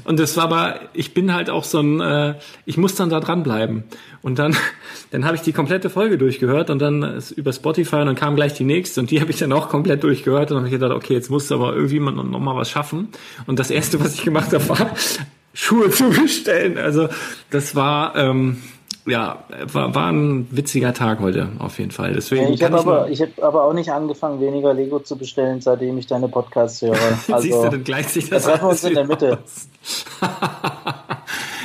Und 0.09 0.19
das 0.19 0.39
war 0.39 0.45
aber, 0.45 0.81
ich 0.95 1.13
bin 1.13 1.35
halt 1.35 1.51
auch 1.51 1.65
so 1.65 1.81
ein, 1.81 2.01
äh, 2.01 2.35
ich 2.65 2.79
muss 2.79 2.95
dann 2.95 3.11
da 3.11 3.21
dranbleiben. 3.21 3.85
Und 4.23 4.39
dann, 4.39 4.57
dann 5.11 5.27
habe 5.27 5.37
ich 5.37 5.43
die 5.43 5.53
komplette 5.53 5.91
Folge 5.91 6.17
durchgehört 6.17 6.71
und 6.71 6.79
dann 6.79 7.03
ist 7.03 7.31
über 7.31 7.53
Spotify 7.53 7.97
und 7.97 8.07
dann 8.07 8.15
kam 8.15 8.35
gleich 8.35 8.55
die 8.55 8.65
nächste 8.65 9.01
und 9.01 9.11
die 9.11 9.21
habe 9.21 9.31
ich 9.31 9.39
dann 9.39 9.53
auch 9.53 9.69
komplett 9.69 10.03
durchgehört 10.05 10.51
und 10.51 10.55
dann 10.55 10.65
habe 10.65 10.69
ich 10.69 10.81
gedacht, 10.81 10.97
okay, 10.97 11.13
jetzt 11.13 11.31
musst 11.31 11.51
du 11.51 11.57
aber 11.57 11.75
irgendwie 11.75 12.01
mal, 12.01 12.13
noch 12.13 12.41
mal 12.41 12.57
was 12.57 12.71
schaffen. 12.71 13.09
Und 13.47 13.59
das 13.59 13.71
erste, 13.71 14.01
was 14.01 14.15
ich 14.15 14.25
gemacht 14.25 14.51
habe, 14.55 14.67
war 14.71 14.79
Schuhe 15.53 15.91
zu 15.91 16.09
bestellen. 16.09 16.79
Also 16.79 17.11
das 17.51 17.75
war, 17.75 18.17
ähm, 18.17 18.63
ja, 19.09 19.45
war, 19.73 19.95
war 19.95 20.13
ein 20.13 20.47
witziger 20.51 20.95
Tag 20.95 21.21
heute 21.21 21.49
auf 21.59 21.79
jeden 21.79 21.91
Fall. 21.91 22.13
Deswegen 22.13 22.49
Ja, 22.49 22.51
ich 22.51 22.63
habe 22.63 22.77
ich 22.77 22.81
aber, 22.81 23.11
ich 23.11 23.23
hab 23.23 23.43
aber 23.43 23.65
auch 23.65 23.73
nicht 23.73 23.91
angefangen, 23.91 24.41
weniger 24.41 24.75
Lego 24.75 25.01
zu 25.01 25.17
bestellen, 25.17 25.61
seitdem 25.61 25.99
ich 25.99 26.07
deine 26.07 26.29
Podcasts 26.29 26.83
höre. 26.83 26.97
Also, 27.29 27.39
Siehst 27.41 27.65
du, 27.65 27.69
dann 27.71 27.85
gleicht 27.85 28.11
sich 28.11 28.29
das 28.31 28.45
da 28.45 28.51
treffen 28.51 28.65
wir 28.65 28.71
uns 28.71 28.85
in 28.85 28.95
der 28.95 29.07
Mitte. 29.07 29.39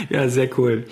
Ja, 0.10 0.28
sehr 0.28 0.49
cool. 0.57 0.86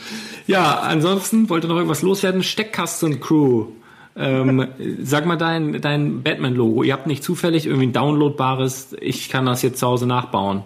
Ja, 0.48 0.80
ansonsten 0.80 1.50
wollte 1.50 1.68
noch 1.68 1.76
irgendwas 1.76 2.02
loswerden. 2.02 2.44
Steckkasten-Crew. 2.44 3.68
Ähm, 4.16 4.68
sag 5.02 5.26
mal 5.26 5.38
dein, 5.38 5.82
dein 5.82 6.24
Batman-Logo. 6.24 6.84
Ihr 6.84 6.94
habt 6.94 7.08
nicht 7.08 7.24
zufällig 7.24 7.66
irgendwie 7.66 7.88
ein 7.88 7.94
downloadbares, 7.94 8.96
ich 9.00 9.30
kann 9.30 9.46
das 9.46 9.62
jetzt 9.62 9.80
zu 9.80 9.88
Hause 9.88 10.06
nachbauen. 10.06 10.64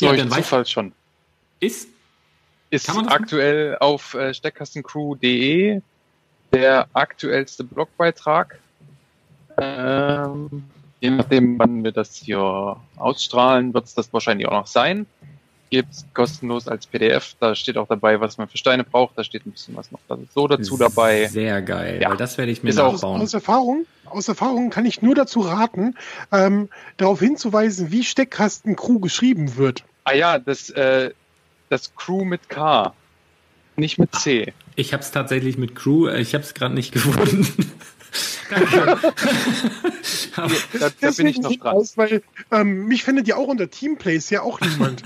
Ja, 0.00 0.14
dann 0.14 0.30
weiß 0.30 0.44
Zufall 0.44 0.66
schon. 0.66 0.92
ist. 1.60 1.88
Ist 2.70 2.88
aktuell 2.88 3.76
auf 3.80 4.14
äh, 4.14 4.32
steckkastencrew.de 4.32 5.80
der 6.52 6.88
aktuellste 6.92 7.64
Blogbeitrag. 7.64 8.58
Ähm, 9.58 10.64
je 11.00 11.10
nachdem, 11.10 11.58
wann 11.58 11.84
wir 11.84 11.92
das 11.92 12.16
hier 12.16 12.76
ausstrahlen, 12.96 13.74
wird 13.74 13.86
es 13.86 13.94
das 13.94 14.12
wahrscheinlich 14.12 14.48
auch 14.48 14.52
noch 14.52 14.66
sein. 14.66 15.06
Gibt's 15.70 16.04
kostenlos 16.14 16.66
als 16.66 16.86
PDF. 16.86 17.36
Da 17.38 17.54
steht 17.54 17.76
auch 17.76 17.86
dabei, 17.86 18.20
was 18.20 18.38
man 18.38 18.48
für 18.48 18.58
Steine 18.58 18.82
braucht. 18.82 19.16
Da 19.16 19.22
steht 19.22 19.46
ein 19.46 19.52
bisschen 19.52 19.76
was 19.76 19.92
noch 19.92 20.00
so 20.34 20.48
dazu 20.48 20.76
dabei. 20.76 21.26
Sehr 21.28 21.62
geil, 21.62 22.00
Ja. 22.02 22.10
weil 22.10 22.16
das 22.16 22.38
werde 22.38 22.50
ich 22.50 22.62
mir 22.64 22.74
nachbauen. 22.74 23.20
Aus 23.20 23.34
Erfahrung, 23.34 23.86
aus 24.06 24.26
Erfahrung 24.26 24.70
kann 24.70 24.84
ich 24.84 25.00
nur 25.02 25.14
dazu 25.14 25.40
raten, 25.40 25.96
ähm, 26.32 26.68
darauf 26.96 27.20
hinzuweisen, 27.20 27.92
wie 27.92 28.02
Steckkasten 28.02 28.74
Crew 28.74 28.98
geschrieben 28.98 29.56
wird. 29.56 29.84
Ah 30.02 30.14
ja, 30.14 30.38
das, 30.40 30.70
äh, 30.70 31.10
das 31.70 31.94
Crew 31.94 32.24
mit 32.26 32.48
K, 32.50 32.92
nicht 33.76 33.98
mit 33.98 34.14
C. 34.14 34.52
Ich 34.76 34.92
habe 34.92 35.02
es 35.02 35.10
tatsächlich 35.10 35.56
mit 35.56 35.74
Crew, 35.74 36.06
äh, 36.08 36.20
ich 36.20 36.34
habe 36.34 36.44
es 36.44 36.52
gerade 36.52 36.74
nicht 36.74 36.92
gefunden. 36.92 37.46
Danke. 38.50 38.82
Aber- 40.36 40.54
Da, 40.78 40.90
da 41.00 41.10
bin 41.12 41.26
ich 41.26 41.38
noch 41.38 41.54
dran. 41.56 41.72
Aus, 41.76 41.96
weil 41.96 42.22
ähm, 42.50 42.86
mich 42.86 43.04
findet 43.04 43.26
ja 43.28 43.36
auch 43.36 43.46
unter 43.48 43.70
Teamplays 43.70 44.28
ja 44.30 44.42
auch 44.42 44.60
niemand. 44.60 45.02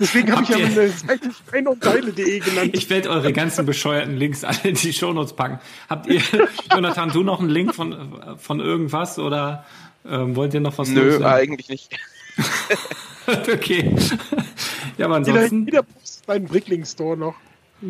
Deswegen 0.00 0.32
habe 0.32 0.42
ich 0.42 0.48
ja 0.48 0.58
meine 0.58 0.88
Seite 0.88 1.30
stein 1.46 1.68
und 1.68 1.82
Teile.de 1.82 2.38
genannt. 2.40 2.70
Ich 2.72 2.88
werde 2.88 3.10
eure 3.10 3.32
ganzen 3.34 3.66
bescheuerten 3.66 4.16
Links 4.16 4.42
alle 4.42 4.58
in 4.64 4.74
die 4.74 4.92
Shownotes 4.92 5.34
packen. 5.34 5.60
Habt 5.90 6.06
ihr, 6.06 6.22
Jonathan, 6.72 7.10
du 7.10 7.22
noch 7.22 7.40
einen 7.40 7.50
Link 7.50 7.74
von, 7.74 8.22
von 8.38 8.58
irgendwas 8.60 9.18
oder 9.18 9.66
ähm, 10.08 10.34
wollt 10.34 10.54
ihr 10.54 10.60
noch 10.60 10.78
was 10.78 10.88
Nö, 10.88 11.02
loswerden? 11.02 11.26
eigentlich 11.26 11.68
nicht. 11.68 11.90
okay. 13.52 13.94
Ja, 14.98 15.06
aber 15.06 15.18
Jeder, 15.18 15.32
ansonsten. 15.32 15.64
jeder 15.66 15.82
postet 15.82 16.28
einen 16.28 16.46
Brickling 16.46 16.84
Store 16.84 17.16
noch. 17.16 17.34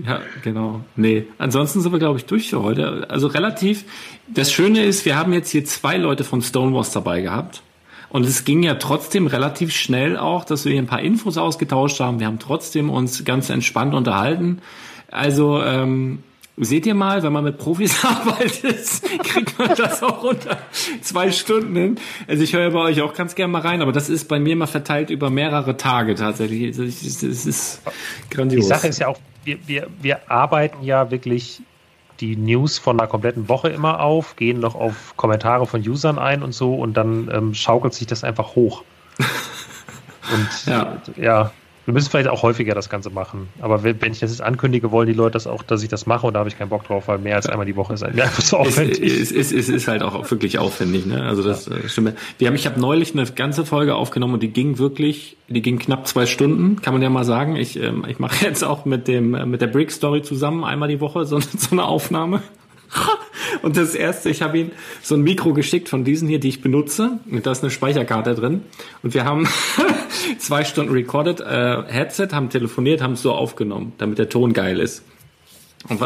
Ja, 0.04 0.20
genau. 0.42 0.80
Nee, 0.96 1.26
ansonsten 1.38 1.80
sind 1.80 1.92
wir, 1.92 2.00
glaube 2.00 2.18
ich, 2.18 2.24
durch 2.26 2.50
für 2.50 2.62
heute. 2.62 3.06
Also 3.08 3.28
relativ. 3.28 3.84
Das 4.26 4.52
Schöne 4.52 4.84
ist, 4.84 5.04
wir 5.04 5.16
haben 5.16 5.32
jetzt 5.32 5.50
hier 5.50 5.64
zwei 5.64 5.96
Leute 5.96 6.24
von 6.24 6.42
Stonewalls 6.42 6.90
dabei 6.90 7.20
gehabt. 7.20 7.62
Und 8.08 8.24
es 8.24 8.44
ging 8.44 8.62
ja 8.62 8.74
trotzdem 8.74 9.26
relativ 9.26 9.72
schnell 9.72 10.16
auch, 10.16 10.44
dass 10.44 10.64
wir 10.64 10.72
hier 10.72 10.82
ein 10.82 10.86
paar 10.86 11.02
Infos 11.02 11.38
ausgetauscht 11.38 12.00
haben. 12.00 12.18
Wir 12.18 12.26
haben 12.26 12.38
trotzdem 12.38 12.90
uns 12.90 13.24
ganz 13.24 13.50
entspannt 13.50 13.94
unterhalten. 13.94 14.60
Also, 15.10 15.62
ähm, 15.62 16.22
seht 16.64 16.86
ihr 16.86 16.94
mal, 16.94 17.22
wenn 17.22 17.32
man 17.32 17.44
mit 17.44 17.58
Profis 17.58 18.04
arbeitet, 18.04 18.86
kriegt 19.22 19.58
man 19.58 19.74
das 19.76 20.02
auch 20.02 20.22
unter 20.22 20.58
zwei 21.02 21.30
Stunden 21.30 21.76
hin. 21.76 21.96
Also 22.26 22.42
ich 22.42 22.54
höre 22.54 22.70
bei 22.70 22.80
euch 22.80 23.02
auch 23.02 23.14
ganz 23.14 23.34
gerne 23.34 23.52
mal 23.52 23.62
rein, 23.62 23.82
aber 23.82 23.92
das 23.92 24.08
ist 24.08 24.26
bei 24.28 24.38
mir 24.38 24.56
mal 24.56 24.66
verteilt 24.66 25.10
über 25.10 25.30
mehrere 25.30 25.76
Tage 25.76 26.14
tatsächlich. 26.14 26.66
Also 26.68 26.84
ist, 26.84 27.22
es 27.22 27.46
ist 27.46 27.82
grandios. 28.30 28.64
Die 28.64 28.68
Sache 28.68 28.88
ist 28.88 28.98
ja 28.98 29.08
auch, 29.08 29.18
wir, 29.44 29.58
wir, 29.66 29.88
wir 30.00 30.30
arbeiten 30.30 30.82
ja 30.82 31.10
wirklich 31.10 31.60
die 32.20 32.36
News 32.36 32.78
von 32.78 32.98
einer 32.98 33.08
kompletten 33.08 33.48
Woche 33.48 33.68
immer 33.68 34.00
auf, 34.00 34.36
gehen 34.36 34.60
noch 34.60 34.74
auf 34.74 35.14
Kommentare 35.16 35.66
von 35.66 35.86
Usern 35.86 36.18
ein 36.18 36.42
und 36.42 36.52
so 36.52 36.74
und 36.74 36.94
dann 36.94 37.30
ähm, 37.30 37.54
schaukelt 37.54 37.92
sich 37.92 38.06
das 38.06 38.24
einfach 38.24 38.54
hoch. 38.54 38.84
Und 40.32 40.66
Ja. 40.66 40.96
ja. 41.16 41.52
Wir 41.86 41.94
müssen 41.94 42.10
vielleicht 42.10 42.28
auch 42.28 42.42
häufiger 42.42 42.74
das 42.74 42.90
Ganze 42.90 43.10
machen. 43.10 43.48
Aber 43.60 43.82
wenn, 43.84 43.96
ich 44.12 44.18
das 44.18 44.30
jetzt 44.32 44.42
ankündige, 44.42 44.90
wollen 44.90 45.06
die 45.06 45.14
Leute 45.14 45.32
das 45.32 45.46
auch, 45.46 45.62
dass 45.62 45.82
ich 45.82 45.88
das 45.88 46.06
mache 46.06 46.26
und 46.26 46.34
da 46.34 46.40
habe 46.40 46.48
ich 46.48 46.58
keinen 46.58 46.68
Bock 46.68 46.84
drauf, 46.84 47.08
weil 47.08 47.18
mehr 47.18 47.36
als 47.36 47.46
einmal 47.46 47.64
die 47.64 47.76
Woche 47.76 47.94
ist 47.94 48.02
mir 48.02 48.08
einfach 48.24 48.42
so 48.42 48.58
Es, 48.58 48.68
aufwendig. 48.68 49.00
es, 49.00 49.30
es, 49.30 49.52
es 49.52 49.68
ist 49.68 49.88
halt 49.88 50.02
auch 50.02 50.30
wirklich 50.30 50.58
aufwendig, 50.58 51.06
ne? 51.06 51.22
Also 51.22 51.42
das 51.42 51.68
äh, 51.68 51.88
stimmt. 51.88 52.14
Wir 52.38 52.48
haben, 52.48 52.56
ich 52.56 52.66
habe 52.66 52.80
neulich 52.80 53.14
eine 53.14 53.24
ganze 53.26 53.64
Folge 53.64 53.94
aufgenommen 53.94 54.34
und 54.34 54.42
die 54.42 54.48
ging 54.48 54.78
wirklich, 54.78 55.36
die 55.48 55.62
ging 55.62 55.78
knapp 55.78 56.08
zwei 56.08 56.26
Stunden, 56.26 56.82
kann 56.82 56.92
man 56.92 57.02
ja 57.02 57.08
mal 57.08 57.24
sagen. 57.24 57.56
Ich, 57.56 57.80
ähm, 57.80 58.04
ich 58.08 58.18
mache 58.18 58.44
jetzt 58.44 58.64
auch 58.64 58.84
mit 58.84 59.06
dem 59.06 59.34
äh, 59.34 59.46
mit 59.46 59.60
der 59.60 59.68
Brick 59.68 59.92
Story 59.92 60.22
zusammen 60.22 60.64
einmal 60.64 60.88
die 60.88 61.00
Woche 61.00 61.24
so, 61.24 61.38
so 61.38 61.70
eine 61.70 61.84
Aufnahme. 61.84 62.42
Und 63.62 63.76
das 63.76 63.94
erste, 63.94 64.28
ich 64.28 64.42
habe 64.42 64.58
ihm 64.58 64.70
so 65.02 65.14
ein 65.14 65.22
Mikro 65.22 65.52
geschickt 65.52 65.88
von 65.88 66.04
diesen 66.04 66.28
hier, 66.28 66.40
die 66.40 66.48
ich 66.48 66.60
benutze. 66.60 67.18
Und 67.30 67.46
da 67.46 67.52
ist 67.52 67.62
eine 67.62 67.70
Speicherkarte 67.70 68.34
drin. 68.34 68.62
Und 69.02 69.14
wir 69.14 69.24
haben 69.24 69.48
zwei 70.38 70.64
Stunden 70.64 70.92
recorded, 70.92 71.40
äh, 71.40 71.82
Headset, 71.86 72.28
haben 72.32 72.50
telefoniert, 72.50 73.02
haben 73.02 73.14
es 73.14 73.22
so 73.22 73.32
aufgenommen, 73.32 73.92
damit 73.98 74.18
der 74.18 74.28
Ton 74.28 74.52
geil 74.52 74.80
ist. 74.80 75.02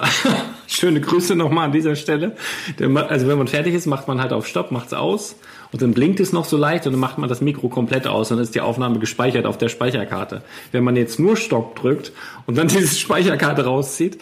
Schöne 0.67 1.01
Grüße 1.01 1.35
nochmal 1.35 1.67
an 1.67 1.73
dieser 1.73 1.97
Stelle. 1.97 2.37
Also 2.79 3.29
wenn 3.29 3.39
man 3.39 3.49
fertig 3.49 3.75
ist, 3.75 3.87
macht 3.87 4.09
man 4.09 4.21
halt 4.21 4.33
auf 4.33 4.47
Stopp, 4.47 4.71
macht's 4.71 4.93
aus 4.93 5.37
und 5.73 5.83
dann 5.83 5.93
blinkt 5.93 6.21
es 6.21 6.33
noch 6.33 6.45
so 6.45 6.57
leicht 6.57 6.87
und 6.87 6.93
dann 6.93 7.01
macht 7.01 7.19
man 7.19 7.29
das 7.29 7.41
Mikro 7.41 7.69
komplett 7.69 8.07
aus 8.07 8.31
und 8.31 8.37
dann 8.37 8.45
ist 8.45 8.55
die 8.55 8.61
Aufnahme 8.61 8.99
gespeichert 8.99 9.47
auf 9.47 9.59
der 9.59 9.69
Speicherkarte. 9.69 10.43
Wenn 10.73 10.85
man 10.85 10.97
jetzt 10.97 11.19
nur 11.19 11.37
Stopp 11.37 11.77
drückt 11.77 12.13
und 12.47 12.59
dann 12.59 12.69
diese 12.69 12.97
Speicherkarte 12.97 13.65
rauszieht, 13.65 14.19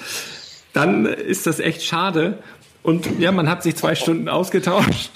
dann 0.72 1.06
ist 1.06 1.46
das 1.46 1.60
echt 1.60 1.82
schade. 1.82 2.38
Und 2.82 3.18
ja, 3.18 3.32
man 3.32 3.48
hat 3.48 3.62
sich 3.62 3.76
zwei 3.76 3.94
Stunden 3.94 4.28
ausgetauscht. 4.28 5.10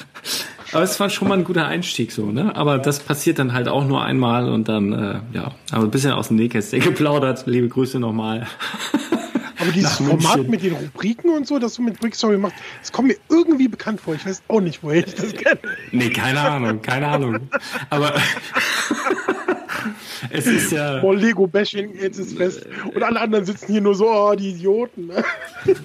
Aber 0.72 0.82
es 0.82 0.98
war 0.98 1.10
schon 1.10 1.28
mal 1.28 1.38
ein 1.38 1.44
guter 1.44 1.66
Einstieg 1.66 2.12
so, 2.12 2.26
ne? 2.32 2.56
Aber 2.56 2.78
das 2.78 3.00
passiert 3.00 3.38
dann 3.38 3.52
halt 3.52 3.68
auch 3.68 3.84
nur 3.84 4.02
einmal 4.02 4.48
und 4.48 4.68
dann, 4.68 4.92
äh, 4.92 5.20
ja, 5.32 5.52
aber 5.70 5.84
ein 5.84 5.90
bisschen 5.90 6.12
aus 6.12 6.28
dem 6.28 6.36
Nähkästchen 6.36 6.80
geplaudert. 6.84 7.44
Liebe 7.46 7.68
Grüße 7.68 7.98
nochmal. 7.98 8.46
Aber 9.58 9.70
dieses 9.70 9.92
Format 9.92 10.48
mit 10.48 10.64
den 10.64 10.72
Rubriken 10.72 11.30
und 11.30 11.46
so, 11.46 11.60
das 11.60 11.74
du 11.74 11.82
mit 11.82 12.00
Brickstory 12.00 12.36
machst, 12.36 12.56
das 12.80 12.90
kommt 12.90 13.06
mir 13.06 13.16
irgendwie 13.28 13.68
bekannt 13.68 14.00
vor. 14.00 14.12
Ich 14.16 14.26
weiß 14.26 14.42
auch 14.48 14.60
nicht, 14.60 14.82
woher 14.82 15.06
ich 15.06 15.14
das 15.14 15.32
kenne. 15.34 15.60
Nee, 15.92 16.10
keine 16.10 16.40
Ahnung, 16.40 16.82
keine 16.82 17.06
Ahnung. 17.06 17.38
Aber 17.88 18.12
es 20.30 20.46
ist 20.46 20.72
ja. 20.72 20.98
Boah, 21.00 21.14
Lego 21.14 21.46
Bashing, 21.46 21.94
jetzt 22.00 22.18
ist 22.18 22.36
fest. 22.36 22.66
Und 22.94 23.02
alle 23.02 23.20
anderen 23.20 23.44
sitzen 23.44 23.72
hier 23.72 23.80
nur 23.80 23.94
so, 23.94 24.08
oh, 24.08 24.34
die 24.34 24.50
Idioten. 24.50 25.06
Ne? 25.08 25.24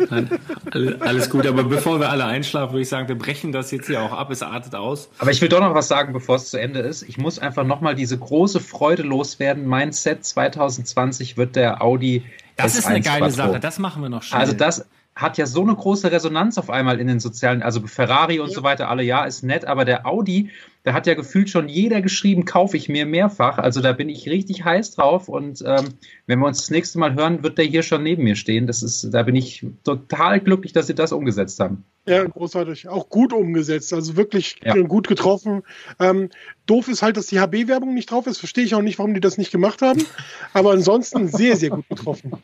Nein, 0.09 0.29
alle- 0.71 0.97
alles 1.01 1.29
gut, 1.29 1.45
aber 1.47 1.63
bevor 1.63 1.99
wir 1.99 2.09
alle 2.09 2.25
einschlafen, 2.25 2.73
würde 2.73 2.81
ich 2.83 2.89
sagen, 2.89 3.07
wir 3.07 3.17
brechen 3.17 3.51
das 3.51 3.71
jetzt 3.71 3.87
hier 3.87 4.01
auch 4.01 4.11
ab. 4.11 4.29
Es 4.31 4.41
artet 4.41 4.75
aus. 4.75 5.09
Aber 5.19 5.31
ich 5.31 5.41
will 5.41 5.49
doch 5.49 5.59
noch 5.61 5.73
was 5.73 5.87
sagen, 5.87 6.13
bevor 6.13 6.35
es 6.37 6.49
zu 6.49 6.57
Ende 6.59 6.79
ist. 6.79 7.03
Ich 7.03 7.17
muss 7.17 7.39
einfach 7.39 7.63
nochmal 7.63 7.95
diese 7.95 8.17
große 8.17 8.59
Freude 8.59 9.03
loswerden. 9.03 9.65
Mein 9.65 9.91
Set 9.91 10.25
2020 10.25 11.37
wird 11.37 11.55
der 11.55 11.81
Audi 11.81 12.23
Das 12.55 12.73
S1 12.73 12.77
ist 12.79 12.87
eine 12.87 13.01
geile 13.01 13.19
Quattro. 13.19 13.35
Sache. 13.35 13.59
Das 13.59 13.79
machen 13.79 14.01
wir 14.01 14.09
noch 14.09 14.23
schnell. 14.23 14.39
Also 14.41 14.53
das 14.53 14.85
hat 15.17 15.37
ja 15.37 15.45
so 15.47 15.63
eine 15.63 15.75
große 15.75 16.11
Resonanz 16.11 16.57
auf 16.57 16.69
einmal 16.69 16.99
in 16.99 17.07
den 17.07 17.19
sozialen, 17.19 17.63
also 17.63 17.81
Ferrari 17.87 18.39
und 18.39 18.51
so 18.51 18.63
weiter, 18.63 18.89
alle 18.89 19.03
ja, 19.03 19.25
ist 19.25 19.43
nett, 19.43 19.65
aber 19.65 19.83
der 19.83 20.05
Audi, 20.05 20.51
da 20.83 20.93
hat 20.93 21.07
ja 21.07 21.15
gefühlt 21.15 21.49
schon 21.49 21.67
jeder 21.67 22.01
geschrieben, 22.01 22.45
kaufe 22.45 22.77
ich 22.77 22.87
mir 22.87 23.05
mehrfach. 23.05 23.57
Also 23.57 23.81
da 23.81 23.93
bin 23.93 24.09
ich 24.09 24.29
richtig 24.29 24.63
heiß 24.63 24.91
drauf 24.91 25.27
und 25.27 25.63
ähm, 25.65 25.95
wenn 26.27 26.39
wir 26.39 26.45
uns 26.45 26.59
das 26.59 26.69
nächste 26.69 26.99
Mal 26.99 27.15
hören, 27.15 27.43
wird 27.43 27.57
der 27.57 27.65
hier 27.65 27.83
schon 27.83 28.03
neben 28.03 28.23
mir 28.23 28.35
stehen. 28.35 28.67
Das 28.67 28.83
ist, 28.83 29.09
da 29.11 29.23
bin 29.23 29.35
ich 29.35 29.65
total 29.83 30.39
glücklich, 30.39 30.71
dass 30.71 30.87
sie 30.87 30.95
das 30.95 31.11
umgesetzt 31.11 31.59
haben. 31.59 31.83
Ja, 32.05 32.23
großartig. 32.23 32.87
Auch 32.87 33.09
gut 33.09 33.33
umgesetzt. 33.33 33.93
Also 33.93 34.15
wirklich 34.15 34.59
Ja. 34.63 34.75
gut 34.75 35.07
getroffen. 35.07 35.63
Ähm, 35.99 36.29
doof 36.65 36.87
ist 36.87 37.01
halt, 37.01 37.17
dass 37.17 37.25
die 37.27 37.39
HB-Werbung 37.39 37.93
nicht 37.93 38.11
drauf 38.11 38.27
ist. 38.27 38.37
Verstehe 38.37 38.63
ich 38.63 38.75
auch 38.75 38.81
nicht, 38.81 38.97
warum 38.97 39.13
die 39.13 39.19
das 39.19 39.37
nicht 39.37 39.51
gemacht 39.51 39.81
haben. 39.81 40.05
Aber 40.53 40.71
ansonsten 40.71 41.27
sehr, 41.27 41.57
sehr 41.57 41.71
gut 41.71 41.89
getroffen. 41.89 42.31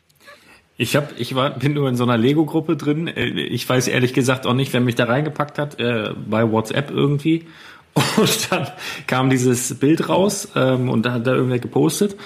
Ich 0.76 0.96
hab, 0.96 1.18
ich 1.18 1.34
war, 1.34 1.50
bin 1.50 1.74
nur 1.74 1.88
in 1.88 1.96
so 1.96 2.02
einer 2.04 2.18
Lego-Gruppe 2.18 2.76
drin. 2.76 3.06
Äh, 3.06 3.28
Ich 3.28 3.68
weiß 3.68 3.88
ehrlich 3.88 4.12
gesagt 4.12 4.46
auch 4.46 4.54
nicht, 4.54 4.72
wer 4.72 4.80
mich 4.80 4.96
da 4.96 5.04
reingepackt 5.04 5.58
hat, 5.58 5.78
äh, 5.78 6.10
bei 6.28 6.50
WhatsApp 6.50 6.90
irgendwie. 6.90 7.46
Und 8.16 8.52
dann 8.52 8.66
kam 9.06 9.30
dieses 9.30 9.74
Bild 9.78 10.08
raus 10.08 10.48
ähm, 10.56 10.88
und 10.88 11.06
da 11.06 11.12
hat 11.12 11.28
da 11.28 11.32
irgendwer 11.34 11.60
gepostet. 11.60 12.16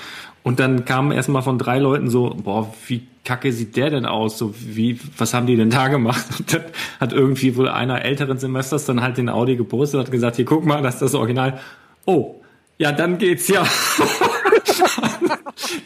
Und 0.43 0.61
dann 0.61 0.87
kam 0.87 1.13
erstmal 1.13 1.43
von 1.43 1.59
drei 1.59 1.79
Leuten 1.79 2.09
so, 2.09 2.31
boah, 2.43 2.73
wie 2.87 3.03
kacke 3.23 3.53
sieht 3.53 3.77
der 3.77 3.91
denn 3.91 4.07
aus? 4.07 4.39
So, 4.39 4.55
wie, 4.59 4.99
was 5.19 5.35
haben 5.35 5.47
die 5.47 5.57
denn 5.57 5.69
da 5.69 5.89
gemacht? 5.89 6.25
Und 6.39 6.55
dann 6.55 6.63
hat 7.01 7.13
irgendwie 7.13 7.55
wohl 7.57 7.69
einer 7.69 8.03
älteren 8.03 8.39
Semesters 8.39 8.87
dann 8.87 9.03
halt 9.03 9.19
den 9.19 9.29
Audi 9.29 9.57
gepostet 9.57 9.99
und 10.01 10.07
hat 10.07 10.11
gesagt, 10.11 10.37
hier 10.37 10.47
guck 10.47 10.65
mal, 10.65 10.81
das 10.81 10.95
ist 10.95 11.03
das 11.03 11.15
Original. 11.15 11.61
Oh, 12.07 12.37
ja, 12.79 12.93
dann 12.93 13.19
geht's 13.19 13.49
ja. 13.49 13.67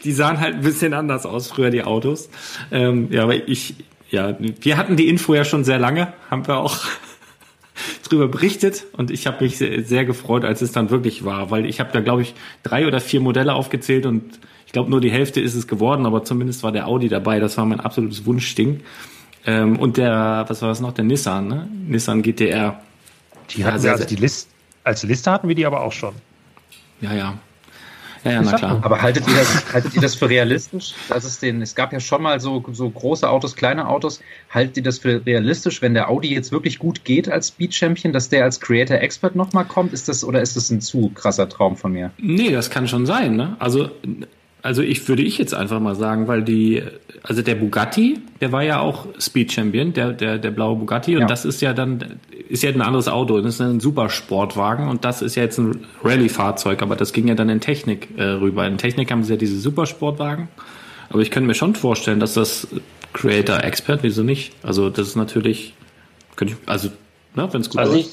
die 0.03 0.11
sahen 0.11 0.39
halt 0.39 0.55
ein 0.55 0.61
bisschen 0.61 0.93
anders 0.93 1.25
aus 1.25 1.47
früher, 1.47 1.69
die 1.69 1.83
Autos. 1.83 2.29
Ähm, 2.71 3.07
ja, 3.11 3.23
aber 3.23 3.47
ich, 3.47 3.75
ja, 4.09 4.35
wir 4.39 4.77
hatten 4.77 4.95
die 4.95 5.07
Info 5.09 5.33
ja 5.33 5.43
schon 5.45 5.63
sehr 5.63 5.79
lange, 5.79 6.13
haben 6.29 6.45
wir 6.47 6.57
auch 6.57 6.77
drüber 8.07 8.27
berichtet 8.27 8.85
und 8.93 9.09
ich 9.11 9.25
habe 9.27 9.43
mich 9.43 9.57
sehr, 9.57 9.83
sehr 9.83 10.05
gefreut, 10.05 10.45
als 10.45 10.61
es 10.61 10.71
dann 10.71 10.89
wirklich 10.89 11.25
war, 11.25 11.49
weil 11.51 11.65
ich 11.65 11.79
habe 11.79 11.89
da, 11.91 11.99
glaube 12.01 12.21
ich, 12.21 12.33
drei 12.61 12.87
oder 12.87 12.99
vier 12.99 13.19
Modelle 13.19 13.53
aufgezählt 13.53 14.05
und 14.05 14.39
ich 14.65 14.71
glaube, 14.73 14.89
nur 14.89 15.01
die 15.01 15.11
Hälfte 15.11 15.39
ist 15.41 15.55
es 15.55 15.67
geworden, 15.67 16.05
aber 16.05 16.23
zumindest 16.23 16.63
war 16.63 16.71
der 16.71 16.87
Audi 16.87 17.09
dabei, 17.09 17.39
das 17.39 17.57
war 17.57 17.65
mein 17.65 17.79
absolutes 17.79 18.25
Wunschding. 18.25 18.81
Ähm, 19.45 19.77
und 19.77 19.97
der, 19.97 20.45
was 20.47 20.61
war 20.61 20.69
das 20.69 20.79
noch, 20.79 20.93
der 20.93 21.03
Nissan, 21.03 21.47
ne? 21.47 21.67
Nissan 21.87 22.21
GTR. 22.23 22.79
Die 23.51 23.63
hatten 23.65 23.67
Ja, 23.67 23.73
wir, 23.73 23.79
sehr, 23.79 23.91
also 23.91 24.01
sehr- 24.03 24.07
die 24.07 24.15
List, 24.15 24.49
als 24.83 25.03
Liste 25.03 25.29
hatten 25.31 25.47
wir 25.47 25.55
die 25.55 25.65
aber 25.65 25.81
auch 25.81 25.91
schon. 25.91 26.13
Ja, 27.01 27.13
ja. 27.13 27.37
Ja, 28.23 28.41
na 28.41 28.53
klar. 28.53 28.79
Aber 28.81 29.01
haltet 29.01 29.27
ihr 29.27 29.35
das, 29.35 29.73
haltet 29.73 29.95
ihr 29.95 30.01
das 30.01 30.15
für 30.15 30.29
realistisch? 30.29 30.93
Dass 31.09 31.25
es 31.25 31.39
den, 31.39 31.61
es 31.61 31.75
gab 31.75 31.91
ja 31.91 31.99
schon 31.99 32.21
mal 32.21 32.39
so, 32.39 32.63
so 32.71 32.89
große 32.89 33.29
Autos, 33.29 33.55
kleine 33.55 33.87
Autos. 33.87 34.21
Haltet 34.49 34.77
ihr 34.77 34.83
das 34.83 34.99
für 34.99 35.25
realistisch, 35.25 35.81
wenn 35.81 35.93
der 35.93 36.09
Audi 36.09 36.33
jetzt 36.33 36.51
wirklich 36.51 36.79
gut 36.79 37.03
geht 37.03 37.29
als 37.29 37.49
Speed 37.49 37.73
Champion, 37.73 38.13
dass 38.13 38.29
der 38.29 38.43
als 38.43 38.59
Creator 38.59 38.97
Expert 38.97 39.35
nochmal 39.35 39.65
kommt? 39.65 39.93
Ist 39.93 40.07
das, 40.07 40.23
oder 40.23 40.41
ist 40.41 40.55
das 40.55 40.69
ein 40.69 40.81
zu 40.81 41.11
krasser 41.13 41.49
Traum 41.49 41.75
von 41.75 41.91
mir? 41.91 42.11
Nee, 42.17 42.51
das 42.51 42.69
kann 42.69 42.87
schon 42.87 43.05
sein, 43.05 43.35
ne? 43.35 43.55
Also, 43.59 43.89
also 44.61 44.81
ich 44.81 45.07
würde 45.07 45.23
ich 45.23 45.37
jetzt 45.37 45.53
einfach 45.53 45.79
mal 45.79 45.95
sagen, 45.95 46.27
weil 46.27 46.43
die, 46.43 46.83
also 47.23 47.41
der 47.41 47.55
Bugatti, 47.55 48.19
der 48.41 48.51
war 48.51 48.63
ja 48.63 48.79
auch 48.81 49.07
Speed 49.19 49.51
Champion, 49.53 49.93
der, 49.93 50.11
der, 50.11 50.37
der 50.37 50.51
blaue 50.51 50.75
Bugatti, 50.75 51.15
und 51.15 51.21
Ja. 51.21 51.27
das 51.27 51.45
ist 51.45 51.61
ja 51.61 51.73
dann, 51.73 52.19
ist 52.49 52.63
ja 52.63 52.69
ein 52.69 52.81
anderes 52.81 53.07
Auto, 53.07 53.39
das 53.39 53.55
ist 53.55 53.61
ein 53.61 53.79
Supersportwagen 53.79 54.87
und 54.89 55.05
das 55.05 55.21
ist 55.21 55.35
ja 55.35 55.43
jetzt 55.43 55.57
ein 55.57 55.85
Rallye-Fahrzeug, 56.03 56.81
aber 56.81 56.95
das 56.97 57.13
ging 57.13 57.27
ja 57.27 57.35
dann 57.35 57.49
in 57.49 57.61
Technik 57.61 58.09
äh, 58.17 58.23
rüber. 58.23 58.67
In 58.67 58.77
Technik 58.77 59.09
haben 59.11 59.23
sie 59.23 59.31
ja 59.33 59.37
diese 59.37 59.57
Supersportwagen, 59.59 60.49
aber 61.09 61.21
ich 61.21 61.31
könnte 61.31 61.47
mir 61.47 61.53
schon 61.55 61.75
vorstellen, 61.75 62.19
dass 62.19 62.33
das 62.33 62.67
Creator 63.13 63.63
Expert, 63.63 64.03
wieso 64.03 64.23
nicht? 64.23 64.53
Also 64.63 64.89
das 64.89 65.07
ist 65.07 65.15
natürlich, 65.15 65.73
könnte 66.35 66.55
ich, 66.55 66.69
also, 66.69 66.89
ne, 67.35 67.47
wenn 67.51 67.61
es 67.61 67.69
gut 67.69 67.79
Also 67.79 67.93
läuft. 67.93 68.05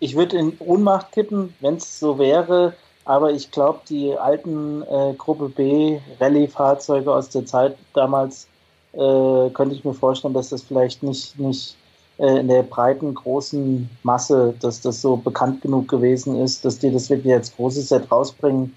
ich, 0.00 0.10
ich 0.10 0.16
würde 0.16 0.36
in 0.38 0.54
Ohnmacht 0.58 1.12
kippen, 1.12 1.54
wenn 1.60 1.74
es 1.76 2.00
so 2.00 2.18
wäre, 2.18 2.74
aber 3.04 3.32
ich 3.32 3.50
glaube, 3.50 3.80
die 3.88 4.16
alten 4.16 4.82
äh, 4.82 5.14
Gruppe 5.16 5.48
B 5.48 5.98
Rallye-Fahrzeuge 6.20 7.12
aus 7.12 7.28
der 7.30 7.46
Zeit 7.46 7.76
damals 7.94 8.46
äh, 8.92 9.50
könnte 9.50 9.74
ich 9.74 9.84
mir 9.84 9.94
vorstellen, 9.94 10.34
dass 10.34 10.50
das 10.50 10.62
vielleicht 10.62 11.02
nicht, 11.02 11.38
nicht 11.38 11.76
äh, 12.18 12.40
in 12.40 12.48
der 12.48 12.62
breiten, 12.62 13.14
großen 13.14 13.88
Masse, 14.02 14.54
dass 14.60 14.80
das 14.80 15.00
so 15.00 15.16
bekannt 15.16 15.62
genug 15.62 15.88
gewesen 15.88 16.40
ist, 16.40 16.64
dass 16.64 16.78
die 16.78 16.92
das 16.92 17.08
wirklich 17.08 17.32
als 17.32 17.54
großes 17.54 17.88
Set 17.88 18.10
rausbringen. 18.10 18.74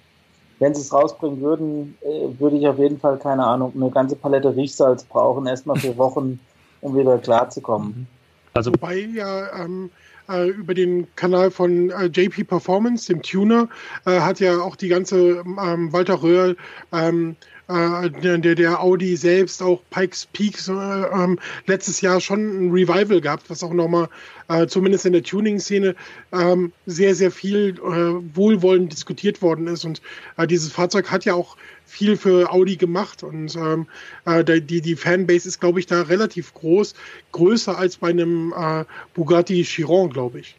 Wenn 0.59 0.73
sie 0.73 0.81
es 0.81 0.93
rausbringen 0.93 1.41
würden, 1.41 1.97
äh, 2.01 2.39
würde 2.39 2.57
ich 2.57 2.67
auf 2.67 2.79
jeden 2.79 2.99
Fall, 2.99 3.17
keine 3.17 3.45
Ahnung, 3.45 3.73
eine 3.75 3.89
ganze 3.89 4.15
Palette 4.15 4.55
Riechsalz 4.55 5.03
brauchen, 5.03 5.45
erstmal 5.45 5.77
für 5.77 5.97
Wochen, 5.97 6.39
um 6.81 6.95
wieder 6.95 7.17
klarzukommen. 7.17 8.07
Also 8.53 8.71
Wobei 8.71 8.99
ja 8.99 9.63
ähm, 9.63 9.89
äh, 10.29 10.49
über 10.49 10.73
den 10.73 11.07
Kanal 11.15 11.51
von 11.51 11.89
äh, 11.89 12.05
JP 12.05 12.45
Performance, 12.45 13.07
dem 13.11 13.21
Tuner, 13.21 13.69
äh, 14.05 14.19
hat 14.19 14.39
ja 14.39 14.59
auch 14.59 14.75
die 14.75 14.87
ganze 14.89 15.43
ähm, 15.45 15.91
Walter 15.93 16.21
Röhrl, 16.23 16.57
ähm, 16.91 17.35
äh, 17.69 18.09
der, 18.09 18.37
der- 18.39 18.83
Audi 18.83 19.15
selbst, 19.15 19.61
auch 19.63 19.81
Pikes 19.89 20.27
Peak, 20.33 20.57
äh, 20.67 20.71
ähm, 20.71 21.39
letztes 21.65 22.01
Jahr 22.01 22.19
schon 22.19 22.67
ein 22.67 22.71
Revival 22.71 23.21
gehabt, 23.21 23.49
was 23.49 23.63
auch 23.63 23.73
nochmal, 23.73 24.09
äh, 24.49 24.67
zumindest 24.67 25.05
in 25.05 25.13
der 25.13 25.23
Tuning-Szene, 25.23 25.95
ähm, 26.33 26.73
sehr, 26.85 27.15
sehr 27.15 27.31
viel 27.31 27.69
äh, 27.79 28.35
wohlwollend 28.35 28.91
diskutiert 28.91 29.41
worden 29.41 29.67
ist. 29.67 29.85
Und 29.85 30.01
äh, 30.37 30.45
dieses 30.45 30.73
Fahrzeug 30.73 31.09
hat 31.09 31.23
ja 31.25 31.35
auch 31.35 31.55
viel 31.93 32.17
für 32.17 32.51
Audi 32.51 32.75
gemacht 32.75 33.21
und 33.21 33.55
ähm, 33.55 33.85
äh, 34.25 34.43
die, 34.43 34.81
die 34.81 34.95
Fanbase 34.95 35.47
ist, 35.47 35.59
glaube 35.59 35.79
ich, 35.79 35.85
da 35.85 36.01
relativ 36.01 36.53
groß, 36.55 36.95
größer 37.31 37.77
als 37.77 37.97
bei 37.97 38.09
einem 38.09 38.51
äh, 38.57 38.83
Bugatti 39.13 39.63
Chiron, 39.63 40.09
glaube 40.09 40.39
ich. 40.39 40.55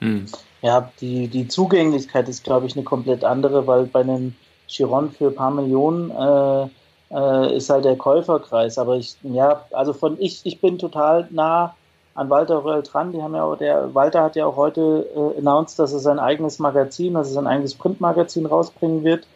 Hm. 0.00 0.26
Ja, 0.60 0.92
die, 1.00 1.28
die 1.28 1.48
Zugänglichkeit 1.48 2.28
ist, 2.28 2.44
glaube 2.44 2.66
ich, 2.66 2.76
eine 2.76 2.84
komplett 2.84 3.24
andere, 3.24 3.66
weil 3.66 3.86
bei 3.86 4.00
einem 4.00 4.34
Chiron 4.66 5.10
für 5.10 5.28
ein 5.28 5.34
paar 5.34 5.50
Millionen 5.50 6.10
äh, 6.10 6.68
äh, 7.10 7.56
ist 7.56 7.70
halt 7.70 7.86
der 7.86 7.96
Käuferkreis. 7.96 8.76
Aber 8.76 8.96
ich, 8.96 9.16
ja, 9.22 9.64
also 9.72 9.94
von 9.94 10.20
ich, 10.20 10.44
ich 10.44 10.60
bin 10.60 10.78
total 10.78 11.26
nah 11.30 11.74
an 12.14 12.28
Walter 12.28 12.62
Röll 12.62 12.82
dran. 12.82 13.12
Die 13.12 13.22
haben 13.22 13.34
ja 13.34 13.44
auch, 13.44 13.56
der 13.56 13.94
Walter 13.94 14.22
hat 14.22 14.36
ja 14.36 14.44
auch 14.44 14.56
heute 14.56 15.06
äh, 15.16 15.38
announced, 15.38 15.78
dass 15.78 15.94
er 15.94 16.00
sein 16.00 16.18
eigenes 16.18 16.58
Magazin, 16.58 17.16
also 17.16 17.32
sein 17.32 17.46
eigenes 17.46 17.74
Printmagazin 17.74 18.44
rausbringen 18.44 19.04
wird. 19.04 19.26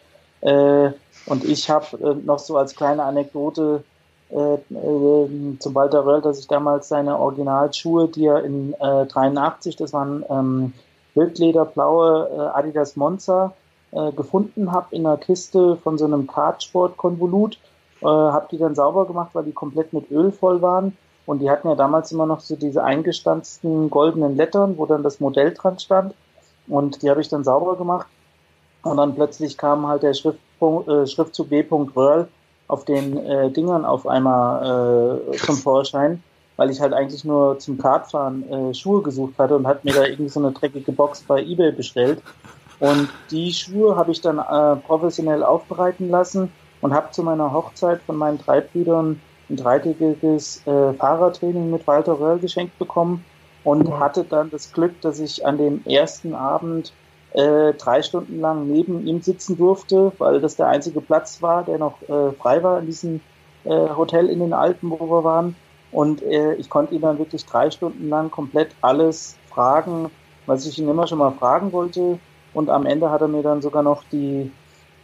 Äh, 0.42 0.92
und 1.26 1.44
ich 1.44 1.70
habe 1.70 1.96
äh, 1.98 2.14
noch 2.14 2.38
so 2.38 2.56
als 2.56 2.74
kleine 2.74 3.04
Anekdote 3.04 3.84
äh, 4.30 4.54
äh, 4.54 5.58
zum 5.58 5.74
Walter 5.74 6.04
Röll, 6.04 6.22
dass 6.22 6.38
ich 6.38 6.48
damals 6.48 6.88
seine 6.88 7.18
Originalschuhe, 7.18 8.08
die 8.08 8.26
er 8.26 8.44
in 8.44 8.74
äh, 8.74 9.06
83, 9.06 9.76
das 9.76 9.92
waren 9.92 10.24
ähm, 10.28 10.72
wildlederblaue 11.14 12.30
äh, 12.36 12.58
Adidas 12.58 12.96
Monza, 12.96 13.54
äh, 13.92 14.12
gefunden 14.12 14.72
habe 14.72 14.94
in 14.94 15.06
einer 15.06 15.18
Kiste 15.18 15.76
von 15.76 15.98
so 15.98 16.04
einem 16.04 16.26
Kartsport-Konvolut. 16.26 17.58
Äh, 18.00 18.06
habe 18.06 18.48
die 18.50 18.58
dann 18.58 18.74
sauber 18.74 19.06
gemacht, 19.06 19.30
weil 19.34 19.44
die 19.44 19.52
komplett 19.52 19.92
mit 19.92 20.10
Öl 20.10 20.32
voll 20.32 20.60
waren. 20.62 20.96
Und 21.26 21.38
die 21.38 21.48
hatten 21.48 21.68
ja 21.68 21.74
damals 21.74 22.12
immer 22.12 22.26
noch 22.26 22.40
so 22.40 22.56
diese 22.56 22.82
eingestanzten 22.84 23.88
goldenen 23.88 24.36
Lettern, 24.36 24.76
wo 24.76 24.84
dann 24.84 25.02
das 25.02 25.20
Modell 25.20 25.54
dran 25.54 25.78
stand. 25.78 26.14
Und 26.66 27.02
die 27.02 27.10
habe 27.10 27.20
ich 27.20 27.28
dann 27.28 27.44
sauber 27.44 27.76
gemacht. 27.76 28.08
Und 28.82 28.98
dann 28.98 29.14
plötzlich 29.14 29.56
kam 29.56 29.86
halt 29.86 30.02
der 30.02 30.12
Schriftpunkt, 30.12 30.42
äh, 30.88 31.06
Schriftzug 31.06 31.48
B. 31.50 31.64
Röhrl 31.96 32.28
auf 32.68 32.84
den 32.84 33.16
äh, 33.18 33.50
Dingern 33.50 33.84
auf 33.84 34.06
einmal 34.06 35.20
äh, 35.32 35.36
zum 35.38 35.56
Vorschein. 35.56 36.22
weil 36.56 36.70
ich 36.70 36.80
halt 36.80 36.92
eigentlich 36.92 37.24
nur 37.24 37.58
zum 37.58 37.78
Kartfahren 37.78 38.48
äh, 38.50 38.74
Schuhe 38.74 39.02
gesucht 39.02 39.34
hatte 39.38 39.56
und 39.56 39.66
hat 39.66 39.84
mir 39.84 39.92
da 39.92 40.04
irgendwie 40.04 40.28
so 40.30 40.40
eine 40.40 40.52
dreckige 40.52 40.92
Box 40.92 41.22
bei 41.26 41.42
eBay 41.42 41.72
bestellt. 41.72 42.22
Und 42.78 43.08
die 43.30 43.52
Schuhe 43.52 43.96
habe 43.96 44.12
ich 44.12 44.20
dann 44.20 44.38
äh, 44.38 44.76
professionell 44.86 45.42
aufbereiten 45.42 46.10
lassen 46.10 46.50
und 46.80 46.92
habe 46.94 47.10
zu 47.10 47.22
meiner 47.22 47.52
Hochzeit 47.52 48.00
von 48.06 48.16
meinen 48.16 48.38
drei 48.38 48.60
Brüdern 48.60 49.20
ein 49.50 49.56
dreitägiges 49.56 50.62
äh, 50.66 50.92
Fahrertraining 50.94 51.70
mit 51.70 51.86
Walter 51.86 52.18
Röhrl 52.18 52.38
geschenkt 52.38 52.78
bekommen 52.78 53.24
und 53.64 53.86
Wow. 53.88 53.98
hatte 54.00 54.24
dann 54.24 54.50
das 54.50 54.72
Glück, 54.72 55.00
dass 55.00 55.18
ich 55.20 55.44
an 55.46 55.58
dem 55.58 55.82
ersten 55.86 56.34
Abend 56.34 56.92
äh, 57.34 57.72
drei 57.74 58.02
Stunden 58.02 58.40
lang 58.40 58.68
neben 58.68 59.06
ihm 59.06 59.20
sitzen 59.20 59.56
durfte, 59.56 60.12
weil 60.18 60.40
das 60.40 60.56
der 60.56 60.68
einzige 60.68 61.00
Platz 61.00 61.42
war, 61.42 61.64
der 61.64 61.78
noch 61.78 62.00
äh, 62.02 62.32
frei 62.32 62.62
war 62.62 62.78
in 62.78 62.86
diesem 62.86 63.20
äh, 63.64 63.70
Hotel 63.70 64.28
in 64.28 64.38
den 64.38 64.52
Alpen, 64.52 64.90
wo 64.90 65.00
wir 65.00 65.24
waren. 65.24 65.56
Und 65.90 66.22
äh, 66.22 66.54
ich 66.54 66.70
konnte 66.70 66.94
ihn 66.94 67.02
dann 67.02 67.18
wirklich 67.18 67.44
drei 67.44 67.70
Stunden 67.70 68.08
lang 68.08 68.30
komplett 68.30 68.70
alles 68.80 69.36
fragen, 69.50 70.10
was 70.46 70.66
ich 70.66 70.78
ihn 70.78 70.88
immer 70.88 71.06
schon 71.06 71.18
mal 71.18 71.32
fragen 71.32 71.72
wollte. 71.72 72.18
Und 72.52 72.70
am 72.70 72.86
Ende 72.86 73.10
hat 73.10 73.20
er 73.20 73.28
mir 73.28 73.42
dann 73.42 73.62
sogar 73.62 73.82
noch 73.82 74.04
die 74.12 74.50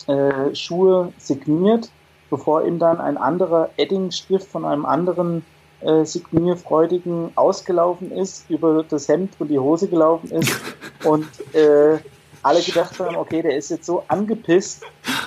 äh, 0.07 0.55
Schuhe 0.55 1.13
signiert, 1.19 1.91
bevor 2.31 2.65
ihm 2.65 2.79
dann 2.79 3.01
ein 3.01 3.17
anderer 3.17 3.71
Edding-Stift 3.77 4.49
von 4.49 4.65
einem 4.65 4.87
anderen 4.87 5.45
äh, 5.81 6.05
Signierfreudigen 6.05 7.33
ausgelaufen 7.35 8.13
ist, 8.13 8.49
über 8.49 8.85
das 8.89 9.09
Hemd 9.09 9.33
und 9.39 9.49
die 9.49 9.59
Hose 9.59 9.89
gelaufen 9.89 10.31
ist 10.31 10.61
und 11.05 11.27
äh, 11.55 11.99
alle 12.43 12.63
gedacht 12.63 12.99
haben, 12.99 13.17
okay, 13.17 13.43
der 13.43 13.57
ist 13.57 13.71
jetzt 13.71 13.87
so 13.87 14.05
angepisst 14.09 14.85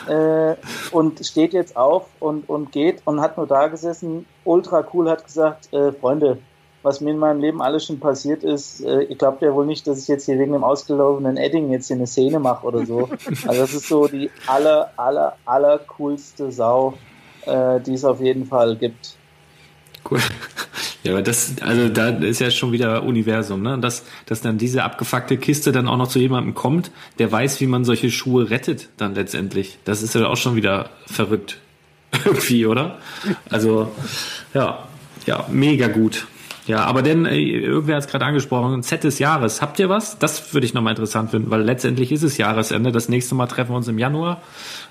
äh, 0.08 0.56
und 0.92 1.26
steht 1.26 1.54
jetzt 1.54 1.76
auf 1.78 2.08
und, 2.20 2.50
und 2.50 2.72
geht 2.72 3.02
und 3.06 3.22
hat 3.22 3.38
nur 3.38 3.48
da 3.48 3.68
gesessen, 3.68 4.26
ultra 4.44 4.86
cool, 4.94 5.10
hat 5.10 5.26
gesagt, 5.26 5.72
äh, 5.74 5.92
Freunde, 5.92 6.40
was 6.82 7.00
mir 7.00 7.12
in 7.12 7.18
meinem 7.18 7.40
Leben 7.40 7.62
alles 7.62 7.86
schon 7.86 8.00
passiert 8.00 8.44
ist, 8.44 8.82
äh, 8.82 9.04
ihr 9.04 9.16
glaubt 9.16 9.42
ja 9.42 9.54
wohl 9.54 9.66
nicht, 9.66 9.88
dass 9.88 10.00
ich 10.00 10.08
jetzt 10.08 10.26
hier 10.26 10.38
wegen 10.38 10.52
dem 10.52 10.64
ausgelaufenen 10.64 11.38
Edding 11.38 11.72
jetzt 11.72 11.88
hier 11.88 11.96
eine 11.96 12.08
Szene 12.08 12.40
mache 12.40 12.68
oder 12.68 12.86
so. 12.86 13.10
Also 13.48 13.62
das 13.62 13.74
ist 13.74 13.88
so 13.88 14.08
die 14.08 14.30
aller, 14.48 14.92
aller, 14.98 15.38
aller 15.46 15.80
coolste 15.80 16.52
Sau, 16.52 16.94
äh, 17.46 17.80
die 17.80 17.94
es 17.94 18.04
auf 18.04 18.20
jeden 18.20 18.46
Fall 18.46 18.76
gibt. 18.76 19.16
Cool. 20.10 20.20
Ja, 21.04 21.12
aber 21.12 21.22
das, 21.22 21.56
also 21.62 21.90
da 21.90 22.10
ist 22.10 22.40
ja 22.40 22.50
schon 22.50 22.72
wieder 22.72 23.04
Universum, 23.04 23.62
ne? 23.62 23.78
Dass, 23.78 24.06
dass 24.26 24.42
dann 24.42 24.58
diese 24.58 24.84
abgefuckte 24.84 25.38
Kiste 25.38 25.74
dann 25.74 25.88
auch 25.88 25.98
noch 25.98 26.08
zu 26.08 26.20
jemandem 26.20 26.54
kommt, 26.54 26.92
der 27.20 27.32
weiß, 27.32 27.60
wie 27.60 27.68
man 27.68 27.84
solche 27.84 28.10
Schuhe 28.10 28.50
rettet, 28.50 28.88
dann 28.98 29.14
letztendlich. 29.14 29.78
Das 29.84 30.02
ist 30.02 30.16
ja 30.16 30.28
auch 30.28 30.38
schon 30.38 30.56
wieder 30.56 30.90
verrückt. 31.06 31.60
Irgendwie, 32.26 32.66
oder? 32.66 33.00
Also, 33.50 33.92
ja, 34.54 34.88
ja, 35.26 35.46
mega 35.50 35.88
gut. 35.88 36.26
Ja, 36.66 36.86
aber 36.86 37.02
denn, 37.02 37.26
äh, 37.26 37.38
irgendwer 37.38 37.98
hat 37.98 38.06
es 38.06 38.10
gerade 38.10 38.24
angesprochen, 38.24 38.84
Set 38.84 39.04
des 39.04 39.20
Jahres. 39.20 39.62
Habt 39.62 39.80
ihr 39.80 39.90
was? 39.90 40.18
Das 40.20 40.54
würde 40.54 40.66
ich 40.66 40.74
nochmal 40.74 40.92
interessant 40.92 41.32
finden, 41.32 41.52
weil 41.52 41.62
letztendlich 41.64 42.12
ist 42.14 42.24
es 42.24 42.38
Jahresende. 42.38 42.94
Das 42.94 43.10
nächste 43.10 43.36
Mal 43.36 43.48
treffen 43.48 43.72
wir 43.72 43.78
uns 43.78 43.90
im 43.90 44.00
Januar. 44.00 44.42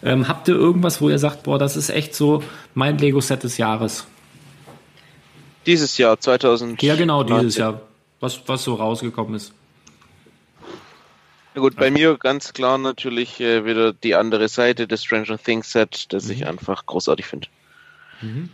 Ähm, 0.02 0.28
habt 0.28 0.48
ihr 0.48 0.55
irgendwas, 0.55 1.01
wo 1.01 1.09
ihr 1.09 1.18
sagt, 1.18 1.44
boah, 1.44 1.59
das 1.59 1.76
ist 1.76 1.89
echt 1.89 2.14
so 2.14 2.43
mein 2.74 2.98
Lego-Set 2.98 3.43
des 3.44 3.56
Jahres? 3.56 4.06
Dieses 5.66 5.98
Jahr, 5.98 6.18
2000. 6.18 6.82
Ja, 6.82 6.97
genau, 6.97 7.22
dieses 7.22 7.56
Jahr. 7.56 7.80
Was, 8.20 8.40
was 8.47 8.64
so 8.64 8.74
rausgekommen 8.74 9.34
ist. 9.34 9.52
Ja 11.55 11.60
gut, 11.60 11.76
bei 11.76 11.90
mir 11.90 12.16
ganz 12.16 12.52
klar 12.55 12.78
natürlich 12.78 13.39
äh, 13.40 13.64
wieder 13.66 13.93
die 13.93 14.14
andere 14.14 14.48
Seite 14.48 14.89
des 14.89 15.05
Stranger 15.05 15.36
Things 15.39 15.70
Set, 15.70 16.06
das 16.12 16.26
Mhm. 16.26 16.32
ich 16.32 16.47
einfach 16.47 16.86
großartig 16.86 17.26
finde. 17.26 17.48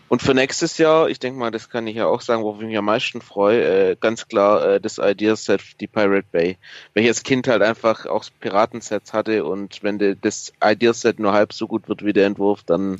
Und 0.08 0.22
für 0.22 0.34
nächstes 0.34 0.78
Jahr, 0.78 1.08
ich 1.08 1.18
denke 1.18 1.38
mal, 1.38 1.50
das 1.50 1.68
kann 1.68 1.86
ich 1.86 1.96
ja 1.96 2.06
auch 2.06 2.20
sagen, 2.20 2.42
worauf 2.42 2.60
ich 2.60 2.66
mich 2.66 2.78
am 2.78 2.86
meisten 2.86 3.20
freue, 3.20 3.90
äh, 3.90 3.96
ganz 3.98 4.28
klar 4.28 4.74
äh, 4.74 4.80
das 4.80 4.98
Ideaset, 4.98 5.60
die 5.80 5.86
Pirate 5.86 6.26
Bay. 6.30 6.56
Weil 6.94 7.04
ich 7.04 7.08
als 7.08 7.22
Kind 7.22 7.48
halt 7.48 7.62
einfach 7.62 8.06
auch 8.06 8.24
Piratensets 8.40 9.12
hatte 9.12 9.44
und 9.44 9.82
wenn 9.82 9.98
de, 9.98 10.16
das 10.20 10.52
Ideaset 10.62 11.18
nur 11.18 11.32
halb 11.32 11.52
so 11.52 11.66
gut 11.66 11.88
wird 11.88 12.04
wie 12.04 12.12
der 12.12 12.26
Entwurf, 12.26 12.62
dann 12.64 12.98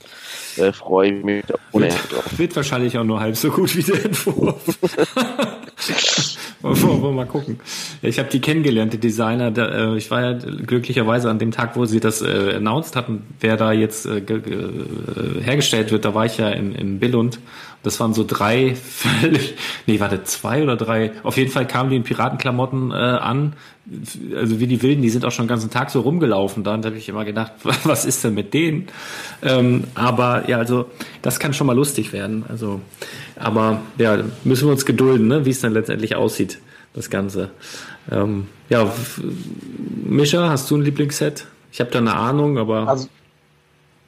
äh, 0.57 0.73
freue 0.73 1.13
ich 1.13 1.25
mich 1.25 1.45
ohne 1.73 1.89
Ende 1.89 2.09
drauf. 2.11 2.39
Wird 2.39 2.57
wahrscheinlich 2.57 2.97
auch 2.99 3.05
nur 3.05 3.21
halb 3.21 3.37
so 3.37 3.51
gut 3.51 3.75
wie 3.77 3.83
der 3.83 4.05
Entwurf. 4.05 4.57
Wollen 6.61 7.03
wir 7.03 7.13
mal 7.13 7.27
gucken. 7.27 7.61
Ich 8.03 8.19
habe 8.19 8.29
die 8.29 8.41
kennengelernt, 8.41 8.93
die 8.93 8.99
Designer. 8.99 9.53
Da, 9.53 9.93
äh, 9.93 9.97
ich 9.97 10.11
war 10.11 10.23
ja 10.23 10.33
glücklicherweise 10.33 11.31
an 11.31 11.39
dem 11.39 11.53
Tag, 11.53 11.77
wo 11.77 11.85
sie 11.85 12.01
das 12.01 12.21
äh, 12.21 12.55
announced 12.57 12.97
hatten, 12.97 13.27
wer 13.39 13.57
da 13.57 13.71
jetzt 13.71 14.07
äh, 14.07 14.23
hergestellt 15.41 15.93
wird. 15.93 16.05
Da 16.05 16.15
war 16.15 16.27
ich 16.27 16.39
ja 16.39 16.51
in, 16.59 16.75
in 16.75 16.99
Billund. 16.99 17.39
Das 17.83 18.01
waren 18.01 18.13
so 18.13 18.25
drei 18.27 18.75
völlig, 18.77 19.55
nee, 19.87 20.01
warte, 20.01 20.25
zwei 20.25 20.63
oder 20.63 20.77
drei. 20.77 21.13
Auf 21.23 21.37
jeden 21.37 21.51
Fall 21.51 21.67
kamen 21.67 21.91
die 21.91 21.97
in 21.97 22.03
Piratenklamotten 22.03 22.91
äh, 22.91 22.95
an. 22.95 23.55
Also 24.37 24.61
wie 24.61 24.67
die 24.67 24.83
Wilden, 24.83 25.01
die 25.01 25.09
sind 25.09 25.25
auch 25.25 25.31
schon 25.31 25.47
den 25.47 25.49
ganzen 25.49 25.71
Tag 25.71 25.91
so 25.91 26.01
rumgelaufen 26.01 26.65
da. 26.65 26.73
Habe 26.73 26.97
ich 26.97 27.09
immer 27.09 27.25
gedacht, 27.25 27.53
was 27.85 28.05
ist 28.05 28.25
denn 28.25 28.35
mit 28.35 28.53
denen? 28.53 28.89
Ähm, 29.43 29.85
aber 29.95 30.49
ja, 30.49 30.59
also 30.59 30.87
das 31.23 31.39
kann 31.39 31.55
schon 31.55 31.67
mal 31.67 31.77
lustig 31.77 32.13
werden. 32.13 32.45
Also, 32.49 32.81
aber 33.37 33.81
ja, 33.97 34.23
müssen 34.45 34.67
wir 34.67 34.73
uns 34.73 34.85
gedulden, 34.85 35.29
ne, 35.29 35.47
wie 35.47 35.51
es 35.51 35.61
dann 35.61 35.73
letztendlich 35.73 36.17
aussieht, 36.17 36.59
das 36.95 37.09
Ganze. 37.09 37.51
Ähm, 38.11 38.49
ja, 38.69 38.93
Mischa, 40.05 40.49
hast 40.49 40.71
du 40.71 40.77
ein 40.77 40.83
Lieblingsset? 40.83 41.47
Ich 41.73 41.81
habe 41.81 41.91
da 41.91 41.99
eine 41.99 42.15
Ahnung, 42.15 42.59
aber 42.59 42.89
Also, 42.89 43.09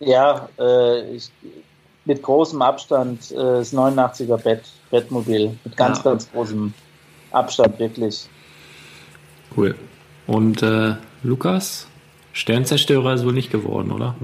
ja, 0.01 0.49
äh, 0.59 1.15
ich, 1.15 1.31
mit 2.11 2.23
großem 2.23 2.61
Abstand 2.61 3.31
äh, 3.31 3.37
das 3.37 3.73
89er 3.73 4.37
Bett, 4.37 4.63
Bettmobil. 4.91 5.57
Mit 5.65 5.77
ganz, 5.77 5.99
Ja. 5.99 6.05
ganz 6.11 6.31
großem 6.33 6.75
Abstand, 7.31 7.79
wirklich. 7.79 8.29
cool. 9.57 9.77
Und 10.27 10.61
äh, 10.63 10.97
Lukas, 11.23 11.87
Sternzerstörer 12.33 13.15
ist 13.15 13.25
wohl 13.25 13.33
nicht 13.33 13.53
geworden, 13.53 13.93
oder? 13.93 14.17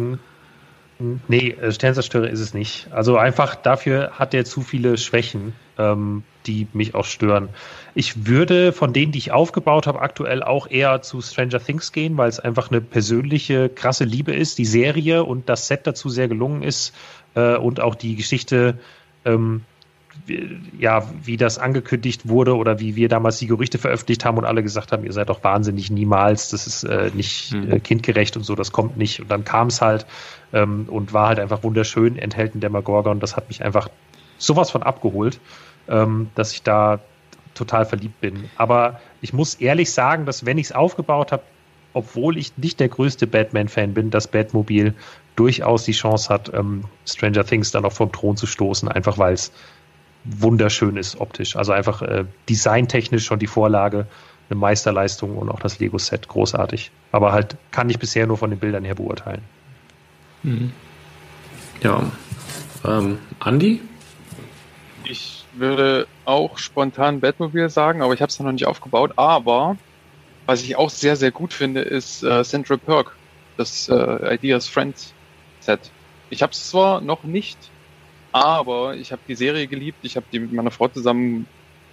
Nee, 1.29 1.51
äh, 1.51 1.71
Sternzerstörer 1.71 2.29
ist 2.29 2.41
es 2.41 2.55
nicht. 2.55 2.89
Also 2.91 3.19
einfach 3.19 3.55
dafür 3.55 4.11
hat 4.19 4.35
er 4.35 4.45
zu 4.45 4.63
viele 4.63 4.99
Schwächen, 4.99 5.53
ähm, 5.79 6.25
die 6.47 6.66
mich 6.73 6.94
auch 6.94 7.05
stören. 7.05 7.48
Ich 7.94 8.27
würde 8.27 8.73
von 8.73 8.93
denen, 8.93 9.12
die 9.12 9.18
ich 9.18 9.32
aufgebaut 9.32 9.86
habe, 9.86 10.01
aktuell 10.01 10.43
auch 10.43 10.70
eher 10.70 11.02
zu 11.02 11.20
Stranger 11.20 11.60
Things 11.62 11.93
gehen, 11.93 12.16
weil 12.16 12.28
es 12.28 12.40
einfach 12.40 12.70
eine 12.70 12.81
persönliche, 12.81 13.68
krasse 13.68 14.05
Liebe 14.05 14.32
ist, 14.35 14.59
die 14.59 14.64
Serie 14.66 15.24
und 15.24 15.48
das 15.48 15.66
Set 15.66 15.86
dazu 15.86 16.09
sehr 16.09 16.28
gelungen 16.28 16.62
ist 16.62 16.94
äh, 17.35 17.56
und 17.56 17.81
auch 17.81 17.94
die 17.94 18.16
Geschichte, 18.16 18.78
ähm, 19.24 19.62
wie- 20.24 20.59
ja, 20.78 21.02
wie 21.24 21.36
das 21.36 21.59
angekündigt 21.59 22.28
wurde 22.28 22.56
oder 22.56 22.81
wie 22.81 22.97
wir 22.97 23.09
damals 23.09 23.39
die 23.39 23.47
Gerüchte 23.47 23.77
veröffentlicht 23.78 24.24
haben 24.24 24.39
und 24.39 24.44
alle 24.47 24.62
gesagt 24.62 24.93
haben, 24.93 25.05
ihr 25.05 25.12
seid 25.12 25.28
doch 25.28 25.44
wahnsinnig, 25.44 25.90
niemals, 25.90 26.48
das 26.51 26.66
ist 26.66 26.85
äh, 26.85 27.10
nicht 27.14 27.52
äh, 27.70 27.81
kindgerecht 27.81 28.36
und 28.36 28.43
so, 28.44 28.55
das 28.55 28.73
kommt 28.73 28.97
nicht. 28.97 29.20
Und 29.20 29.31
dann 29.31 29.44
kam 29.44 29.66
es 29.66 29.82
halt 29.82 30.06
ähm, 30.55 30.86
und 30.89 31.12
war 31.12 31.28
halt 31.28 31.39
einfach 31.39 31.62
wunderschön, 31.62 32.16
enthält 32.18 32.55
ein 32.55 32.60
Demogorgon. 32.60 33.20
Das 33.20 33.36
hat 33.36 33.48
mich 33.48 33.62
einfach 33.62 33.89
sowas 34.39 34.70
von 34.70 34.82
abgeholt, 34.82 35.39
ähm, 35.89 36.31
dass 36.35 36.53
ich 36.53 36.63
da 36.63 37.01
total 37.55 37.87
verliebt 37.87 38.21
bin. 38.21 38.49
Aber 38.57 39.01
ich 39.21 39.33
muss 39.33 39.55
ehrlich 39.55 39.93
sagen, 39.93 40.27
dass 40.27 40.47
wenn 40.47 40.59
ich 40.59 40.67
es 40.67 40.73
aufgebaut 40.73 41.33
habe, 41.33 41.43
obwohl 41.95 42.37
ich 42.37 42.57
nicht 42.59 42.79
der 42.79 42.89
größte 42.89 43.27
Batman-Fan 43.27 43.95
bin, 43.95 44.11
das 44.11 44.29
Batmobil 44.29 44.95
durchaus 45.35 45.85
die 45.85 45.93
Chance 45.93 46.29
hat, 46.29 46.53
ähm, 46.53 46.85
Stranger 47.07 47.45
Things 47.45 47.71
dann 47.71 47.85
auch 47.85 47.93
vom 47.93 48.13
Thron 48.13 48.37
zu 48.37 48.47
stoßen, 48.47 48.89
einfach 48.89 49.17
weil 49.19 49.33
es 49.33 49.53
wunderschön 50.25 50.97
ist 50.97 51.21
optisch. 51.21 51.57
Also 51.57 51.73
einfach 51.73 52.03
äh, 52.03 52.25
designtechnisch 52.49 53.25
schon 53.25 53.39
die 53.39 53.47
Vorlage, 53.47 54.07
eine 54.51 54.59
Meisterleistung 54.59 55.37
und 55.37 55.49
auch 55.49 55.61
das 55.61 55.79
Lego-Set 55.79 56.29
großartig. 56.29 56.91
Aber 57.13 57.33
halt 57.33 57.57
kann 57.71 57.89
ich 57.89 57.99
bisher 57.99 58.27
nur 58.27 58.37
von 58.37 58.51
den 58.51 58.59
Bildern 58.59 58.85
her 58.85 58.95
beurteilen. 58.95 59.43
Mhm. 60.43 60.73
Ja. 61.83 62.11
Ähm, 62.85 63.19
Andi? 63.41 63.81
Ich 65.05 65.45
würde 65.59 66.07
auch 66.24 66.59
spontan 66.59 67.20
Batmobile 67.20 67.70
sagen, 67.70 68.03
aber 68.03 68.15
ich 68.15 68.23
habe 68.23 68.31
es 68.31 68.39
noch 68.39 68.51
nicht 68.51 68.66
aufgebaut. 68.66 69.12
Aber 69.16 69.77
was 70.47 70.62
ich 70.62 70.77
auch 70.77 70.91
sehr, 70.91 71.16
sehr 71.16 71.31
gut 71.31 71.53
finde, 71.53 71.81
ist 71.81 72.23
äh, 72.23 72.45
Central 72.45 72.78
Perk, 72.78 73.16
das 73.57 73.89
äh, 73.89 74.35
Ideas 74.35 74.69
Friends 74.69 75.12
Set. 75.61 75.91
Ich 76.31 76.43
habe 76.43 76.53
es 76.53 76.69
zwar 76.69 77.01
noch 77.01 77.24
nicht, 77.24 77.59
aber 78.33 78.97
ich 78.97 79.12
habe 79.12 79.23
die 79.27 79.35
Serie 79.35 79.66
geliebt. 79.66 79.99
Ich 80.03 80.16
habe 80.16 80.27
die 80.31 80.39
mit 80.39 80.53
meiner 80.53 80.70
Frau 80.70 80.89
zusammen 80.89 81.47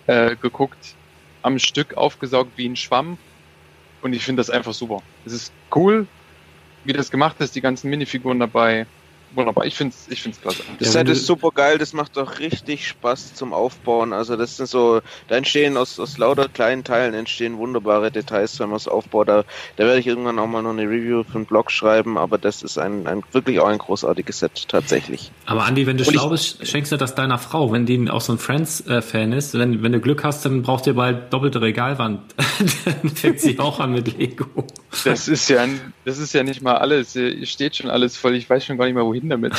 äh, 0.07 0.35
geguckt, 0.35 0.95
am 1.41 1.59
Stück 1.59 1.95
aufgesaugt 1.95 2.51
wie 2.57 2.67
ein 2.67 2.75
Schwamm. 2.75 3.17
Und 4.01 4.13
ich 4.13 4.23
finde 4.23 4.41
das 4.41 4.49
einfach 4.49 4.73
super. 4.73 5.01
Es 5.25 5.33
ist 5.33 5.53
cool, 5.73 6.07
wie 6.83 6.93
das 6.93 7.09
gemacht 7.09 7.39
ist, 7.39 7.55
die 7.55 7.61
ganzen 7.61 7.89
Minifiguren 7.89 8.39
dabei. 8.39 8.85
Wunderbar. 9.35 9.65
Ich 9.65 9.75
finde 9.75 9.95
es 9.95 10.11
ich 10.11 10.21
find's 10.21 10.41
klasse. 10.41 10.63
Das 10.79 10.93
Set 10.93 11.09
ist 11.09 11.25
super 11.25 11.49
geil, 11.53 11.77
das 11.77 11.93
macht 11.93 12.17
doch 12.17 12.39
richtig 12.39 12.87
Spaß 12.87 13.33
zum 13.33 13.53
Aufbauen. 13.53 14.13
Also 14.13 14.35
das 14.35 14.57
sind 14.57 14.67
so, 14.67 15.01
da 15.27 15.35
entstehen 15.35 15.77
aus, 15.77 15.99
aus 15.99 16.17
lauter 16.17 16.47
kleinen 16.49 16.83
Teilen 16.83 17.13
entstehen 17.13 17.57
wunderbare 17.57 18.11
Details, 18.11 18.59
wenn 18.59 18.69
man 18.69 18.77
es 18.77 18.87
aufbaut. 18.87 19.27
Da, 19.27 19.43
da 19.75 19.85
werde 19.85 19.99
ich 19.99 20.07
irgendwann 20.07 20.39
auch 20.39 20.47
mal 20.47 20.61
noch 20.61 20.71
eine 20.71 20.83
Review 20.83 21.23
für 21.23 21.35
einen 21.35 21.45
Blog 21.45 21.71
schreiben, 21.71 22.17
aber 22.17 22.37
das 22.37 22.63
ist 22.63 22.77
ein, 22.77 23.07
ein 23.07 23.23
wirklich 23.31 23.59
auch 23.59 23.67
ein 23.67 23.77
großartiges 23.77 24.39
Set 24.39 24.67
tatsächlich. 24.67 25.31
Aber 25.45 25.65
Andi, 25.65 25.87
wenn 25.87 25.97
du 25.97 26.03
Und 26.05 26.13
schlau 26.13 26.29
bist, 26.29 26.65
schenkst 26.67 26.91
du 26.91 26.97
das 26.97 27.15
deiner 27.15 27.37
Frau, 27.37 27.71
wenn 27.71 27.85
die 27.85 28.09
auch 28.09 28.21
so 28.21 28.33
ein 28.33 28.37
Friends-Fan 28.37 29.33
ist. 29.33 29.57
Wenn, 29.57 29.83
wenn 29.83 29.91
du 29.91 29.99
Glück 29.99 30.23
hast, 30.23 30.45
dann 30.45 30.61
braucht 30.61 30.87
ihr 30.87 30.93
bald 30.93 31.31
doppelte 31.33 31.61
Regalwand. 31.61 32.21
dann 32.85 33.09
fängt 33.09 33.39
sie 33.39 33.59
auch 33.59 33.79
an 33.79 33.93
mit 33.93 34.17
Lego. 34.17 34.45
Das 35.03 35.27
ist 35.27 35.49
ja, 35.49 35.65
das 36.05 36.19
ist 36.19 36.33
ja 36.33 36.43
nicht 36.43 36.61
mal 36.61 36.75
alles. 36.75 37.13
Hier 37.13 37.45
steht 37.45 37.75
schon 37.75 37.89
alles 37.89 38.17
voll. 38.17 38.35
Ich 38.35 38.49
weiß 38.49 38.65
schon 38.65 38.77
gar 38.77 38.85
nicht 38.85 38.95
mehr, 38.95 39.05
wohin 39.05 39.22
damit. 39.29 39.53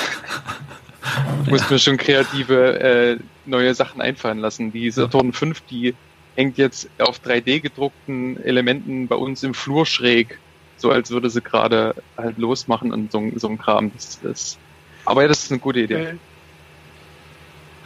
Ich 1.44 1.50
muss 1.50 1.68
mir 1.70 1.78
schon 1.78 1.96
kreative 1.96 2.80
äh, 2.80 3.18
neue 3.46 3.74
Sachen 3.74 4.00
einfallen 4.00 4.38
lassen. 4.38 4.72
Die 4.72 4.90
Saturn 4.90 5.32
5, 5.32 5.60
die 5.62 5.94
hängt 6.36 6.58
jetzt 6.58 6.88
auf 6.98 7.20
3D 7.20 7.60
gedruckten 7.60 8.42
Elementen 8.42 9.06
bei 9.06 9.16
uns 9.16 9.42
im 9.42 9.54
Flur 9.54 9.86
schräg. 9.86 10.38
So 10.76 10.90
als 10.90 11.10
würde 11.10 11.30
sie 11.30 11.40
gerade 11.40 11.94
halt 12.16 12.38
losmachen 12.38 12.92
und 12.92 13.12
so, 13.12 13.22
so 13.36 13.48
ein 13.48 13.58
Kram. 13.58 13.92
Das, 13.94 14.20
das, 14.20 14.58
aber 15.04 15.22
ja, 15.22 15.28
das 15.28 15.44
ist 15.44 15.52
eine 15.52 15.60
gute 15.60 15.80
Idee. 15.80 16.14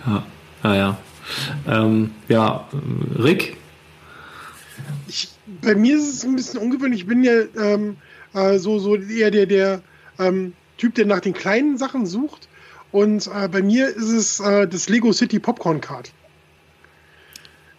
Ja, 0.07 0.25
ja. 0.65 0.75
Ja, 0.75 0.99
ähm, 1.67 2.13
ja 2.29 2.67
Rick, 3.19 3.57
ich, 5.07 5.29
bei 5.63 5.75
mir 5.75 5.97
ist 5.97 6.09
es 6.09 6.25
ein 6.25 6.37
bisschen 6.37 6.61
ungewöhnlich. 6.61 7.03
Ich 7.03 7.07
bin 7.07 7.23
ja 7.23 7.43
ähm, 7.57 7.97
äh, 8.35 8.59
so, 8.59 8.79
so 8.79 8.97
eher 8.97 9.31
der, 9.31 9.47
der 9.47 9.83
ähm, 10.19 10.53
Typ, 10.79 10.95
der 10.95 11.07
nach 11.07 11.21
den 11.21 11.35
kleinen 11.35 11.77
Sachen 11.77 12.07
sucht. 12.07 12.49
Und 12.91 13.27
äh, 13.27 13.49
bei 13.49 13.61
mir 13.63 13.89
ist 13.89 14.09
es 14.09 14.41
äh, 14.41 14.67
das 14.67 14.89
Lego 14.89 15.13
City 15.13 15.39
Popcorn 15.39 15.81
Card. 15.81 16.11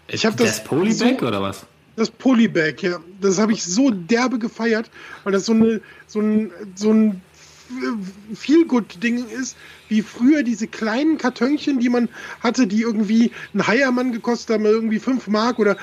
Ich 0.08 0.26
habe 0.26 0.36
das 0.36 0.58
das 0.58 0.64
Polybag 0.64 1.20
so- 1.20 1.28
oder 1.28 1.42
was? 1.42 1.66
Das 1.96 2.10
Polybag, 2.12 2.82
ja. 2.82 3.00
Das 3.20 3.40
habe 3.40 3.52
ich 3.52 3.64
so 3.64 3.90
derbe 3.90 4.40
gefeiert, 4.40 4.90
weil 5.24 5.34
das 5.34 5.46
so, 5.46 5.54
eine, 5.54 5.82
so 6.08 6.22
ein, 6.22 6.52
so 6.76 6.94
ein 6.94 7.22
Feelgood-Ding 8.34 9.28
ist, 9.28 9.58
wie 9.90 10.02
früher 10.02 10.44
diese 10.44 10.68
kleinen 10.68 11.18
Kartönchen, 11.18 11.80
die 11.80 11.90
man 11.90 12.10
hatte, 12.42 12.68
die 12.68 12.82
irgendwie 12.82 13.32
ein 13.54 13.68
Heiermann 13.68 14.12
gekostet 14.12 14.56
haben, 14.56 14.66
irgendwie 14.66 15.00
5 15.00 15.28
Mark 15.28 15.60
oder 15.60 15.78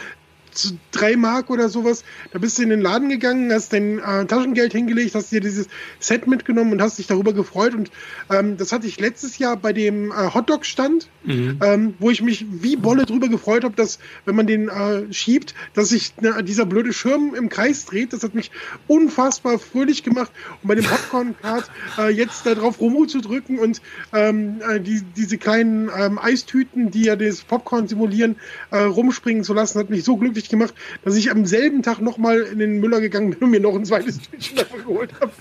zu 0.57 0.79
drei 0.91 1.17
Mark 1.17 1.51
oder 1.51 1.69
sowas. 1.69 2.05
Da 2.33 2.39
bist 2.39 2.59
du 2.59 2.63
in 2.63 2.71
den 2.71 2.81
Laden 2.81 3.09
gegangen, 3.09 3.53
hast 3.53 3.73
dein 3.73 3.99
äh, 3.99 4.27
Taschengeld 4.27 4.73
hingelegt, 4.73 5.15
hast 5.15 5.33
dir 5.33 5.41
dieses 5.41 5.69
Set 6.01 6.27
mitgenommen 6.27 6.73
und 6.73 6.83
hast 6.83 6.99
dich 6.99 7.07
darüber 7.07 7.33
gefreut. 7.33 7.75
Und 7.75 7.91
ähm, 8.31 8.57
das 8.57 8.73
hatte 8.73 8.87
ich 8.87 8.99
letztes 8.99 9.39
Jahr 9.39 9.57
bei 9.57 9.73
dem 9.73 10.11
äh, 10.11 10.35
Hotdog-Stand, 10.35 11.09
ähm, 11.27 11.95
wo 11.99 12.11
ich 12.11 12.23
mich 12.23 12.47
wie 12.49 12.77
Bolle 12.77 13.05
drüber 13.05 13.29
gefreut 13.29 13.65
habe, 13.65 13.75
dass, 13.75 13.99
wenn 14.25 14.37
man 14.37 14.47
den 14.47 14.69
äh, 14.69 15.13
schiebt, 15.13 15.55
dass 15.75 15.89
sich 15.89 16.17
ne, 16.21 16.43
dieser 16.45 16.67
blöde 16.67 16.93
Schirm 16.93 17.35
im 17.35 17.49
Kreis 17.49 17.85
dreht. 17.85 18.13
Das 18.13 18.23
hat 18.23 18.35
mich 18.35 18.51
unfassbar 18.87 19.59
fröhlich 19.59 20.03
gemacht. 20.03 20.31
Und 20.63 20.69
bei 20.69 20.75
dem 20.75 20.85
Popcorn-Card 20.85 21.71
äh, 21.99 22.09
jetzt 22.11 22.47
da 22.47 22.55
drauf 22.55 22.81
Romu 22.81 23.07
zu 23.07 23.21
drücken 23.21 23.59
und 23.59 23.81
ähm, 24.13 24.61
äh, 24.69 24.81
die, 24.81 25.03
diese 25.17 25.39
kleinen 25.39 25.91
ähm, 25.97 26.19
Eistüten, 26.19 26.91
die 26.91 27.05
ja 27.05 27.17
das 27.17 27.43
Popcorn 27.43 27.89
simulieren, 27.89 28.37
äh, 28.71 28.79
rumspringen 28.79 29.45
zu 29.45 29.55
lassen, 29.55 29.79
hat 29.79 29.91
mich 29.91 30.05
so 30.05 30.17
glücklich 30.17 30.46
gemacht, 30.49 30.75
dass 31.05 31.17
ich 31.17 31.31
am 31.31 31.47
selben 31.47 31.83
Tag 31.83 32.01
nochmal 32.01 32.41
in 32.41 32.59
den 32.59 32.81
Müller 32.81 33.01
gegangen 33.01 33.31
bin 33.31 33.45
und 33.45 33.51
mir 33.51 33.61
noch 33.61 33.75
ein 33.75 33.85
zweites 33.85 34.19
Tütchen 34.21 34.57
davon 34.57 34.81
geholt 34.81 35.11
habe. 35.21 35.33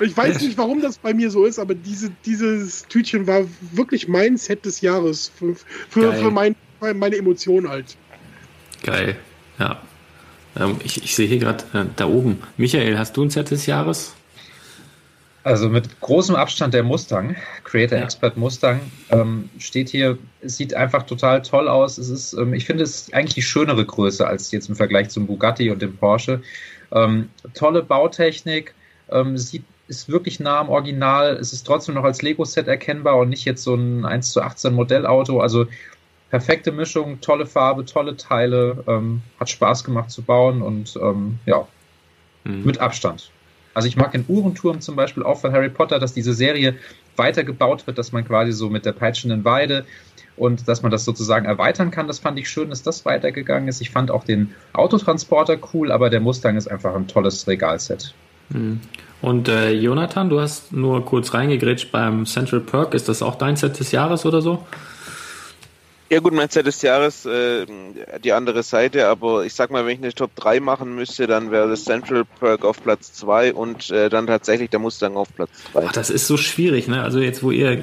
Ich 0.00 0.16
weiß 0.16 0.40
nicht, 0.42 0.58
warum 0.58 0.80
das 0.80 0.98
bei 0.98 1.14
mir 1.14 1.30
so 1.30 1.44
ist, 1.44 1.58
aber 1.58 1.74
diese, 1.74 2.10
dieses 2.24 2.86
Tütchen 2.88 3.26
war 3.26 3.44
wirklich 3.72 4.08
mein 4.08 4.36
Set 4.36 4.64
des 4.64 4.80
Jahres 4.80 5.30
für, 5.36 5.54
für, 5.88 6.12
für 6.12 6.30
mein, 6.30 6.56
meine 6.80 7.16
Emotionen 7.16 7.68
halt. 7.68 7.96
Geil, 8.82 9.16
ja. 9.58 9.80
Ähm, 10.58 10.76
ich, 10.82 11.02
ich 11.02 11.14
sehe 11.14 11.28
hier 11.28 11.38
gerade 11.38 11.64
äh, 11.72 11.84
da 11.96 12.06
oben. 12.06 12.38
Michael, 12.56 12.98
hast 12.98 13.16
du 13.16 13.22
ein 13.22 13.30
Set 13.30 13.50
des 13.50 13.66
Jahres? 13.66 14.14
Also 15.42 15.70
mit 15.70 16.00
großem 16.00 16.34
Abstand 16.34 16.74
der 16.74 16.82
Mustang, 16.82 17.34
Creator 17.64 17.98
Ja. 17.98 18.04
Expert 18.04 18.36
Mustang, 18.36 18.80
ähm, 19.10 19.48
steht 19.58 19.88
hier, 19.88 20.18
es 20.42 20.58
sieht 20.58 20.74
einfach 20.74 21.04
total 21.04 21.40
toll 21.40 21.66
aus. 21.66 21.96
Es 21.96 22.10
ist, 22.10 22.34
ähm, 22.34 22.52
ich 22.52 22.66
finde 22.66 22.84
es 22.84 23.10
eigentlich 23.12 23.34
die 23.34 23.42
schönere 23.42 23.84
Größe 23.84 24.26
als 24.26 24.50
jetzt 24.52 24.68
im 24.68 24.76
Vergleich 24.76 25.08
zum 25.08 25.26
Bugatti 25.26 25.70
und 25.70 25.80
dem 25.80 25.96
Porsche. 25.96 26.42
Ähm, 26.92 27.30
tolle 27.54 27.82
Bautechnik, 27.82 28.74
ähm, 29.10 29.38
sieht, 29.38 29.64
ist 29.88 30.10
wirklich 30.10 30.40
nah 30.40 30.60
am 30.60 30.68
Original. 30.68 31.36
Es 31.36 31.52
ist 31.54 31.66
trotzdem 31.66 31.94
noch 31.94 32.04
als 32.04 32.20
Lego-Set 32.20 32.68
erkennbar 32.68 33.16
und 33.16 33.30
nicht 33.30 33.44
jetzt 33.46 33.62
so 33.62 33.74
ein 33.74 34.04
1 34.04 34.32
zu 34.32 34.42
18 34.42 34.74
Modellauto. 34.74 35.40
Also 35.40 35.66
perfekte 36.28 36.70
Mischung, 36.70 37.20
tolle 37.22 37.46
Farbe, 37.46 37.84
tolle 37.86 38.16
Teile, 38.16 38.84
ähm, 38.86 39.22
hat 39.40 39.48
Spaß 39.48 39.84
gemacht 39.84 40.10
zu 40.10 40.22
bauen 40.22 40.60
und 40.62 40.96
ähm, 41.02 41.38
ja, 41.46 41.66
mit 42.44 42.78
Abstand. 42.78 43.30
Also 43.74 43.88
ich 43.88 43.96
mag 43.96 44.12
den 44.12 44.24
Uhrenturm 44.28 44.80
zum 44.80 44.96
Beispiel 44.96 45.22
auch 45.22 45.40
von 45.40 45.52
Harry 45.52 45.68
Potter, 45.68 45.98
dass 45.98 46.12
diese 46.12 46.34
Serie 46.34 46.76
weitergebaut 47.16 47.86
wird, 47.86 47.98
dass 47.98 48.12
man 48.12 48.26
quasi 48.26 48.52
so 48.52 48.68
mit 48.68 48.84
der 48.84 48.92
peitschenden 48.92 49.44
Weide 49.44 49.84
und 50.36 50.66
dass 50.68 50.82
man 50.82 50.90
das 50.90 51.04
sozusagen 51.04 51.46
erweitern 51.46 51.90
kann. 51.90 52.06
Das 52.06 52.18
fand 52.18 52.38
ich 52.38 52.48
schön, 52.48 52.70
dass 52.70 52.82
das 52.82 53.04
weitergegangen 53.04 53.68
ist. 53.68 53.80
Ich 53.80 53.90
fand 53.90 54.10
auch 54.10 54.24
den 54.24 54.54
Autotransporter 54.72 55.58
cool, 55.74 55.92
aber 55.92 56.10
der 56.10 56.20
Mustang 56.20 56.56
ist 56.56 56.68
einfach 56.68 56.94
ein 56.94 57.06
tolles 57.06 57.46
Regalset. 57.46 58.14
Mhm. 58.48 58.80
Und 59.22 59.48
äh, 59.48 59.72
Jonathan, 59.72 60.30
du 60.30 60.40
hast 60.40 60.72
nur 60.72 61.04
kurz 61.04 61.34
reingegrätscht 61.34 61.92
beim 61.92 62.24
Central 62.24 62.60
Perk. 62.60 62.94
Ist 62.94 63.08
das 63.08 63.22
auch 63.22 63.34
dein 63.36 63.56
Set 63.56 63.78
des 63.78 63.92
Jahres 63.92 64.24
oder 64.24 64.40
so? 64.40 64.64
Ja 66.12 66.18
gut, 66.18 66.32
mein 66.32 66.50
Set 66.50 66.66
des 66.66 66.82
Jahres, 66.82 67.24
äh, 67.24 67.66
die 68.24 68.32
andere 68.32 68.64
Seite, 68.64 69.06
aber 69.06 69.44
ich 69.44 69.54
sag 69.54 69.70
mal, 69.70 69.86
wenn 69.86 69.92
ich 69.92 70.02
eine 70.02 70.12
Top 70.12 70.34
3 70.34 70.58
machen 70.58 70.96
müsste, 70.96 71.28
dann 71.28 71.52
wäre 71.52 71.68
das 71.68 71.84
Central 71.84 72.24
Perk 72.24 72.64
auf 72.64 72.82
Platz 72.82 73.12
2 73.12 73.54
und 73.54 73.90
äh, 73.90 74.08
dann 74.08 74.26
tatsächlich 74.26 74.70
der 74.70 74.80
Mustang 74.80 75.16
auf 75.16 75.28
Platz 75.36 75.50
3. 75.72 75.86
Ach, 75.86 75.92
das 75.92 76.10
ist 76.10 76.26
so 76.26 76.36
schwierig, 76.36 76.88
ne? 76.88 77.04
Also 77.04 77.20
jetzt, 77.20 77.44
wo 77.44 77.52
ihr 77.52 77.70
äh, 77.72 77.82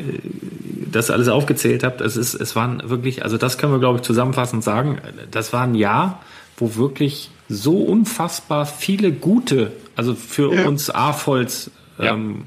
das 0.91 1.09
alles 1.09 1.29
aufgezählt 1.29 1.85
habt, 1.85 2.01
es 2.01 2.17
ist, 2.17 2.33
es 2.33 2.53
waren 2.53 2.81
wirklich, 2.89 3.23
also 3.23 3.37
das 3.37 3.57
können 3.57 3.71
wir, 3.71 3.79
glaube 3.79 3.99
ich, 3.99 4.03
zusammenfassend 4.03 4.61
sagen, 4.61 4.99
das 5.31 5.53
war 5.53 5.63
ein 5.63 5.75
Jahr, 5.75 6.21
wo 6.57 6.75
wirklich 6.75 7.31
so 7.47 7.77
unfassbar 7.77 8.65
viele 8.65 9.13
gute, 9.13 9.71
also 9.95 10.15
für 10.15 10.53
Ja. 10.53 10.65
uns 10.67 10.89
A-Volz, 10.89 11.71
ähm, 11.97 12.43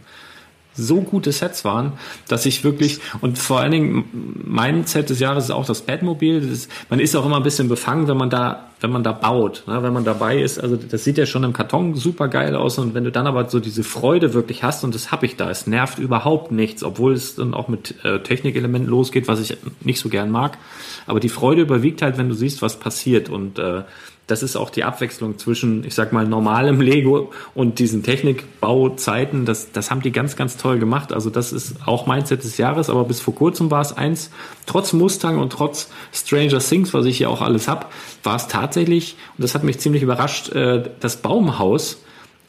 so 0.81 1.01
gute 1.03 1.33
Sets 1.33 1.65
waren, 1.65 1.93
dass 2.29 2.47
ich 2.47 2.65
wirklich, 2.65 3.01
und 3.21 3.39
vor 3.39 3.61
allen 3.61 3.73
Dingen 3.73 4.05
mein 4.45 4.87
Set 4.87 5.11
des 5.11 5.21
Jahres 5.21 5.45
ist 5.45 5.51
auch 5.51 5.67
das 5.67 5.83
Batmobil. 5.83 6.41
Das 6.41 6.51
ist, 6.51 6.71
man 6.89 7.01
ist 7.01 7.15
auch 7.17 7.27
immer 7.27 7.37
ein 7.37 7.43
bisschen 7.43 7.69
befangen, 7.69 8.09
wenn 8.09 8.17
man 8.17 8.31
da, 8.31 8.71
wenn 8.81 8.91
man 8.91 9.03
da 9.03 9.13
baut, 9.13 9.65
ne? 9.67 9.83
wenn 9.83 9.93
man 9.93 10.05
dabei 10.05 10.41
ist. 10.41 10.59
Also 10.59 10.77
das 10.77 11.05
sieht 11.05 11.19
ja 11.19 11.27
schon 11.27 11.45
im 11.45 11.53
Karton 11.53 11.95
super 11.95 12.29
geil 12.29 12.57
aus 12.57 12.79
und 12.79 12.95
wenn 12.95 13.05
du 13.05 13.13
dann 13.13 13.27
aber 13.27 13.49
so 13.49 13.61
diese 13.61 13.85
Freude 13.85 14.33
wirklich 14.35 14.63
hast 14.63 14.85
und 14.85 14.95
das 14.95 15.13
habe 15.13 15.27
ich 15.27 15.37
da, 15.37 15.51
es 15.51 15.67
nervt 15.67 15.99
überhaupt 15.99 16.51
nichts, 16.51 16.83
obwohl 16.83 17.13
es 17.13 17.35
dann 17.35 17.55
auch 17.55 17.69
mit 17.69 18.03
äh, 18.05 18.21
Technikelementen 18.21 18.91
losgeht, 18.91 19.29
was 19.29 19.41
ich 19.41 19.57
nicht 19.83 20.01
so 20.01 20.09
gern 20.09 20.31
mag. 20.31 20.59
Aber 21.07 21.21
die 21.21 21.29
Freude 21.29 21.63
überwiegt 21.63 22.03
halt, 22.03 22.19
wenn 22.19 22.29
du 22.29 22.35
siehst, 22.35 22.63
was 22.63 22.79
passiert 22.79 23.29
und 23.29 23.59
äh, 23.59 23.83
das 24.31 24.43
ist 24.43 24.57
auch 24.57 24.71
die 24.71 24.85
Abwechslung 24.85 25.39
zwischen, 25.39 25.85
ich 25.85 25.95
sag 25.95 26.13
mal, 26.13 26.27
normalem 26.27 26.81
Lego 26.81 27.33
und 27.55 27.79
diesen 27.81 28.03
Technikbauzeiten. 28.03 29.45
Das, 29.45 29.73
das 29.73 29.91
haben 29.91 30.03
die 30.03 30.13
ganz, 30.13 30.37
ganz 30.37 30.57
toll 30.57 30.79
gemacht. 30.79 31.13
Also 31.13 31.31
das 31.31 31.53
ist 31.53 31.77
auch 31.87 32.07
mein 32.07 32.27
Set 32.27 32.45
des 32.45 32.57
Jahres, 32.57 32.91
aber 32.91 33.05
bis 33.05 33.21
vor 33.21 33.35
kurzem 33.35 33.71
war 33.71 33.81
es 33.81 33.93
eins, 33.93 34.31
trotz 34.67 34.93
Mustang 34.93 35.39
und 35.39 35.53
trotz 35.53 35.91
Stranger 36.13 36.61
Things, 36.61 36.95
was 36.95 37.07
ich 37.07 37.19
hier 37.19 37.29
auch 37.29 37.41
alles 37.41 37.67
hab, 37.67 37.93
war 38.23 38.37
es 38.37 38.47
tatsächlich, 38.47 39.17
und 39.37 39.43
das 39.43 39.55
hat 39.55 39.65
mich 39.65 39.81
ziemlich 39.81 40.03
überrascht, 40.03 40.51
äh, 40.51 40.85
das 41.01 41.17
Baumhaus. 41.17 42.03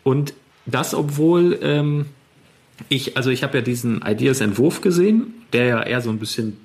Und 0.03 0.33
das, 0.67 0.93
obwohl 0.93 1.57
ähm, 1.63 2.05
ich, 2.89 3.17
also 3.17 3.31
ich 3.31 3.43
habe 3.43 3.57
ja 3.57 3.63
diesen 3.63 4.03
Ideas-Entwurf 4.05 4.81
gesehen, 4.81 5.33
der 5.53 5.65
ja 5.65 5.81
eher 5.81 6.01
so 6.01 6.11
ein 6.11 6.19
bisschen, 6.19 6.57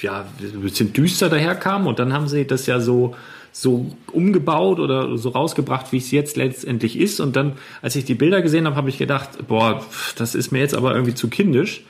ja, 0.00 0.24
ein 0.40 0.60
bisschen 0.62 0.94
düster 0.94 1.28
daherkam 1.28 1.86
und 1.86 1.98
dann 1.98 2.14
haben 2.14 2.28
sie 2.28 2.46
das 2.46 2.66
ja 2.66 2.80
so 2.80 3.14
so 3.56 3.86
umgebaut 4.10 4.80
oder 4.80 5.16
so 5.16 5.28
rausgebracht, 5.28 5.92
wie 5.92 5.98
es 5.98 6.10
jetzt 6.10 6.36
letztendlich 6.36 6.98
ist. 6.98 7.20
Und 7.20 7.36
dann, 7.36 7.52
als 7.82 7.94
ich 7.94 8.04
die 8.04 8.16
Bilder 8.16 8.42
gesehen 8.42 8.66
habe, 8.66 8.74
habe 8.74 8.88
ich 8.88 8.98
gedacht, 8.98 9.46
boah, 9.46 9.80
das 10.16 10.34
ist 10.34 10.50
mir 10.50 10.58
jetzt 10.58 10.74
aber 10.74 10.92
irgendwie 10.92 11.14
zu 11.14 11.28
kindisch. 11.28 11.84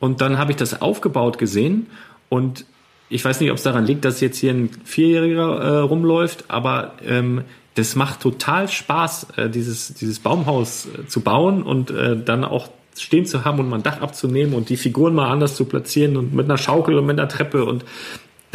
Und 0.00 0.20
dann 0.20 0.36
habe 0.36 0.50
ich 0.50 0.56
das 0.56 0.82
aufgebaut 0.82 1.38
gesehen 1.38 1.86
und 2.28 2.66
ich 3.08 3.24
weiß 3.24 3.40
nicht, 3.40 3.52
ob 3.52 3.56
es 3.56 3.62
daran 3.62 3.86
liegt, 3.86 4.04
dass 4.04 4.20
jetzt 4.20 4.38
hier 4.38 4.52
ein 4.52 4.68
Vierjähriger 4.84 5.60
äh, 5.60 5.78
rumläuft, 5.78 6.46
aber 6.48 6.94
ähm, 7.06 7.42
das 7.76 7.94
macht 7.94 8.20
total 8.20 8.68
Spaß, 8.68 9.28
äh, 9.36 9.48
dieses, 9.48 9.94
dieses 9.94 10.18
Baumhaus 10.18 10.86
äh, 10.86 11.06
zu 11.06 11.20
bauen 11.20 11.62
und 11.62 11.92
äh, 11.92 12.16
dann 12.16 12.44
auch 12.44 12.68
stehen 12.98 13.26
zu 13.26 13.44
haben 13.44 13.60
und 13.60 13.68
mal 13.68 13.76
ein 13.76 13.84
Dach 13.84 14.00
abzunehmen 14.00 14.54
und 14.54 14.70
die 14.70 14.76
Figuren 14.76 15.14
mal 15.14 15.30
anders 15.30 15.54
zu 15.54 15.66
platzieren 15.66 16.16
und 16.16 16.34
mit 16.34 16.46
einer 16.46 16.58
Schaukel 16.58 16.98
und 16.98 17.06
mit 17.06 17.18
einer 17.18 17.28
Treppe 17.28 17.64
und 17.64 17.84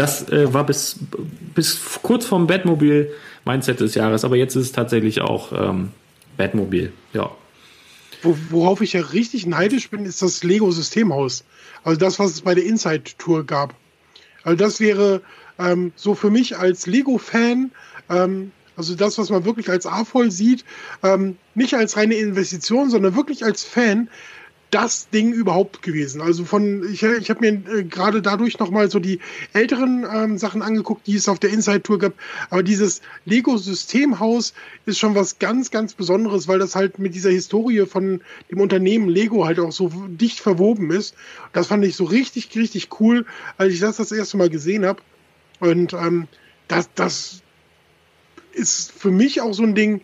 das 0.02 0.28
äh, 0.30 0.52
war 0.52 0.66
bis, 0.66 0.96
bis 1.54 1.80
kurz 2.02 2.26
vorm 2.26 2.48
Batmobil 2.48 3.14
mein 3.46 3.62
Set 3.62 3.80
des 3.80 3.94
Jahres, 3.94 4.26
aber 4.26 4.36
jetzt 4.36 4.56
ist 4.56 4.66
es 4.66 4.72
tatsächlich 4.72 5.22
auch 5.22 5.52
ähm, 5.54 5.92
Batmobil, 6.38 6.92
ja. 7.14 7.30
wo, 8.24 8.36
worauf 8.50 8.82
ich 8.82 8.94
ja 8.94 9.02
richtig 9.02 9.46
neidisch 9.46 9.92
bin, 9.92 10.06
ist 10.06 10.24
das 10.24 10.44
Lego-Systemhaus. 10.44 11.44
Also 11.84 12.00
das, 12.00 12.18
was 12.18 12.32
es 12.32 12.42
bei 12.42 12.56
der 12.56 12.66
Inside-Tour 12.66 13.46
gab. 13.46 13.76
Also 14.44 14.58
das 14.58 14.80
wäre 14.80 15.22
ähm, 15.60 15.92
so 15.96 16.16
für 16.16 16.32
mich 16.32 16.58
als 16.58 16.88
Lego-Fan, 16.88 17.70
ähm, 18.10 18.52
also 18.76 18.96
das, 18.96 19.20
was 19.20 19.30
man 19.30 19.46
wirklich 19.46 19.70
als 19.70 19.86
A-voll 19.86 20.32
sieht, 20.32 20.66
ähm, 21.04 21.38
nicht 21.54 21.76
als 21.76 21.96
reine 21.96 22.16
Investition, 22.16 22.90
sondern 22.90 23.16
wirklich 23.16 23.46
als 23.46 23.64
Fan, 23.64 24.10
das 24.72 25.10
Ding 25.10 25.34
überhaupt 25.34 25.82
gewesen. 25.82 26.22
Also 26.22 26.46
von, 26.46 26.84
ich, 26.92 27.04
ich 27.04 27.30
habe 27.30 27.42
mir 27.42 27.62
äh, 27.72 27.84
gerade 27.84 28.22
dadurch 28.22 28.58
nochmal 28.58 28.90
so 28.90 29.00
die 29.00 29.20
älteren 29.54 30.06
ähm, 30.12 30.38
Sachen 30.38 30.62
angeguckt, 30.62 31.06
die 31.08 31.16
es 31.16 31.28
auf 31.28 31.40
der 31.40 31.52
Inside 31.52 31.84
Tour 31.84 32.00
gab. 32.00 32.14
Aber 32.50 32.64
dieses 32.64 33.02
Lego-Systemhaus 33.26 34.54
ist 34.86 34.98
schon 34.98 35.14
was 35.14 35.40
ganz, 35.40 35.72
ganz 35.72 35.94
Besonderes, 35.94 36.48
weil 36.48 36.60
das 36.60 36.76
halt 36.76 37.00
mit 37.00 37.14
dieser 37.14 37.30
Historie 37.30 37.86
von 37.86 38.22
dem 38.50 38.62
Unternehmen 38.62 39.10
Lego 39.10 39.46
halt 39.46 39.60
auch 39.60 39.74
so 39.74 39.92
dicht 40.08 40.40
verwoben 40.40 40.90
ist. 40.90 41.16
Das 41.52 41.68
fand 41.68 41.84
ich 41.84 41.98
so 41.98 42.06
richtig, 42.06 42.56
richtig 42.56 42.90
cool, 43.00 43.26
als 43.58 43.74
ich 43.74 43.82
das 43.82 43.98
das 43.98 44.12
erste 44.12 44.38
Mal 44.38 44.50
gesehen 44.50 44.86
habe. 44.86 45.02
Und 45.60 45.94
ähm, 45.94 46.28
das, 46.70 46.90
das 46.96 47.42
ist 48.54 48.92
für 48.94 49.12
mich 49.12 49.42
auch 49.42 49.54
so 49.54 49.64
ein 49.64 49.76
Ding, 49.76 50.02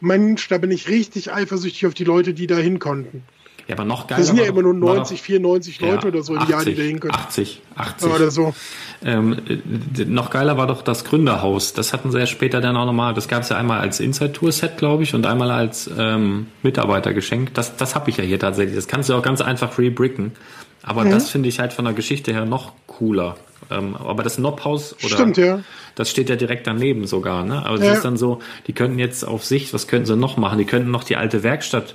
Mensch, 0.00 0.48
da 0.48 0.58
bin 0.58 0.70
ich 0.70 0.88
richtig 0.88 1.32
eifersüchtig 1.32 1.86
auf 1.86 1.94
die 1.94 2.04
Leute, 2.04 2.34
die 2.34 2.46
da 2.46 2.56
hin 2.56 2.78
konnten. 2.78 3.22
Ja, 3.70 3.76
aber 3.76 3.84
noch 3.84 4.06
geiler. 4.06 4.18
Das 4.20 4.26
sind 4.28 4.38
ja 4.38 4.44
immer 4.44 4.62
nur 4.62 4.74
doch- 4.74 4.86
war 4.88 4.94
90, 4.96 5.18
doch- 5.20 5.24
94 5.26 5.80
Leute 5.80 5.94
Ja, 6.02 6.08
oder 6.08 6.22
so 6.22 6.34
im 6.34 6.48
Jahr, 6.48 6.64
die 6.64 6.74
da 6.74 6.82
hin 6.82 7.00
können. 7.00 7.14
80, 7.14 7.62
80. 7.76 8.12
Oder 8.12 8.30
so. 8.30 8.52
Ähm, 9.04 9.36
äh, 9.48 10.04
noch 10.04 10.30
geiler 10.30 10.56
war 10.56 10.66
doch 10.66 10.82
das 10.82 11.04
Gründerhaus. 11.04 11.72
Das 11.72 11.92
hatten 11.92 12.10
sie 12.10 12.18
ja 12.18 12.26
später 12.26 12.60
dann 12.60 12.76
auch 12.76 12.86
nochmal. 12.86 13.14
Das 13.14 13.28
gab 13.28 13.42
es 13.42 13.48
ja 13.48 13.56
einmal 13.56 13.80
als 13.80 14.00
Inside-Tour-Set, 14.00 14.76
glaube 14.76 15.04
ich, 15.04 15.14
und 15.14 15.24
einmal 15.26 15.50
als 15.50 15.88
ähm, 15.96 16.48
Mitarbeitergeschenk. 16.62 17.54
Das, 17.54 17.76
das 17.76 17.94
habe 17.94 18.10
ich 18.10 18.16
ja 18.16 18.24
hier 18.24 18.38
tatsächlich. 18.38 18.74
Das 18.76 18.88
kannst 18.88 19.08
du 19.08 19.14
auch 19.14 19.22
ganz 19.22 19.40
einfach 19.40 19.78
rebricken. 19.78 20.32
Aber 20.82 21.04
Mhm. 21.04 21.10
das 21.10 21.30
finde 21.30 21.48
ich 21.48 21.60
halt 21.60 21.72
von 21.72 21.84
der 21.84 21.94
Geschichte 21.94 22.32
her 22.32 22.46
noch 22.46 22.72
cooler. 22.86 23.36
Ähm, 23.70 23.94
aber 23.96 24.22
das 24.22 24.38
Nobhaus 24.38 24.94
oder 25.04 25.14
Stimmt, 25.14 25.36
ja. 25.36 25.60
das 25.94 26.10
steht 26.10 26.28
ja 26.28 26.36
direkt 26.36 26.66
daneben 26.66 27.06
sogar. 27.06 27.44
Ne? 27.44 27.64
Aber 27.64 27.76
es 27.76 27.84
Ja. 27.84 27.92
ist 27.92 28.04
dann 28.04 28.16
so, 28.16 28.40
die 28.66 28.72
könnten 28.72 28.98
jetzt 28.98 29.22
auf 29.22 29.44
Sicht, 29.44 29.72
was 29.74 29.86
könnten 29.86 30.06
sie 30.06 30.16
noch 30.16 30.36
machen? 30.38 30.58
Die 30.58 30.64
könnten 30.64 30.90
noch 30.90 31.04
die 31.04 31.16
alte 31.16 31.42
Werkstatt 31.44 31.94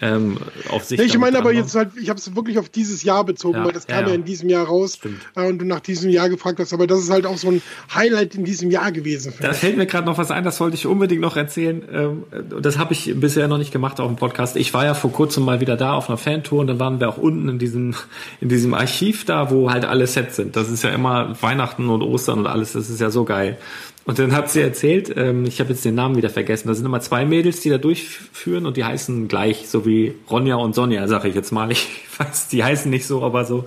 ähm, 0.00 0.38
auf 0.70 0.84
Sicht. 0.84 1.00
Nee, 1.00 1.06
ich 1.06 1.18
meine 1.18 1.38
aber 1.38 1.52
jetzt 1.52 1.74
halt, 1.74 1.90
ich 2.00 2.08
habe 2.08 2.18
es 2.18 2.34
wirklich 2.34 2.58
auf 2.58 2.68
dieses 2.68 3.02
Jahr 3.02 3.24
bezogen, 3.24 3.58
Ja, 3.58 3.64
weil 3.64 3.72
das 3.72 3.86
kam 3.86 4.04
ja, 4.04 4.08
ja. 4.08 4.14
in 4.14 4.24
diesem 4.24 4.48
Jahr 4.48 4.66
raus 4.66 4.98
äh, 5.36 5.46
und 5.46 5.58
du 5.58 5.66
nach 5.66 5.80
diesem 5.80 6.10
Jahr 6.10 6.28
gefragt 6.28 6.58
hast, 6.58 6.72
aber 6.72 6.86
das 6.86 7.00
ist 7.00 7.10
halt 7.10 7.26
auch 7.26 7.36
so 7.36 7.48
ein 7.48 7.62
Highlight 7.94 8.34
in 8.34 8.44
diesem 8.44 8.70
Jahr 8.70 8.92
gewesen. 8.92 9.34
Da 9.40 9.52
fällt 9.52 9.76
mir 9.76 9.86
gerade 9.86 10.06
noch 10.06 10.18
was 10.18 10.30
ein, 10.30 10.44
das 10.44 10.60
wollte 10.60 10.76
ich 10.76 10.86
unbedingt 10.86 11.20
noch 11.20 11.36
erzählen. 11.36 11.82
Ähm, 11.92 12.24
Das 12.60 12.78
habe 12.78 12.92
ich 12.94 13.12
bisher 13.16 13.46
noch 13.48 13.58
nicht 13.58 13.72
gemacht 13.72 14.00
auf 14.00 14.06
dem 14.08 14.16
Podcast. 14.16 14.56
Ich 14.56 14.72
war 14.72 14.84
ja 14.84 14.94
vor 14.94 15.12
kurzem 15.12 15.44
mal 15.44 15.60
wieder 15.60 15.76
da 15.76 15.92
auf 15.94 16.08
einer 16.08 16.16
Fantour 16.18 16.60
und 16.60 16.66
dann 16.66 16.78
waren 16.80 17.00
wir 17.00 17.08
auch 17.08 17.18
unten 17.18 17.48
in 17.48 17.58
diesem, 17.58 17.94
in 18.40 18.48
diesem 18.48 18.74
Archiv 18.74 19.24
da, 19.24 19.50
wo 19.50 19.70
halt 19.70 19.84
alle 19.84 20.06
Sets 20.06 20.36
sind. 20.36 20.56
Das 20.56 20.70
ist 20.70 20.82
ja 20.82 20.90
immer 20.90 21.36
Weihnachten 21.42 21.88
und 21.88 22.02
Ostern 22.02 22.40
und 22.40 22.46
alles, 22.46 22.72
das 22.72 22.88
ist 22.88 23.00
ja 23.00 23.10
so 23.10 23.24
geil. 23.24 23.58
Und 24.06 24.18
dann 24.18 24.32
hat 24.32 24.50
sie 24.50 24.60
erzählt, 24.60 25.12
ähm, 25.16 25.44
ich 25.44 25.60
habe 25.60 25.70
jetzt 25.70 25.84
den 25.84 25.94
Namen 25.94 26.16
wieder 26.16 26.30
vergessen, 26.30 26.68
da 26.68 26.74
sind 26.74 26.86
immer 26.86 27.00
zwei 27.00 27.24
Mädels, 27.24 27.60
die 27.60 27.68
da 27.68 27.78
durchführen 27.78 28.66
und 28.66 28.76
die 28.76 28.84
heißen 28.84 29.28
gleich, 29.28 29.68
so 29.68 29.84
wie 29.84 30.14
Ronja 30.30 30.56
und 30.56 30.74
Sonja, 30.74 31.06
sage 31.06 31.28
ich 31.28 31.34
jetzt 31.34 31.52
mal. 31.52 31.70
Ich 31.70 31.86
weiß, 32.18 32.48
die 32.48 32.64
heißen 32.64 32.90
nicht 32.90 33.06
so, 33.06 33.22
aber 33.22 33.44
so. 33.44 33.66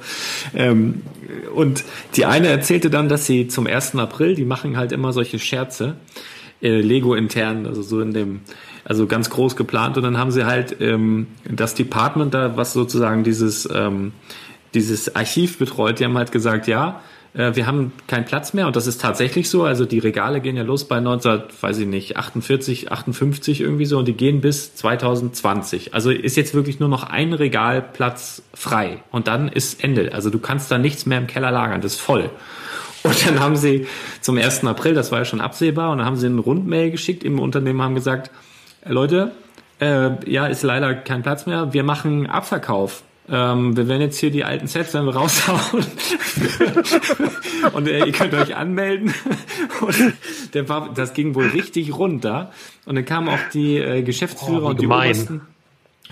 Ähm, 0.55 1.03
und 1.53 1.83
die 2.15 2.25
eine 2.25 2.47
erzählte 2.47 2.89
dann, 2.89 3.09
dass 3.09 3.25
sie 3.25 3.47
zum 3.47 3.67
1. 3.67 3.95
April, 3.95 4.35
die 4.35 4.45
machen 4.45 4.75
halt 4.75 4.91
immer 4.91 5.13
solche 5.13 5.37
Scherze, 5.39 5.97
äh, 6.61 6.81
Lego 6.81 7.13
intern, 7.13 7.67
also 7.67 7.83
so 7.83 8.01
in 8.01 8.13
dem, 8.13 8.41
also 8.85 9.05
ganz 9.05 9.29
groß 9.29 9.55
geplant 9.55 9.97
und 9.97 10.03
dann 10.03 10.17
haben 10.17 10.31
sie 10.31 10.45
halt 10.45 10.77
ähm, 10.81 11.27
das 11.45 11.75
Department 11.75 12.33
da, 12.33 12.57
was 12.57 12.73
sozusagen 12.73 13.23
dieses, 13.23 13.69
ähm, 13.73 14.13
dieses 14.73 15.15
Archiv 15.15 15.57
betreut, 15.59 15.99
die 15.99 16.05
haben 16.05 16.17
halt 16.17 16.31
gesagt, 16.31 16.67
ja, 16.67 17.01
äh, 17.33 17.55
wir 17.55 17.67
haben 17.67 17.91
keinen 18.07 18.25
Platz 18.25 18.53
mehr 18.53 18.67
und 18.67 18.75
das 18.75 18.87
ist 18.87 19.01
tatsächlich 19.01 19.49
so, 19.49 19.63
also 19.63 19.85
die 19.85 19.99
Regale 19.99 20.41
gehen 20.41 20.55
ja 20.55 20.63
los 20.63 20.87
bei 20.87 20.99
19, 20.99 21.43
weiß 21.59 21.79
ich 21.79 21.87
nicht, 21.87 22.17
48, 22.17 22.91
58 22.91 23.61
irgendwie 23.61 23.85
so 23.85 23.97
und 23.97 24.07
die 24.07 24.13
gehen 24.13 24.41
bis 24.41 24.75
2020. 24.75 25.93
Also 25.93 26.09
ist 26.11 26.37
jetzt 26.37 26.53
wirklich 26.53 26.79
nur 26.79 26.89
noch 26.89 27.03
ein 27.03 27.33
Regalplatz 27.33 28.43
frei 28.53 29.03
und 29.11 29.27
dann 29.27 29.47
ist 29.47 29.83
Ende. 29.83 30.13
Also 30.13 30.29
du 30.29 30.39
kannst 30.39 30.71
da 30.71 30.77
nichts 30.77 31.05
mehr 31.05 31.17
im 31.17 31.27
Keller 31.27 31.51
lagern, 31.51 31.81
das 31.81 31.93
ist 31.93 32.01
voll. 32.01 32.29
Und 33.03 33.27
dann 33.27 33.39
haben 33.41 33.57
sie 33.57 33.85
zum 34.21 34.37
1. 34.37 34.63
April, 34.63 34.93
das 34.93 35.11
war 35.11 35.19
ja 35.19 35.25
schon 35.25 35.41
absehbar, 35.41 35.91
und 35.91 35.97
dann 35.97 36.07
haben 36.07 36.15
sie 36.15 36.27
eine 36.27 36.39
Rundmail 36.39 36.89
geschickt 36.89 37.25
im 37.25 37.39
Unternehmen, 37.39 37.81
haben 37.81 37.95
gesagt, 37.95 38.31
Leute, 38.85 39.31
äh, 39.81 40.11
ja, 40.25 40.47
ist 40.47 40.63
leider 40.63 40.93
kein 40.93 41.21
Platz 41.21 41.45
mehr, 41.45 41.73
wir 41.73 41.83
machen 41.83 42.27
Abverkauf. 42.27 43.03
Ähm, 43.29 43.77
wir 43.77 43.87
werden 43.87 44.01
jetzt 44.01 44.17
hier 44.17 44.31
die 44.31 44.43
alten 44.43 44.67
Sets 44.67 44.91
dann 44.91 45.07
raushauen 45.07 45.85
und 47.73 47.87
äh, 47.87 48.05
ihr 48.05 48.11
könnt 48.11 48.33
euch 48.33 48.55
anmelden. 48.55 49.13
Und 49.79 50.13
der 50.53 50.67
war, 50.67 50.93
das 50.93 51.13
ging 51.13 51.33
wohl 51.33 51.47
richtig 51.47 51.95
runter. 51.95 52.51
Und 52.85 52.95
dann 52.95 53.05
kamen 53.05 53.29
auch 53.29 53.39
die 53.53 53.77
äh, 53.77 54.01
Geschäftsführer 54.01 54.65
Oh, 54.65 54.69
und 54.69 54.81
die. 54.81 54.87
Obersten 54.87 55.41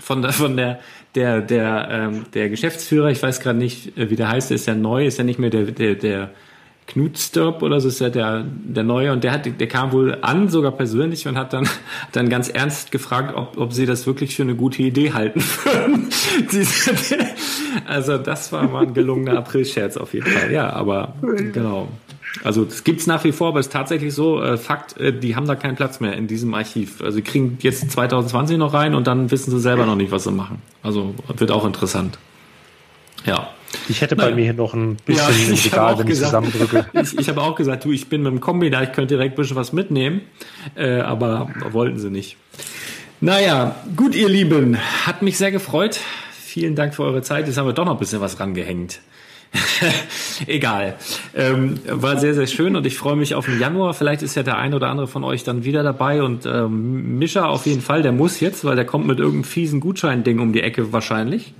von 0.02 0.22
der, 0.22 0.32
von 0.32 0.56
der, 0.56 0.80
der, 1.14 1.40
der, 1.40 1.88
ähm, 1.90 2.24
der 2.34 2.48
Geschäftsführer, 2.48 3.10
ich 3.10 3.22
weiß 3.22 3.40
gerade 3.40 3.58
nicht, 3.58 3.96
äh, 3.96 4.10
wie 4.10 4.16
der 4.16 4.28
heißt, 4.28 4.50
der 4.50 4.56
ist 4.56 4.66
ja 4.66 4.74
neu, 4.74 5.06
ist 5.06 5.18
ja 5.18 5.24
nicht 5.24 5.38
mehr 5.38 5.50
der, 5.50 5.64
der, 5.64 5.94
der 5.94 6.30
Knut 6.86 7.16
Stirb 7.16 7.62
oder 7.62 7.80
so 7.80 7.88
ist 7.88 8.00
ja 8.00 8.10
der, 8.10 8.44
der 8.44 8.82
Neue 8.82 9.12
und 9.12 9.24
der 9.24 9.32
hat, 9.32 9.60
der 9.60 9.68
kam 9.68 9.92
wohl 9.92 10.18
an, 10.20 10.48
sogar 10.48 10.72
persönlich 10.72 11.26
und 11.26 11.38
hat 11.38 11.52
dann, 11.52 11.68
dann 12.12 12.28
ganz 12.28 12.48
ernst 12.48 12.90
gefragt, 12.90 13.34
ob, 13.36 13.56
ob 13.56 13.72
sie 13.72 13.86
das 13.86 14.06
wirklich 14.06 14.34
für 14.34 14.42
eine 14.42 14.56
gute 14.56 14.82
Idee 14.82 15.12
halten 15.12 15.42
würden. 15.64 16.08
Also 17.86 18.18
das 18.18 18.52
war 18.52 18.68
mal 18.68 18.82
ein 18.82 18.92
gelungener 18.94 19.38
Aprilscherz 19.38 19.96
auf 19.96 20.12
jeden 20.12 20.26
Fall, 20.26 20.52
ja, 20.52 20.70
aber 20.70 21.14
genau. 21.22 21.88
Also 22.44 22.64
das 22.64 22.84
gibt's 22.84 23.06
nach 23.06 23.24
wie 23.24 23.32
vor, 23.32 23.48
aber 23.48 23.60
es 23.60 23.66
ist 23.66 23.72
tatsächlich 23.72 24.14
so, 24.14 24.42
äh, 24.42 24.56
Fakt, 24.56 24.98
äh, 24.98 25.12
die 25.12 25.36
haben 25.36 25.46
da 25.46 25.54
keinen 25.54 25.76
Platz 25.76 26.00
mehr 26.00 26.14
in 26.14 26.26
diesem 26.26 26.52
Archiv. 26.54 27.02
Also 27.02 27.18
die 27.18 27.22
kriegen 27.22 27.58
jetzt 27.60 27.90
2020 27.90 28.58
noch 28.58 28.74
rein 28.74 28.94
und 28.94 29.06
dann 29.06 29.30
wissen 29.30 29.50
sie 29.50 29.60
selber 29.60 29.86
noch 29.86 29.96
nicht, 29.96 30.10
was 30.10 30.24
sie 30.24 30.32
machen. 30.32 30.60
Also 30.82 31.14
wird 31.36 31.50
auch 31.50 31.64
interessant. 31.64 32.18
Ja. 33.24 33.48
Ich 33.88 34.00
hätte 34.00 34.16
bei 34.16 34.24
Naja. 34.24 34.36
mir 34.36 34.44
hier 34.44 34.54
noch 34.54 34.74
ein 34.74 34.96
bisschen 35.04 35.24
Ja, 35.28 35.30
ich 35.52 35.66
Regal, 35.66 35.98
wenn 35.98 36.08
ich 36.08 36.18
zusammendrücke. 36.18 36.86
Ich, 37.02 37.18
ich 37.18 37.28
habe 37.28 37.40
auch 37.42 37.54
gesagt, 37.54 37.84
du, 37.84 37.92
ich 37.92 38.08
bin 38.08 38.22
mit 38.22 38.32
dem 38.32 38.40
Kombi 38.40 38.70
da, 38.70 38.82
ich 38.82 38.92
könnte 38.92 39.14
direkt 39.14 39.34
ein 39.34 39.36
bisschen 39.42 39.56
was 39.56 39.72
mitnehmen, 39.72 40.22
äh, 40.74 41.00
aber 41.00 41.50
wollten 41.70 41.98
sie 41.98 42.10
nicht. 42.10 42.36
Naja, 43.20 43.76
gut, 43.96 44.14
ihr 44.14 44.28
Lieben, 44.28 44.76
hat 45.06 45.22
mich 45.22 45.38
sehr 45.38 45.50
gefreut. 45.52 46.00
Vielen 46.44 46.74
Dank 46.74 46.94
für 46.94 47.02
eure 47.04 47.22
Zeit. 47.22 47.46
Jetzt 47.46 47.56
haben 47.56 47.66
wir 47.66 47.72
doch 47.72 47.84
noch 47.84 47.92
ein 47.92 47.98
bisschen 47.98 48.20
was 48.20 48.40
rangehängt. 48.40 49.00
Egal. 50.46 50.96
Ähm, 51.34 51.78
war 51.86 52.18
sehr, 52.18 52.34
sehr 52.34 52.46
schön 52.46 52.74
und 52.74 52.86
ich 52.86 52.96
freue 52.96 53.16
mich 53.16 53.34
auf 53.34 53.46
den 53.46 53.60
Januar. 53.60 53.94
Vielleicht 53.94 54.22
ist 54.22 54.34
ja 54.34 54.42
der 54.42 54.58
ein 54.58 54.74
oder 54.74 54.88
andere 54.88 55.06
von 55.06 55.24
euch 55.24 55.44
dann 55.44 55.64
wieder 55.64 55.82
dabei 55.82 56.22
und 56.22 56.46
ähm, 56.46 57.18
Mischa 57.18 57.46
auf 57.46 57.66
jeden 57.66 57.82
Fall, 57.82 58.02
der 58.02 58.12
muss 58.12 58.40
jetzt, 58.40 58.64
weil 58.64 58.76
der 58.76 58.86
kommt 58.86 59.06
mit 59.06 59.18
irgendeinem 59.18 59.44
fiesen 59.44 59.80
Gutscheinding 59.80 60.40
um 60.40 60.52
die 60.52 60.62
Ecke 60.62 60.92
wahrscheinlich. 60.92 61.54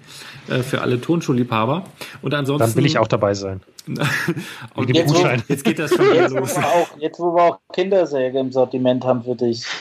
Äh, 0.49 0.63
für 0.63 0.81
alle 0.81 1.01
Turnschuhliebhaber. 1.01 1.85
Und 2.21 2.35
ansonsten. 2.35 2.67
Dann 2.67 2.77
will 2.77 2.87
ich 2.87 2.99
auch 2.99 3.07
dabei 3.07 3.35
sein. 3.35 3.61
Und 4.75 4.89
dem 4.89 4.97
jetzt, 4.97 5.13
Gutschein. 5.13 5.43
jetzt 5.49 5.65
geht 5.65 5.79
das 5.79 5.95
schon 5.95 6.07
wieder 6.07 6.23
Jetzt 6.23 6.35
wo, 6.35 6.39
los. 6.39 6.57
wir 6.57 6.67
auch, 6.67 6.89
jetzt, 6.99 7.21
wo 7.21 7.35
wir 7.35 7.43
auch 7.43 7.59
Kindersäge 7.73 8.39
im 8.39 8.53
Sortiment 8.53 9.05
haben 9.05 9.23
für 9.23 9.37
dich. 9.37 9.65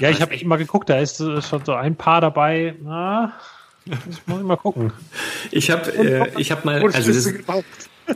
Ja, 0.00 0.10
ich 0.10 0.20
habe 0.20 0.32
echt 0.32 0.44
mal 0.44 0.56
geguckt, 0.56 0.88
da 0.88 0.98
ist 0.98 1.20
äh, 1.20 1.42
schon 1.42 1.64
so 1.64 1.72
ein 1.72 1.96
Paar 1.96 2.20
dabei. 2.20 2.74
Na, 2.82 3.32
das 3.86 3.98
muss 4.26 4.40
ich 4.40 4.44
mal 4.44 4.56
gucken. 4.56 4.92
Ich 5.50 5.70
habe 5.70 5.90
äh, 5.92 6.30
ich 6.36 6.50
hab 6.52 6.64
mal, 6.64 6.82
Und 6.82 6.94
also 6.94 7.12
das, 7.12 7.32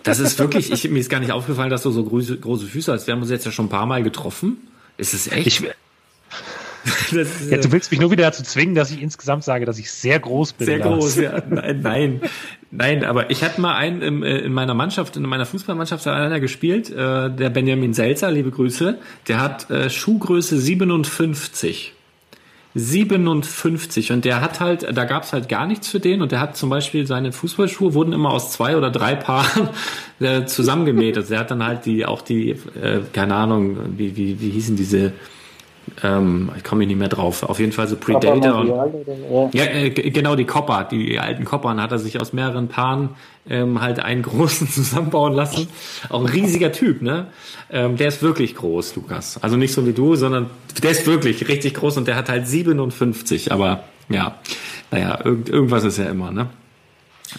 das 0.02 0.18
ist 0.18 0.38
wirklich, 0.38 0.70
ich, 0.70 0.88
mir 0.90 0.98
ist 0.98 1.10
gar 1.10 1.20
nicht 1.20 1.32
aufgefallen, 1.32 1.70
dass 1.70 1.82
du 1.82 1.90
so 1.90 2.04
große, 2.04 2.38
große 2.38 2.66
Füße 2.66 2.92
hast. 2.92 3.06
Wir 3.06 3.14
haben 3.14 3.20
uns 3.20 3.30
jetzt 3.30 3.44
ja 3.44 3.52
schon 3.52 3.66
ein 3.66 3.70
paar 3.70 3.86
Mal 3.86 4.02
getroffen. 4.02 4.68
Ist 4.96 5.14
es 5.14 5.30
echt? 5.30 5.46
Ich, 5.46 5.62
ist, 7.12 7.50
ja, 7.50 7.58
du 7.58 7.72
willst 7.72 7.90
mich 7.90 8.00
nur 8.00 8.10
wieder 8.10 8.24
dazu 8.24 8.42
zwingen, 8.42 8.74
dass 8.74 8.90
ich 8.90 9.00
insgesamt 9.00 9.44
sage, 9.44 9.64
dass 9.64 9.78
ich 9.78 9.90
sehr 9.90 10.18
groß 10.18 10.54
bin. 10.54 10.66
Sehr 10.66 10.78
Lars. 10.78 10.98
groß, 10.98 11.16
ja. 11.16 11.42
Nein, 11.48 11.80
nein, 11.82 12.20
nein, 12.70 13.04
aber 13.04 13.30
ich 13.30 13.44
hatte 13.44 13.60
mal 13.60 13.74
einen 13.74 14.02
im, 14.02 14.22
äh, 14.22 14.38
in 14.38 14.52
meiner 14.52 14.74
Mannschaft, 14.74 15.16
in 15.16 15.22
meiner 15.22 15.46
Fußballmannschaft 15.46 16.06
hat 16.06 16.14
einer 16.14 16.40
gespielt, 16.40 16.90
äh, 16.90 17.30
der 17.30 17.50
Benjamin 17.50 17.94
Selzer, 17.94 18.30
liebe 18.30 18.50
Grüße, 18.50 18.98
der 19.28 19.40
hat 19.40 19.70
äh, 19.70 19.90
Schuhgröße 19.90 20.58
57. 20.58 21.94
57 22.74 24.12
und 24.12 24.24
der 24.24 24.40
hat 24.40 24.60
halt, 24.60 24.86
da 24.96 25.04
gab's 25.04 25.32
halt 25.32 25.48
gar 25.48 25.66
nichts 25.66 25.88
für 25.88 26.00
den 26.00 26.22
und 26.22 26.32
der 26.32 26.40
hat 26.40 26.56
zum 26.56 26.70
Beispiel 26.70 27.06
seine 27.06 27.32
Fußballschuhe 27.32 27.92
wurden 27.92 28.12
immer 28.12 28.30
aus 28.30 28.50
zwei 28.50 28.76
oder 28.76 28.90
drei 28.90 29.14
Paaren 29.14 29.68
äh, 30.20 30.46
zusammengemäht. 30.46 31.16
Also 31.18 31.34
er 31.34 31.40
hat 31.40 31.50
dann 31.50 31.64
halt 31.64 31.84
die 31.84 32.06
auch 32.06 32.22
die, 32.22 32.50
äh, 32.50 33.00
keine 33.12 33.34
Ahnung, 33.34 33.76
wie, 33.98 34.16
wie, 34.16 34.40
wie 34.40 34.50
hießen 34.50 34.76
diese, 34.76 35.12
ähm, 36.02 36.50
ich 36.56 36.64
komme 36.64 36.86
nicht 36.86 36.98
mehr 36.98 37.08
drauf. 37.08 37.42
Auf 37.42 37.58
jeden 37.58 37.72
Fall 37.72 37.88
so 37.88 37.96
Predator 37.96 38.56
und 38.56 39.54
ja. 39.54 39.64
äh, 39.64 39.90
genau, 39.90 40.36
die 40.36 40.44
Copper, 40.44 40.84
die 40.84 41.18
alten 41.18 41.44
Coppern 41.44 41.80
hat 41.80 41.92
er 41.92 41.98
sich 41.98 42.20
aus 42.20 42.32
mehreren 42.32 42.68
Paaren 42.68 43.10
ähm, 43.48 43.80
halt 43.80 44.00
einen 44.00 44.22
großen 44.22 44.68
zusammenbauen 44.68 45.32
lassen. 45.34 45.68
Auch 46.08 46.20
ein 46.20 46.26
riesiger 46.26 46.72
Typ, 46.72 47.02
ne? 47.02 47.26
Ähm, 47.70 47.96
der 47.96 48.08
ist 48.08 48.22
wirklich 48.22 48.54
groß, 48.54 48.96
Lukas. 48.96 49.42
Also 49.42 49.56
nicht 49.56 49.72
so 49.72 49.86
wie 49.86 49.92
du, 49.92 50.14
sondern 50.16 50.50
der 50.82 50.90
ist 50.90 51.06
wirklich 51.06 51.48
richtig 51.48 51.74
groß 51.74 51.96
und 51.98 52.08
der 52.08 52.16
hat 52.16 52.28
halt 52.28 52.46
57, 52.46 53.52
aber 53.52 53.84
ja. 54.08 54.38
Naja, 54.90 55.18
irgend, 55.24 55.48
irgendwas 55.48 55.84
ist 55.84 55.98
ja 55.98 56.04
immer, 56.04 56.30
ne? 56.30 56.48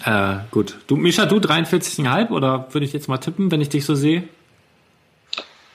Äh, 0.04 0.36
gut. 0.50 0.76
Du, 0.86 0.96
Mischa, 0.96 1.26
du 1.26 1.36
43,5 1.36 2.30
oder 2.30 2.66
würde 2.72 2.84
ich 2.84 2.92
jetzt 2.92 3.08
mal 3.08 3.18
tippen, 3.18 3.50
wenn 3.50 3.60
ich 3.60 3.68
dich 3.68 3.84
so 3.84 3.94
sehe? 3.94 4.24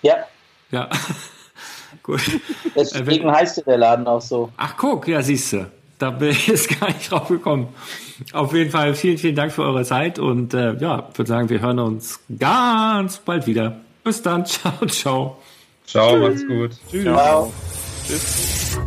Ja, 0.02 0.16
Ja. 0.72 0.90
gut. 2.04 2.22
deswegen 2.76 3.32
heißt 3.32 3.58
ja 3.58 3.64
der 3.64 3.78
Laden 3.78 4.08
auch 4.08 4.22
so. 4.22 4.50
Ach, 4.58 4.76
guck, 4.78 5.08
ja, 5.08 5.22
siehst 5.22 5.54
du. 5.54 5.66
Da 5.98 6.12
bin 6.12 6.30
ich 6.30 6.48
jetzt 6.48 6.80
gar 6.80 6.88
nicht 6.88 7.12
drauf 7.12 7.28
gekommen. 7.28 7.68
Auf 8.34 8.54
jeden 8.54 8.72
Fall 8.72 8.96
vielen, 8.96 9.18
vielen 9.18 9.36
Dank 9.36 9.52
für 9.52 9.64
eure 9.64 9.84
Zeit 9.84 10.20
und 10.20 10.54
äh, 10.54 10.74
ja, 10.76 11.10
würde 11.14 11.30
sagen, 11.30 11.50
wir 11.50 11.62
hören 11.62 11.80
uns 11.80 12.20
ganz 12.38 13.18
bald 13.20 13.48
wieder. 13.48 13.78
Bis 14.04 14.22
dann. 14.22 14.46
Ciao, 14.46 14.86
ciao. 14.88 15.38
Ciao, 15.86 16.18
macht's 16.18 16.46
gut. 16.48 16.72
Ciao. 16.90 17.52
Tschüss. 18.08 18.80